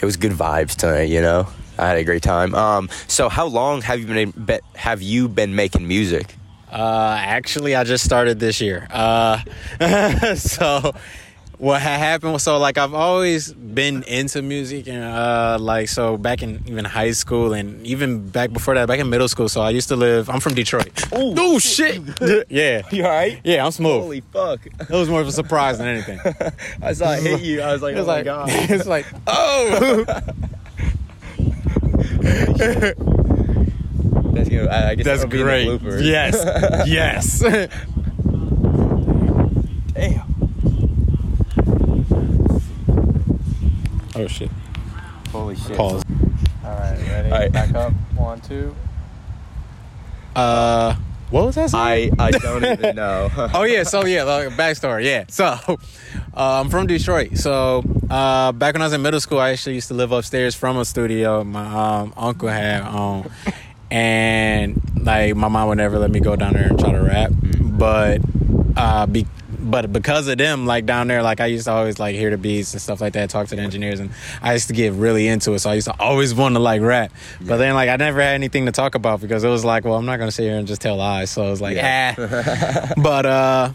it 0.00 0.04
was 0.04 0.16
good 0.16 0.32
vibes 0.32 0.76
tonight, 0.76 1.08
you 1.08 1.20
know. 1.20 1.48
I 1.78 1.88
had 1.88 1.98
a 1.98 2.04
great 2.04 2.22
time. 2.22 2.54
Um, 2.54 2.88
so 3.08 3.28
how 3.28 3.46
long 3.46 3.82
have 3.82 3.98
you 3.98 4.06
been 4.06 4.60
have 4.76 5.02
you 5.02 5.26
been 5.28 5.56
making 5.56 5.88
music? 5.88 6.36
Uh, 6.70 7.16
actually, 7.18 7.74
I 7.74 7.82
just 7.84 8.04
started 8.04 8.38
this 8.38 8.60
year. 8.60 8.86
Uh, 8.90 9.40
so 10.36 10.94
what 11.62 11.80
had 11.80 11.96
happened 11.98 12.32
was 12.32 12.42
so 12.42 12.58
like 12.58 12.76
I've 12.76 12.92
always 12.92 13.52
been 13.52 14.02
into 14.02 14.42
music 14.42 14.88
and 14.88 15.04
uh, 15.04 15.58
like 15.60 15.88
so 15.88 16.16
back 16.16 16.42
in 16.42 16.60
even 16.66 16.84
high 16.84 17.12
school 17.12 17.52
and 17.52 17.86
even 17.86 18.28
back 18.30 18.52
before 18.52 18.74
that, 18.74 18.88
back 18.88 18.98
in 18.98 19.08
middle 19.08 19.28
school. 19.28 19.48
So 19.48 19.60
I 19.60 19.70
used 19.70 19.86
to 19.90 19.94
live. 19.94 20.28
I'm 20.28 20.40
from 20.40 20.54
Detroit. 20.54 20.90
Oh 21.12 21.60
shit! 21.60 22.02
yeah, 22.50 22.82
You 22.90 23.04
alright? 23.04 23.40
yeah, 23.44 23.64
I'm 23.64 23.70
smooth. 23.70 24.02
Holy 24.02 24.20
fuck! 24.22 24.66
It 24.66 24.90
was 24.90 25.08
more 25.08 25.20
of 25.20 25.28
a 25.28 25.32
surprise 25.32 25.78
than 25.78 25.86
anything. 25.86 26.18
I 26.82 26.94
saw 26.94 27.12
it 27.12 27.22
hit 27.22 27.42
you. 27.42 27.60
I 27.62 27.72
was 27.72 27.80
like, 27.80 27.94
It 27.94 27.98
was 28.00 28.08
oh 28.08 28.10
like, 28.10 28.26
my 28.26 28.32
god. 28.32 28.48
it's 28.70 28.86
like, 28.88 29.06
oh, 29.28 30.04
That's 34.32 34.48
gonna, 34.48 34.66
I 34.68 34.88
I 34.90 34.94
guess 34.96 35.06
that's 35.06 35.24
great. 35.26 35.80
Yes, 36.02 36.34
yes. 36.88 37.38
Damn. 39.94 40.31
Oh 44.16 44.26
shit. 44.26 44.50
Holy 45.30 45.56
shit. 45.56 45.76
Pause. 45.76 46.02
All 46.64 46.70
right, 46.70 46.98
ready? 47.08 47.30
All 47.30 47.38
right. 47.38 47.52
Back 47.52 47.74
up. 47.74 47.92
One, 48.16 48.40
two. 48.40 48.74
Uh, 50.36 50.94
what 51.30 51.46
was 51.46 51.54
that? 51.54 51.70
Song? 51.70 51.80
I 51.80 52.10
I 52.18 52.30
don't 52.30 52.64
even 52.64 52.96
know. 52.96 53.30
oh 53.54 53.62
yeah, 53.62 53.82
so 53.84 54.04
yeah, 54.04 54.24
like, 54.24 54.48
backstory. 54.50 55.04
Yeah, 55.04 55.24
so 55.28 55.44
uh, 55.46 55.76
I'm 56.34 56.68
from 56.68 56.86
Detroit. 56.86 57.38
So 57.38 57.82
uh, 58.10 58.52
back 58.52 58.74
when 58.74 58.82
I 58.82 58.86
was 58.86 58.92
in 58.92 59.00
middle 59.02 59.20
school, 59.20 59.38
I 59.40 59.50
actually 59.50 59.76
used 59.76 59.88
to 59.88 59.94
live 59.94 60.12
upstairs 60.12 60.54
from 60.54 60.76
a 60.76 60.84
studio 60.84 61.42
my 61.42 62.00
um, 62.00 62.12
uncle 62.16 62.48
had 62.48 62.82
on, 62.82 63.30
and 63.90 64.80
like 65.00 65.34
my 65.34 65.48
mom 65.48 65.68
would 65.68 65.78
never 65.78 65.98
let 65.98 66.10
me 66.10 66.20
go 66.20 66.36
down 66.36 66.52
there 66.52 66.68
and 66.68 66.78
try 66.78 66.92
to 66.92 67.00
rap, 67.02 67.32
but 67.60 68.20
uh, 68.76 69.06
be, 69.06 69.26
but 69.72 69.92
because 69.92 70.28
of 70.28 70.38
them, 70.38 70.66
like 70.66 70.86
down 70.86 71.08
there, 71.08 71.22
like 71.24 71.40
I 71.40 71.46
used 71.46 71.64
to 71.64 71.72
always 71.72 71.98
like 71.98 72.14
hear 72.14 72.30
the 72.30 72.38
beats 72.38 72.72
and 72.74 72.80
stuff 72.80 73.00
like 73.00 73.14
that, 73.14 73.28
talk 73.30 73.48
to 73.48 73.56
the 73.56 73.62
engineers, 73.62 73.98
and 73.98 74.10
I 74.40 74.52
used 74.52 74.68
to 74.68 74.74
get 74.74 74.92
really 74.92 75.26
into 75.26 75.52
it. 75.54 75.58
So 75.58 75.70
I 75.70 75.74
used 75.74 75.88
to 75.88 75.98
always 75.98 76.32
want 76.34 76.54
to 76.54 76.60
like 76.60 76.80
rap, 76.82 77.10
but 77.40 77.56
then 77.56 77.74
like 77.74 77.88
I 77.88 77.96
never 77.96 78.20
had 78.22 78.34
anything 78.34 78.66
to 78.66 78.72
talk 78.72 78.94
about 78.94 79.20
because 79.20 79.42
it 79.42 79.48
was 79.48 79.64
like, 79.64 79.84
well, 79.84 79.94
I'm 79.96 80.06
not 80.06 80.18
gonna 80.18 80.30
sit 80.30 80.44
here 80.44 80.56
and 80.58 80.68
just 80.68 80.80
tell 80.82 80.96
lies. 80.96 81.30
So 81.30 81.44
it 81.46 81.50
was 81.50 81.60
like, 81.60 81.76
ah. 81.80 82.92
but 83.02 83.26
uh 83.26 83.72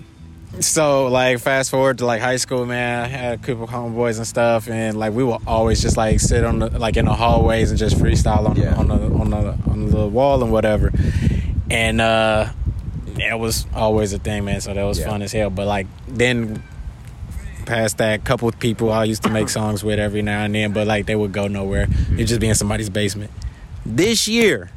so 0.61 1.07
like 1.07 1.39
fast 1.39 1.69
forward 1.69 1.97
to 1.99 2.05
like 2.05 2.21
high 2.21 2.37
school 2.37 2.65
man 2.65 3.03
i 3.03 3.07
had 3.07 3.33
a 3.39 3.43
couple 3.43 3.65
of 3.65 3.69
homeboys 3.69 4.17
and 4.17 4.25
stuff 4.25 4.67
and 4.69 4.97
like 4.97 5.13
we 5.13 5.23
would 5.23 5.41
always 5.45 5.81
just 5.81 5.97
like 5.97 6.19
sit 6.19 6.43
on 6.43 6.59
the 6.59 6.69
like 6.79 6.97
in 6.97 7.05
the 7.05 7.13
hallways 7.13 7.69
and 7.69 7.77
just 7.77 7.95
freestyle 7.97 8.47
on, 8.49 8.55
Yeah. 8.55 8.73
on 8.75 8.87
the 8.87 8.95
on 8.95 9.29
the 9.29 9.57
on 9.69 9.89
the 9.91 10.07
wall 10.07 10.41
and 10.41 10.51
whatever 10.51 10.91
and 11.69 11.99
uh 12.01 12.47
that 13.17 13.39
was 13.39 13.65
always 13.73 14.13
a 14.13 14.19
thing 14.19 14.45
man 14.45 14.61
so 14.61 14.73
that 14.73 14.83
was 14.83 14.99
Yeah. 14.99 15.07
fun 15.09 15.21
as 15.21 15.31
hell 15.31 15.49
but 15.49 15.67
like 15.67 15.87
then 16.07 16.63
past 17.65 17.97
that 17.97 18.23
couple 18.23 18.47
of 18.47 18.57
people 18.59 18.91
i 18.91 19.03
used 19.03 19.23
to 19.23 19.29
make 19.29 19.49
songs 19.49 19.83
with 19.83 19.99
every 19.99 20.21
now 20.21 20.43
and 20.43 20.55
then 20.55 20.71
but 20.71 20.87
like 20.87 21.05
they 21.05 21.15
would 21.15 21.33
go 21.33 21.47
nowhere 21.47 21.87
it'd 22.13 22.27
just 22.27 22.39
be 22.39 22.47
in 22.47 22.55
somebody's 22.55 22.89
basement 22.89 23.31
this 23.85 24.27
year 24.27 24.69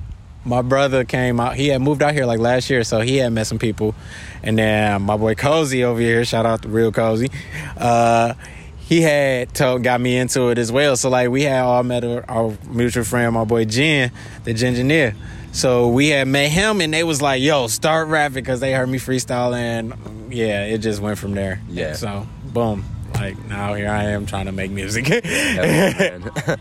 my 0.43 0.63
brother 0.63 1.05
came 1.05 1.39
out. 1.39 1.55
He 1.55 1.69
had 1.69 1.83
moved 1.83 2.03
out 2.03 2.15
here 2.15 2.25
like 2.25 2.39
last 2.39 2.71
year, 2.71 2.83
so 2.83 3.01
he 3.01 3.19
had 3.19 3.31
met 3.31 3.47
some 3.47 3.59
people. 3.59 3.95
And 4.43 4.57
then 4.59 5.03
my 5.03 5.19
boy 5.19 5.35
Cozy 5.35 5.85
over 5.85 6.01
here, 6.01 6.25
shout 6.25 6.47
out 6.47 6.63
to 6.63 6.69
Real 6.71 6.91
Cozy. 6.93 7.29
Uh, 7.77 8.33
he 8.79 9.03
had 9.03 9.53
told, 9.53 9.83
got 9.83 10.01
me 10.01 10.17
into 10.17 10.49
it 10.49 10.57
as 10.57 10.73
well. 10.73 10.97
So 10.97 11.11
like 11.11 11.29
we 11.29 11.43
had 11.43 11.61
all 11.61 11.83
met 11.83 12.05
our, 12.05 12.25
our 12.27 12.57
mutual 12.71 13.05
friend, 13.05 13.35
my 13.35 13.45
boy 13.45 13.67
Jen, 13.67 14.13
the 14.45 14.53
engineer. 14.53 15.15
So 15.53 15.89
we 15.89 16.09
had 16.09 16.29
met 16.29 16.51
him, 16.51 16.81
and 16.81 16.95
they 16.95 17.03
was 17.03 17.21
like, 17.21 17.43
"Yo, 17.43 17.67
start 17.67 18.09
rapping," 18.09 18.43
because 18.43 18.61
they 18.61 18.73
heard 18.73 18.89
me 18.89 18.99
freestyling. 18.99 19.97
Yeah, 20.31 20.65
it 20.65 20.79
just 20.79 21.01
went 21.01 21.19
from 21.19 21.35
there. 21.35 21.61
Yeah. 21.69 21.95
So 21.95 22.27
boom, 22.45 22.85
like 23.15 23.37
now 23.47 23.75
here 23.75 23.89
I 23.89 24.05
am 24.05 24.27
trying 24.27 24.47
to 24.47 24.53
make 24.53 24.71
music. 24.71 25.07
Hell 25.07 25.21
yeah, 25.25 26.19
man. 26.47 26.61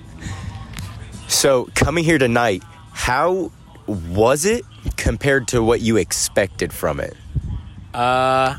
so 1.27 1.69
coming 1.75 2.03
here 2.03 2.17
tonight, 2.17 2.63
how 2.91 3.51
was 3.87 4.45
it 4.45 4.65
compared 4.97 5.47
to 5.49 5.61
what 5.61 5.81
you 5.81 5.97
expected 5.97 6.73
from 6.73 6.99
it? 6.99 7.15
Uh, 7.93 8.55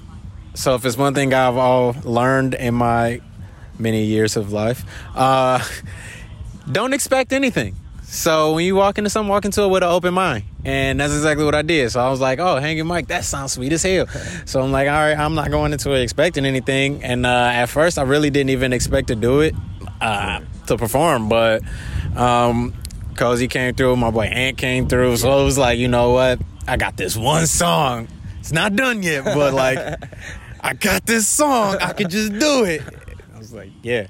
so 0.55 0.74
if 0.74 0.85
it's 0.85 0.97
one 0.97 1.14
thing 1.14 1.35
I've 1.35 1.57
all 1.57 1.95
learned 2.05 2.55
in 2.55 2.74
my 2.74 3.20
many 3.78 4.05
years 4.05 4.37
of 4.37 4.53
life, 4.53 4.85
uh, 5.14 5.64
don't 6.70 6.93
expect 6.93 7.33
anything. 7.33 7.76
So 8.11 8.55
when 8.55 8.65
you 8.65 8.75
walk 8.75 8.99
into 8.99 9.09
something, 9.09 9.31
walk 9.31 9.45
into 9.45 9.63
it 9.63 9.69
with 9.69 9.85
an 9.85 9.89
open 9.89 10.13
mind, 10.15 10.43
and 10.65 10.99
that's 10.99 11.13
exactly 11.13 11.45
what 11.45 11.55
I 11.55 11.63
did. 11.63 11.93
So 11.93 12.01
I 12.01 12.11
was 12.11 12.21
like, 12.21 12.41
"Oh, 12.41 12.57
hanging 12.57 12.89
mic, 12.89 13.07
that 13.07 13.25
sounds 13.25 13.53
sweet 13.53 13.73
as 13.73 13.85
hell." 13.85 14.09
So 14.47 14.61
I'm 14.61 14.73
like, 14.73 14.89
"All 14.89 14.95
right, 14.95 15.17
I'm 15.17 15.37
not 15.37 15.53
going 15.53 15.73
into 15.73 15.93
it 15.93 16.03
expecting 16.03 16.45
anything." 16.45 17.05
And 17.05 17.25
uh, 17.25 17.51
at 17.53 17.67
first, 17.67 18.01
I 18.01 18.03
really 18.03 18.29
didn't 18.29 18.51
even 18.51 18.73
expect 18.73 19.09
to 19.09 19.15
do 19.15 19.43
it 19.43 19.55
uh, 20.01 20.41
to 20.67 20.77
perform, 20.77 21.29
but 21.29 21.63
um, 22.17 22.75
Cozy 23.15 23.47
came 23.47 23.75
through, 23.75 23.95
my 23.95 24.11
boy 24.11 24.25
Ant 24.25 24.59
came 24.59 24.89
through, 24.89 25.17
so 25.19 25.41
it 25.41 25.45
was 25.45 25.57
like, 25.57 25.79
you 25.79 25.87
know 25.87 26.11
what? 26.11 26.41
I 26.67 26.77
got 26.77 26.97
this 26.97 27.17
one 27.17 27.47
song. 27.47 28.09
It's 28.41 28.51
not 28.51 28.75
done 28.75 29.05
yet, 29.05 29.25
but 29.25 29.55
like, 29.55 29.79
I 30.61 30.75
got 30.75 31.07
this 31.07 31.29
song. 31.29 31.77
I 31.81 31.93
could 31.93 32.11
just 32.11 32.33
do 32.33 32.65
it. 32.65 32.83
I 33.35 33.39
was 33.39 33.53
like, 33.53 33.71
yeah. 33.83 34.09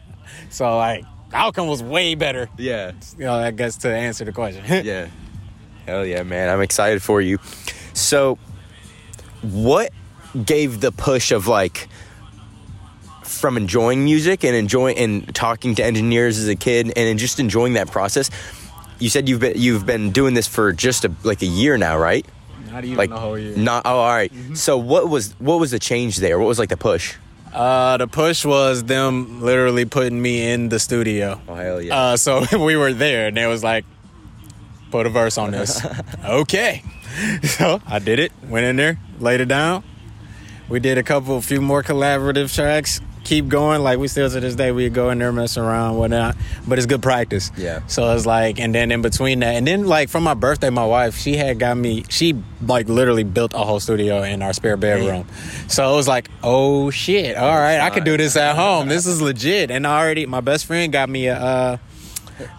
So 0.49 0.79
like, 0.79 1.05
the 1.31 1.37
outcome 1.37 1.67
was 1.69 1.83
way 1.83 2.15
better. 2.15 2.49
Yeah. 2.59 2.93
You 3.19 3.25
know, 3.25 3.35
I 3.35 3.51
guess 3.51 3.77
to 3.79 3.89
answer 3.95 4.25
the 4.25 4.33
question. 4.33 4.65
Yeah. 4.85 5.09
Hell 5.87 6.05
yeah, 6.07 6.23
man. 6.23 6.49
I'm 6.49 6.61
excited 6.61 7.03
for 7.03 7.21
you. 7.21 7.39
So, 7.95 8.39
what 9.43 9.91
gave 10.45 10.81
the 10.81 10.93
push 10.93 11.33
of 11.33 11.47
like 11.49 11.89
from 13.25 13.57
enjoying 13.57 14.05
music 14.05 14.45
and 14.45 14.55
enjoying 14.55 14.97
and 14.99 15.35
talking 15.35 15.75
to 15.77 15.85
engineers 15.85 16.39
as 16.39 16.49
a 16.49 16.57
kid 16.57 16.93
and 16.97 17.19
just 17.19 17.41
enjoying 17.41 17.73
that 17.75 17.91
process? 17.91 18.31
You 18.99 19.09
said 19.09 19.29
you've 19.29 19.41
been 19.41 19.55
you've 19.57 19.87
been 19.87 20.11
doing 20.13 20.35
this 20.35 20.47
for 20.47 20.73
just 20.73 21.05
a, 21.05 21.13
like 21.25 21.43
a 21.43 21.47
year 21.47 21.79
now, 21.79 21.99
right? 21.99 22.27
Not 22.71 22.85
even 22.85 22.97
Like 22.99 23.11
a 23.11 23.19
whole 23.19 23.39
year. 23.39 23.57
not 23.57 23.83
oh 23.87 23.99
all 24.01 24.09
right. 24.09 24.33
Mm-hmm. 24.33 24.55
So 24.55 24.77
what 24.79 25.09
was 25.09 25.33
what 25.39 25.59
was 25.59 25.71
the 25.71 25.79
change 25.79 26.19
there? 26.19 26.39
What 26.39 26.47
was 26.47 26.59
like 26.59 26.69
the 26.69 26.77
push? 26.77 27.15
Uh, 27.53 27.97
the 27.97 28.07
push 28.07 28.45
was 28.45 28.85
them 28.85 29.43
literally 29.43 29.85
putting 29.85 30.21
me 30.21 30.51
in 30.51 30.69
the 30.69 30.79
studio. 30.79 31.41
Oh 31.49 31.55
hell 31.55 31.81
yeah. 31.81 31.97
Uh, 31.99 32.17
so 32.17 32.45
we 32.65 32.77
were 32.77 32.93
there, 32.93 33.29
and 33.29 33.39
it 33.39 33.47
was 33.47 33.65
like, 33.65 33.85
put 34.91 35.07
a 35.07 35.11
verse 35.11 35.39
on 35.39 35.51
this. 35.53 35.85
okay. 36.25 36.83
So 37.43 37.83
I 37.89 37.99
did 37.99 38.21
it. 38.21 38.31
Went 38.45 38.67
in 38.67 38.77
there, 38.77 38.99
laid 39.19 39.41
it 39.41 39.49
down. 39.49 39.83
We 40.69 40.79
did 40.79 40.97
a 40.97 41.03
couple, 41.03 41.37
a 41.37 41.43
few 41.43 41.61
more 41.61 41.83
collaborative 41.83 42.55
tracks. 42.55 43.01
Keep 43.25 43.49
going. 43.49 43.83
Like 43.83 43.99
we 43.99 44.09
still 44.09 44.29
to 44.31 44.41
this 44.41 44.55
day, 44.55 44.73
we 44.73 44.89
go 44.89 45.11
in 45.11 45.19
there, 45.19 45.33
mess 45.33 45.57
around, 45.57 45.97
whatnot. 45.97 46.37
But 46.67 46.79
it's 46.79 46.87
good 46.87 47.03
practice. 47.03 47.51
Yeah. 47.57 47.81
So 47.87 48.15
it's 48.15 48.27
like, 48.27 48.59
and 48.59 48.75
then 48.75 48.91
in 48.91 49.03
between 49.03 49.41
that, 49.41 49.55
and 49.55 49.67
then 49.67 49.87
like 49.87 50.09
for 50.09 50.21
my 50.21 50.35
birthday, 50.35 50.71
my 50.71 50.85
wife, 50.85 51.17
she 51.17 51.37
had 51.37 51.59
got 51.59 51.77
me. 51.77 52.05
She 52.09 52.43
like 52.63 52.89
literally 52.89 53.25
built 53.25 53.55
a 53.55 53.59
whole 53.59 53.81
studio 53.81 54.23
in 54.23 54.43
our 54.43 54.53
spare 54.53 54.77
bedroom. 54.77 55.27
So 55.69 55.93
it 55.93 55.97
was 55.97 56.09
like, 56.09 56.31
oh 56.43 56.91
shit! 56.91 57.37
All 57.37 57.57
right, 57.57 57.81
I 57.81 57.91
could 57.91 58.05
do 58.05 58.17
this 58.17 58.37
at 58.37 58.57
home. 58.57 58.89
This 58.89 59.07
is 59.07 59.21
legit. 59.21 59.71
And 59.71 59.87
already, 59.87 60.27
my 60.27 60.41
best 60.41 60.67
friend 60.67 60.93
got 60.93 61.09
me 61.09 61.27
a, 61.27 61.37
uh, 61.37 61.79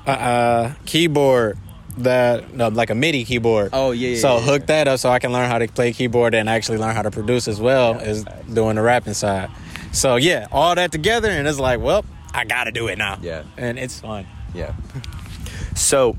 a, 0.06 0.12
a 0.12 0.78
keyboard 0.86 1.58
that 1.98 2.54
no, 2.54 2.70
like 2.70 2.90
a 2.90 2.96
MIDI 2.96 3.26
keyboard. 3.26 3.72
Oh, 3.74 3.92
yeah, 3.92 4.10
yeah, 4.10 4.20
So 4.20 4.36
yeah, 4.38 4.42
hook 4.42 4.62
yeah. 4.62 4.66
that 4.68 4.88
up 4.88 5.00
so 5.00 5.10
I 5.10 5.20
can 5.20 5.32
learn 5.32 5.50
how 5.50 5.58
to 5.60 5.68
play 5.68 5.94
keyboard 5.94 6.34
and 6.34 6.50
actually 6.50 6.78
learn 6.78 6.96
how 6.96 7.02
to 7.02 7.12
produce 7.12 7.48
as 7.48 7.60
well 7.60 8.00
as 8.00 8.24
doing 8.52 8.76
the 8.76 8.82
rapping 8.82 9.14
side. 9.14 9.50
So 9.92 10.16
yeah, 10.16 10.48
all 10.52 10.76
that 10.76 10.92
together, 10.92 11.30
and 11.30 11.48
it's 11.48 11.60
like, 11.60 11.80
well, 11.80 12.06
I 12.34 12.46
gotta 12.46 12.72
do 12.72 12.88
it 12.88 12.98
now. 12.98 13.20
Yeah. 13.22 13.44
and 13.58 13.78
it's 13.78 14.00
fun. 14.00 14.26
Yeah. 14.54 14.74
So, 15.76 16.18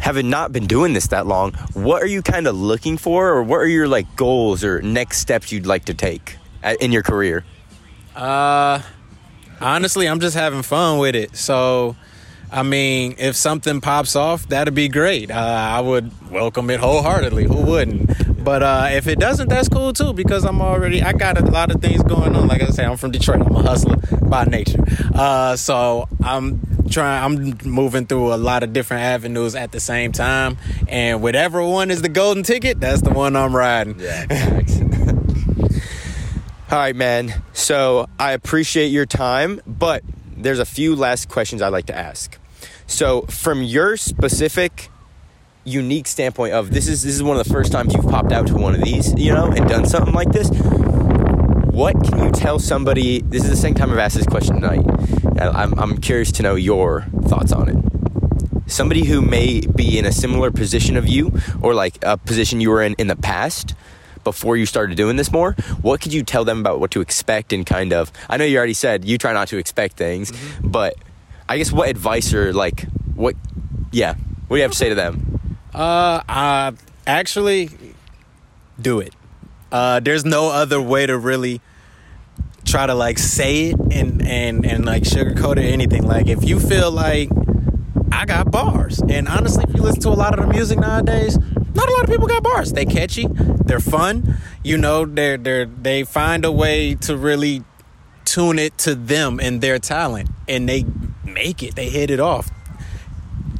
having 0.00 0.30
not 0.30 0.52
been 0.52 0.66
doing 0.66 0.92
this 0.92 1.08
that 1.08 1.26
long, 1.26 1.52
what 1.74 2.02
are 2.02 2.06
you 2.06 2.22
kind 2.22 2.46
of 2.46 2.56
looking 2.56 2.96
for, 2.96 3.28
or 3.28 3.42
what 3.42 3.56
are 3.58 3.68
your 3.68 3.88
like 3.88 4.16
goals 4.16 4.64
or 4.64 4.80
next 4.82 5.18
steps 5.18 5.52
you'd 5.52 5.66
like 5.66 5.86
to 5.86 5.94
take 5.94 6.36
at, 6.62 6.80
in 6.82 6.92
your 6.92 7.02
career? 7.02 7.44
Uh, 8.16 8.80
honestly, 9.60 10.06
I'm 10.08 10.20
just 10.20 10.36
having 10.36 10.62
fun 10.62 10.98
with 10.98 11.14
it. 11.14 11.36
So, 11.36 11.96
I 12.50 12.62
mean, 12.62 13.14
if 13.18 13.36
something 13.36 13.80
pops 13.80 14.16
off, 14.16 14.48
that'd 14.48 14.74
be 14.74 14.88
great. 14.88 15.30
Uh, 15.30 15.34
I 15.34 15.80
would 15.80 16.10
welcome 16.30 16.70
it 16.70 16.80
wholeheartedly. 16.80 17.44
Who 17.44 17.62
wouldn't? 17.62 18.10
But 18.48 18.62
uh, 18.62 18.88
if 18.92 19.06
it 19.08 19.18
doesn't, 19.18 19.50
that's 19.50 19.68
cool 19.68 19.92
too 19.92 20.14
because 20.14 20.46
I'm 20.46 20.62
already 20.62 21.02
I 21.02 21.12
got 21.12 21.38
a 21.38 21.44
lot 21.44 21.70
of 21.70 21.82
things 21.82 22.02
going 22.02 22.34
on. 22.34 22.48
Like 22.48 22.62
I 22.62 22.68
say, 22.68 22.82
I'm 22.82 22.96
from 22.96 23.10
Detroit. 23.10 23.42
I'm 23.42 23.54
a 23.54 23.60
hustler 23.60 23.96
by 24.22 24.44
nature. 24.46 24.82
Uh, 25.14 25.54
so 25.54 26.08
I'm 26.24 26.88
trying. 26.88 27.24
I'm 27.24 27.58
moving 27.70 28.06
through 28.06 28.32
a 28.32 28.38
lot 28.38 28.62
of 28.62 28.72
different 28.72 29.02
avenues 29.02 29.54
at 29.54 29.72
the 29.72 29.80
same 29.80 30.12
time, 30.12 30.56
and 30.88 31.20
whatever 31.20 31.62
one 31.62 31.90
is 31.90 32.00
the 32.00 32.08
golden 32.08 32.42
ticket, 32.42 32.80
that's 32.80 33.02
the 33.02 33.10
one 33.10 33.36
I'm 33.36 33.54
riding. 33.54 34.00
Yeah. 34.00 34.24
All 36.70 36.78
right, 36.78 36.96
man. 36.96 37.42
So 37.52 38.08
I 38.18 38.32
appreciate 38.32 38.86
your 38.86 39.04
time, 39.04 39.60
but 39.66 40.02
there's 40.38 40.58
a 40.58 40.64
few 40.64 40.96
last 40.96 41.28
questions 41.28 41.60
I'd 41.60 41.68
like 41.68 41.84
to 41.88 41.94
ask. 41.94 42.38
So, 42.86 43.26
from 43.26 43.62
your 43.62 43.98
specific, 43.98 44.88
unique 45.68 46.06
standpoint 46.06 46.54
of 46.54 46.70
this 46.70 46.88
is 46.88 47.02
this 47.02 47.14
is 47.14 47.22
one 47.22 47.36
of 47.38 47.46
the 47.46 47.52
first 47.52 47.70
times 47.70 47.94
you've 47.94 48.08
popped 48.08 48.32
out 48.32 48.46
to 48.48 48.54
one 48.54 48.74
of 48.74 48.82
these, 48.82 49.14
you 49.18 49.32
know, 49.32 49.46
and 49.46 49.68
done 49.68 49.86
something 49.86 50.14
like 50.14 50.32
this. 50.32 50.50
What 50.50 51.94
can 52.04 52.24
you 52.24 52.30
tell 52.32 52.58
somebody? 52.58 53.20
This 53.22 53.44
is 53.44 53.50
the 53.50 53.56
second 53.56 53.76
time 53.76 53.92
I've 53.92 53.98
asked 53.98 54.16
this 54.16 54.26
question 54.26 54.60
tonight. 54.60 54.84
I'm, 55.40 55.78
I'm 55.78 55.98
curious 55.98 56.32
to 56.32 56.42
know 56.42 56.56
your 56.56 57.02
thoughts 57.26 57.52
on 57.52 57.68
it. 57.68 58.70
Somebody 58.70 59.04
who 59.04 59.22
may 59.22 59.60
be 59.60 59.98
in 59.98 60.04
a 60.04 60.12
similar 60.12 60.50
position 60.50 60.96
of 60.96 61.06
you, 61.06 61.32
or 61.62 61.74
like 61.74 61.98
a 62.02 62.16
position 62.16 62.60
you 62.60 62.70
were 62.70 62.82
in 62.82 62.94
in 62.98 63.06
the 63.06 63.16
past, 63.16 63.74
before 64.24 64.56
you 64.56 64.66
started 64.66 64.96
doing 64.96 65.16
this 65.16 65.30
more, 65.32 65.52
what 65.80 66.00
could 66.00 66.12
you 66.12 66.22
tell 66.22 66.44
them 66.44 66.60
about 66.60 66.80
what 66.80 66.90
to 66.90 67.00
expect 67.00 67.52
and 67.52 67.64
kind 67.64 67.92
of? 67.92 68.12
I 68.28 68.36
know 68.36 68.44
you 68.44 68.58
already 68.58 68.74
said 68.74 69.04
you 69.04 69.16
try 69.16 69.32
not 69.32 69.48
to 69.48 69.56
expect 69.56 69.96
things, 69.96 70.32
mm-hmm. 70.32 70.68
but 70.68 70.96
I 71.48 71.58
guess 71.58 71.72
what 71.72 71.88
advice 71.88 72.34
or 72.34 72.52
like 72.52 72.82
what? 73.14 73.36
Yeah, 73.92 74.14
what 74.48 74.56
do 74.56 74.58
you 74.58 74.62
have 74.62 74.72
to 74.72 74.76
say 74.76 74.88
to 74.88 74.94
them? 74.94 75.47
Uh, 75.74 76.22
uh 76.28 76.72
actually, 77.06 77.70
do 78.80 79.00
it. 79.00 79.14
Uh, 79.70 80.00
there's 80.00 80.24
no 80.24 80.50
other 80.50 80.80
way 80.80 81.06
to 81.06 81.18
really 81.18 81.60
try 82.64 82.86
to 82.86 82.94
like 82.94 83.18
say 83.18 83.70
it 83.70 83.76
and 83.92 84.26
and 84.26 84.66
and 84.66 84.84
like 84.84 85.02
sugarcoat 85.02 85.52
it 85.52 85.64
or 85.64 85.72
anything. 85.72 86.06
Like 86.06 86.28
if 86.28 86.44
you 86.44 86.60
feel 86.60 86.90
like 86.90 87.30
I 88.12 88.24
got 88.24 88.50
bars, 88.50 89.00
and 89.08 89.28
honestly, 89.28 89.64
if 89.68 89.74
you 89.74 89.82
listen 89.82 90.00
to 90.02 90.08
a 90.08 90.10
lot 90.10 90.38
of 90.38 90.46
the 90.46 90.52
music 90.52 90.78
nowadays, 90.78 91.38
not 91.38 91.88
a 91.88 91.92
lot 91.92 92.04
of 92.04 92.10
people 92.10 92.26
got 92.26 92.42
bars. 92.42 92.72
They 92.72 92.84
catchy, 92.84 93.26
they're 93.28 93.80
fun. 93.80 94.36
You 94.62 94.78
know, 94.78 95.04
they're 95.04 95.36
they're 95.36 95.66
they 95.66 96.04
find 96.04 96.44
a 96.44 96.52
way 96.52 96.94
to 96.96 97.16
really 97.16 97.64
tune 98.24 98.58
it 98.58 98.76
to 98.78 98.94
them 98.94 99.40
and 99.40 99.60
their 99.60 99.78
talent, 99.78 100.30
and 100.46 100.68
they 100.68 100.84
make 101.24 101.62
it. 101.62 101.74
They 101.74 101.88
hit 101.88 102.10
it 102.10 102.20
off. 102.20 102.50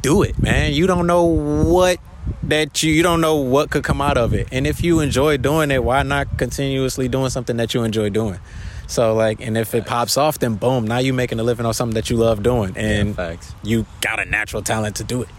Do 0.01 0.23
it, 0.23 0.39
man. 0.39 0.73
You 0.73 0.87
don't 0.87 1.07
know 1.07 1.25
what 1.25 1.99
that 2.43 2.83
you 2.83 2.93
you 2.93 3.03
don't 3.03 3.21
know 3.21 3.35
what 3.35 3.69
could 3.69 3.83
come 3.83 4.01
out 4.01 4.17
of 4.17 4.33
it. 4.33 4.47
And 4.51 4.65
if 4.65 4.83
you 4.83 4.99
enjoy 4.99 5.37
doing 5.37 5.71
it, 5.71 5.83
why 5.83 6.03
not 6.03 6.37
continuously 6.37 7.07
doing 7.07 7.29
something 7.29 7.57
that 7.57 7.73
you 7.73 7.83
enjoy 7.83 8.09
doing? 8.09 8.39
So 8.87 9.13
like, 9.13 9.39
and 9.39 9.57
if 9.57 9.75
it 9.75 9.85
pops 9.85 10.17
off, 10.17 10.39
then 10.39 10.55
boom, 10.55 10.87
now 10.87 10.97
you're 10.97 11.13
making 11.13 11.39
a 11.39 11.43
living 11.43 11.65
on 11.65 11.73
something 11.73 11.93
that 11.95 12.09
you 12.09 12.17
love 12.17 12.41
doing, 12.41 12.75
and 12.75 13.15
yeah, 13.17 13.37
you 13.63 13.85
got 14.01 14.19
a 14.19 14.25
natural 14.25 14.63
talent 14.63 14.95
to 14.95 15.03
do 15.03 15.21
it. 15.21 15.29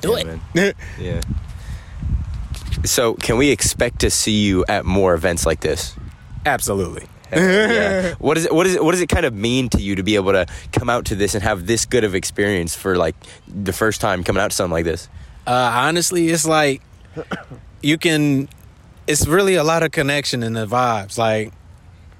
Do 0.00 0.16
yeah, 0.16 0.38
it. 0.54 0.76
yeah. 0.98 1.20
So, 2.84 3.14
can 3.14 3.36
we 3.36 3.50
expect 3.50 4.00
to 4.00 4.10
see 4.10 4.42
you 4.42 4.64
at 4.68 4.84
more 4.84 5.14
events 5.14 5.44
like 5.44 5.60
this? 5.60 5.94
Absolutely. 6.46 7.06
Yeah. 7.32 8.14
What 8.18 8.36
is 8.36 8.46
it? 8.46 8.54
What 8.54 8.66
is 8.66 8.74
it? 8.74 8.84
What 8.84 8.92
does 8.92 9.00
it 9.00 9.08
kind 9.08 9.26
of 9.26 9.34
mean 9.34 9.68
to 9.70 9.80
you 9.80 9.96
to 9.96 10.02
be 10.02 10.16
able 10.16 10.32
to 10.32 10.46
come 10.72 10.90
out 10.90 11.06
to 11.06 11.14
this 11.14 11.34
and 11.34 11.42
have 11.42 11.66
this 11.66 11.86
good 11.86 12.04
of 12.04 12.14
experience 12.14 12.74
for 12.76 12.96
like 12.96 13.16
the 13.48 13.72
first 13.72 14.00
time 14.00 14.22
coming 14.24 14.42
out 14.42 14.50
to 14.50 14.56
something 14.56 14.72
like 14.72 14.84
this? 14.84 15.08
Uh, 15.46 15.70
honestly, 15.74 16.28
it's 16.28 16.46
like 16.46 16.82
you 17.82 17.98
can. 17.98 18.48
It's 19.06 19.26
really 19.26 19.56
a 19.56 19.64
lot 19.64 19.82
of 19.82 19.90
connection 19.90 20.42
in 20.42 20.52
the 20.52 20.66
vibes. 20.66 21.18
Like 21.18 21.52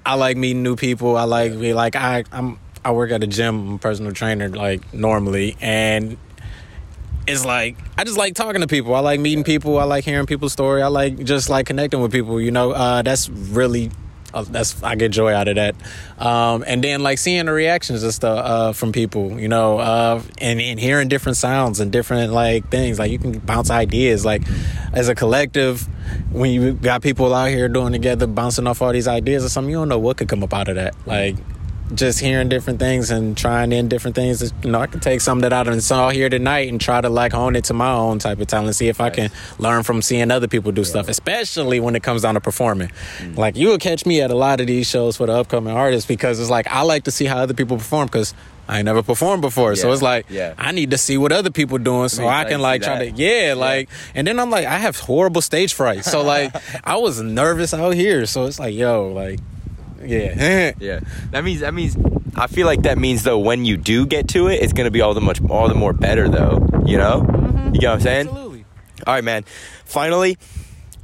I 0.05 0.15
like 0.15 0.37
meeting 0.37 0.63
new 0.63 0.75
people. 0.75 1.15
I 1.15 1.23
like 1.23 1.57
be 1.59 1.73
like 1.73 1.95
I 1.95 2.23
I'm 2.31 2.59
I 2.83 2.91
work 2.91 3.11
at 3.11 3.23
a 3.23 3.27
gym. 3.27 3.67
I'm 3.67 3.73
a 3.75 3.79
personal 3.79 4.11
trainer 4.11 4.49
like 4.49 4.93
normally, 4.93 5.55
and 5.61 6.17
it's 7.25 7.45
like 7.45 7.77
I 7.97 8.03
just 8.03 8.17
like 8.17 8.35
talking 8.35 8.61
to 8.61 8.67
people. 8.67 8.93
I 8.95 8.99
like 8.99 9.19
meeting 9.19 9.43
people. 9.43 9.79
I 9.79 9.85
like 9.85 10.03
hearing 10.03 10.25
people's 10.25 10.53
story. 10.53 10.81
I 10.81 10.87
like 10.87 11.23
just 11.23 11.49
like 11.49 11.65
connecting 11.65 12.01
with 12.01 12.11
people. 12.11 12.41
You 12.41 12.51
know, 12.51 12.71
uh, 12.71 13.01
that's 13.01 13.29
really 13.29 13.91
uh, 14.33 14.43
that's 14.43 14.81
I 14.83 14.95
get 14.95 15.11
joy 15.11 15.33
out 15.33 15.47
of 15.47 15.55
that. 15.55 15.75
Um, 16.17 16.63
and 16.65 16.83
then 16.83 17.01
like 17.01 17.19
seeing 17.19 17.45
the 17.45 17.53
reactions 17.53 18.03
and 18.03 18.13
stuff 18.13 18.39
uh, 18.45 18.73
from 18.73 18.91
people. 18.91 19.39
You 19.39 19.47
know, 19.47 19.79
uh, 19.79 20.21
and, 20.39 20.59
and 20.59 20.79
hearing 20.79 21.07
different 21.07 21.37
sounds 21.37 21.79
and 21.79 21.91
different 21.91 22.33
like 22.33 22.69
things. 22.69 22.99
Like 22.99 23.11
you 23.11 23.19
can 23.19 23.39
bounce 23.39 23.69
ideas. 23.69 24.25
Like 24.25 24.43
as 24.93 25.09
a 25.09 25.15
collective, 25.15 25.87
when 26.31 26.51
you 26.51 26.73
got 26.73 27.01
people 27.01 27.33
out 27.33 27.49
here 27.49 27.67
doing 27.69 27.93
together, 27.93 28.27
bouncing 28.27 28.67
off 28.67 28.81
all 28.81 28.91
these 28.91 29.07
ideas 29.07 29.45
or 29.45 29.49
something, 29.49 29.71
you 29.71 29.77
don't 29.77 29.89
know 29.89 29.99
what 29.99 30.17
could 30.17 30.29
come 30.29 30.43
up 30.43 30.53
out 30.53 30.69
of 30.69 30.75
that. 30.75 30.95
Like 31.05 31.35
just 31.95 32.19
hearing 32.19 32.49
different 32.49 32.79
things 32.79 33.11
and 33.11 33.37
trying 33.37 33.71
in 33.71 33.87
different 33.87 34.15
things. 34.15 34.53
You 34.63 34.71
know, 34.71 34.79
I 34.79 34.87
can 34.87 34.99
take 34.99 35.21
something 35.21 35.49
that 35.49 35.67
I 35.67 35.77
saw 35.79 36.09
here 36.09 36.29
tonight 36.29 36.69
and 36.69 36.79
try 36.79 37.01
to 37.01 37.09
like 37.09 37.33
hone 37.33 37.55
it 37.55 37.65
to 37.65 37.73
my 37.73 37.91
own 37.91 38.19
type 38.19 38.39
of 38.39 38.47
talent. 38.47 38.75
See 38.75 38.87
if 38.87 38.99
I 39.01 39.09
can 39.09 39.29
learn 39.59 39.83
from 39.83 40.01
seeing 40.01 40.31
other 40.31 40.47
people 40.47 40.71
do 40.71 40.81
yeah. 40.81 40.87
stuff, 40.87 41.09
especially 41.09 41.79
when 41.79 41.95
it 41.95 42.03
comes 42.03 42.23
down 42.23 42.35
to 42.35 42.41
performing. 42.41 42.89
Mm. 43.19 43.37
Like 43.37 43.55
you 43.55 43.69
will 43.69 43.77
catch 43.77 44.05
me 44.05 44.21
at 44.21 44.31
a 44.31 44.35
lot 44.35 44.61
of 44.61 44.67
these 44.67 44.87
shows 44.87 45.17
for 45.17 45.27
the 45.27 45.33
upcoming 45.33 45.73
artists 45.73 46.07
because 46.07 46.39
it's 46.39 46.49
like 46.49 46.67
I 46.67 46.81
like 46.81 47.03
to 47.05 47.11
see 47.11 47.25
how 47.25 47.37
other 47.37 47.53
people 47.53 47.77
perform 47.77 48.07
because 48.07 48.33
I 48.67 48.77
ain't 48.77 48.85
never 48.85 49.03
performed 49.03 49.41
before. 49.41 49.71
Yeah. 49.71 49.81
So 49.81 49.91
it's 49.91 50.01
like 50.01 50.25
yeah. 50.29 50.53
I 50.57 50.71
need 50.71 50.91
to 50.91 50.97
see 50.97 51.17
what 51.17 51.31
other 51.31 51.51
people 51.51 51.77
doing 51.77 52.09
so 52.09 52.25
I, 52.25 52.41
I 52.41 52.45
can 52.45 52.61
like 52.61 52.81
try 52.81 53.09
to 53.09 53.11
yeah, 53.11 53.47
yeah, 53.47 53.53
like 53.53 53.89
and 54.15 54.25
then 54.25 54.39
I'm 54.39 54.49
like 54.49 54.65
I 54.65 54.77
have 54.77 54.97
horrible 54.97 55.41
stage 55.41 55.73
fright. 55.73 56.05
So 56.05 56.23
like 56.23 56.55
I 56.83 56.97
was 56.97 57.21
nervous 57.21 57.73
out 57.73 57.93
here. 57.93 58.25
So 58.25 58.45
it's 58.45 58.59
like, 58.59 58.73
yo, 58.73 59.09
like 59.09 59.39
yeah. 60.05 60.71
yeah. 60.79 60.99
That 61.31 61.43
means 61.43 61.61
that 61.61 61.73
means 61.73 61.97
I 62.35 62.47
feel 62.47 62.65
like 62.65 62.83
that 62.83 62.97
means 62.97 63.23
though 63.23 63.39
when 63.39 63.65
you 63.65 63.77
do 63.77 64.05
get 64.05 64.27
to 64.29 64.47
it, 64.47 64.61
it's 64.61 64.73
gonna 64.73 64.91
be 64.91 65.01
all 65.01 65.13
the 65.13 65.21
much 65.21 65.41
all 65.49 65.67
the 65.67 65.75
more 65.75 65.93
better 65.93 66.27
though. 66.27 66.67
You 66.85 66.97
know? 66.97 67.21
Mm-hmm. 67.21 67.75
You 67.75 67.81
get 67.81 67.89
what 67.89 67.95
I'm 67.95 68.01
saying? 68.01 68.27
Absolutely. 68.27 68.65
All 69.05 69.13
right, 69.13 69.23
man. 69.23 69.43
Finally, 69.85 70.37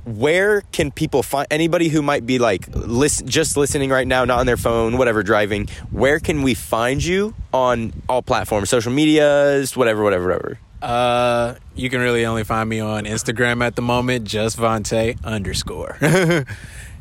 where 0.06 0.62
can 0.72 0.92
people 0.92 1.22
find 1.22 1.48
anybody 1.52 1.90
who 1.90 2.02
might 2.02 2.26
be 2.26 2.40
like 2.40 2.68
listen, 2.74 3.28
just 3.28 3.58
listening 3.58 3.90
right 3.90 4.08
now, 4.08 4.26
not 4.26 4.40
on 4.40 4.46
their 4.46 4.58
phone, 4.58 4.98
whatever, 4.98 5.24
driving? 5.24 5.68
Where 5.92 6.20
can 6.20 6.42
we 6.42 6.54
find 6.54 7.04
you 7.04 7.36
on 7.54 7.94
all 8.08 8.22
platforms, 8.22 8.70
social 8.70 8.92
medias, 8.92 9.78
whatever, 9.78 10.04
whatever, 10.04 10.26
whatever? 10.26 10.60
Uh, 10.82 11.56
you 11.76 11.90
can 11.90 12.00
really 12.00 12.26
only 12.26 12.44
find 12.44 12.70
me 12.70 12.80
on 12.80 13.04
Instagram 13.04 13.64
at 13.64 13.76
the 13.76 13.82
moment, 13.82 14.26
just 14.26 14.58
Vonte 14.58 15.24
underscore. 15.24 15.98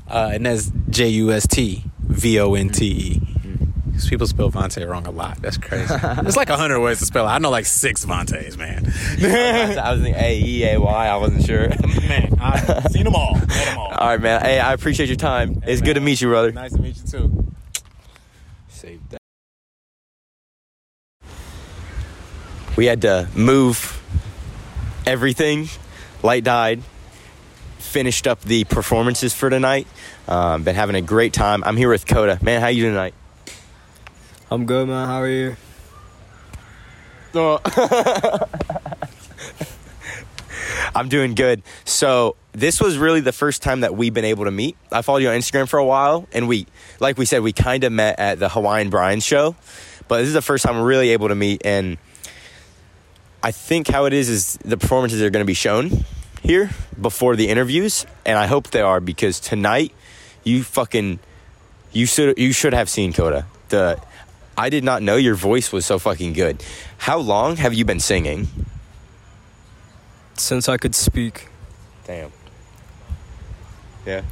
Uh, 0.09 0.31
and 0.33 0.47
that's 0.47 0.73
J 0.91 1.09
U 1.09 1.33
S 1.33 1.47
T 1.47 1.85
V 2.01 2.41
O 2.41 2.55
N 2.55 2.71
T 2.71 2.87
E. 2.87 3.21
Because 3.87 4.09
people 4.09 4.27
spell 4.29 4.51
Vonte 4.51 4.89
wrong 4.89 5.07
a 5.07 5.11
lot. 5.11 5.43
That's 5.43 5.59
crazy. 5.59 5.93
There's 6.23 6.37
like 6.37 6.51
a 6.51 6.57
hundred 6.57 6.81
ways 6.81 7.01
to 7.01 7.05
spell 7.05 7.27
it. 7.27 7.31
I 7.31 7.39
know 7.39 7.51
like 7.51 7.67
six 7.67 8.05
Vontes, 8.05 8.57
man. 8.57 8.87
I 9.77 9.93
was 9.93 10.03
thinking 10.03 10.15
A 10.15 10.41
E 10.41 10.65
A 10.71 10.81
Y. 10.81 11.09
I 11.09 11.17
wasn't 11.17 11.45
sure. 11.45 11.69
man, 12.09 12.39
I've 12.41 12.93
seen 12.93 13.05
them 13.05 13.17
all. 13.17 13.35
them 13.35 13.79
all. 13.79 13.89
All 13.89 14.09
right, 14.09 14.21
man. 14.21 14.41
Hey, 14.41 14.61
I 14.61 14.73
appreciate 14.73 15.09
your 15.09 15.17
time. 15.17 15.61
Hey, 15.63 15.73
it's 15.73 15.81
man. 15.81 15.87
good 15.87 15.95
to 15.95 16.01
meet 16.01 16.21
you, 16.21 16.29
brother. 16.29 16.53
Nice 16.53 16.75
to 16.75 16.81
meet 16.81 16.97
you 16.97 17.03
too. 17.07 17.53
Save 18.69 19.01
that. 19.11 19.19
We 22.77 22.87
had 22.87 23.03
to 23.03 23.29
move 23.35 24.01
everything. 25.07 25.69
Light 26.23 26.45
died 26.45 26.83
finished 27.89 28.27
up 28.27 28.43
the 28.43 28.65
performances 28.65 29.35
for 29.35 29.51
tonight. 29.51 29.87
Um, 30.29 30.63
been 30.63 30.77
having 30.77 30.95
a 30.95 31.01
great 31.01 31.33
time. 31.33 31.65
I'm 31.65 31.77
here 31.77 31.89
with 31.89 32.07
Koda. 32.07 32.39
Man, 32.43 32.61
how 32.61 32.69
you 32.69 32.83
doing 32.83 32.95
tonight? 32.95 33.15
I'm 34.51 34.67
good, 34.67 34.89
man. 34.89 35.09
How 35.09 35.23
are 35.23 35.29
you? 35.29 35.57
Oh. 37.35 37.61
I'm 40.95 41.09
doing 41.09 41.35
good. 41.35 41.63
So 41.85 42.37
this 42.53 42.81
was 42.81 42.99
really 42.99 43.21
the 43.21 43.33
first 43.33 43.63
time 43.63 43.81
that 43.81 43.95
we've 43.95 44.15
been 44.15 44.25
able 44.25 44.45
to 44.45 44.51
meet. 44.51 44.77
I 44.91 45.03
followed 45.03 45.23
you 45.23 45.29
on 45.29 45.39
Instagram 45.39 45.69
for 45.69 45.79
a 45.79 45.85
while, 45.85 46.27
and 46.33 46.49
we, 46.49 46.67
like 47.01 47.19
we 47.19 47.25
said, 47.25 47.43
we 47.43 47.53
kind 47.53 47.85
of 47.85 47.93
met 47.93 48.19
at 48.19 48.39
the 48.39 48.49
Hawaiian 48.49 48.91
Brian 48.91 49.21
show. 49.21 49.55
But 50.09 50.19
this 50.19 50.29
is 50.29 50.35
the 50.35 50.43
first 50.43 50.65
time 50.65 50.77
we're 50.77 50.87
really 50.87 51.11
able 51.11 51.29
to 51.29 51.35
meet, 51.35 51.63
and 51.65 51.99
I 53.43 53.51
think 53.51 53.89
how 53.89 54.07
it 54.07 54.13
is 54.13 54.29
is 54.29 54.59
the 54.65 54.77
performances 54.77 55.23
are 55.23 55.31
going 55.31 55.43
to 55.43 55.47
be 55.47 55.55
shown 55.55 56.05
here 56.43 56.71
before 57.01 57.37
the 57.37 57.49
interviews, 57.49 58.07
and 58.25 58.39
I 58.39 58.47
hope 58.47 58.71
they 58.71 58.81
are 58.81 59.01
because 59.01 59.41
tonight 59.41 59.93
you 60.45 60.63
fucking 60.63 61.19
you 61.93 62.07
should 62.07 62.39
you 62.39 62.53
should 62.53 62.73
have 62.73 62.89
seen 62.89 63.13
Koda. 63.13 63.47
The 63.69 64.01
I 64.57 64.71
did 64.71 64.85
not 64.85 65.03
know 65.03 65.17
your 65.17 65.35
voice 65.35 65.73
was 65.73 65.87
so 65.87 65.99
fucking 65.99 66.33
good. 66.33 66.63
How 66.99 67.19
long 67.19 67.57
have 67.57 67.75
you 67.75 67.85
been 67.85 68.01
singing? 68.01 68.49
Since 70.35 70.69
I 70.69 70.77
could 70.77 70.95
speak. 70.95 71.49
Damn. 72.07 72.33
Yeah. 74.07 74.23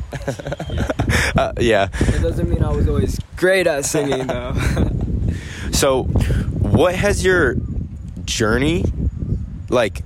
yeah. 0.71 0.89
uh, 1.37 1.53
yeah. 1.59 1.89
It 1.93 2.23
doesn't 2.23 2.49
mean 2.49 2.65
I 2.65 2.71
was 2.71 2.89
always 2.89 3.21
great 3.37 3.67
at 3.67 3.85
singing 3.85 4.27
though. 4.27 4.55
so, 5.73 6.05
what 6.05 6.95
has 6.95 7.25
your 7.25 7.57
journey 8.25 8.85
like 9.69 10.03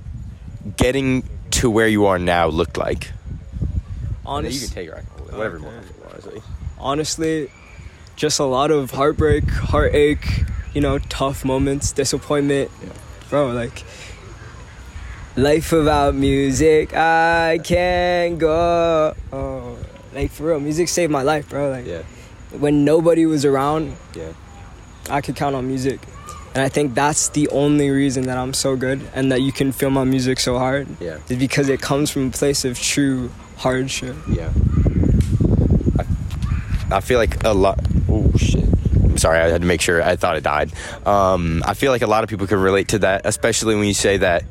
getting 0.77 1.23
to 1.61 1.69
where 1.69 1.87
you 1.87 2.07
are 2.07 2.17
now 2.17 2.47
looked 2.47 2.75
like? 2.75 3.11
Honest, 4.25 4.59
you 4.59 4.67
can 4.67 4.73
take 4.73 4.89
it, 4.89 5.03
whatever 5.31 5.59
you 5.59 5.63
want, 5.63 5.85
honestly. 6.09 6.41
honestly, 6.79 7.51
just 8.15 8.39
a 8.39 8.45
lot 8.45 8.71
of 8.71 8.89
heartbreak, 8.89 9.47
heartache, 9.47 10.43
you 10.73 10.81
know, 10.81 10.97
tough 10.97 11.45
moments, 11.45 11.91
disappointment. 11.91 12.71
Bro, 13.29 13.51
like 13.51 13.83
life 15.37 15.71
without 15.71 16.15
music, 16.15 16.95
I 16.95 17.59
can't 17.63 18.39
go. 18.39 19.15
Oh, 19.31 19.77
like 20.15 20.31
for 20.31 20.47
real, 20.47 20.59
music 20.59 20.89
saved 20.89 21.11
my 21.11 21.21
life, 21.21 21.47
bro. 21.47 21.69
Like 21.69 21.85
Yeah, 21.85 22.01
when 22.57 22.83
nobody 22.83 23.27
was 23.27 23.45
around, 23.45 23.95
yeah, 24.15 24.33
I 25.11 25.21
could 25.21 25.35
count 25.35 25.55
on 25.55 25.67
music. 25.67 25.99
And 26.53 26.63
I 26.63 26.69
think 26.69 26.93
that's 26.93 27.29
the 27.29 27.47
only 27.49 27.89
reason 27.89 28.23
that 28.23 28.37
I'm 28.37 28.53
so 28.53 28.75
good 28.75 29.01
and 29.13 29.31
that 29.31 29.41
you 29.41 29.51
can 29.51 29.71
feel 29.71 29.89
my 29.89 30.03
music 30.03 30.39
so 30.39 30.57
hard 30.57 30.87
yeah, 30.99 31.19
is 31.29 31.37
because 31.37 31.69
it 31.69 31.81
comes 31.81 32.11
from 32.11 32.27
a 32.27 32.31
place 32.31 32.65
of 32.65 32.77
true 32.77 33.31
hardship. 33.57 34.15
yeah. 34.27 34.51
I, 35.97 36.97
I 36.97 36.99
feel 36.99 37.19
like 37.19 37.43
a 37.45 37.53
lot. 37.53 37.79
Oh 38.09 38.31
shit. 38.37 38.65
I'm 38.95 39.17
sorry, 39.17 39.39
I 39.39 39.47
had 39.47 39.61
to 39.61 39.67
make 39.67 39.81
sure. 39.81 40.03
I 40.03 40.17
thought 40.17 40.35
it 40.35 40.43
died. 40.43 40.73
Um, 41.05 41.63
I 41.65 41.73
feel 41.73 41.91
like 41.91 42.01
a 42.01 42.07
lot 42.07 42.23
of 42.23 42.29
people 42.29 42.47
can 42.47 42.59
relate 42.59 42.89
to 42.89 42.99
that, 42.99 43.21
especially 43.25 43.75
when 43.75 43.85
you 43.85 43.93
say 43.93 44.17
that 44.17 44.43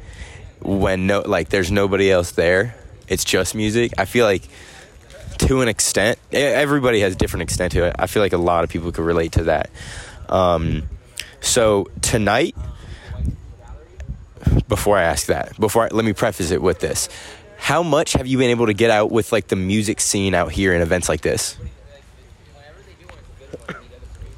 when 0.60 1.06
no, 1.06 1.20
like, 1.20 1.48
there's 1.50 1.70
nobody 1.70 2.10
else 2.10 2.32
there. 2.32 2.76
It's 3.08 3.24
just 3.24 3.54
music. 3.54 3.92
I 3.98 4.04
feel 4.04 4.24
like 4.24 4.42
to 5.38 5.62
an 5.62 5.68
extent, 5.68 6.18
everybody 6.32 7.00
has 7.00 7.14
a 7.14 7.16
different 7.16 7.42
extent 7.42 7.72
to 7.72 7.84
it. 7.84 7.96
I 7.98 8.06
feel 8.06 8.22
like 8.22 8.32
a 8.32 8.38
lot 8.38 8.64
of 8.64 8.70
people 8.70 8.92
could 8.92 9.04
relate 9.04 9.32
to 9.32 9.44
that. 9.44 9.70
Um, 10.28 10.88
so 11.40 11.88
tonight, 12.02 12.54
before 14.68 14.96
I 14.98 15.02
ask 15.02 15.26
that, 15.26 15.58
before 15.58 15.84
I, 15.84 15.88
let 15.88 16.04
me 16.04 16.12
preface 16.12 16.50
it 16.50 16.62
with 16.62 16.80
this: 16.80 17.08
How 17.56 17.82
much 17.82 18.12
have 18.14 18.26
you 18.26 18.38
been 18.38 18.50
able 18.50 18.66
to 18.66 18.74
get 18.74 18.90
out 18.90 19.10
with 19.10 19.32
like 19.32 19.48
the 19.48 19.56
music 19.56 20.00
scene 20.00 20.34
out 20.34 20.52
here 20.52 20.74
in 20.74 20.82
events 20.82 21.08
like 21.08 21.20
this? 21.22 21.56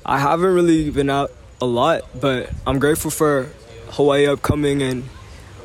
I 0.04 0.18
haven't 0.18 0.52
really 0.52 0.90
been 0.90 1.10
out 1.10 1.30
a 1.60 1.66
lot, 1.66 2.02
but 2.20 2.50
I'm 2.66 2.78
grateful 2.80 3.10
for 3.10 3.48
Hawaii 3.90 4.26
Upcoming 4.26 4.82
and 4.82 5.04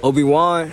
Obi 0.03 0.23
Wan 0.23 0.71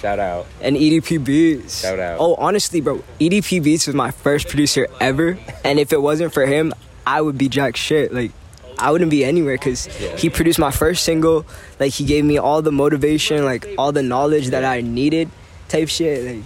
Shout 0.00 0.18
out. 0.18 0.46
and 0.60 0.76
EDP 0.76 1.24
Beats. 1.24 1.80
Shout 1.80 1.98
out. 1.98 2.18
Oh, 2.20 2.34
honestly, 2.34 2.82
bro, 2.82 3.02
EDP 3.18 3.62
Beats 3.62 3.86
was 3.86 3.96
my 3.96 4.10
first 4.10 4.48
producer 4.48 4.86
ever, 5.00 5.38
and 5.64 5.78
if 5.78 5.92
it 5.94 6.02
wasn't 6.02 6.34
for 6.34 6.44
him, 6.44 6.74
I 7.06 7.22
would 7.22 7.38
be 7.38 7.48
jack 7.48 7.76
shit. 7.76 8.12
Like, 8.12 8.32
I 8.78 8.90
wouldn't 8.90 9.10
be 9.10 9.24
anywhere 9.24 9.56
because 9.56 9.86
he 10.20 10.28
produced 10.30 10.58
my 10.58 10.70
first 10.70 11.02
single. 11.04 11.46
Like, 11.80 11.92
he 11.92 12.04
gave 12.04 12.24
me 12.24 12.38
all 12.38 12.60
the 12.62 12.72
motivation, 12.72 13.44
like 13.44 13.66
all 13.78 13.92
the 13.92 14.02
knowledge 14.02 14.48
that 14.48 14.64
I 14.64 14.80
needed, 14.82 15.30
type 15.68 15.88
shit. 15.88 16.24
Like, 16.36 16.44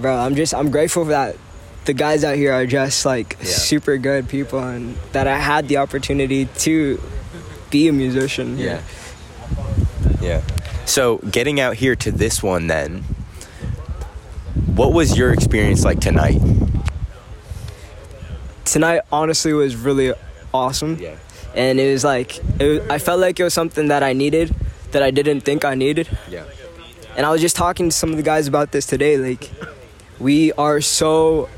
bro, 0.00 0.16
I'm 0.16 0.34
just 0.34 0.54
I'm 0.54 0.70
grateful 0.70 1.04
for 1.04 1.10
that. 1.10 1.36
The 1.84 1.92
guys 1.94 2.24
out 2.24 2.36
here 2.36 2.52
are 2.52 2.66
just 2.66 3.04
like 3.06 3.36
Yeah. 3.40 3.46
super 3.46 3.96
good 3.98 4.28
people, 4.28 4.58
and 4.60 4.96
that 5.12 5.26
I 5.26 5.36
had 5.38 5.68
the 5.68 5.78
opportunity 5.78 6.46
to 6.58 7.00
be 7.70 7.88
a 7.88 7.92
musician. 7.92 8.58
Yeah. 8.58 8.80
Yeah. 10.20 10.42
So 10.86 11.18
getting 11.30 11.60
out 11.60 11.76
here 11.76 11.96
to 11.96 12.10
this 12.10 12.42
one 12.42 12.66
then, 12.66 13.04
what 14.74 14.92
was 14.92 15.16
your 15.16 15.32
experience 15.32 15.84
like 15.84 16.00
tonight? 16.00 16.40
Tonight, 18.64 19.00
honestly, 19.10 19.52
was 19.52 19.74
really 19.76 20.12
awesome. 20.54 20.96
Yeah. 21.00 21.16
And 21.54 21.80
it 21.80 21.92
was 21.92 22.04
like 22.04 22.38
it 22.60 22.64
was, 22.64 22.88
I 22.88 22.98
felt 22.98 23.20
like 23.20 23.40
it 23.40 23.44
was 23.44 23.54
something 23.54 23.88
that 23.88 24.02
I 24.02 24.12
needed 24.12 24.54
that 24.92 25.02
I 25.02 25.10
didn't 25.10 25.42
think 25.42 25.64
I 25.64 25.74
needed. 25.74 26.08
Yeah. 26.28 26.44
And 27.16 27.26
I 27.26 27.30
was 27.30 27.40
just 27.40 27.56
talking 27.56 27.90
to 27.90 27.96
some 27.96 28.10
of 28.10 28.16
the 28.16 28.22
guys 28.22 28.46
about 28.46 28.72
this 28.72 28.86
today. 28.86 29.16
Like, 29.16 29.50
we 30.18 30.52
are 30.52 30.80
so 30.80 31.48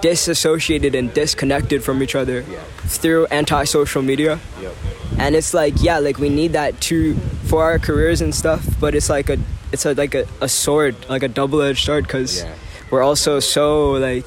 disassociated 0.00 0.94
and 0.94 1.12
disconnected 1.12 1.82
from 1.82 2.02
each 2.02 2.14
other 2.14 2.42
through 2.86 3.26
anti-social 3.26 4.02
media. 4.02 4.38
Yep. 4.60 4.74
And 5.18 5.34
it's 5.34 5.54
like, 5.54 5.74
yeah, 5.82 5.98
like 5.98 6.18
we 6.18 6.28
need 6.28 6.52
that 6.52 6.80
too 6.80 7.14
for 7.46 7.64
our 7.64 7.78
careers 7.78 8.20
and 8.20 8.34
stuff. 8.34 8.64
But 8.78 8.94
it's 8.94 9.08
like 9.08 9.30
a, 9.30 9.38
it's 9.72 9.86
a, 9.86 9.94
like 9.94 10.14
a, 10.14 10.26
a 10.40 10.48
sword, 10.48 10.94
like 11.08 11.22
a 11.22 11.28
double-edged 11.28 11.84
sword, 11.84 12.04
because 12.04 12.42
Yeah. 12.42 12.54
we're 12.90 13.02
also 13.02 13.40
so 13.40 13.92
like 13.92 14.26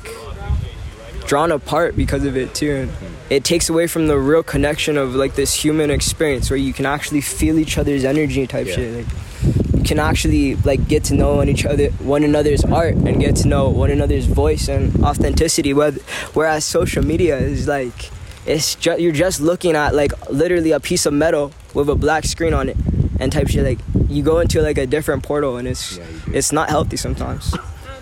drawn 1.28 1.52
apart 1.52 1.96
because 1.96 2.26
of 2.26 2.36
it 2.36 2.54
too. 2.54 2.72
And 2.72 2.90
mm. 2.90 3.09
It 3.30 3.44
takes 3.44 3.70
away 3.70 3.88
from 3.88 4.08
the 4.08 4.18
real 4.18 4.44
connection 4.44 4.98
of 4.98 5.16
like 5.16 5.36
this 5.36 5.54
human 5.54 5.90
experience 5.92 6.50
where 6.50 6.58
you 6.58 6.74
can 6.74 6.86
actually 6.86 7.22
feel 7.22 7.60
each 7.60 7.78
other's 7.78 8.04
energy 8.04 8.48
type 8.48 8.68
Yeah. 8.68 8.76
shit. 8.76 8.94
Like 9.06 9.74
you 9.78 9.84
can 9.84 10.00
actually 10.00 10.56
like 10.58 10.88
get 10.88 11.04
to 11.06 11.14
know 11.14 11.36
one 11.36 11.50
each 11.50 11.66
other, 11.66 11.90
one 12.00 12.24
another's 12.24 12.64
art, 12.66 12.96
and 12.96 13.20
get 13.20 13.36
to 13.38 13.48
know 13.48 13.70
one 13.70 13.92
another's 13.92 14.26
voice 14.26 14.68
and 14.68 15.04
authenticity. 15.04 15.74
Whereas 15.74 16.66
social 16.66 17.04
media 17.06 17.38
is 17.38 17.68
like 17.68 18.12
it's 18.46 18.76
ju- 18.76 18.96
you're 19.00 19.12
just 19.14 19.40
looking 19.42 19.76
at 19.76 19.94
like 19.94 20.12
literally 20.30 20.72
a 20.72 20.80
piece 20.80 21.06
of 21.06 21.14
metal 21.14 21.52
with 21.74 21.88
a 21.90 21.96
black 21.96 22.26
screen 22.26 22.54
on 22.54 22.70
it 22.70 22.78
and 23.20 23.32
type 23.32 23.48
shit. 23.48 23.64
Like 23.64 23.80
you 24.10 24.24
go 24.24 24.40
into 24.40 24.62
like 24.62 24.78
a 24.80 24.88
different 24.88 25.22
portal 25.24 25.58
and 25.58 25.68
it's 25.68 25.98
Yeah, 25.98 26.06
it's 26.34 26.52
not 26.52 26.70
healthy 26.70 26.98
sometimes. 26.98 27.56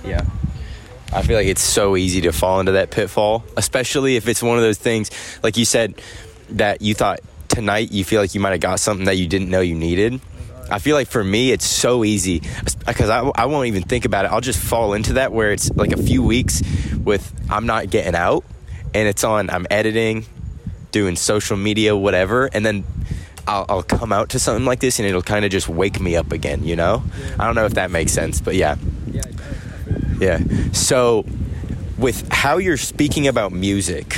Yeah. 0.06 0.24
I 1.18 1.24
feel 1.24 1.36
like 1.36 1.48
it's 1.48 1.64
so 1.64 1.98
easy 1.98 2.22
to 2.22 2.32
fall 2.32 2.60
into 2.60 2.74
that 2.74 2.92
pitfall, 2.92 3.44
especially 3.58 4.18
if 4.18 4.28
it's 4.28 4.44
one 4.44 4.58
of 4.60 4.64
those 4.64 4.78
things, 4.78 5.10
like 5.42 5.58
you 5.58 5.66
said, 5.66 6.00
that 6.50 6.84
you 6.84 6.94
thought 6.94 7.22
tonight 7.48 7.92
you 7.92 8.04
feel 8.04 8.22
like 8.22 8.36
you 8.36 8.40
might 8.40 8.52
have 8.52 8.60
got 8.60 8.80
something 8.80 9.08
that 9.08 9.18
you 9.18 9.28
didn't 9.28 9.50
know 9.50 9.60
you 9.60 9.74
needed. 9.74 10.22
I 10.70 10.78
feel 10.78 10.96
like 10.96 11.08
for 11.08 11.24
me, 11.24 11.52
it's 11.52 11.66
so 11.66 12.06
easy 12.06 12.44
because 12.86 13.10
I, 13.10 13.22
I 13.34 13.48
won't 13.48 13.66
even 13.66 13.82
think 13.82 14.06
about 14.06 14.26
it. 14.26 14.32
I'll 14.32 14.42
just 14.42 14.60
fall 14.60 14.94
into 14.94 15.14
that 15.14 15.32
where 15.34 15.52
it's 15.52 15.72
like 15.76 15.92
a 15.92 15.98
few 15.98 16.22
weeks 16.22 16.62
with 17.04 17.34
I'm 17.50 17.66
not 17.66 17.90
getting 17.90 18.14
out 18.14 18.46
and 18.94 19.08
it's 19.08 19.24
on, 19.24 19.50
I'm 19.50 19.66
editing, 19.72 20.24
doing 20.92 21.16
social 21.16 21.58
media, 21.58 21.98
whatever. 21.98 22.46
And 22.46 22.64
then 22.64 22.84
I'll, 23.48 23.66
I'll 23.68 23.84
come 23.84 24.14
out 24.14 24.30
to 24.30 24.40
something 24.40 24.66
like 24.66 24.82
this 24.82 25.00
and 25.00 25.08
it'll 25.08 25.24
kind 25.24 25.46
of 25.46 25.52
just 25.52 25.68
wake 25.68 26.00
me 26.00 26.16
up 26.16 26.32
again, 26.32 26.64
you 26.64 26.76
know? 26.76 27.02
I 27.40 27.48
don't 27.48 27.56
know 27.56 27.66
if 27.66 27.74
that 27.74 27.90
makes 27.90 28.12
sense, 28.12 28.40
but 28.40 28.54
yeah. 28.54 28.76
Yeah. 30.20 30.40
So, 30.74 31.26
with 31.98 32.28
how 32.32 32.58
you're 32.58 32.78
speaking 32.78 33.28
about 33.28 33.52
music, 33.52 34.18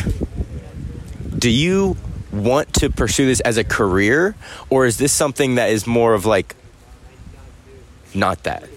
do 1.38 1.50
you 1.50 1.98
want 2.32 2.74
to 2.76 2.90
pursue 2.90 3.26
this 3.26 3.40
as 3.42 3.58
a 3.58 3.64
career, 3.64 4.36
or 4.70 4.86
is 4.86 4.98
this 4.98 5.12
something 5.12 5.56
that 5.56 5.70
is 5.72 5.88
more 5.88 6.14
of 6.14 6.26
like 6.26 6.56
not 8.14 8.44
that? 8.44 8.68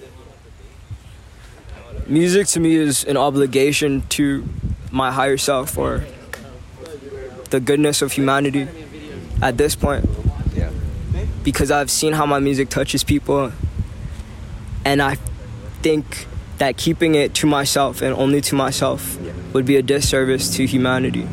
Music 2.07 2.47
to 2.49 2.61
me 2.61 2.75
is 2.75 3.05
an 3.05 3.17
obligation 3.17 4.03
to 4.09 4.45
my 4.91 5.11
higher 5.13 5.37
self 5.37 5.79
or 5.79 6.05
the 7.51 7.61
goodness 7.61 8.03
of 8.03 8.13
humanity 8.13 8.67
at 9.41 9.57
this 9.57 9.77
point 9.77 10.05
Yeah. 10.57 10.71
because 11.43 11.71
I've 11.71 11.91
seen 11.91 12.15
how 12.15 12.27
my 12.27 12.39
music 12.41 12.69
touches 12.71 13.05
people 13.05 13.53
and 14.85 15.01
I 15.01 15.17
think 15.83 16.27
that 16.63 16.77
keeping 16.77 17.17
it 17.17 17.35
to 17.35 17.45
myself 17.45 18.03
and 18.03 18.15
only 18.15 18.41
to 18.41 18.55
myself 18.55 19.19
would 19.53 19.67
be 19.67 19.75
a 19.75 19.83
disservice 19.83 20.49
to 20.57 20.65
humanity. 20.65 21.27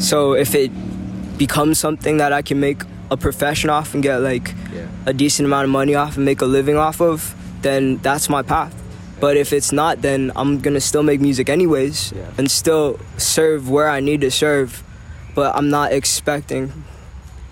So 0.00 0.32
if 0.34 0.52
it 0.56 0.72
becomes 1.38 1.78
something 1.78 2.16
that 2.16 2.32
I 2.32 2.42
can 2.42 2.58
make 2.58 2.82
a 3.12 3.16
profession 3.16 3.70
off 3.70 3.94
and 3.94 4.02
get 4.02 4.18
like 4.18 4.48
Yeah. 4.74 4.86
a 5.06 5.12
decent 5.12 5.46
amount 5.46 5.64
of 5.66 5.70
money 5.70 5.94
off 5.94 6.16
and 6.16 6.24
make 6.24 6.40
a 6.42 6.44
living 6.46 6.76
off 6.76 7.00
of, 7.00 7.34
then 7.62 8.00
that's 8.02 8.28
my 8.28 8.42
path. 8.42 8.74
But 9.20 9.36
if 9.36 9.52
it's 9.52 9.70
not, 9.70 10.02
then 10.02 10.32
I'm 10.34 10.58
gonna 10.58 10.80
still 10.80 11.04
make 11.04 11.20
music 11.20 11.48
anyways 11.48 12.12
Yeah. 12.16 12.22
and 12.36 12.50
still 12.50 12.98
serve 13.16 13.70
where 13.70 13.88
I 13.88 14.00
need 14.00 14.20
to 14.22 14.30
serve. 14.30 14.82
But 15.36 15.54
I'm 15.54 15.70
not 15.70 15.92
expecting 15.92 16.72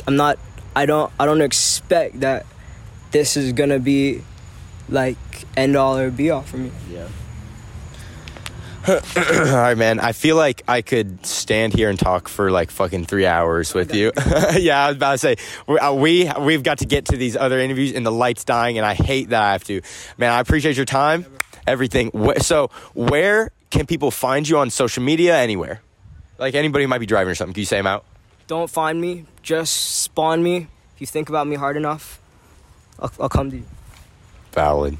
I'm 0.08 0.16
not 0.16 0.38
I 0.74 0.86
don't 0.86 1.12
I 1.20 1.24
don't 1.26 1.40
expect 1.40 2.18
that 2.20 2.46
this 3.12 3.36
is 3.36 3.52
gonna 3.52 3.78
be 3.78 4.22
like 4.88 5.18
end 5.56 5.76
all 5.76 5.98
or 5.98 6.10
be 6.10 6.30
all 6.30 6.42
for 6.42 6.56
me. 6.56 6.70
Yeah. 6.90 7.08
All 8.88 8.94
right, 8.96 9.78
man. 9.78 10.00
I 10.00 10.10
feel 10.10 10.34
like 10.34 10.62
I 10.66 10.82
could 10.82 11.24
stand 11.24 11.72
here 11.72 11.88
and 11.88 11.96
talk 11.96 12.26
for 12.26 12.50
like 12.50 12.72
fucking 12.72 13.04
three 13.04 13.26
hours 13.26 13.74
with 13.74 13.94
you. 13.94 14.10
yeah, 14.58 14.86
I 14.86 14.88
was 14.88 14.96
about 14.96 15.12
to 15.12 15.18
say 15.18 15.36
we, 15.68 15.78
uh, 15.78 15.92
we 15.92 16.28
we've 16.40 16.64
got 16.64 16.78
to 16.78 16.84
get 16.84 17.04
to 17.06 17.16
these 17.16 17.36
other 17.36 17.60
interviews, 17.60 17.92
and 17.92 18.04
the 18.04 18.10
lights 18.10 18.44
dying, 18.44 18.78
and 18.78 18.84
I 18.84 18.94
hate 18.94 19.28
that 19.28 19.40
I 19.40 19.52
have 19.52 19.62
to. 19.64 19.82
Man, 20.18 20.32
I 20.32 20.40
appreciate 20.40 20.76
your 20.76 20.84
time, 20.84 21.26
everything. 21.64 22.10
So, 22.38 22.70
where 22.94 23.52
can 23.70 23.86
people 23.86 24.10
find 24.10 24.48
you 24.48 24.58
on 24.58 24.68
social 24.68 25.04
media? 25.04 25.38
Anywhere, 25.38 25.80
like 26.38 26.56
anybody 26.56 26.82
who 26.82 26.88
might 26.88 26.98
be 26.98 27.06
driving 27.06 27.30
or 27.30 27.36
something. 27.36 27.54
Can 27.54 27.60
you 27.60 27.66
say 27.66 27.76
them 27.76 27.86
out? 27.86 28.04
Don't 28.48 28.68
find 28.68 29.00
me, 29.00 29.26
just 29.42 30.02
spawn 30.02 30.42
me. 30.42 30.66
If 30.96 31.00
you 31.00 31.06
think 31.06 31.28
about 31.28 31.46
me 31.46 31.54
hard 31.54 31.76
enough, 31.76 32.20
I'll, 32.98 33.12
I'll 33.20 33.28
come 33.28 33.48
to 33.52 33.58
you. 33.58 33.66
Valid. 34.54 34.98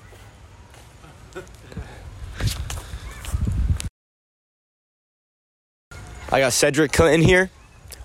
I 6.32 6.40
got 6.40 6.54
Cedric 6.54 6.92
Clinton 6.92 7.20
here, 7.20 7.50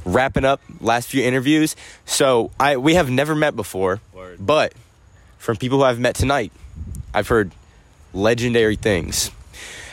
wrapping 0.04 0.44
up 0.44 0.60
last 0.82 1.08
few 1.08 1.24
interviews. 1.24 1.78
So 2.06 2.52
I 2.60 2.76
we 2.76 2.96
have 2.96 3.10
never 3.10 3.34
met 3.34 3.56
before, 3.56 4.02
but 4.38 4.74
from 5.38 5.56
people 5.56 5.78
who 5.78 5.86
I've 5.86 6.00
met 6.00 6.16
tonight, 6.16 6.52
I've 7.14 7.30
heard 7.30 7.54
legendary 8.14 8.76
things. 8.76 9.32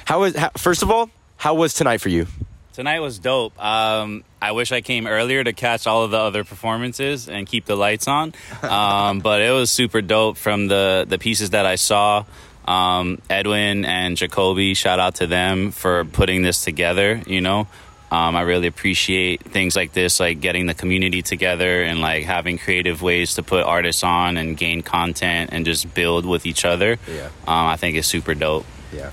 How 0.05 0.21
was 0.21 0.35
how, 0.35 0.51
first 0.57 0.83
of 0.83 0.91
all, 0.91 1.11
how 1.37 1.55
was 1.55 1.75
tonight 1.75 1.99
for 1.99 2.09
you? 2.09 2.27
Tonight 2.73 2.99
was 2.99 3.21
dope. 3.21 3.57
Um, 3.63 4.25
I 4.43 4.51
wish 4.51 4.73
I 4.73 4.81
came 4.81 5.07
earlier 5.07 5.45
to 5.45 5.53
catch 5.53 5.87
all 5.87 6.03
of 6.03 6.11
the 6.11 6.19
other 6.19 6.43
performances 6.43 7.29
and 7.29 7.47
keep 7.47 7.67
the 7.67 7.77
lights 7.77 8.09
on. 8.09 8.35
Um, 8.65 9.21
but 9.21 9.43
it 9.43 9.53
was 9.53 9.71
super 9.71 10.03
dope 10.03 10.39
from 10.39 10.67
the 10.67 11.07
the 11.09 11.19
pieces 11.19 11.51
that 11.51 11.67
I 11.67 11.77
saw. 11.77 12.25
Um, 12.67 13.21
Edwin 13.31 13.85
and 13.85 14.17
Jacoby, 14.17 14.75
shout 14.75 14.99
out 14.99 15.17
to 15.17 15.29
them 15.29 15.71
for 15.71 16.05
putting 16.05 16.43
this 16.43 16.65
together. 16.65 17.23
You 17.27 17.41
know, 17.41 17.69
um, 18.11 18.37
I 18.37 18.43
really 18.43 18.67
appreciate 18.67 19.43
things 19.43 19.75
like 19.75 19.93
this, 19.93 20.21
like 20.21 20.41
getting 20.41 20.67
the 20.67 20.75
community 20.75 21.23
together 21.23 21.83
and 21.83 22.01
like 22.01 22.25
having 22.25 22.59
creative 22.59 23.03
ways 23.03 23.35
to 23.35 23.43
put 23.43 23.65
artists 23.65 24.05
on 24.05 24.37
and 24.37 24.57
gain 24.57 24.83
content 24.83 25.51
and 25.53 25.65
just 25.65 25.93
build 25.95 26.25
with 26.27 26.47
each 26.47 26.65
other. 26.65 26.99
Yeah. 27.09 27.27
Um, 27.47 27.67
I 27.67 27.77
think 27.77 27.97
it's 27.97 28.07
super 28.09 28.35
dope. 28.35 28.67
Yeah. 28.93 29.11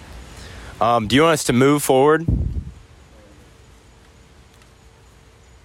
Um, 0.80 1.08
do 1.08 1.16
you 1.16 1.24
want 1.24 1.34
us 1.34 1.46
to 1.46 1.54
move 1.54 1.84
forward? 1.84 2.26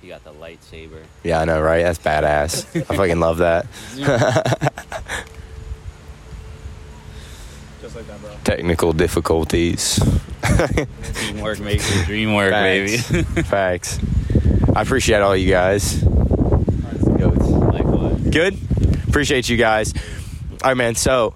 You 0.02 0.08
got 0.08 0.24
the 0.24 0.32
lightsaber. 0.32 1.02
Yeah, 1.24 1.40
I 1.40 1.44
know, 1.44 1.60
right? 1.60 1.82
That's 1.82 1.98
badass. 1.98 2.76
I 2.90 2.96
fucking 2.96 3.18
love 3.18 3.38
that. 3.38 3.66
Just 7.96 8.08
like 8.08 8.20
that, 8.20 8.20
bro. 8.20 8.36
Technical 8.44 8.92
difficulties. 8.92 9.98
Teamwork 11.14 11.60
makes 11.60 11.92
the 11.98 12.04
dream 12.04 12.34
work, 12.34 12.52
baby. 12.52 12.96
Facts. 12.98 13.48
Facts. 13.48 13.98
I 14.74 14.82
appreciate 14.82 15.20
all 15.20 15.36
you 15.36 15.50
guys. 15.50 16.02
like? 16.02 18.30
Good. 18.30 18.58
Appreciate 19.08 19.48
you 19.48 19.56
guys. 19.56 19.92
All 20.62 20.70
right, 20.70 20.76
man. 20.76 20.94
So, 20.94 21.34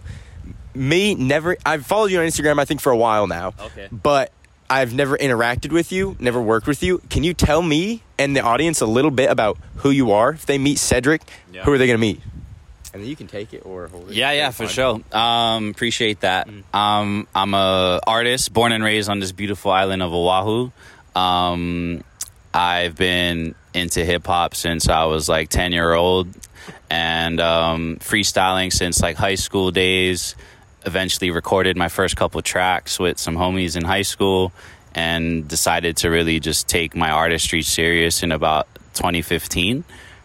me 0.74 1.14
never. 1.14 1.56
I've 1.64 1.86
followed 1.86 2.10
you 2.10 2.20
on 2.20 2.26
Instagram. 2.26 2.58
I 2.60 2.64
think 2.64 2.80
for 2.80 2.92
a 2.92 2.96
while 2.96 3.26
now. 3.26 3.48
Okay. 3.60 3.88
But 3.90 4.32
I've 4.68 4.94
never 4.94 5.16
interacted 5.16 5.72
with 5.72 5.92
you. 5.92 6.16
Never 6.18 6.40
worked 6.40 6.66
with 6.66 6.82
you. 6.82 6.98
Can 7.10 7.24
you 7.24 7.34
tell 7.34 7.62
me 7.62 8.02
and 8.18 8.36
the 8.36 8.40
audience 8.40 8.80
a 8.80 8.86
little 8.86 9.10
bit 9.10 9.30
about 9.30 9.58
who 9.76 9.90
you 9.90 10.12
are? 10.12 10.30
If 10.32 10.46
they 10.46 10.58
meet 10.58 10.78
Cedric, 10.78 11.22
Yeah. 11.52 11.64
who 11.64 11.72
are 11.72 11.78
they 11.78 11.86
going 11.86 11.98
to 11.98 12.00
meet? 12.00 12.20
And 12.92 13.02
then 13.02 13.08
you 13.08 13.16
can 13.16 13.28
take 13.28 13.52
it 13.52 13.64
or 13.64 13.86
hold 13.86 14.10
it. 14.10 14.14
Yeah, 14.14 14.32
yeah, 14.32 14.50
for 14.50 14.66
sure. 14.66 15.00
Um, 15.12 15.68
appreciate 15.68 16.20
that. 16.20 16.48
Um, 16.74 17.28
I'm 17.34 17.54
a 17.54 18.00
artist, 18.06 18.52
born 18.52 18.72
and 18.72 18.82
raised 18.82 19.08
on 19.08 19.20
this 19.20 19.32
beautiful 19.32 19.70
island 19.70 20.02
of 20.02 20.12
Oahu. 20.12 20.70
Um, 21.14 22.02
I've 22.52 22.96
been 22.96 23.54
into 23.74 24.04
hip 24.04 24.26
hop 24.26 24.54
since 24.54 24.88
I 24.88 25.04
was 25.04 25.28
like 25.28 25.50
ten 25.50 25.72
year 25.72 25.92
old, 25.92 26.28
and 26.90 27.40
um, 27.40 27.96
freestyling 28.00 28.72
since 28.72 29.00
like 29.00 29.16
high 29.16 29.36
school 29.36 29.70
days. 29.70 30.34
Eventually, 30.84 31.30
recorded 31.30 31.76
my 31.76 31.88
first 31.88 32.16
couple 32.16 32.40
tracks 32.42 32.98
with 32.98 33.18
some 33.18 33.36
homies 33.36 33.76
in 33.76 33.84
high 33.84 34.02
school, 34.02 34.52
and 34.94 35.46
decided 35.46 35.98
to 35.98 36.10
really 36.10 36.40
just 36.40 36.68
take 36.68 36.96
my 36.96 37.10
artistry 37.10 37.62
serious 37.62 38.22
in 38.24 38.32
about 38.32 38.66
2015 38.94 39.84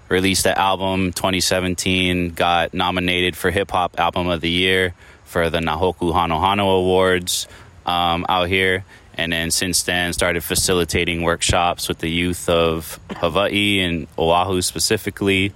released 0.10 0.44
the 0.44 0.58
album 0.58 1.12
2017 1.14 2.32
got 2.32 2.74
nominated 2.74 3.36
for 3.36 3.52
hip 3.52 3.72
hop 3.72 4.00
album 4.00 4.28
of 4.28 4.42
the 4.42 4.50
year 4.50 4.94
for 5.26 5.50
the 5.50 5.60
Na 5.60 5.78
Hoku 5.78 6.14
Hanohano 6.14 6.80
awards 6.80 7.48
um, 7.86 8.26
out 8.30 8.48
here. 8.48 8.86
And 9.18 9.32
then 9.32 9.50
since 9.52 9.84
then 9.84 10.14
started 10.14 10.44
facilitating 10.44 11.22
workshops 11.24 11.88
with 11.88 12.00
the 12.00 12.10
youth 12.10 12.50
of 12.50 13.00
hawaii 13.16 13.80
and 13.80 14.08
oahu 14.18 14.62
specifically. 14.62 15.54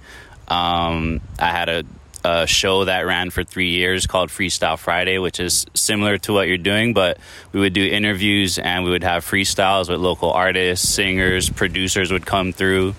Um, 0.48 1.20
i 1.38 1.50
had 1.50 1.68
a, 1.68 1.84
a 2.24 2.46
show 2.46 2.84
that 2.86 3.06
ran 3.06 3.30
for 3.30 3.44
three 3.44 3.70
years 3.70 4.06
called 4.08 4.30
freestyle 4.30 4.76
friday 4.76 5.18
which 5.18 5.38
is 5.38 5.64
similar 5.74 6.18
to 6.18 6.32
what 6.32 6.48
you're 6.48 6.58
doing 6.58 6.92
but 6.92 7.18
we 7.52 7.60
would 7.60 7.72
do 7.72 7.84
interviews 7.84 8.58
and 8.58 8.84
we 8.84 8.90
would 8.90 9.04
have 9.04 9.24
freestyles 9.24 9.88
with 9.88 10.00
local 10.00 10.32
artists 10.32 10.88
singers 10.88 11.48
producers 11.48 12.10
would 12.10 12.26
come 12.26 12.52
through 12.52 12.96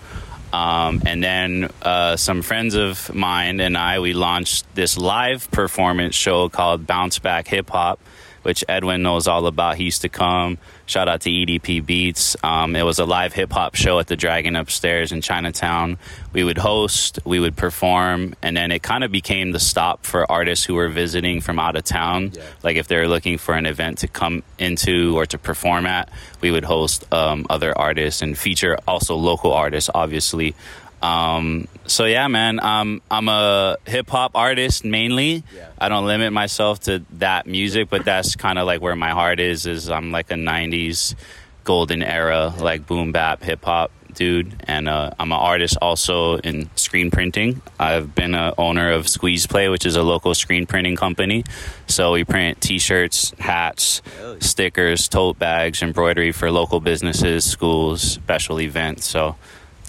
um, 0.54 1.02
and 1.06 1.24
then 1.24 1.70
uh, 1.82 2.16
some 2.18 2.42
friends 2.42 2.76
of 2.76 3.14
mine 3.14 3.60
and 3.60 3.78
I, 3.78 4.00
we 4.00 4.14
launched 4.14 4.66
this 4.76 4.98
live 4.98 5.50
performance 5.52 6.16
show 6.16 6.50
called 6.50 6.86
Bounce 6.86 7.20
Back 7.20 7.48
Hip 7.48 7.70
Hop, 7.70 8.00
which 8.44 8.64
Edwin 8.68 9.02
knows 9.04 9.28
all 9.28 9.48
about. 9.48 9.78
He 9.78 9.86
used 9.86 10.02
to 10.02 10.10
come. 10.10 10.58
Shout 10.92 11.08
out 11.08 11.22
to 11.22 11.30
EDP 11.30 11.86
Beats. 11.86 12.36
Um, 12.44 12.76
it 12.76 12.84
was 12.84 13.00
a 13.00 13.06
live 13.06 13.32
hip 13.32 13.54
hop 13.54 13.76
show 13.76 14.00
at 14.00 14.08
the 14.08 14.18
Dragon 14.18 14.58
upstairs 14.58 15.14
in 15.14 15.22
Chinatown. 15.22 15.98
We 16.34 16.44
would 16.44 16.58
host, 16.58 17.18
we 17.24 17.40
would 17.40 17.56
perform, 17.56 18.36
and 18.42 18.58
then 18.58 18.74
it 18.74 18.84
kind 18.84 19.06
of 19.06 19.10
became 19.10 19.54
the 19.54 19.60
stop 19.60 20.06
for 20.06 20.30
artists 20.30 20.66
who 20.66 20.76
were 20.76 20.90
visiting 20.90 21.40
from 21.40 21.60
out 21.60 21.78
of 21.78 21.86
town. 21.86 22.34
Like 22.62 22.76
if 22.76 22.90
they're 22.90 23.08
looking 23.08 23.38
for 23.38 23.56
an 23.56 23.66
event 23.66 24.00
to 24.00 24.10
come 24.10 24.44
into 24.60 25.18
or 25.18 25.26
to 25.28 25.38
perform 25.38 25.86
at, 25.86 26.10
we 26.42 26.52
would 26.52 26.66
host 26.66 27.06
um, 27.14 27.46
other 27.50 27.72
artists 27.78 28.22
and 28.22 28.38
feature 28.38 28.78
also 28.86 29.16
local 29.16 29.54
artists, 29.54 29.90
obviously. 29.96 30.56
Um, 31.02 31.68
so 31.88 32.06
yeah, 32.06 32.28
man, 32.28 32.60
um, 32.60 33.02
I'm 33.10 33.28
a 33.28 33.78
hip 33.86 34.10
hop 34.10 34.32
artist 34.36 34.86
mainly. 34.86 35.44
I 35.80 35.90
don't 35.90 36.06
limit 36.06 36.32
myself 36.32 36.82
to 36.82 37.04
that 37.18 37.48
music, 37.48 37.90
but 37.90 38.06
that's 38.06 38.36
kind 38.36 38.60
of 38.60 38.66
like 38.66 38.82
where 38.82 38.96
my 38.96 39.10
heart 39.10 39.40
is. 39.40 39.66
Is 39.66 39.90
I'm 39.90 40.12
like 40.12 40.32
a 40.32 40.36
'90s 40.36 41.16
golden 41.64 42.04
era, 42.04 42.54
like 42.60 42.86
boom 42.86 43.12
bap 43.12 43.44
hip 43.44 43.64
hop 43.66 43.92
dude, 44.14 44.54
and 44.68 44.88
uh, 44.88 45.12
I'm 45.20 45.32
an 45.32 45.38
artist 45.38 45.78
also 45.82 46.38
in 46.38 46.70
screen 46.76 47.12
printing. 47.12 47.62
I've 47.80 48.14
been 48.14 48.36
a 48.36 48.54
owner 48.58 48.92
of 48.92 49.08
Squeeze 49.08 49.48
Play, 49.48 49.70
which 49.70 49.86
is 49.86 49.96
a 49.96 50.04
local 50.04 50.36
screen 50.36 50.66
printing 50.66 50.96
company. 50.96 51.44
So 51.88 52.12
we 52.14 52.24
print 52.24 52.62
T-shirts, 52.62 53.34
hats, 53.40 54.02
stickers, 54.40 55.08
tote 55.08 55.40
bags, 55.40 55.82
embroidery 55.82 56.32
for 56.32 56.52
local 56.52 56.80
businesses, 56.80 57.46
schools, 57.46 58.02
special 58.02 58.60
events. 58.60 59.08
So 59.08 59.36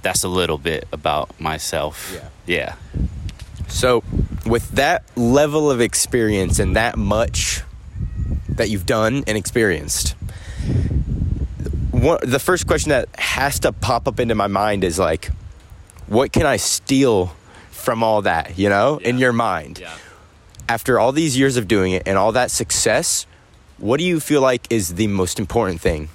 that's 0.02 0.24
a 0.24 0.28
little 0.28 0.58
bit 0.58 0.86
about 0.92 1.40
myself. 1.40 2.12
Yeah. 2.14 2.28
Yeah. 2.46 2.74
So, 3.68 4.04
with 4.44 4.68
that 4.72 5.04
level 5.16 5.70
of 5.70 5.80
experience 5.80 6.58
and 6.58 6.76
that 6.76 6.98
much 6.98 7.62
that 8.48 8.68
you've 8.68 8.86
done 8.86 9.24
and 9.26 9.38
experienced, 9.38 10.14
one, 11.90 12.18
the 12.22 12.38
first 12.38 12.66
question 12.66 12.90
that 12.90 13.08
has 13.16 13.60
to 13.60 13.72
pop 13.72 14.06
up 14.08 14.20
into 14.20 14.34
my 14.34 14.48
mind 14.48 14.84
is 14.84 14.98
like, 14.98 15.30
what 16.06 16.32
can 16.32 16.44
I 16.44 16.56
steal 16.56 17.34
from 17.70 18.02
all 18.02 18.22
that, 18.22 18.58
you 18.58 18.68
know, 18.68 18.98
in 18.98 19.18
your 19.18 19.32
mind? 19.32 19.78
Yeah. 19.78 19.96
After 20.68 20.98
all 20.98 21.12
these 21.12 21.38
years 21.38 21.56
of 21.56 21.68
doing 21.68 21.92
it 21.92 22.02
and 22.06 22.18
all 22.18 22.32
that 22.32 22.50
success, 22.50 23.26
what 23.78 23.98
do 23.98 24.04
you 24.04 24.20
feel 24.20 24.40
like 24.40 24.66
is 24.70 24.94
the 24.94 25.06
most 25.06 25.38
important 25.38 25.80
thing? 25.80 26.08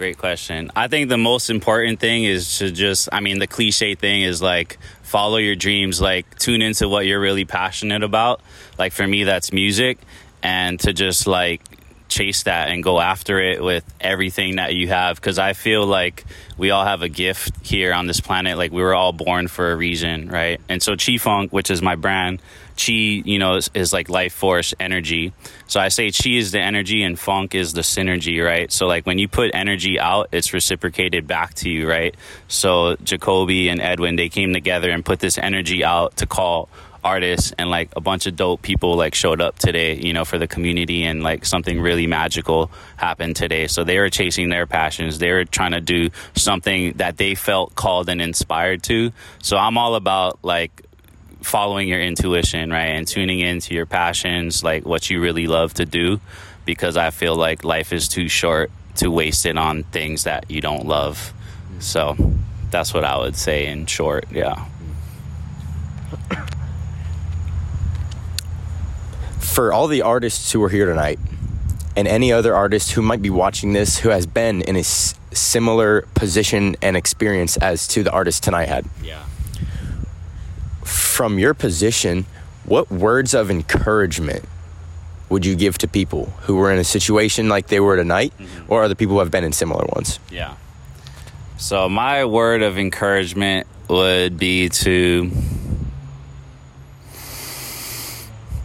Great 0.00 0.16
question. 0.16 0.70
I 0.74 0.88
think 0.88 1.10
the 1.10 1.18
most 1.18 1.50
important 1.50 2.00
thing 2.00 2.24
is 2.24 2.56
to 2.56 2.70
just, 2.70 3.10
I 3.12 3.20
mean, 3.20 3.38
the 3.38 3.46
cliche 3.46 3.94
thing 3.94 4.22
is 4.22 4.40
like 4.40 4.78
follow 5.02 5.36
your 5.36 5.56
dreams, 5.56 6.00
like 6.00 6.38
tune 6.38 6.62
into 6.62 6.88
what 6.88 7.04
you're 7.04 7.20
really 7.20 7.44
passionate 7.44 8.02
about. 8.02 8.40
Like 8.78 8.94
for 8.94 9.06
me, 9.06 9.24
that's 9.24 9.52
music, 9.52 9.98
and 10.42 10.80
to 10.80 10.94
just 10.94 11.26
like 11.26 11.60
chase 12.08 12.44
that 12.44 12.70
and 12.70 12.82
go 12.82 12.98
after 12.98 13.42
it 13.42 13.62
with 13.62 13.84
everything 14.00 14.56
that 14.56 14.72
you 14.72 14.88
have. 14.88 15.16
Because 15.16 15.38
I 15.38 15.52
feel 15.52 15.84
like 15.84 16.24
we 16.56 16.70
all 16.70 16.86
have 16.86 17.02
a 17.02 17.10
gift 17.10 17.66
here 17.66 17.92
on 17.92 18.06
this 18.06 18.20
planet. 18.20 18.56
Like 18.56 18.72
we 18.72 18.80
were 18.80 18.94
all 18.94 19.12
born 19.12 19.48
for 19.48 19.70
a 19.70 19.76
reason, 19.76 20.30
right? 20.30 20.62
And 20.70 20.82
so 20.82 20.96
Chi 20.96 21.18
Funk, 21.18 21.52
which 21.52 21.70
is 21.70 21.82
my 21.82 21.96
brand, 21.96 22.40
Chi, 22.80 22.92
you 22.92 23.38
know, 23.38 23.56
is, 23.56 23.70
is 23.74 23.92
like 23.92 24.08
life 24.08 24.32
force 24.32 24.74
energy. 24.80 25.32
So 25.66 25.80
I 25.80 25.88
say 25.88 26.10
Chi 26.10 26.30
is 26.30 26.52
the 26.52 26.60
energy 26.60 27.02
and 27.02 27.18
Funk 27.18 27.54
is 27.54 27.72
the 27.72 27.82
synergy, 27.82 28.44
right? 28.44 28.72
So 28.72 28.86
like 28.86 29.06
when 29.06 29.18
you 29.18 29.28
put 29.28 29.50
energy 29.54 29.98
out, 29.98 30.28
it's 30.32 30.52
reciprocated 30.52 31.26
back 31.26 31.54
to 31.54 31.70
you, 31.70 31.88
right? 31.88 32.14
So 32.48 32.96
Jacoby 33.02 33.68
and 33.68 33.80
Edwin, 33.80 34.16
they 34.16 34.28
came 34.28 34.52
together 34.52 34.90
and 34.90 35.04
put 35.04 35.20
this 35.20 35.36
energy 35.36 35.84
out 35.84 36.16
to 36.18 36.26
call 36.26 36.68
artists 37.02 37.52
and 37.58 37.70
like 37.70 37.90
a 37.96 38.00
bunch 38.00 38.26
of 38.26 38.36
dope 38.36 38.62
people 38.62 38.94
like 38.94 39.14
showed 39.14 39.40
up 39.40 39.58
today 39.58 39.94
you 39.94 40.12
know 40.12 40.24
for 40.24 40.38
the 40.38 40.46
community 40.46 41.02
and 41.02 41.22
like 41.22 41.46
something 41.46 41.80
really 41.80 42.06
magical 42.06 42.70
happened 42.96 43.34
today 43.34 43.66
so 43.66 43.84
they 43.84 43.98
were 43.98 44.10
chasing 44.10 44.50
their 44.50 44.66
passions 44.66 45.18
they 45.18 45.32
were 45.32 45.44
trying 45.44 45.72
to 45.72 45.80
do 45.80 46.10
something 46.36 46.92
that 46.98 47.16
they 47.16 47.34
felt 47.34 47.74
called 47.74 48.08
and 48.10 48.20
inspired 48.20 48.82
to 48.82 49.12
so 49.42 49.56
i'm 49.56 49.78
all 49.78 49.94
about 49.94 50.38
like 50.42 50.84
following 51.42 51.88
your 51.88 52.00
intuition 52.00 52.70
right 52.70 52.90
and 52.90 53.06
tuning 53.08 53.40
into 53.40 53.74
your 53.74 53.86
passions 53.86 54.62
like 54.62 54.84
what 54.84 55.08
you 55.10 55.20
really 55.20 55.46
love 55.46 55.72
to 55.74 55.84
do 55.86 56.20
because 56.66 56.96
i 56.96 57.10
feel 57.10 57.34
like 57.34 57.64
life 57.64 57.92
is 57.92 58.08
too 58.08 58.28
short 58.28 58.70
to 58.96 59.10
waste 59.10 59.46
it 59.46 59.56
on 59.56 59.82
things 59.84 60.24
that 60.24 60.50
you 60.50 60.60
don't 60.60 60.84
love. 60.86 61.32
So 61.78 62.16
that's 62.70 62.92
what 62.92 63.04
i 63.04 63.16
would 63.16 63.36
say 63.36 63.66
in 63.66 63.86
short 63.86 64.26
yeah. 64.30 64.66
For 69.38 69.72
all 69.72 69.88
the 69.88 70.02
artists 70.02 70.52
who 70.52 70.62
are 70.62 70.68
here 70.68 70.86
tonight 70.86 71.18
and 71.96 72.06
any 72.06 72.32
other 72.32 72.54
artist 72.54 72.92
who 72.92 73.02
might 73.02 73.22
be 73.22 73.30
watching 73.30 73.72
this 73.72 73.98
who 73.98 74.10
has 74.10 74.26
been 74.26 74.62
in 74.62 74.76
a 74.76 74.80
s- 74.80 75.14
similar 75.32 76.02
position 76.14 76.76
and 76.82 76.96
experience 76.96 77.56
as 77.56 77.86
to 77.88 78.02
the 78.02 78.10
artist 78.12 78.42
tonight 78.44 78.68
had. 78.68 78.84
Yeah 79.02 79.22
from 80.90 81.38
your 81.38 81.54
position 81.54 82.26
what 82.64 82.90
words 82.90 83.34
of 83.34 83.50
encouragement 83.50 84.44
would 85.28 85.46
you 85.46 85.54
give 85.54 85.78
to 85.78 85.88
people 85.88 86.26
who 86.42 86.56
were 86.56 86.70
in 86.70 86.78
a 86.78 86.84
situation 86.84 87.48
like 87.48 87.68
they 87.68 87.80
were 87.80 87.96
tonight, 87.96 88.32
mm-hmm. 88.38 88.72
or 88.72 88.82
other 88.82 88.94
people 88.94 89.14
who 89.14 89.20
have 89.20 89.30
been 89.30 89.44
in 89.44 89.52
similar 89.52 89.84
ones? 89.94 90.18
Yeah. 90.30 90.56
So 91.56 91.88
my 91.88 92.24
word 92.24 92.62
of 92.62 92.78
encouragement 92.78 93.66
would 93.88 94.38
be 94.38 94.68
to 94.68 95.30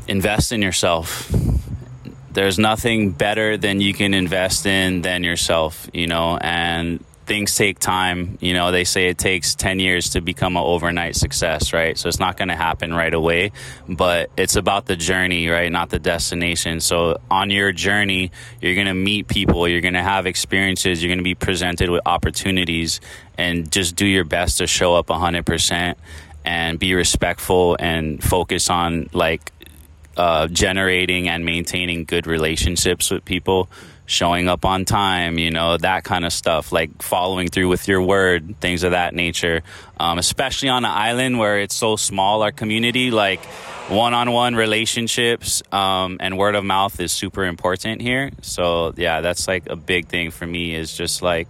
invest 0.08 0.52
in 0.52 0.62
yourself. 0.62 1.32
There's 2.32 2.60
nothing 2.60 3.12
better 3.12 3.58
than 3.58 3.80
you 3.80 3.94
can 3.94 4.14
invest 4.14 4.66
in 4.66 5.02
than 5.02 5.24
yourself, 5.24 5.90
you 5.94 6.08
know, 6.08 6.38
and 6.38 7.04
things 7.26 7.56
take 7.56 7.80
time. 7.80 8.38
You 8.42 8.54
know, 8.54 8.72
they 8.72 8.84
say 8.84 9.08
it 9.08 9.18
takes 9.18 9.56
10 9.56 9.80
years 9.80 10.12
to 10.12 10.22
become 10.22 10.58
an 10.58 10.64
overnight 10.64 11.16
success, 11.16 11.74
right? 11.74 11.98
So 11.98 12.08
it's 12.08 12.20
not 12.20 12.38
going 12.38 12.50
to 12.50 12.56
happen 12.56 12.94
right 12.94 13.14
away, 13.14 13.52
but 13.88 14.30
it's 14.38 14.56
about 14.56 14.86
the 14.86 14.96
journey, 14.96 15.48
right? 15.48 15.72
Not 15.72 15.90
the 15.90 16.00
destination. 16.00 16.80
So 16.80 17.20
on 17.30 17.50
your 17.50 17.72
journey, 17.72 18.32
you're 18.62 18.76
going 18.76 18.88
to 18.88 18.94
meet 18.94 19.28
people, 19.28 19.68
you're 19.68 19.82
going 19.82 19.96
to 19.96 20.04
have 20.04 20.26
experiences, 20.26 21.02
you're 21.02 21.10
going 21.10 21.20
to 21.20 21.24
be 21.24 21.36
presented 21.36 21.90
with 21.90 22.02
opportunities, 22.06 23.02
and 23.38 23.72
just 23.72 23.96
do 23.96 24.06
your 24.06 24.24
best 24.24 24.60
to 24.60 24.68
show 24.68 24.96
up 24.96 25.08
100% 25.08 25.96
and 26.46 26.80
be 26.80 26.94
respectful 26.94 27.76
and 27.80 28.24
focus 28.24 28.70
on 28.70 29.10
like 29.12 29.52
uh, 30.18 30.48
generating 30.48 31.28
and 31.28 31.44
maintaining 31.44 32.06
good 32.06 32.28
relationships 32.28 33.12
with 33.12 33.26
people, 33.26 33.70
showing 34.06 34.48
up 34.48 34.66
on 34.66 34.86
time, 34.86 35.40
you 35.40 35.52
know, 35.52 35.78
that 35.78 36.04
kind 36.04 36.26
of 36.26 36.34
stuff, 36.34 36.72
like 36.72 37.02
following 37.02 37.48
through 37.48 37.68
with 37.68 37.88
your 37.88 38.02
word, 38.02 38.56
things 38.60 38.84
of 38.84 38.92
that 38.92 39.14
nature. 39.14 39.64
Um, 40.00 40.20
especially 40.20 40.70
on 40.70 40.86
an 40.86 40.92
island 40.92 41.40
where 41.40 41.60
it's 41.60 41.76
so 41.76 41.96
small, 41.96 42.44
our 42.44 42.52
community, 42.52 43.12
like 43.12 43.44
one 43.88 44.14
on 44.14 44.32
one 44.32 44.56
relationships 44.56 45.64
um, 45.72 46.18
and 46.20 46.38
word 46.38 46.56
of 46.56 46.64
mouth 46.64 47.00
is 47.00 47.12
super 47.12 47.46
important 47.46 48.02
here. 48.02 48.32
So, 48.42 48.94
yeah, 48.98 49.22
that's 49.22 49.48
like 49.48 49.70
a 49.70 49.76
big 49.76 50.08
thing 50.08 50.32
for 50.32 50.46
me 50.46 50.76
is 50.76 50.96
just 50.96 51.22
like, 51.22 51.48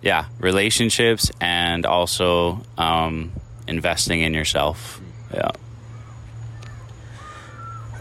yeah, 0.00 0.26
relationships 0.38 1.30
and 1.40 1.86
also 1.86 2.60
um, 2.76 3.32
investing 3.68 4.20
in 4.20 4.34
yourself. 4.34 5.00
Yeah. 5.32 5.50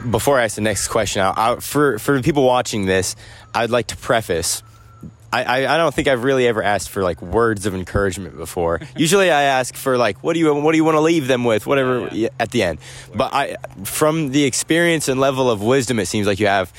Before 0.09 0.39
I 0.39 0.45
ask 0.45 0.55
the 0.55 0.61
next 0.61 0.87
question, 0.87 1.21
I, 1.21 1.33
I, 1.35 1.55
for 1.57 1.99
for 1.99 2.17
the 2.17 2.23
people 2.23 2.43
watching 2.45 2.85
this, 2.85 3.15
I'd 3.53 3.69
like 3.69 3.87
to 3.87 3.97
preface. 3.97 4.63
I, 5.33 5.43
I, 5.43 5.75
I 5.75 5.77
don't 5.77 5.93
think 5.93 6.09
I've 6.09 6.23
really 6.25 6.45
ever 6.47 6.61
asked 6.61 6.89
for 6.89 7.03
like 7.03 7.21
words 7.21 7.65
of 7.65 7.73
encouragement 7.73 8.35
before. 8.35 8.81
Usually, 8.97 9.31
I 9.31 9.43
ask 9.43 9.75
for 9.75 9.97
like, 9.97 10.21
what 10.23 10.33
do 10.33 10.39
you 10.39 10.53
what 10.53 10.71
do 10.71 10.77
you 10.77 10.83
want 10.83 10.95
to 10.95 11.01
leave 11.01 11.27
them 11.27 11.43
with, 11.43 11.65
whatever 11.65 12.09
Yeah, 12.11 12.29
at 12.39 12.51
the 12.51 12.63
end. 12.63 12.79
But 13.15 13.33
I, 13.33 13.57
from 13.83 14.31
the 14.31 14.43
experience 14.43 15.07
and 15.07 15.19
level 15.19 15.49
of 15.49 15.61
wisdom, 15.61 15.99
it 15.99 16.07
seems 16.07 16.27
like 16.27 16.39
you 16.39 16.47
have 16.47 16.73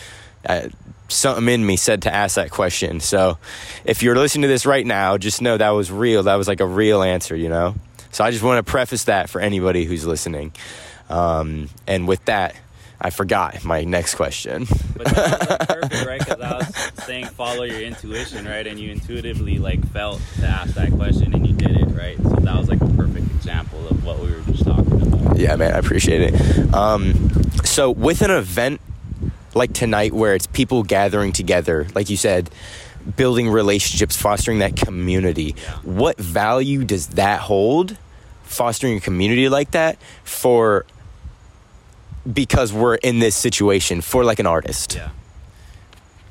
uh, 0.45 0.69
something 1.09 1.49
in 1.49 1.65
me 1.65 1.77
said 1.77 2.03
to 2.03 2.15
ask 2.15 2.37
that 2.37 2.51
question. 2.51 3.01
So, 3.01 3.39
if 3.85 4.03
you're 4.03 4.17
listening 4.17 4.43
to 4.43 4.49
this 4.49 4.67
right 4.67 4.85
now, 4.85 5.17
just 5.17 5.41
know 5.41 5.57
that 5.57 5.71
was 5.71 5.91
real. 5.91 6.25
That 6.25 6.35
was 6.35 6.49
like 6.49 6.61
a 6.61 6.67
real 6.67 7.03
answer, 7.03 7.37
you 7.37 7.49
know. 7.49 7.75
So 8.13 8.23
I 8.23 8.31
just 8.31 8.43
want 8.43 8.65
to 8.65 8.71
preface 8.71 9.05
that 9.05 9.31
for 9.31 9.41
anybody 9.41 9.87
who's 9.87 10.07
listening. 10.07 10.53
Um, 11.09 11.71
and 11.87 12.07
with 12.07 12.23
that, 12.27 12.55
I 13.05 13.11
forgot 13.11 13.65
my 13.65 13.83
next 13.83 14.15
question. 14.15 14.67
But 14.97 15.07
that 15.09 15.59
was 15.59 15.67
perfect, 15.67 16.07
right? 16.07 16.19
Because 16.21 16.41
I 16.41 16.57
was 16.59 17.05
saying 17.05 17.27
follow 17.27 17.65
your 17.65 17.81
intuition, 17.81 18.47
right? 18.47 18.65
And 18.65 18.79
you 18.79 18.93
intuitively 18.93 19.59
like 19.59 19.85
felt 19.89 20.21
to 20.39 20.47
ask 20.47 20.75
that 20.75 20.93
question, 20.93 21.35
and 21.35 21.45
you 21.45 21.53
did 21.53 21.77
it, 21.77 21.87
right? 21.87 22.17
So 22.23 22.31
that 22.31 22.57
was 22.57 22.69
like 22.69 22.81
a 22.81 22.89
perfect 22.91 23.27
example 23.33 23.89
of 23.89 24.05
what 24.05 24.21
we 24.21 24.31
were 24.31 24.41
just 24.43 24.65
talking 24.65 25.03
about. 25.03 25.37
Yeah, 25.37 25.57
man, 25.57 25.75
I 25.75 25.79
appreciate 25.79 26.33
it. 26.33 26.73
Um, 26.73 27.31
so, 27.65 27.91
with 27.91 28.23
an 28.23 28.31
event 28.31 28.81
like 29.55 29.73
tonight, 29.73 30.13
where 30.13 30.37
it's 30.37 30.47
people 30.47 30.85
gathering 30.85 31.33
together, 31.33 31.89
like 31.97 32.09
you 32.09 32.17
said, 32.17 32.51
building 33.17 33.51
relationships, 33.51 34.17
fostering 34.17 34.61
that 34.61 34.77
community, 34.77 35.57
what 35.83 36.19
value 36.19 36.85
does 36.85 37.09
that 37.09 37.41
hold? 37.41 37.97
Fostering 38.45 38.97
a 38.97 39.01
community 39.01 39.49
like 39.49 39.73
that 39.73 39.99
for 40.23 40.87
because 42.31 42.73
we're 42.73 42.97
in 42.97 43.19
this 43.19 43.37
situation 43.37 44.01
for 44.01 44.25
like 44.25 44.39
an 44.39 44.47
artist. 44.47 44.95
Yeah. 44.95 45.11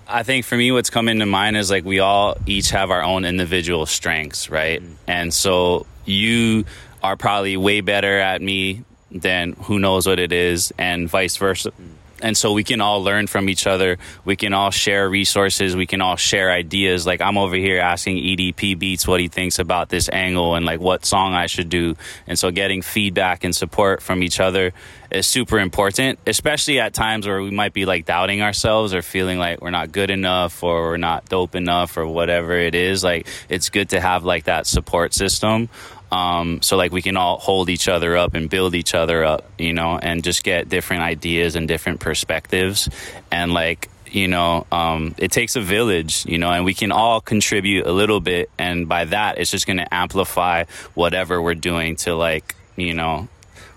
I 0.07 0.23
think 0.23 0.45
for 0.45 0.57
me, 0.57 0.71
what's 0.71 0.89
coming 0.89 1.19
to 1.19 1.25
mind 1.25 1.55
is 1.55 1.71
like 1.71 1.85
we 1.85 1.99
all 1.99 2.35
each 2.45 2.71
have 2.71 2.91
our 2.91 3.01
own 3.01 3.23
individual 3.23 3.85
strengths, 3.85 4.49
right? 4.49 4.81
Mm. 4.81 4.95
And 5.07 5.33
so 5.33 5.85
you 6.05 6.65
are 7.01 7.15
probably 7.15 7.55
way 7.57 7.81
better 7.81 8.19
at 8.19 8.41
me 8.41 8.83
than 9.09 9.53
who 9.53 9.79
knows 9.79 10.07
what 10.07 10.19
it 10.19 10.31
is, 10.31 10.73
and 10.77 11.09
vice 11.09 11.37
versa. 11.37 11.71
Mm. 11.71 11.93
And 12.21 12.37
so 12.37 12.53
we 12.53 12.63
can 12.63 12.81
all 12.81 13.03
learn 13.03 13.27
from 13.27 13.49
each 13.49 13.67
other. 13.67 13.97
We 14.25 14.35
can 14.35 14.53
all 14.53 14.71
share 14.71 15.09
resources. 15.09 15.75
We 15.75 15.85
can 15.85 16.01
all 16.01 16.15
share 16.15 16.51
ideas. 16.51 17.05
Like 17.05 17.21
I'm 17.21 17.37
over 17.37 17.55
here 17.55 17.79
asking 17.79 18.17
EDP 18.17 18.77
Beats 18.77 19.07
what 19.07 19.19
he 19.19 19.27
thinks 19.27 19.59
about 19.59 19.89
this 19.89 20.09
angle 20.09 20.55
and 20.55 20.65
like 20.65 20.79
what 20.79 21.05
song 21.05 21.33
I 21.33 21.47
should 21.47 21.69
do. 21.69 21.95
And 22.27 22.37
so 22.37 22.51
getting 22.51 22.81
feedback 22.81 23.43
and 23.43 23.55
support 23.55 24.01
from 24.01 24.23
each 24.23 24.39
other 24.39 24.73
is 25.11 25.27
super 25.27 25.59
important, 25.59 26.19
especially 26.25 26.79
at 26.79 26.93
times 26.93 27.27
where 27.27 27.41
we 27.41 27.51
might 27.51 27.73
be 27.73 27.85
like 27.85 28.05
doubting 28.05 28.41
ourselves 28.41 28.93
or 28.93 29.01
feeling 29.01 29.37
like 29.37 29.61
we're 29.61 29.69
not 29.69 29.91
good 29.91 30.09
enough 30.09 30.63
or 30.63 30.89
we're 30.89 30.97
not 30.97 31.27
dope 31.27 31.55
enough 31.55 31.97
or 31.97 32.07
whatever 32.07 32.53
it 32.53 32.75
is. 32.75 33.03
Like 33.03 33.27
it's 33.49 33.69
good 33.69 33.89
to 33.89 33.99
have 33.99 34.23
like 34.23 34.45
that 34.45 34.67
support 34.67 35.13
system. 35.13 35.69
Um, 36.11 36.61
so 36.61 36.75
like 36.75 36.91
we 36.91 37.01
can 37.01 37.15
all 37.15 37.37
hold 37.37 37.69
each 37.69 37.87
other 37.87 38.17
up 38.17 38.33
and 38.33 38.49
build 38.49 38.75
each 38.75 38.93
other 38.93 39.23
up, 39.23 39.49
you 39.57 39.73
know, 39.73 39.97
and 39.97 40.23
just 40.23 40.43
get 40.43 40.67
different 40.67 41.03
ideas 41.03 41.55
and 41.55 41.67
different 41.67 42.01
perspectives. 42.01 42.89
And 43.31 43.53
like, 43.53 43.89
you 44.07 44.27
know, 44.27 44.67
um, 44.71 45.15
it 45.17 45.31
takes 45.31 45.55
a 45.55 45.61
village, 45.61 46.25
you 46.25 46.37
know, 46.37 46.51
and 46.51 46.65
we 46.65 46.73
can 46.73 46.91
all 46.91 47.21
contribute 47.21 47.87
a 47.87 47.91
little 47.93 48.19
bit. 48.19 48.49
And 48.57 48.89
by 48.89 49.05
that, 49.05 49.37
it's 49.37 49.51
just 49.51 49.65
going 49.65 49.77
to 49.77 49.93
amplify 49.93 50.65
whatever 50.95 51.41
we're 51.41 51.55
doing 51.55 51.95
to 51.97 52.13
like, 52.13 52.55
you 52.75 52.93
know, 52.93 53.29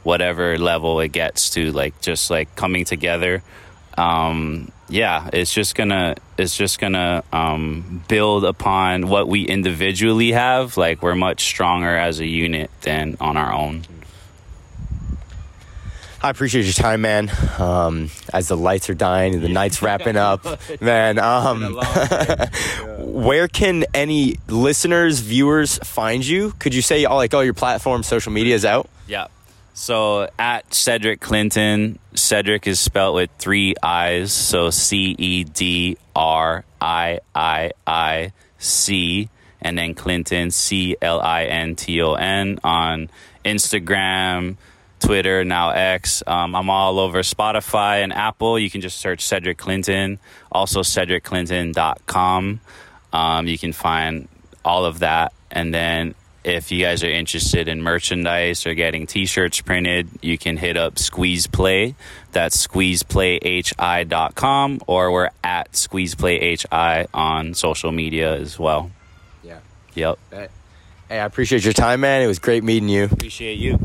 whatever 0.03 0.59
level 0.59 0.99
it 1.01 1.13
gets 1.13 1.51
to, 1.51 1.71
like 1.71 2.01
just 2.01 2.31
like 2.31 2.57
coming 2.57 2.85
together. 2.85 3.45
Um, 3.97 4.73
yeah, 4.89 5.31
it's 5.33 5.53
just 5.53 5.75
gonna 5.75 6.17
it's 6.37 6.57
just 6.57 6.79
gonna 6.79 7.25
um, 7.33 8.05
build 8.09 8.45
upon 8.45 9.09
what 9.09 9.29
we 9.29 9.43
individually 9.43 10.33
have. 10.33 10.77
Like 10.77 11.03
we're 11.03 11.15
much 11.15 11.45
stronger 11.45 11.97
as 11.97 12.21
a 12.21 12.27
unit 12.27 12.71
than 12.83 13.17
on 13.21 13.37
our 13.37 13.53
own. 13.53 13.85
I 16.25 16.31
appreciate 16.31 16.65
your 16.65 16.73
time, 16.73 17.03
man. 17.03 17.31
Um, 17.59 18.09
as 18.33 18.49
the 18.49 18.57
lights 18.57 18.89
are 18.89 18.95
dying 18.95 19.35
and 19.35 19.43
the 19.43 19.51
night's 19.51 19.83
wrapping 19.83 20.17
up, 20.17 20.47
man. 20.81 21.19
Um, 21.19 21.75
where 22.99 23.47
can 23.47 23.85
any 23.93 24.39
listeners, 24.49 25.21
viewers 25.21 25.77
find 25.79 26.25
you? 26.27 26.53
Could 26.59 26.75
you 26.75 26.81
say 26.81 27.05
all 27.05 27.19
like 27.19 27.35
all 27.35 27.45
your 27.45 27.53
platforms, 27.53 28.07
social 28.07 28.33
media 28.33 28.55
is 28.55 28.65
out? 28.65 28.89
Yeah. 29.07 29.27
So 29.77 30.29
at 30.39 30.73
Cedric 30.73 31.21
Clinton, 31.21 31.99
Cedric 32.15 32.69
is 32.69 32.79
spelled 32.79 33.17
with 33.17 33.31
three 33.39 33.75
I's. 33.83 34.33
So 34.33 34.71
C 34.71 35.17
E 35.19 35.43
D 35.43 35.99
R 36.15 36.65
I 36.81 37.19
I 37.35 37.73
I 37.85 38.33
C, 38.57 39.29
and 39.61 39.77
then 39.77 39.95
Clinton 39.95 40.53
C 40.53 40.97
L 41.03 41.21
I 41.21 41.45
N 41.47 41.75
T 41.75 42.01
O 42.01 42.15
N 42.15 42.61
on 42.63 43.11
Instagram, 43.45 44.57
Twitter, 45.01 45.45
now 45.45 45.71
X. 45.71 46.23
Um, 46.25 46.55
I'm 46.55 46.71
all 46.71 47.01
over 47.01 47.19
Spotify 47.23 48.05
and 48.05 48.13
Apple. 48.13 48.61
You 48.61 48.71
can 48.71 48.81
just 48.81 49.01
search 49.01 49.27
Cedric 49.27 49.59
Clinton. 49.59 50.21
Also, 50.53 50.83
CedricClinton.com. 50.83 52.61
Um, 53.13 53.47
you 53.49 53.59
can 53.59 53.73
find 53.73 54.29
all 54.65 54.85
of 54.85 55.01
that. 55.01 55.33
And 55.51 55.75
then 55.75 56.15
if 56.45 56.71
you 56.71 56.81
guys 56.81 57.03
are 57.03 57.11
interested 57.11 57.67
in 57.69 57.83
merchandise 57.83 58.67
or 58.67 58.75
getting 58.75 59.07
t-shirts 59.07 59.63
printed, 59.63 60.11
you 60.21 60.37
can 60.37 60.59
hit 60.59 60.77
up 60.77 60.99
Squeeze 60.99 61.47
Play. 61.47 61.95
That's 62.33 62.67
squeezeplayhi.com 62.67 64.81
or 64.87 65.11
we're 65.11 65.31
at 65.43 65.73
squeezeplayhi 65.73 67.07
on 67.15 67.55
social 67.55 67.93
media 67.93 68.37
as 68.37 68.59
well. 68.59 68.91
Yeah. 69.43 69.61
Yep. 69.95 70.19
Hey, 70.31 70.49
I 71.11 71.15
appreciate 71.25 71.65
your 71.65 71.73
time, 71.73 72.01
man. 72.01 72.21
It 72.23 72.27
was 72.27 72.39
great 72.39 72.63
meeting 72.63 72.91
you. 72.91 73.05
Appreciate 73.05 73.59
you. 73.59 73.79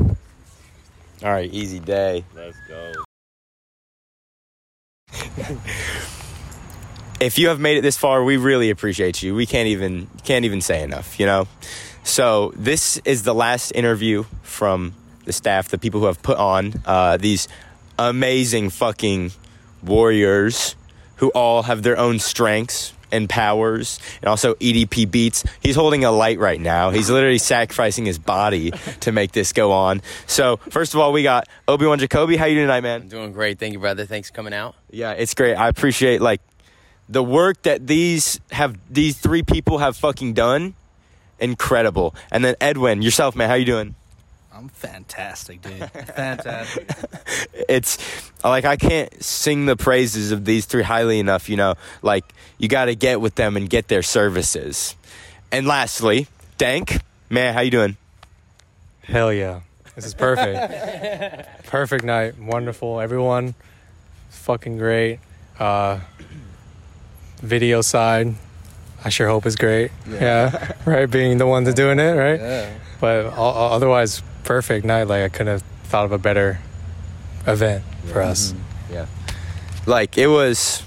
All 1.22 1.30
right, 1.30 1.52
easy 1.52 1.80
day. 1.80 2.24
Let's 2.34 2.56
go. 2.68 2.92
if 7.20 7.38
you 7.38 7.48
have 7.48 7.60
made 7.60 7.76
it 7.76 7.82
this 7.82 7.96
far, 7.96 8.24
we 8.24 8.36
really 8.36 8.70
appreciate 8.70 9.22
you. 9.22 9.34
We 9.34 9.46
can't 9.46 9.68
even 9.68 10.08
can't 10.24 10.44
even 10.44 10.60
say 10.60 10.82
enough, 10.82 11.20
you 11.20 11.26
know. 11.26 11.46
So 12.02 12.52
this 12.56 12.98
is 13.04 13.22
the 13.22 13.34
last 13.34 13.72
interview 13.72 14.24
from 14.42 14.94
the 15.24 15.32
staff, 15.32 15.68
the 15.68 15.78
people 15.78 16.00
who 16.00 16.06
have 16.06 16.22
put 16.22 16.38
on 16.38 16.82
uh, 16.86 17.16
these 17.16 17.48
amazing 17.98 18.70
fucking 18.70 19.32
warriors 19.82 20.76
who 21.16 21.28
all 21.30 21.64
have 21.64 21.82
their 21.82 21.98
own 21.98 22.18
strengths 22.18 22.94
and 23.12 23.28
Powers, 23.28 23.98
and 24.22 24.28
also 24.28 24.54
EDP 24.54 25.10
Beats. 25.10 25.44
He's 25.60 25.74
holding 25.74 26.04
a 26.04 26.12
light 26.12 26.38
right 26.38 26.60
now. 26.60 26.90
He's 26.90 27.10
literally 27.10 27.38
sacrificing 27.38 28.04
his 28.04 28.18
body 28.18 28.72
to 29.00 29.12
make 29.12 29.32
this 29.32 29.52
go 29.52 29.72
on. 29.72 30.00
So, 30.26 30.58
first 30.70 30.94
of 30.94 31.00
all, 31.00 31.12
we 31.12 31.22
got 31.22 31.48
Obi 31.66 31.86
Wan 31.86 31.98
Jacoby. 31.98 32.36
How 32.36 32.46
you 32.46 32.54
doing 32.54 32.68
tonight, 32.68 32.82
man? 32.82 33.02
I'm 33.02 33.08
doing 33.08 33.32
great. 33.32 33.58
Thank 33.58 33.72
you, 33.72 33.80
brother. 33.80 34.06
Thanks 34.06 34.28
for 34.28 34.34
coming 34.34 34.54
out. 34.54 34.76
Yeah, 34.90 35.12
it's 35.12 35.34
great. 35.34 35.54
I 35.54 35.68
appreciate 35.68 36.20
like 36.20 36.40
the 37.08 37.22
work 37.22 37.62
that 37.62 37.86
these 37.86 38.40
have 38.52 38.78
these 38.88 39.18
three 39.18 39.42
people 39.42 39.78
have 39.78 39.96
fucking 39.96 40.34
done. 40.34 40.74
Incredible. 41.40 42.14
And 42.30 42.44
then 42.44 42.54
Edwin, 42.60 43.02
yourself, 43.02 43.34
man, 43.34 43.48
how 43.48 43.54
you 43.54 43.64
doing? 43.64 43.94
I'm 44.52 44.68
fantastic, 44.68 45.62
dude. 45.62 45.90
fantastic. 45.90 46.90
It's 47.68 47.98
like 48.42 48.64
I 48.64 48.76
can't 48.76 49.22
sing 49.22 49.66
the 49.66 49.76
praises 49.76 50.32
of 50.32 50.44
these 50.44 50.66
three 50.66 50.82
highly 50.82 51.20
enough, 51.20 51.48
you 51.48 51.56
know. 51.56 51.74
Like 52.02 52.24
you 52.58 52.66
got 52.66 52.86
to 52.86 52.96
get 52.96 53.20
with 53.20 53.36
them 53.36 53.56
and 53.56 53.70
get 53.70 53.86
their 53.86 54.02
services. 54.02 54.96
And 55.52 55.68
lastly, 55.68 56.26
Dank, 56.58 57.00
man, 57.28 57.54
how 57.54 57.60
you 57.60 57.70
doing? 57.70 57.96
Hell 59.02 59.32
yeah. 59.32 59.60
This 59.94 60.04
is 60.04 60.14
perfect. 60.14 61.48
perfect 61.66 62.04
night. 62.04 62.38
Wonderful. 62.38 63.00
Everyone 63.00 63.54
fucking 64.30 64.76
great. 64.76 65.20
Uh, 65.58 66.00
video 67.40 67.82
side, 67.82 68.34
I 69.04 69.08
sure 69.08 69.28
hope 69.28 69.46
it's 69.46 69.56
great. 69.56 69.90
Yeah. 70.08 70.72
right? 70.84 71.10
Being 71.10 71.38
the 71.38 71.46
ones 71.46 71.72
doing 71.74 71.98
it, 71.98 72.12
right? 72.12 72.40
Yeah. 72.40 72.74
But 73.00 73.26
all, 73.26 73.72
otherwise, 73.72 74.22
perfect 74.44 74.84
night. 74.84 75.04
Like, 75.04 75.22
I 75.22 75.28
couldn't 75.28 75.46
have 75.48 75.62
thought 75.84 76.04
of 76.04 76.12
a 76.12 76.18
better 76.18 76.60
event 77.46 77.84
for 78.06 78.22
us. 78.22 78.52
Mm-hmm. 78.52 78.94
Yeah. 78.94 79.06
Like 79.86 80.18
it 80.18 80.26
was 80.26 80.82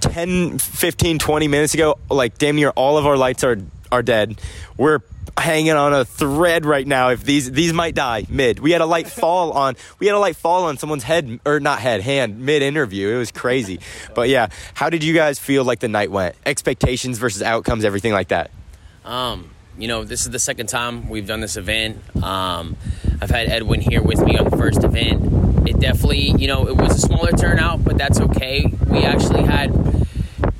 10, 0.00 0.58
15, 0.58 1.18
20 1.18 1.48
minutes 1.48 1.74
ago, 1.74 1.98
like 2.10 2.38
damn 2.38 2.56
near 2.56 2.70
all 2.70 2.98
of 2.98 3.06
our 3.06 3.16
lights 3.16 3.44
are 3.44 3.58
are 3.90 4.02
dead. 4.02 4.40
We're 4.76 5.00
hanging 5.38 5.72
on 5.72 5.92
a 5.92 6.04
thread 6.04 6.64
right 6.64 6.86
now 6.86 7.10
if 7.10 7.24
these 7.24 7.50
these 7.50 7.72
might 7.72 7.94
die 7.94 8.26
mid. 8.28 8.58
We 8.58 8.72
had 8.72 8.80
a 8.80 8.86
light 8.86 9.08
fall 9.20 9.52
on 9.52 9.76
we 9.98 10.06
had 10.06 10.14
a 10.14 10.18
light 10.18 10.36
fall 10.36 10.64
on 10.64 10.78
someone's 10.78 11.04
head 11.04 11.40
or 11.44 11.60
not 11.60 11.80
head, 11.80 12.00
hand 12.00 12.40
mid 12.40 12.62
interview. 12.62 13.08
It 13.08 13.18
was 13.18 13.30
crazy. 13.30 13.80
But 14.14 14.28
yeah, 14.28 14.48
how 14.74 14.90
did 14.90 15.04
you 15.04 15.14
guys 15.14 15.38
feel 15.38 15.64
like 15.64 15.80
the 15.80 15.88
night 15.88 16.10
went? 16.10 16.34
Expectations 16.46 17.18
versus 17.18 17.42
outcomes, 17.42 17.84
everything 17.84 18.12
like 18.12 18.28
that. 18.28 18.50
Um, 19.04 19.50
you 19.78 19.88
know, 19.88 20.04
this 20.04 20.22
is 20.22 20.30
the 20.30 20.38
second 20.38 20.66
time 20.66 21.08
we've 21.08 21.26
done 21.26 21.40
this 21.40 21.56
event. 21.56 21.98
Um, 22.22 22.76
I've 23.22 23.30
had 23.30 23.48
Edwin 23.48 23.80
here 23.80 24.02
with 24.02 24.20
me 24.20 24.36
on 24.36 24.50
the 24.50 24.56
first 24.56 24.82
event. 24.82 25.68
It 25.68 25.78
definitely, 25.78 26.34
you 26.38 26.46
know, 26.48 26.66
it 26.66 26.76
was 26.76 26.96
a 26.96 27.06
smaller 27.06 27.32
turnout, 27.32 27.84
but 27.84 27.96
that's 27.96 28.20
okay. 28.20 28.66
We 28.86 29.04
actually 29.04 29.42
had 29.42 29.72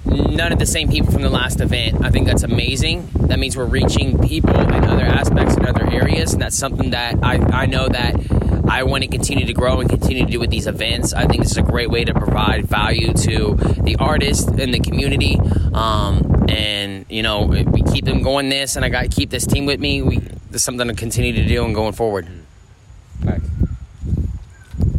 none 0.09 0.53
of 0.53 0.59
the 0.59 0.67
same 0.67 0.89
people 0.89 1.13
from 1.13 1.23
the 1.23 1.31
last 1.31 1.61
event. 1.61 2.05
I 2.05 2.11
think 2.11 2.27
that's 2.27 2.43
amazing. 2.43 3.09
That 3.15 3.39
means 3.39 3.57
we're 3.57 3.67
reaching 3.67 4.19
people 4.19 4.59
in 4.59 4.85
other 4.85 5.05
aspects 5.05 5.57
in 5.57 5.67
other 5.67 5.89
areas, 5.91 6.33
and 6.33 6.43
that's 6.43 6.57
something 6.57 6.91
that 6.91 7.17
I, 7.23 7.37
I 7.63 7.67
know 7.67 7.89
that 7.89 8.15
I 8.69 8.83
want 8.83 9.03
to 9.05 9.09
continue 9.09 9.47
to 9.47 9.53
grow 9.53 9.81
and 9.81 9.89
continue 9.89 10.25
to 10.25 10.31
do 10.31 10.41
with 10.41 10.51
these 10.51 10.67
events. 10.67 11.13
I 11.13 11.27
think 11.27 11.43
this 11.43 11.53
is 11.53 11.57
a 11.57 11.63
great 11.63 11.91
way 11.91 12.05
to 12.05 12.13
provide 12.13 12.67
value 12.67 13.13
to 13.13 13.55
the 13.83 13.97
artists 13.99 14.47
and 14.47 14.75
the 14.75 14.81
community. 14.81 15.39
Um, 15.73 16.47
and 16.49 17.07
you 17.09 17.23
know, 17.23 17.45
we 17.45 17.83
keep 17.83 18.05
them 18.05 18.23
going 18.23 18.49
this, 18.49 18.77
and 18.77 18.85
I 18.85 18.89
got 18.89 19.03
to 19.03 19.09
keep 19.09 19.31
this 19.31 19.47
team 19.47 19.67
with 19.67 19.81
me. 19.81 20.03
We 20.03 20.21
there's 20.51 20.63
something 20.63 20.89
to 20.89 20.95
continue 20.95 21.33
to 21.35 21.47
do 21.47 21.65
and 21.65 21.75
going 21.75 21.93
forward. 21.93 22.29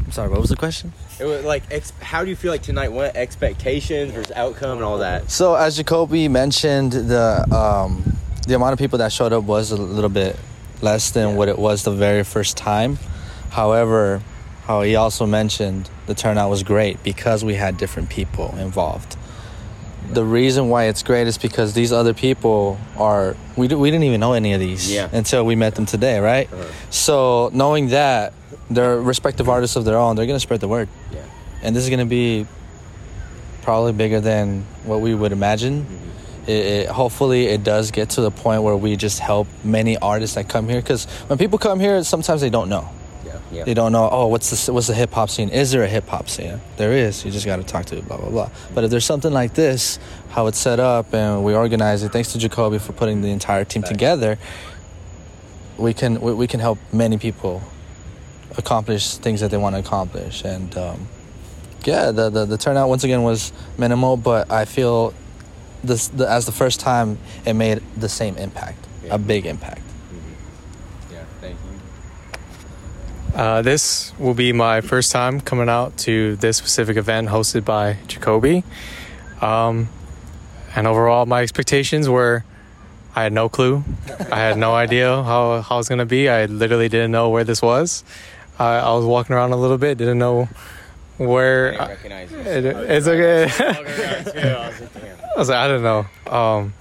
I'm 0.10 0.14
sorry, 0.14 0.30
what 0.30 0.42
was 0.42 0.50
the 0.50 0.56
question? 0.56 0.94
It 1.20 1.26
was 1.26 1.44
like 1.44 1.64
ex- 1.72 1.92
how 2.02 2.24
do 2.24 2.30
you 2.30 2.36
feel 2.36 2.52
like 2.52 2.62
tonight 2.62 2.92
went? 2.92 3.16
Expectations 3.16 4.12
versus 4.14 4.32
outcome 4.36 4.78
and 4.78 4.84
all 4.84 5.00
that. 5.00 5.30
So 5.30 5.56
as 5.56 5.78
Jacoby 5.78 6.28
mentioned, 6.28 6.94
the 6.94 7.46
um, 7.56 8.14
the 8.48 8.56
amount 8.56 8.74
of 8.74 8.80
people 8.80 9.00
that 9.00 9.12
showed 9.12 9.34
up 9.34 9.44
was 9.44 9.72
a 9.72 9.78
little 9.78 10.10
bit 10.10 10.36
less 10.82 11.12
than 11.12 11.36
what 11.36 11.50
it 11.50 11.60
was 11.60 11.84
the 11.84 11.92
very 11.92 12.24
first 12.24 12.56
time. 12.58 12.98
However, 13.50 14.22
how 14.64 14.82
he 14.82 14.96
also 14.96 15.26
mentioned 15.26 15.90
the 16.06 16.14
turnout 16.14 16.50
was 16.50 16.64
great 16.64 17.04
because 17.04 17.44
we 17.44 17.56
had 17.56 17.78
different 17.78 18.10
people 18.10 18.56
involved. 18.58 19.18
The 20.12 20.24
reason 20.24 20.70
why 20.70 20.86
it's 20.86 21.04
great 21.04 21.28
is 21.28 21.38
because 21.38 21.74
these 21.74 21.92
other 21.92 22.14
people 22.14 22.80
are 22.98 23.36
we, 23.58 23.68
d- 23.68 23.76
we 23.76 23.92
didn't 23.92 24.06
even 24.06 24.20
know 24.20 24.34
any 24.34 24.54
of 24.54 24.60
these 24.60 24.92
Yeah. 24.92 25.10
until 25.12 25.46
we 25.46 25.56
met 25.56 25.76
them 25.76 25.86
today, 25.86 26.20
right? 26.20 26.50
So 26.90 27.50
knowing 27.54 27.90
that 27.90 28.34
they're 28.70 29.00
respective 29.02 29.50
artists 29.50 29.76
of 29.76 29.86
their 29.86 29.98
own, 29.98 30.16
they're 30.16 30.26
gonna 30.28 30.40
spread 30.40 30.62
the 30.62 30.68
word. 30.68 30.88
And 31.62 31.76
this 31.76 31.84
is 31.84 31.90
gonna 31.90 32.06
be 32.06 32.46
probably 33.62 33.94
bigger 33.94 34.20
than 34.20 34.64
what 34.84 35.02
we 35.02 35.14
would 35.14 35.32
imagine. 35.32 35.86
It, 36.48 36.66
it, 36.66 36.88
hopefully, 36.88 37.46
it 37.46 37.64
does 37.64 37.92
get 37.92 38.12
to 38.12 38.22
the 38.22 38.32
point 38.32 38.64
where 38.64 38.76
we 38.76 38.96
just 38.96 39.20
help 39.20 39.48
many 39.64 39.98
artists 39.98 40.36
that 40.36 40.50
come 40.50 40.68
here. 40.68 40.82
Because 40.82 41.06
when 41.28 41.38
people 41.38 41.60
come 41.60 41.80
here, 41.80 42.04
sometimes 42.04 42.42
they 42.42 42.50
don't 42.50 42.70
know. 42.70 42.90
Yeah. 43.24 43.40
Yeah. 43.52 43.64
They 43.66 43.76
don't 43.76 43.92
know. 43.92 44.10
Oh, 44.12 44.28
what's 44.28 44.66
the 44.66 44.74
what's 44.74 44.88
the 44.88 44.96
hip 44.96 45.12
hop 45.12 45.30
scene? 45.30 45.50
Is 45.50 45.70
there 45.72 45.84
a 45.84 45.88
hip 45.88 46.08
hop 46.08 46.30
scene? 46.30 46.60
There 46.78 46.94
is. 46.94 47.24
You 47.24 47.30
just 47.32 47.46
got 47.46 47.58
to 47.58 47.64
talk 47.64 47.86
to 47.88 47.98
it. 47.98 48.08
Blah 48.08 48.18
blah 48.18 48.30
blah. 48.30 48.50
But 48.74 48.86
if 48.86 48.90
there's 48.90 49.06
something 49.06 49.32
like 49.32 49.54
this, 49.54 50.00
how 50.30 50.48
it's 50.48 50.58
set 50.58 50.80
up 50.80 51.14
and 51.14 51.44
we 51.44 51.54
organize 51.54 52.02
it. 52.02 52.12
Thanks 52.12 52.32
to 52.32 52.40
Jacoby 52.40 52.80
for 52.80 52.94
putting 52.94 53.22
the 53.22 53.30
entire 53.30 53.66
team 53.66 53.84
together. 53.84 54.40
We 55.78 55.94
can 55.94 56.22
we, 56.22 56.34
we 56.34 56.48
can 56.48 56.60
help 56.60 56.80
many 56.92 57.18
people 57.20 57.62
accomplish 58.58 59.18
things 59.18 59.42
that 59.42 59.52
they 59.52 59.58
want 59.58 59.76
to 59.76 59.80
accomplish 59.80 60.44
and. 60.44 60.76
Um, 60.76 61.08
yeah, 61.86 62.12
the, 62.12 62.30
the 62.30 62.46
the 62.46 62.58
turnout 62.58 62.90
once 62.90 63.04
again 63.04 63.24
was 63.24 63.52
minimal, 63.78 64.18
but 64.18 64.52
I 64.52 64.66
feel 64.66 65.14
this 65.84 66.08
the, 66.10 66.30
as 66.30 66.46
the 66.46 66.52
first 66.52 66.80
time 66.80 67.18
it 67.46 67.54
made 67.54 67.82
the 67.98 68.10
same 68.10 68.38
impact, 68.38 68.86
Yeah. 69.04 69.16
a 69.16 69.18
big 69.18 69.46
impact. 69.46 69.82
Yeah. 71.12 71.24
Thank 71.42 71.56
you. 73.34 73.40
Uh, 73.40 73.62
this 73.62 74.12
will 74.20 74.34
be 74.34 74.52
my 74.54 74.82
first 74.82 75.12
time 75.12 75.40
coming 75.42 75.70
out 75.70 75.98
to 76.00 76.36
this 76.38 76.58
specific 76.58 76.98
event 76.98 77.30
hosted 77.30 77.64
by 77.66 77.98
Jacoby. 78.08 78.64
Um, 79.42 79.88
and 80.76 80.86
overall, 80.88 81.26
my 81.26 81.42
expectations 81.42 82.10
were 82.10 82.44
I 83.16 83.24
had 83.24 83.34
no 83.34 83.50
clue. 83.50 83.84
I 84.32 84.38
had 84.40 84.58
no 84.58 84.74
idea 84.76 85.08
how, 85.24 85.62
how 85.62 85.76
it 85.76 85.80
was 85.80 85.90
going 85.90 86.00
to 86.00 86.06
be. 86.06 86.30
I 86.30 86.46
literally 86.46 86.90
didn't 86.90 87.12
know 87.12 87.30
where 87.30 87.44
this 87.44 87.62
was. 87.62 88.04
Uh, 88.60 88.64
I 88.64 88.94
was 88.94 89.06
walking 89.06 89.36
around 89.36 89.52
a 89.52 89.56
little 89.58 89.78
bit, 89.78 89.98
didn't 89.98 90.20
know 90.20 90.48
where. 91.20 91.72
recognize 91.78 92.32
It, 92.32 92.66
it's 92.66 93.08
okay. 93.08 93.44
I 95.36 95.38
was 95.38 95.50
like, 95.50 95.58
I 95.58 95.68
don't 95.68 95.84
know. 95.84 96.06
Um, 96.32 96.74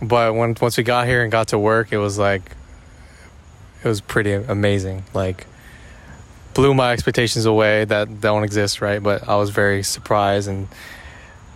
but 0.00 0.34
when 0.34 0.56
once 0.60 0.76
we 0.76 0.82
got 0.82 1.06
here 1.06 1.22
and 1.22 1.30
got 1.30 1.48
to 1.48 1.58
work, 1.58 1.92
it 1.92 1.98
was 1.98 2.18
like, 2.18 2.42
it 3.84 3.88
was 3.88 4.00
pretty 4.00 4.32
amazing. 4.32 5.04
Like, 5.12 5.46
blew 6.54 6.74
my 6.74 6.92
expectations 6.92 7.44
away 7.44 7.84
that 7.84 8.20
don't 8.20 8.44
exist, 8.44 8.80
right? 8.80 9.02
But 9.02 9.28
I 9.28 9.36
was 9.36 9.50
very 9.50 9.82
surprised, 9.82 10.48
and 10.48 10.68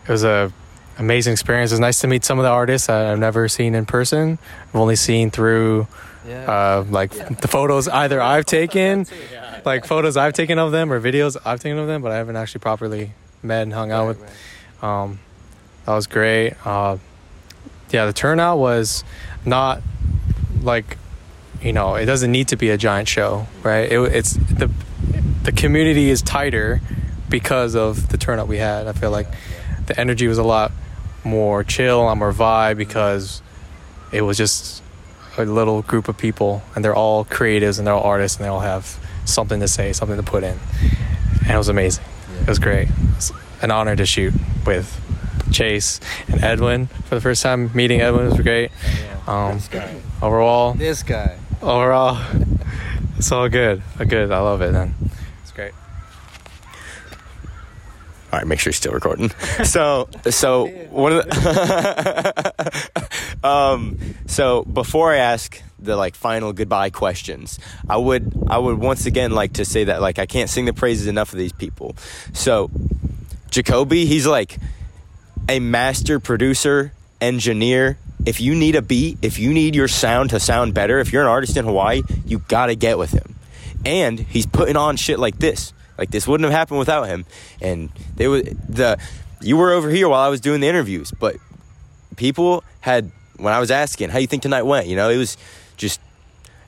it 0.06 0.10
was 0.10 0.24
a 0.24 0.52
amazing 0.98 1.32
experience. 1.32 1.72
It 1.72 1.74
was 1.74 1.80
nice 1.80 2.00
to 2.00 2.06
meet 2.06 2.24
some 2.24 2.38
of 2.38 2.44
the 2.44 2.50
artists 2.50 2.86
that 2.86 3.06
I've 3.06 3.18
never 3.18 3.48
seen 3.48 3.74
in 3.74 3.86
person. 3.86 4.38
I've 4.68 4.76
only 4.76 4.96
seen 4.96 5.30
through 5.30 5.88
uh, 6.46 6.84
like 6.88 7.10
the 7.40 7.48
photos 7.48 7.88
either 7.88 8.20
I've 8.20 8.46
taken, 8.46 9.06
like 9.66 9.84
photos 9.84 10.16
I've 10.16 10.32
taken 10.32 10.58
of 10.58 10.72
them 10.72 10.92
or 10.92 11.00
videos 11.00 11.36
I've 11.44 11.60
taken 11.60 11.78
of 11.78 11.86
them, 11.86 12.02
but 12.02 12.12
I 12.12 12.16
haven't 12.16 12.36
actually 12.36 12.60
properly 12.60 13.12
met 13.42 13.62
and 13.62 13.72
hung 13.72 13.90
out 13.90 14.08
with. 14.08 14.82
Um, 14.82 15.20
that 15.86 15.94
was 15.94 16.06
great. 16.06 16.54
Uh, 16.64 16.98
yeah, 17.90 18.06
the 18.06 18.12
turnout 18.12 18.58
was 18.58 19.04
not 19.44 19.82
like 20.62 20.98
you 21.62 21.72
know 21.72 21.94
it 21.94 22.06
doesn't 22.06 22.32
need 22.32 22.48
to 22.48 22.56
be 22.56 22.70
a 22.70 22.76
giant 22.76 23.08
show, 23.08 23.46
right? 23.62 23.90
It, 23.90 24.00
it's 24.12 24.32
the 24.32 24.70
the 25.42 25.52
community 25.52 26.10
is 26.10 26.22
tighter 26.22 26.80
because 27.28 27.74
of 27.74 28.08
the 28.08 28.16
turnout 28.16 28.48
we 28.48 28.58
had. 28.58 28.86
I 28.86 28.92
feel 28.92 29.10
like 29.10 29.28
the 29.86 29.98
energy 29.98 30.26
was 30.26 30.38
a 30.38 30.42
lot 30.42 30.72
more 31.24 31.64
chill, 31.64 32.02
a 32.02 32.04
lot 32.04 32.16
more 32.16 32.32
vibe 32.32 32.76
because 32.76 33.42
it 34.12 34.22
was 34.22 34.36
just 34.36 34.82
a 35.36 35.44
little 35.44 35.82
group 35.82 36.08
of 36.08 36.16
people 36.16 36.62
and 36.74 36.84
they're 36.84 36.94
all 36.94 37.24
creatives 37.24 37.78
and 37.78 37.86
they're 37.86 37.94
all 37.94 38.04
artists 38.04 38.38
and 38.38 38.44
they 38.44 38.48
all 38.48 38.60
have 38.60 38.98
something 39.24 39.60
to 39.60 39.68
say, 39.68 39.92
something 39.92 40.16
to 40.16 40.22
put 40.22 40.44
in. 40.44 40.58
And 41.42 41.50
it 41.50 41.56
was 41.58 41.68
amazing. 41.68 42.04
It 42.42 42.48
was 42.48 42.58
great. 42.58 42.88
It 42.88 43.14
was 43.16 43.32
an 43.62 43.70
honor 43.70 43.96
to 43.96 44.04
shoot 44.06 44.34
with 44.66 45.00
Chase 45.52 46.00
and 46.28 46.42
Edwin 46.42 46.86
for 46.86 47.14
the 47.14 47.20
first 47.20 47.42
time. 47.42 47.70
Meeting 47.74 48.00
Edwin 48.00 48.26
was 48.30 48.40
great. 48.40 48.70
Um, 49.26 49.60
overall, 50.22 50.74
This 50.74 51.02
guy. 51.02 51.36
overall, 51.62 52.18
it's 53.18 53.30
all 53.32 53.48
good. 53.48 53.82
Good. 54.06 54.30
I 54.30 54.40
love 54.40 54.60
it. 54.62 54.72
Then 54.72 54.94
it's 55.42 55.52
great. 55.52 55.72
All 58.32 58.38
right, 58.40 58.46
make 58.46 58.58
sure 58.58 58.70
you're 58.70 58.74
still 58.74 58.92
recording. 58.92 59.30
So, 59.64 60.08
so 60.28 60.66
one 60.90 61.12
of 61.12 61.24
the, 61.24 62.82
um, 63.44 63.98
so 64.26 64.64
before 64.64 65.12
I 65.12 65.18
ask 65.18 65.62
the 65.78 65.96
like 65.96 66.14
final 66.14 66.52
goodbye 66.52 66.90
questions, 66.90 67.58
I 67.88 67.98
would, 67.98 68.32
I 68.48 68.58
would 68.58 68.78
once 68.78 69.04
again 69.04 69.32
like 69.32 69.54
to 69.54 69.64
say 69.64 69.84
that 69.84 70.00
like 70.00 70.18
I 70.18 70.26
can't 70.26 70.48
sing 70.48 70.64
the 70.64 70.72
praises 70.72 71.06
enough 71.06 71.32
of 71.32 71.38
these 71.38 71.52
people. 71.52 71.94
So, 72.32 72.70
Jacoby, 73.50 74.06
he's 74.06 74.26
like 74.26 74.56
a 75.48 75.60
master 75.60 76.18
producer, 76.18 76.92
engineer. 77.20 77.98
If 78.24 78.40
you 78.40 78.54
need 78.54 78.76
a 78.76 78.82
beat, 78.82 79.18
if 79.20 79.38
you 79.38 79.52
need 79.52 79.74
your 79.74 79.88
sound 79.88 80.30
to 80.30 80.40
sound 80.40 80.72
better, 80.72 80.98
if 80.98 81.12
you're 81.12 81.22
an 81.22 81.28
artist 81.28 81.58
in 81.58 81.66
Hawaii, 81.66 82.02
you 82.24 82.38
gotta 82.48 82.74
get 82.74 82.96
with 82.96 83.10
him. 83.12 83.34
And 83.84 84.18
he's 84.18 84.46
putting 84.46 84.76
on 84.76 84.96
shit 84.96 85.18
like 85.18 85.38
this. 85.38 85.74
Like 85.98 86.10
this 86.10 86.26
wouldn't 86.26 86.50
have 86.50 86.58
happened 86.58 86.78
without 86.78 87.08
him. 87.08 87.26
And 87.60 87.90
they 88.16 88.26
were 88.26 88.40
the 88.40 88.98
you 89.42 89.58
were 89.58 89.72
over 89.72 89.90
here 89.90 90.08
while 90.08 90.22
I 90.22 90.28
was 90.28 90.40
doing 90.40 90.62
the 90.62 90.68
interviews, 90.68 91.12
but 91.12 91.36
people 92.16 92.64
had 92.80 93.12
when 93.36 93.52
I 93.52 93.60
was 93.60 93.70
asking 93.70 94.10
how 94.10 94.18
you 94.18 94.26
think 94.26 94.42
tonight 94.42 94.62
went, 94.62 94.86
you 94.86 94.96
know, 94.96 95.10
it 95.10 95.16
was 95.16 95.36
just 95.76 96.00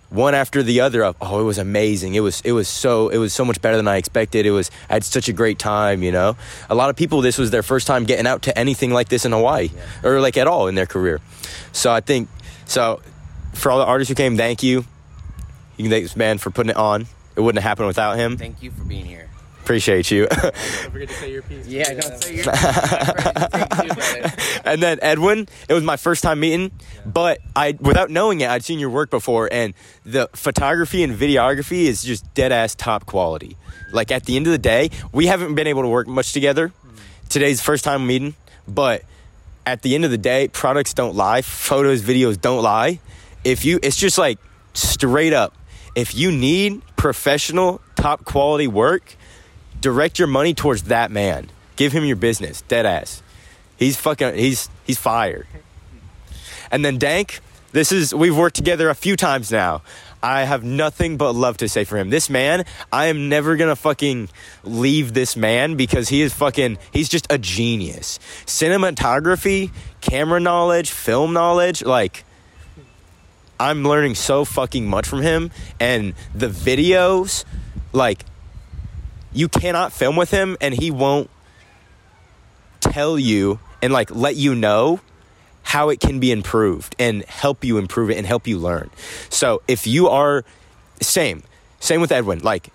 one 0.08 0.34
after 0.34 0.62
the 0.62 0.80
other 0.80 1.04
of 1.04 1.16
oh 1.20 1.40
it 1.40 1.44
was 1.44 1.58
amazing. 1.58 2.14
It 2.14 2.20
was 2.20 2.40
it 2.42 2.52
was 2.52 2.68
so 2.68 3.08
it 3.08 3.18
was 3.18 3.32
so 3.32 3.44
much 3.44 3.60
better 3.60 3.76
than 3.76 3.88
i 3.88 3.96
expected. 3.96 4.46
It 4.46 4.52
was 4.52 4.70
i 4.88 4.94
had 4.94 5.04
such 5.04 5.28
a 5.28 5.32
great 5.32 5.58
time 5.58 6.02
you 6.02 6.12
know? 6.12 6.36
A 6.70 6.74
lot 6.74 6.90
of 6.90 6.96
people 6.96 7.20
this 7.20 7.38
was 7.38 7.50
their 7.50 7.62
first 7.62 7.86
time 7.86 8.04
getting 8.04 8.26
out 8.26 8.42
to 8.42 8.56
anything 8.56 8.92
like 8.92 9.08
this 9.08 9.24
in 9.24 9.32
hawaii 9.32 9.70
yeah. 9.74 10.08
or 10.08 10.20
like 10.20 10.36
at 10.36 10.46
all 10.46 10.68
in 10.68 10.74
their 10.74 10.86
career. 10.86 11.20
So 11.72 11.92
i 11.92 12.00
think 12.00 12.28
so 12.66 13.00
for 13.52 13.70
all 13.70 13.78
the 13.78 13.84
artists 13.84 14.08
who 14.08 14.14
came 14.14 14.36
thank 14.36 14.62
you. 14.62 14.84
You 15.76 15.84
can 15.84 15.90
thank 15.90 16.04
this 16.04 16.16
man 16.16 16.38
for 16.38 16.50
putting 16.50 16.70
it 16.70 16.76
on. 16.76 17.06
It 17.34 17.40
wouldn't 17.40 17.62
have 17.62 17.68
happened 17.68 17.88
without 17.88 18.16
him. 18.16 18.38
Thank 18.38 18.62
you 18.62 18.70
for 18.70 18.82
being 18.84 19.04
here 19.04 19.25
Appreciate 19.66 20.12
you. 20.12 20.28
don't 20.28 20.54
forget 20.92 21.08
to 21.08 21.14
say 21.14 21.32
your 21.32 21.42
piece. 21.42 21.66
Yeah, 21.66 21.92
don't 21.92 22.22
say 22.22 22.36
your 22.36 22.44
piece. 22.52 24.60
and 24.64 24.80
then 24.80 25.00
Edwin, 25.02 25.48
it 25.68 25.74
was 25.74 25.82
my 25.82 25.96
first 25.96 26.22
time 26.22 26.38
meeting, 26.38 26.70
but 27.04 27.40
I 27.56 27.76
without 27.80 28.08
knowing 28.08 28.42
it, 28.42 28.48
I'd 28.48 28.62
seen 28.62 28.78
your 28.78 28.90
work 28.90 29.10
before, 29.10 29.48
and 29.50 29.74
the 30.04 30.30
photography 30.34 31.02
and 31.02 31.18
videography 31.18 31.86
is 31.86 32.04
just 32.04 32.32
dead 32.32 32.52
ass 32.52 32.76
top 32.76 33.06
quality. 33.06 33.56
Like 33.90 34.12
at 34.12 34.24
the 34.24 34.36
end 34.36 34.46
of 34.46 34.52
the 34.52 34.58
day, 34.58 34.90
we 35.10 35.26
haven't 35.26 35.56
been 35.56 35.66
able 35.66 35.82
to 35.82 35.88
work 35.88 36.06
much 36.06 36.32
together. 36.32 36.68
Hmm. 36.68 36.96
Today's 37.28 37.58
the 37.58 37.64
first 37.64 37.82
time 37.82 38.06
meeting, 38.06 38.36
but 38.68 39.02
at 39.66 39.82
the 39.82 39.96
end 39.96 40.04
of 40.04 40.12
the 40.12 40.18
day, 40.18 40.46
products 40.46 40.94
don't 40.94 41.16
lie, 41.16 41.42
photos, 41.42 42.02
videos 42.02 42.40
don't 42.40 42.62
lie. 42.62 43.00
If 43.42 43.64
you, 43.64 43.80
it's 43.82 43.96
just 43.96 44.16
like 44.16 44.38
straight 44.74 45.32
up. 45.32 45.56
If 45.96 46.14
you 46.14 46.30
need 46.30 46.82
professional, 46.94 47.80
top 47.96 48.24
quality 48.24 48.68
work, 48.68 49.16
direct 49.80 50.18
your 50.18 50.28
money 50.28 50.54
towards 50.54 50.84
that 50.84 51.10
man. 51.10 51.50
Give 51.76 51.92
him 51.92 52.04
your 52.04 52.16
business, 52.16 52.62
dead 52.62 52.86
ass. 52.86 53.22
He's 53.76 53.96
fucking. 53.96 54.34
He's 54.34 54.68
he's 54.86 54.98
fire. 54.98 55.46
And 56.70 56.84
then 56.84 56.98
Dank, 56.98 57.40
this 57.72 57.92
is 57.92 58.14
we've 58.14 58.36
worked 58.36 58.56
together 58.56 58.88
a 58.88 58.94
few 58.94 59.16
times 59.16 59.50
now. 59.50 59.82
I 60.22 60.44
have 60.44 60.64
nothing 60.64 61.18
but 61.18 61.32
love 61.32 61.58
to 61.58 61.68
say 61.68 61.84
for 61.84 61.98
him. 61.98 62.10
This 62.10 62.30
man, 62.30 62.64
I 62.90 63.06
am 63.06 63.28
never 63.28 63.56
gonna 63.56 63.76
fucking 63.76 64.28
leave 64.64 65.12
this 65.12 65.36
man 65.36 65.76
because 65.76 66.08
he 66.08 66.22
is 66.22 66.32
fucking. 66.32 66.78
He's 66.92 67.08
just 67.08 67.26
a 67.30 67.38
genius. 67.38 68.18
Cinematography, 68.46 69.70
camera 70.00 70.40
knowledge, 70.40 70.90
film 70.90 71.32
knowledge, 71.32 71.84
like. 71.84 72.24
I'm 73.58 73.84
learning 73.84 74.16
so 74.16 74.44
fucking 74.44 74.86
much 74.86 75.08
from 75.08 75.22
him, 75.22 75.50
and 75.80 76.12
the 76.34 76.48
videos, 76.48 77.46
like 77.94 78.22
you 79.36 79.48
cannot 79.48 79.92
film 79.92 80.16
with 80.16 80.30
him 80.30 80.56
and 80.60 80.74
he 80.74 80.90
won't 80.90 81.28
tell 82.80 83.18
you 83.18 83.60
and 83.82 83.92
like 83.92 84.10
let 84.14 84.36
you 84.36 84.54
know 84.54 85.00
how 85.62 85.90
it 85.90 86.00
can 86.00 86.20
be 86.20 86.30
improved 86.32 86.94
and 86.98 87.24
help 87.24 87.64
you 87.64 87.76
improve 87.76 88.08
it 88.08 88.16
and 88.16 88.26
help 88.26 88.46
you 88.46 88.58
learn. 88.58 88.88
So 89.28 89.62
if 89.68 89.86
you 89.86 90.08
are 90.08 90.44
same, 91.02 91.42
same 91.80 92.00
with 92.00 92.12
Edwin, 92.12 92.38
like 92.38 92.70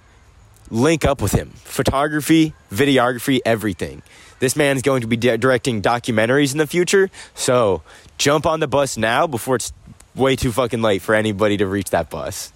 link 0.69 1.03
up 1.03 1.21
with 1.21 1.31
him. 1.31 1.49
Photography, 1.63 2.53
videography, 2.71 3.39
everything. 3.45 4.03
This 4.39 4.55
man's 4.55 4.81
going 4.81 5.01
to 5.01 5.07
be 5.07 5.17
di- 5.17 5.37
directing 5.37 5.81
documentaries 5.81 6.51
in 6.51 6.57
the 6.57 6.67
future. 6.67 7.09
So 7.33 7.81
jump 8.17 8.45
on 8.45 8.59
the 8.59 8.67
bus 8.67 8.97
now 8.97 9.25
before 9.25 9.55
it's 9.55 9.73
way 10.15 10.35
too 10.35 10.51
fucking 10.51 10.81
late 10.81 11.01
for 11.01 11.15
anybody 11.15 11.57
to 11.57 11.67
reach 11.67 11.91
that 11.91 12.09
bus. 12.09 12.51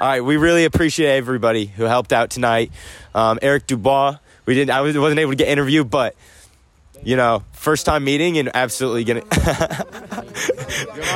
All 0.00 0.06
right, 0.06 0.20
we 0.20 0.36
really 0.36 0.64
appreciate 0.64 1.16
everybody 1.16 1.66
who 1.66 1.84
helped 1.84 2.12
out 2.12 2.30
tonight. 2.30 2.72
Um, 3.14 3.38
Eric 3.42 3.66
DuBois, 3.66 4.18
we 4.44 4.54
didn't. 4.54 4.70
I 4.70 4.80
wasn't 4.80 5.18
able 5.18 5.32
to 5.32 5.36
get 5.36 5.48
interviewed, 5.48 5.90
but 5.90 6.14
you 7.02 7.16
know, 7.16 7.44
first 7.52 7.86
time 7.86 8.04
meeting 8.04 8.38
and 8.38 8.50
absolutely 8.54 9.04
gonna. 9.04 9.20
come 9.22 9.38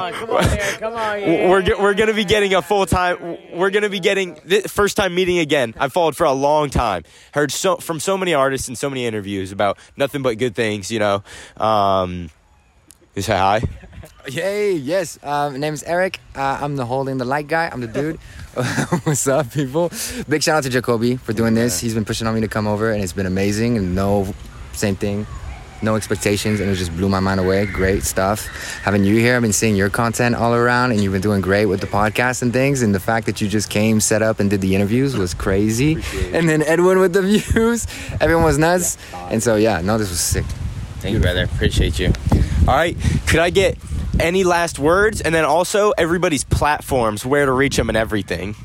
on, 0.02 0.12
come 0.12 0.30
on, 0.30 0.44
Eric, 0.44 0.78
come 0.78 0.94
on. 0.94 1.20
Yeah. 1.20 1.48
We're 1.48 1.82
we're 1.82 1.94
gonna 1.94 2.14
be 2.14 2.24
getting 2.24 2.54
a 2.54 2.62
full 2.62 2.86
time. 2.86 3.38
We're 3.52 3.70
gonna 3.70 3.88
be 3.88 4.00
getting 4.00 4.36
first 4.68 4.96
time 4.96 5.14
meeting 5.14 5.38
again. 5.38 5.74
I 5.78 5.88
followed 5.88 6.16
for 6.16 6.24
a 6.24 6.32
long 6.32 6.70
time. 6.70 7.04
Heard 7.32 7.50
so 7.50 7.76
from 7.76 8.00
so 8.00 8.16
many 8.16 8.34
artists 8.34 8.68
and 8.68 8.78
so 8.78 8.88
many 8.88 9.04
interviews 9.06 9.52
about 9.52 9.78
nothing 9.96 10.22
but 10.22 10.38
good 10.38 10.54
things. 10.54 10.90
You 10.90 11.00
know, 11.00 11.22
um, 11.56 12.30
you 13.14 13.22
say 13.22 13.36
hi. 13.36 13.62
Yay, 14.30 14.74
yes. 14.74 15.18
Um, 15.24 15.58
name 15.58 15.74
is 15.74 15.82
Eric. 15.82 16.20
Uh, 16.36 16.58
I'm 16.60 16.76
the 16.76 16.86
holding 16.86 17.18
the 17.18 17.24
light 17.24 17.48
guy. 17.48 17.68
I'm 17.68 17.80
the 17.80 17.88
dude. 17.88 18.16
What's 19.02 19.26
up, 19.26 19.52
people? 19.52 19.90
Big 20.28 20.40
shout 20.44 20.58
out 20.58 20.62
to 20.62 20.70
Jacoby 20.70 21.16
for 21.16 21.32
doing 21.32 21.54
this. 21.54 21.80
He's 21.80 21.94
been 21.94 22.04
pushing 22.04 22.28
on 22.28 22.34
me 22.36 22.40
to 22.42 22.48
come 22.48 22.68
over, 22.68 22.92
and 22.92 23.02
it's 23.02 23.12
been 23.12 23.26
amazing. 23.26 23.76
And 23.76 23.96
no, 23.96 24.32
same 24.72 24.94
thing, 24.94 25.26
no 25.82 25.96
expectations, 25.96 26.60
and 26.60 26.70
it 26.70 26.76
just 26.76 26.96
blew 26.96 27.08
my 27.08 27.18
mind 27.18 27.40
away. 27.40 27.66
Great 27.66 28.04
stuff. 28.04 28.46
Having 28.84 29.02
you 29.02 29.16
here, 29.16 29.34
I've 29.34 29.42
been 29.42 29.52
seeing 29.52 29.74
your 29.74 29.90
content 29.90 30.36
all 30.36 30.54
around, 30.54 30.92
and 30.92 31.02
you've 31.02 31.12
been 31.12 31.22
doing 31.22 31.40
great 31.40 31.66
with 31.66 31.80
the 31.80 31.88
podcast 31.88 32.42
and 32.42 32.52
things. 32.52 32.82
And 32.82 32.94
the 32.94 33.00
fact 33.00 33.26
that 33.26 33.40
you 33.40 33.48
just 33.48 33.68
came, 33.68 33.98
set 33.98 34.22
up, 34.22 34.38
and 34.38 34.48
did 34.48 34.60
the 34.60 34.76
interviews 34.76 35.16
was 35.16 35.34
crazy. 35.34 35.94
And 36.32 36.48
then 36.48 36.62
Edwin 36.62 37.00
with 37.00 37.14
the 37.14 37.22
views, 37.52 37.88
everyone 38.20 38.44
was 38.44 38.58
nuts. 38.58 38.96
And 39.12 39.42
so, 39.42 39.56
yeah, 39.56 39.80
no, 39.80 39.98
this 39.98 40.08
was 40.08 40.20
sick. 40.20 40.44
Thank 41.00 41.14
you, 41.14 41.20
brother. 41.20 41.44
Appreciate 41.44 41.98
you. 41.98 42.12
All 42.68 42.76
right, 42.76 42.96
could 43.26 43.40
I 43.40 43.50
get 43.50 43.76
any 44.18 44.44
last 44.44 44.78
words, 44.78 45.20
and 45.20 45.34
then 45.34 45.44
also 45.44 45.92
everybody's 45.96 46.44
platforms, 46.44 47.24
where 47.24 47.46
to 47.46 47.52
reach 47.52 47.76
them, 47.76 47.88
and 47.88 47.96
everything. 47.96 48.56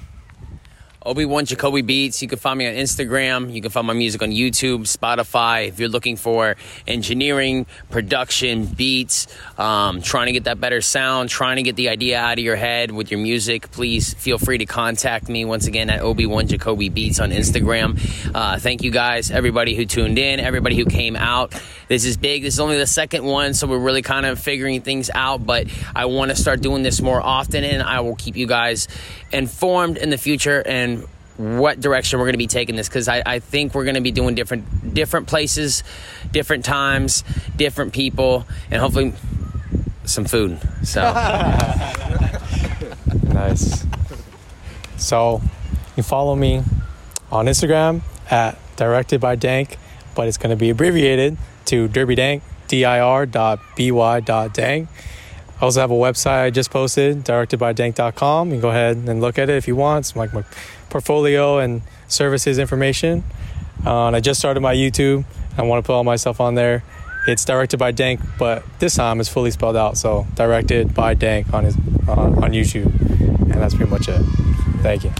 Obi-Wan 1.06 1.46
Jacoby 1.46 1.84
Beats. 1.84 2.22
You 2.22 2.28
can 2.28 2.40
find 2.40 2.58
me 2.58 2.68
on 2.68 2.74
Instagram. 2.74 3.54
You 3.54 3.62
can 3.62 3.70
find 3.70 3.86
my 3.86 3.94
music 3.94 4.24
on 4.24 4.32
YouTube, 4.32 4.82
Spotify. 4.82 5.68
If 5.68 5.80
you're 5.80 5.90
looking 5.90 6.16
for 6.16 6.56
engineering, 6.88 7.68
production, 7.92 8.66
beats, 8.66 9.28
um, 9.60 10.02
trying 10.02 10.26
to 10.28 10.32
get 10.32 10.46
that 10.46 10.60
better 10.60 10.82
sound, 10.82 11.30
trying 11.30 11.58
to 11.58 11.64
get 11.64 11.76
the 11.76 11.90
idea 11.90 12.20
out 12.20 12.40
of 12.40 12.44
your 12.44 12.56
head 12.56 12.92
with 12.92 13.12
your 13.12 13.20
music, 13.20 13.70
please 13.72 14.16
feel 14.16 14.40
free 14.40 14.58
to 14.58 14.66
contact 14.66 15.30
me 15.30 15.46
once 15.46 15.68
again 15.68 15.90
at 15.90 16.02
Obi-Wan 16.02 16.48
Jacoby 16.48 16.90
Beats 16.90 17.20
on 17.20 17.30
Instagram. 17.30 18.00
Uh, 18.34 18.58
thank 18.58 18.82
you 18.82 18.90
guys, 18.90 19.30
everybody 19.30 19.76
who 19.76 19.86
tuned 19.86 20.18
in, 20.18 20.40
everybody 20.40 20.76
who 20.76 20.86
came 20.86 21.16
out. 21.16 21.54
This 21.88 22.06
is 22.06 22.18
big. 22.18 22.42
This 22.42 22.56
is 22.56 22.60
only 22.60 22.78
the 22.78 22.88
second 22.88 23.24
one, 23.24 23.54
so 23.54 23.68
we're 23.68 23.78
really 23.78 24.02
kind 24.02 24.26
of 24.26 24.40
figuring 24.40 24.82
things 24.82 25.12
out, 25.14 25.46
but 25.46 25.68
I 25.96 26.06
want 26.06 26.32
to 26.32 26.36
start 26.36 26.62
doing 26.62 26.82
this 26.82 27.00
more 27.00 27.22
often 27.22 27.64
and 27.64 27.84
I 27.84 28.00
will 28.00 28.16
keep 28.16 28.36
you 28.36 28.48
guys 28.48 28.88
informed 29.32 29.98
in 29.98 30.10
the 30.10 30.18
future 30.18 30.64
and 30.66 30.95
what 31.38 31.80
direction 31.80 32.20
we're 32.20 32.26
going 32.26 32.34
to 32.34 32.38
be 32.38 32.48
taking 32.48 32.76
this 32.76 32.88
because 32.88 33.08
I, 33.08 33.22
I, 33.26 33.40
think 33.40 33.74
we're 33.76 33.84
going 33.84 33.96
to 33.96 34.02
be 34.02 34.12
doing 34.12 34.36
different 34.36 34.94
different 34.94 35.26
places 35.28 35.84
different 36.32 36.64
times 36.64 37.24
different 37.58 37.94
people 37.94 38.46
and 38.72 38.82
hopefully 38.82 39.14
some 40.06 40.26
food 40.26 40.60
so 40.84 41.02
nice 43.34 43.86
so 44.98 45.42
you 45.98 46.04
follow 46.04 46.36
me 46.36 46.64
on 47.32 47.48
instagram 47.48 48.02
at 48.32 48.58
directed 48.78 49.20
by 49.20 49.36
dank 49.36 49.78
but 50.16 50.30
it's 50.30 50.38
going 50.38 50.52
to 50.52 50.56
be 50.56 50.70
abbreviated 50.70 51.38
to 51.66 51.90
derby 51.90 52.16
dank 52.16 52.44
dir 52.70 53.26
dot 53.26 53.60
by 53.78 54.22
dot 54.22 54.54
dank 54.54 54.88
I 55.60 55.64
also 55.64 55.80
have 55.80 55.92
a 55.92 55.96
website 55.96 56.44
I 56.44 56.50
just 56.50 56.70
posted, 56.70 57.24
directedbydank.com. 57.24 58.50
You 58.50 58.54
can 58.56 58.62
go 58.62 58.72
ahead 58.72 58.98
and 58.98 59.22
look 59.22 59.40
at 59.40 59.50
it 59.50 59.56
if 59.56 59.70
you 59.70 59.78
want. 59.78 60.06
It's 60.06 60.16
like 60.16 60.34
my 60.34 60.44
portfolio 60.96 61.58
and 61.60 61.82
services 62.08 62.58
information. 62.58 63.22
Uh, 63.86 64.08
and 64.08 64.16
I 64.16 64.22
just 64.22 64.40
started 64.40 64.62
my 64.62 64.74
YouTube. 64.74 65.26
I 65.58 65.64
want 65.64 65.84
to 65.84 65.86
put 65.86 65.94
all 65.94 66.06
my 66.06 66.16
stuff 66.16 66.40
on 66.40 66.56
there. 66.56 66.86
It's 67.28 67.44
directed 67.44 67.78
by 67.78 67.92
Dank, 67.92 68.22
but 68.40 68.64
this 68.80 68.96
time 68.96 69.20
it's 69.20 69.28
fully 69.28 69.52
spelled 69.52 69.76
out. 69.76 69.98
So 69.98 70.26
directed 70.36 70.94
by 70.94 71.14
Dank 71.14 71.54
on 71.54 71.66
his 71.66 71.76
uh, 72.08 72.12
on 72.12 72.52
YouTube, 72.54 72.86
and 73.52 73.56
that's 73.62 73.76
pretty 73.76 73.92
much 73.92 74.08
it. 74.08 74.22
Thank 74.84 75.04
you. 75.04 75.12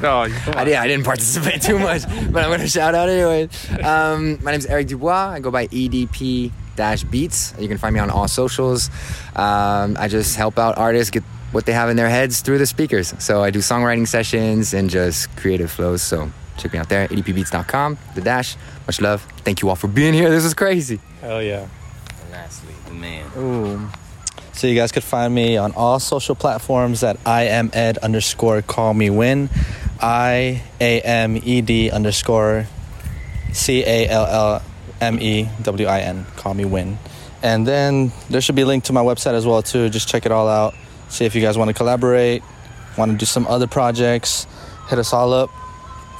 No, 0.00 0.20
I, 0.54 0.64
did, 0.64 0.74
I 0.74 0.86
didn't 0.86 1.04
participate 1.04 1.62
too 1.62 1.78
much, 1.80 2.02
but 2.30 2.44
I'm 2.44 2.50
gonna 2.50 2.68
shout 2.68 2.94
out 2.94 3.08
anyway. 3.08 3.48
Um, 3.82 4.38
my 4.44 4.52
name 4.52 4.60
is 4.60 4.66
Eric 4.66 4.86
DuBois. 4.86 5.32
I 5.34 5.40
go 5.40 5.50
by 5.50 5.66
EDP 5.66 6.52
dash 6.76 7.02
beats. 7.02 7.54
You 7.58 7.66
can 7.66 7.78
find 7.78 7.92
me 7.92 7.98
on 7.98 8.10
all 8.10 8.28
socials. 8.28 8.88
Um, 9.34 9.96
I 9.98 10.06
just 10.06 10.36
help 10.36 10.60
out 10.60 10.78
artists 10.78 11.10
get 11.10 11.24
what 11.52 11.66
they 11.66 11.72
have 11.72 11.88
in 11.88 11.96
their 11.96 12.08
heads 12.08 12.40
through 12.40 12.58
the 12.58 12.66
speakers. 12.66 13.14
So 13.18 13.42
I 13.42 13.50
do 13.50 13.60
songwriting 13.60 14.06
sessions 14.06 14.74
and 14.74 14.90
just 14.90 15.34
creative 15.36 15.70
flows. 15.70 16.02
So 16.02 16.30
check 16.58 16.72
me 16.72 16.78
out 16.78 16.88
there, 16.88 17.08
edpbeats.com, 17.08 17.98
the 18.14 18.20
dash. 18.20 18.56
Much 18.86 19.00
love. 19.00 19.22
Thank 19.38 19.62
you 19.62 19.68
all 19.68 19.76
for 19.76 19.88
being 19.88 20.14
here. 20.14 20.30
This 20.30 20.44
is 20.44 20.54
crazy. 20.54 21.00
Hell 21.20 21.42
yeah. 21.42 21.66
lastly, 22.30 22.74
the 22.86 22.94
man. 22.94 23.30
Ooh. 23.36 23.88
So 24.52 24.66
you 24.66 24.74
guys 24.74 24.90
could 24.90 25.04
find 25.04 25.34
me 25.34 25.58
on 25.58 25.72
all 25.72 25.98
social 26.00 26.34
platforms 26.34 27.02
at 27.02 27.18
I 27.26 27.44
am 27.44 27.70
Ed 27.74 27.98
underscore 27.98 28.62
call 28.62 28.94
me 28.94 29.10
win. 29.10 29.50
I 30.00 30.62
A 30.80 31.00
M 31.00 31.36
E 31.36 31.60
D 31.60 31.90
underscore 31.90 32.66
C 33.52 33.82
A 33.84 34.08
L 34.08 34.26
L 34.26 34.62
M 35.00 35.18
E 35.20 35.48
W 35.62 35.86
I 35.86 36.00
N. 36.00 36.26
Call 36.36 36.54
me 36.54 36.64
Win. 36.64 36.98
And 37.42 37.66
then 37.66 38.12
there 38.30 38.40
should 38.40 38.54
be 38.54 38.62
a 38.62 38.66
link 38.66 38.84
to 38.84 38.92
my 38.92 39.02
website 39.02 39.34
as 39.34 39.46
well 39.46 39.62
too. 39.62 39.88
Just 39.88 40.08
check 40.08 40.26
it 40.26 40.32
all 40.32 40.48
out. 40.48 40.74
See 41.08 41.24
if 41.24 41.34
you 41.34 41.40
guys 41.40 41.56
want 41.56 41.68
to 41.68 41.74
collaborate, 41.74 42.42
want 42.96 43.12
to 43.12 43.16
do 43.16 43.26
some 43.26 43.46
other 43.46 43.66
projects. 43.66 44.46
Hit 44.88 44.98
us 44.98 45.12
all 45.12 45.32
up 45.32 45.50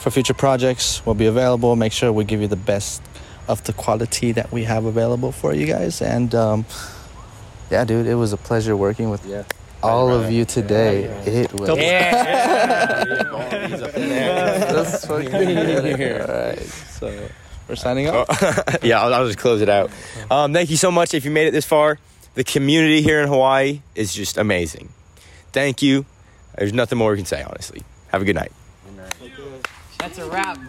for 0.01 0.11
future 0.11 0.35
projects. 0.35 1.05
We'll 1.05 1.15
be 1.15 1.27
available. 1.27 1.77
Make 1.77 1.93
sure 1.93 2.13
we 2.13 2.25
give 2.25 2.41
you 2.41 2.49
the 2.49 2.57
best 2.57 3.03
of 3.49 3.63
the 3.65 3.73
quality 3.73 4.33
that 4.33 4.53
we 4.53 4.65
have 4.65 4.85
available 4.85 5.33
for 5.33 5.55
you 5.55 5.67
guys. 5.67 6.03
And 6.03 6.35
um, 6.35 6.67
yeah, 7.71 7.85
dude, 7.85 8.07
it 8.07 8.15
was 8.15 8.33
a 8.33 8.37
pleasure 8.37 8.77
working 8.77 9.11
with 9.11 9.27
all 9.83 10.13
of 10.13 10.31
you 10.31 10.45
today. 10.45 11.05
It 11.27 11.53
was. 11.53 11.69
That's 13.97 15.07
fucking 15.07 15.31
good. 15.31 16.21
All 16.21 16.27
right, 16.29 16.59
so 16.61 17.29
we're 17.69 17.77
signing 17.77 18.09
off. 18.09 18.27
yeah, 18.83 19.01
I'll, 19.03 19.13
I'll 19.15 19.27
just 19.27 19.39
close 19.39 19.61
it 19.61 19.69
out. 19.69 19.91
Um, 20.31 20.53
thank 20.53 20.71
you 20.71 20.77
so 20.77 20.91
much 20.91 21.15
if 21.15 21.25
you 21.25 21.31
made 21.31 21.47
it 21.49 21.53
this 21.53 21.65
far. 21.65 21.99
The 22.37 22.45
community 22.45 23.01
here 23.01 23.23
in 23.23 23.29
Hawaii 23.29 23.81
is 23.95 24.15
just 24.15 24.37
amazing. 24.37 24.91
Thank 25.53 25.81
you. 25.81 26.05
There's 26.59 26.75
nothing 26.75 26.99
more 26.99 27.13
we 27.13 27.17
can 27.17 27.25
say, 27.25 27.43
honestly. 27.43 27.83
Have 28.09 28.21
a 28.21 28.27
good 28.27 28.37
night. 28.37 28.53
That's 29.99 30.19
a 30.19 30.29
wrap. 30.29 30.59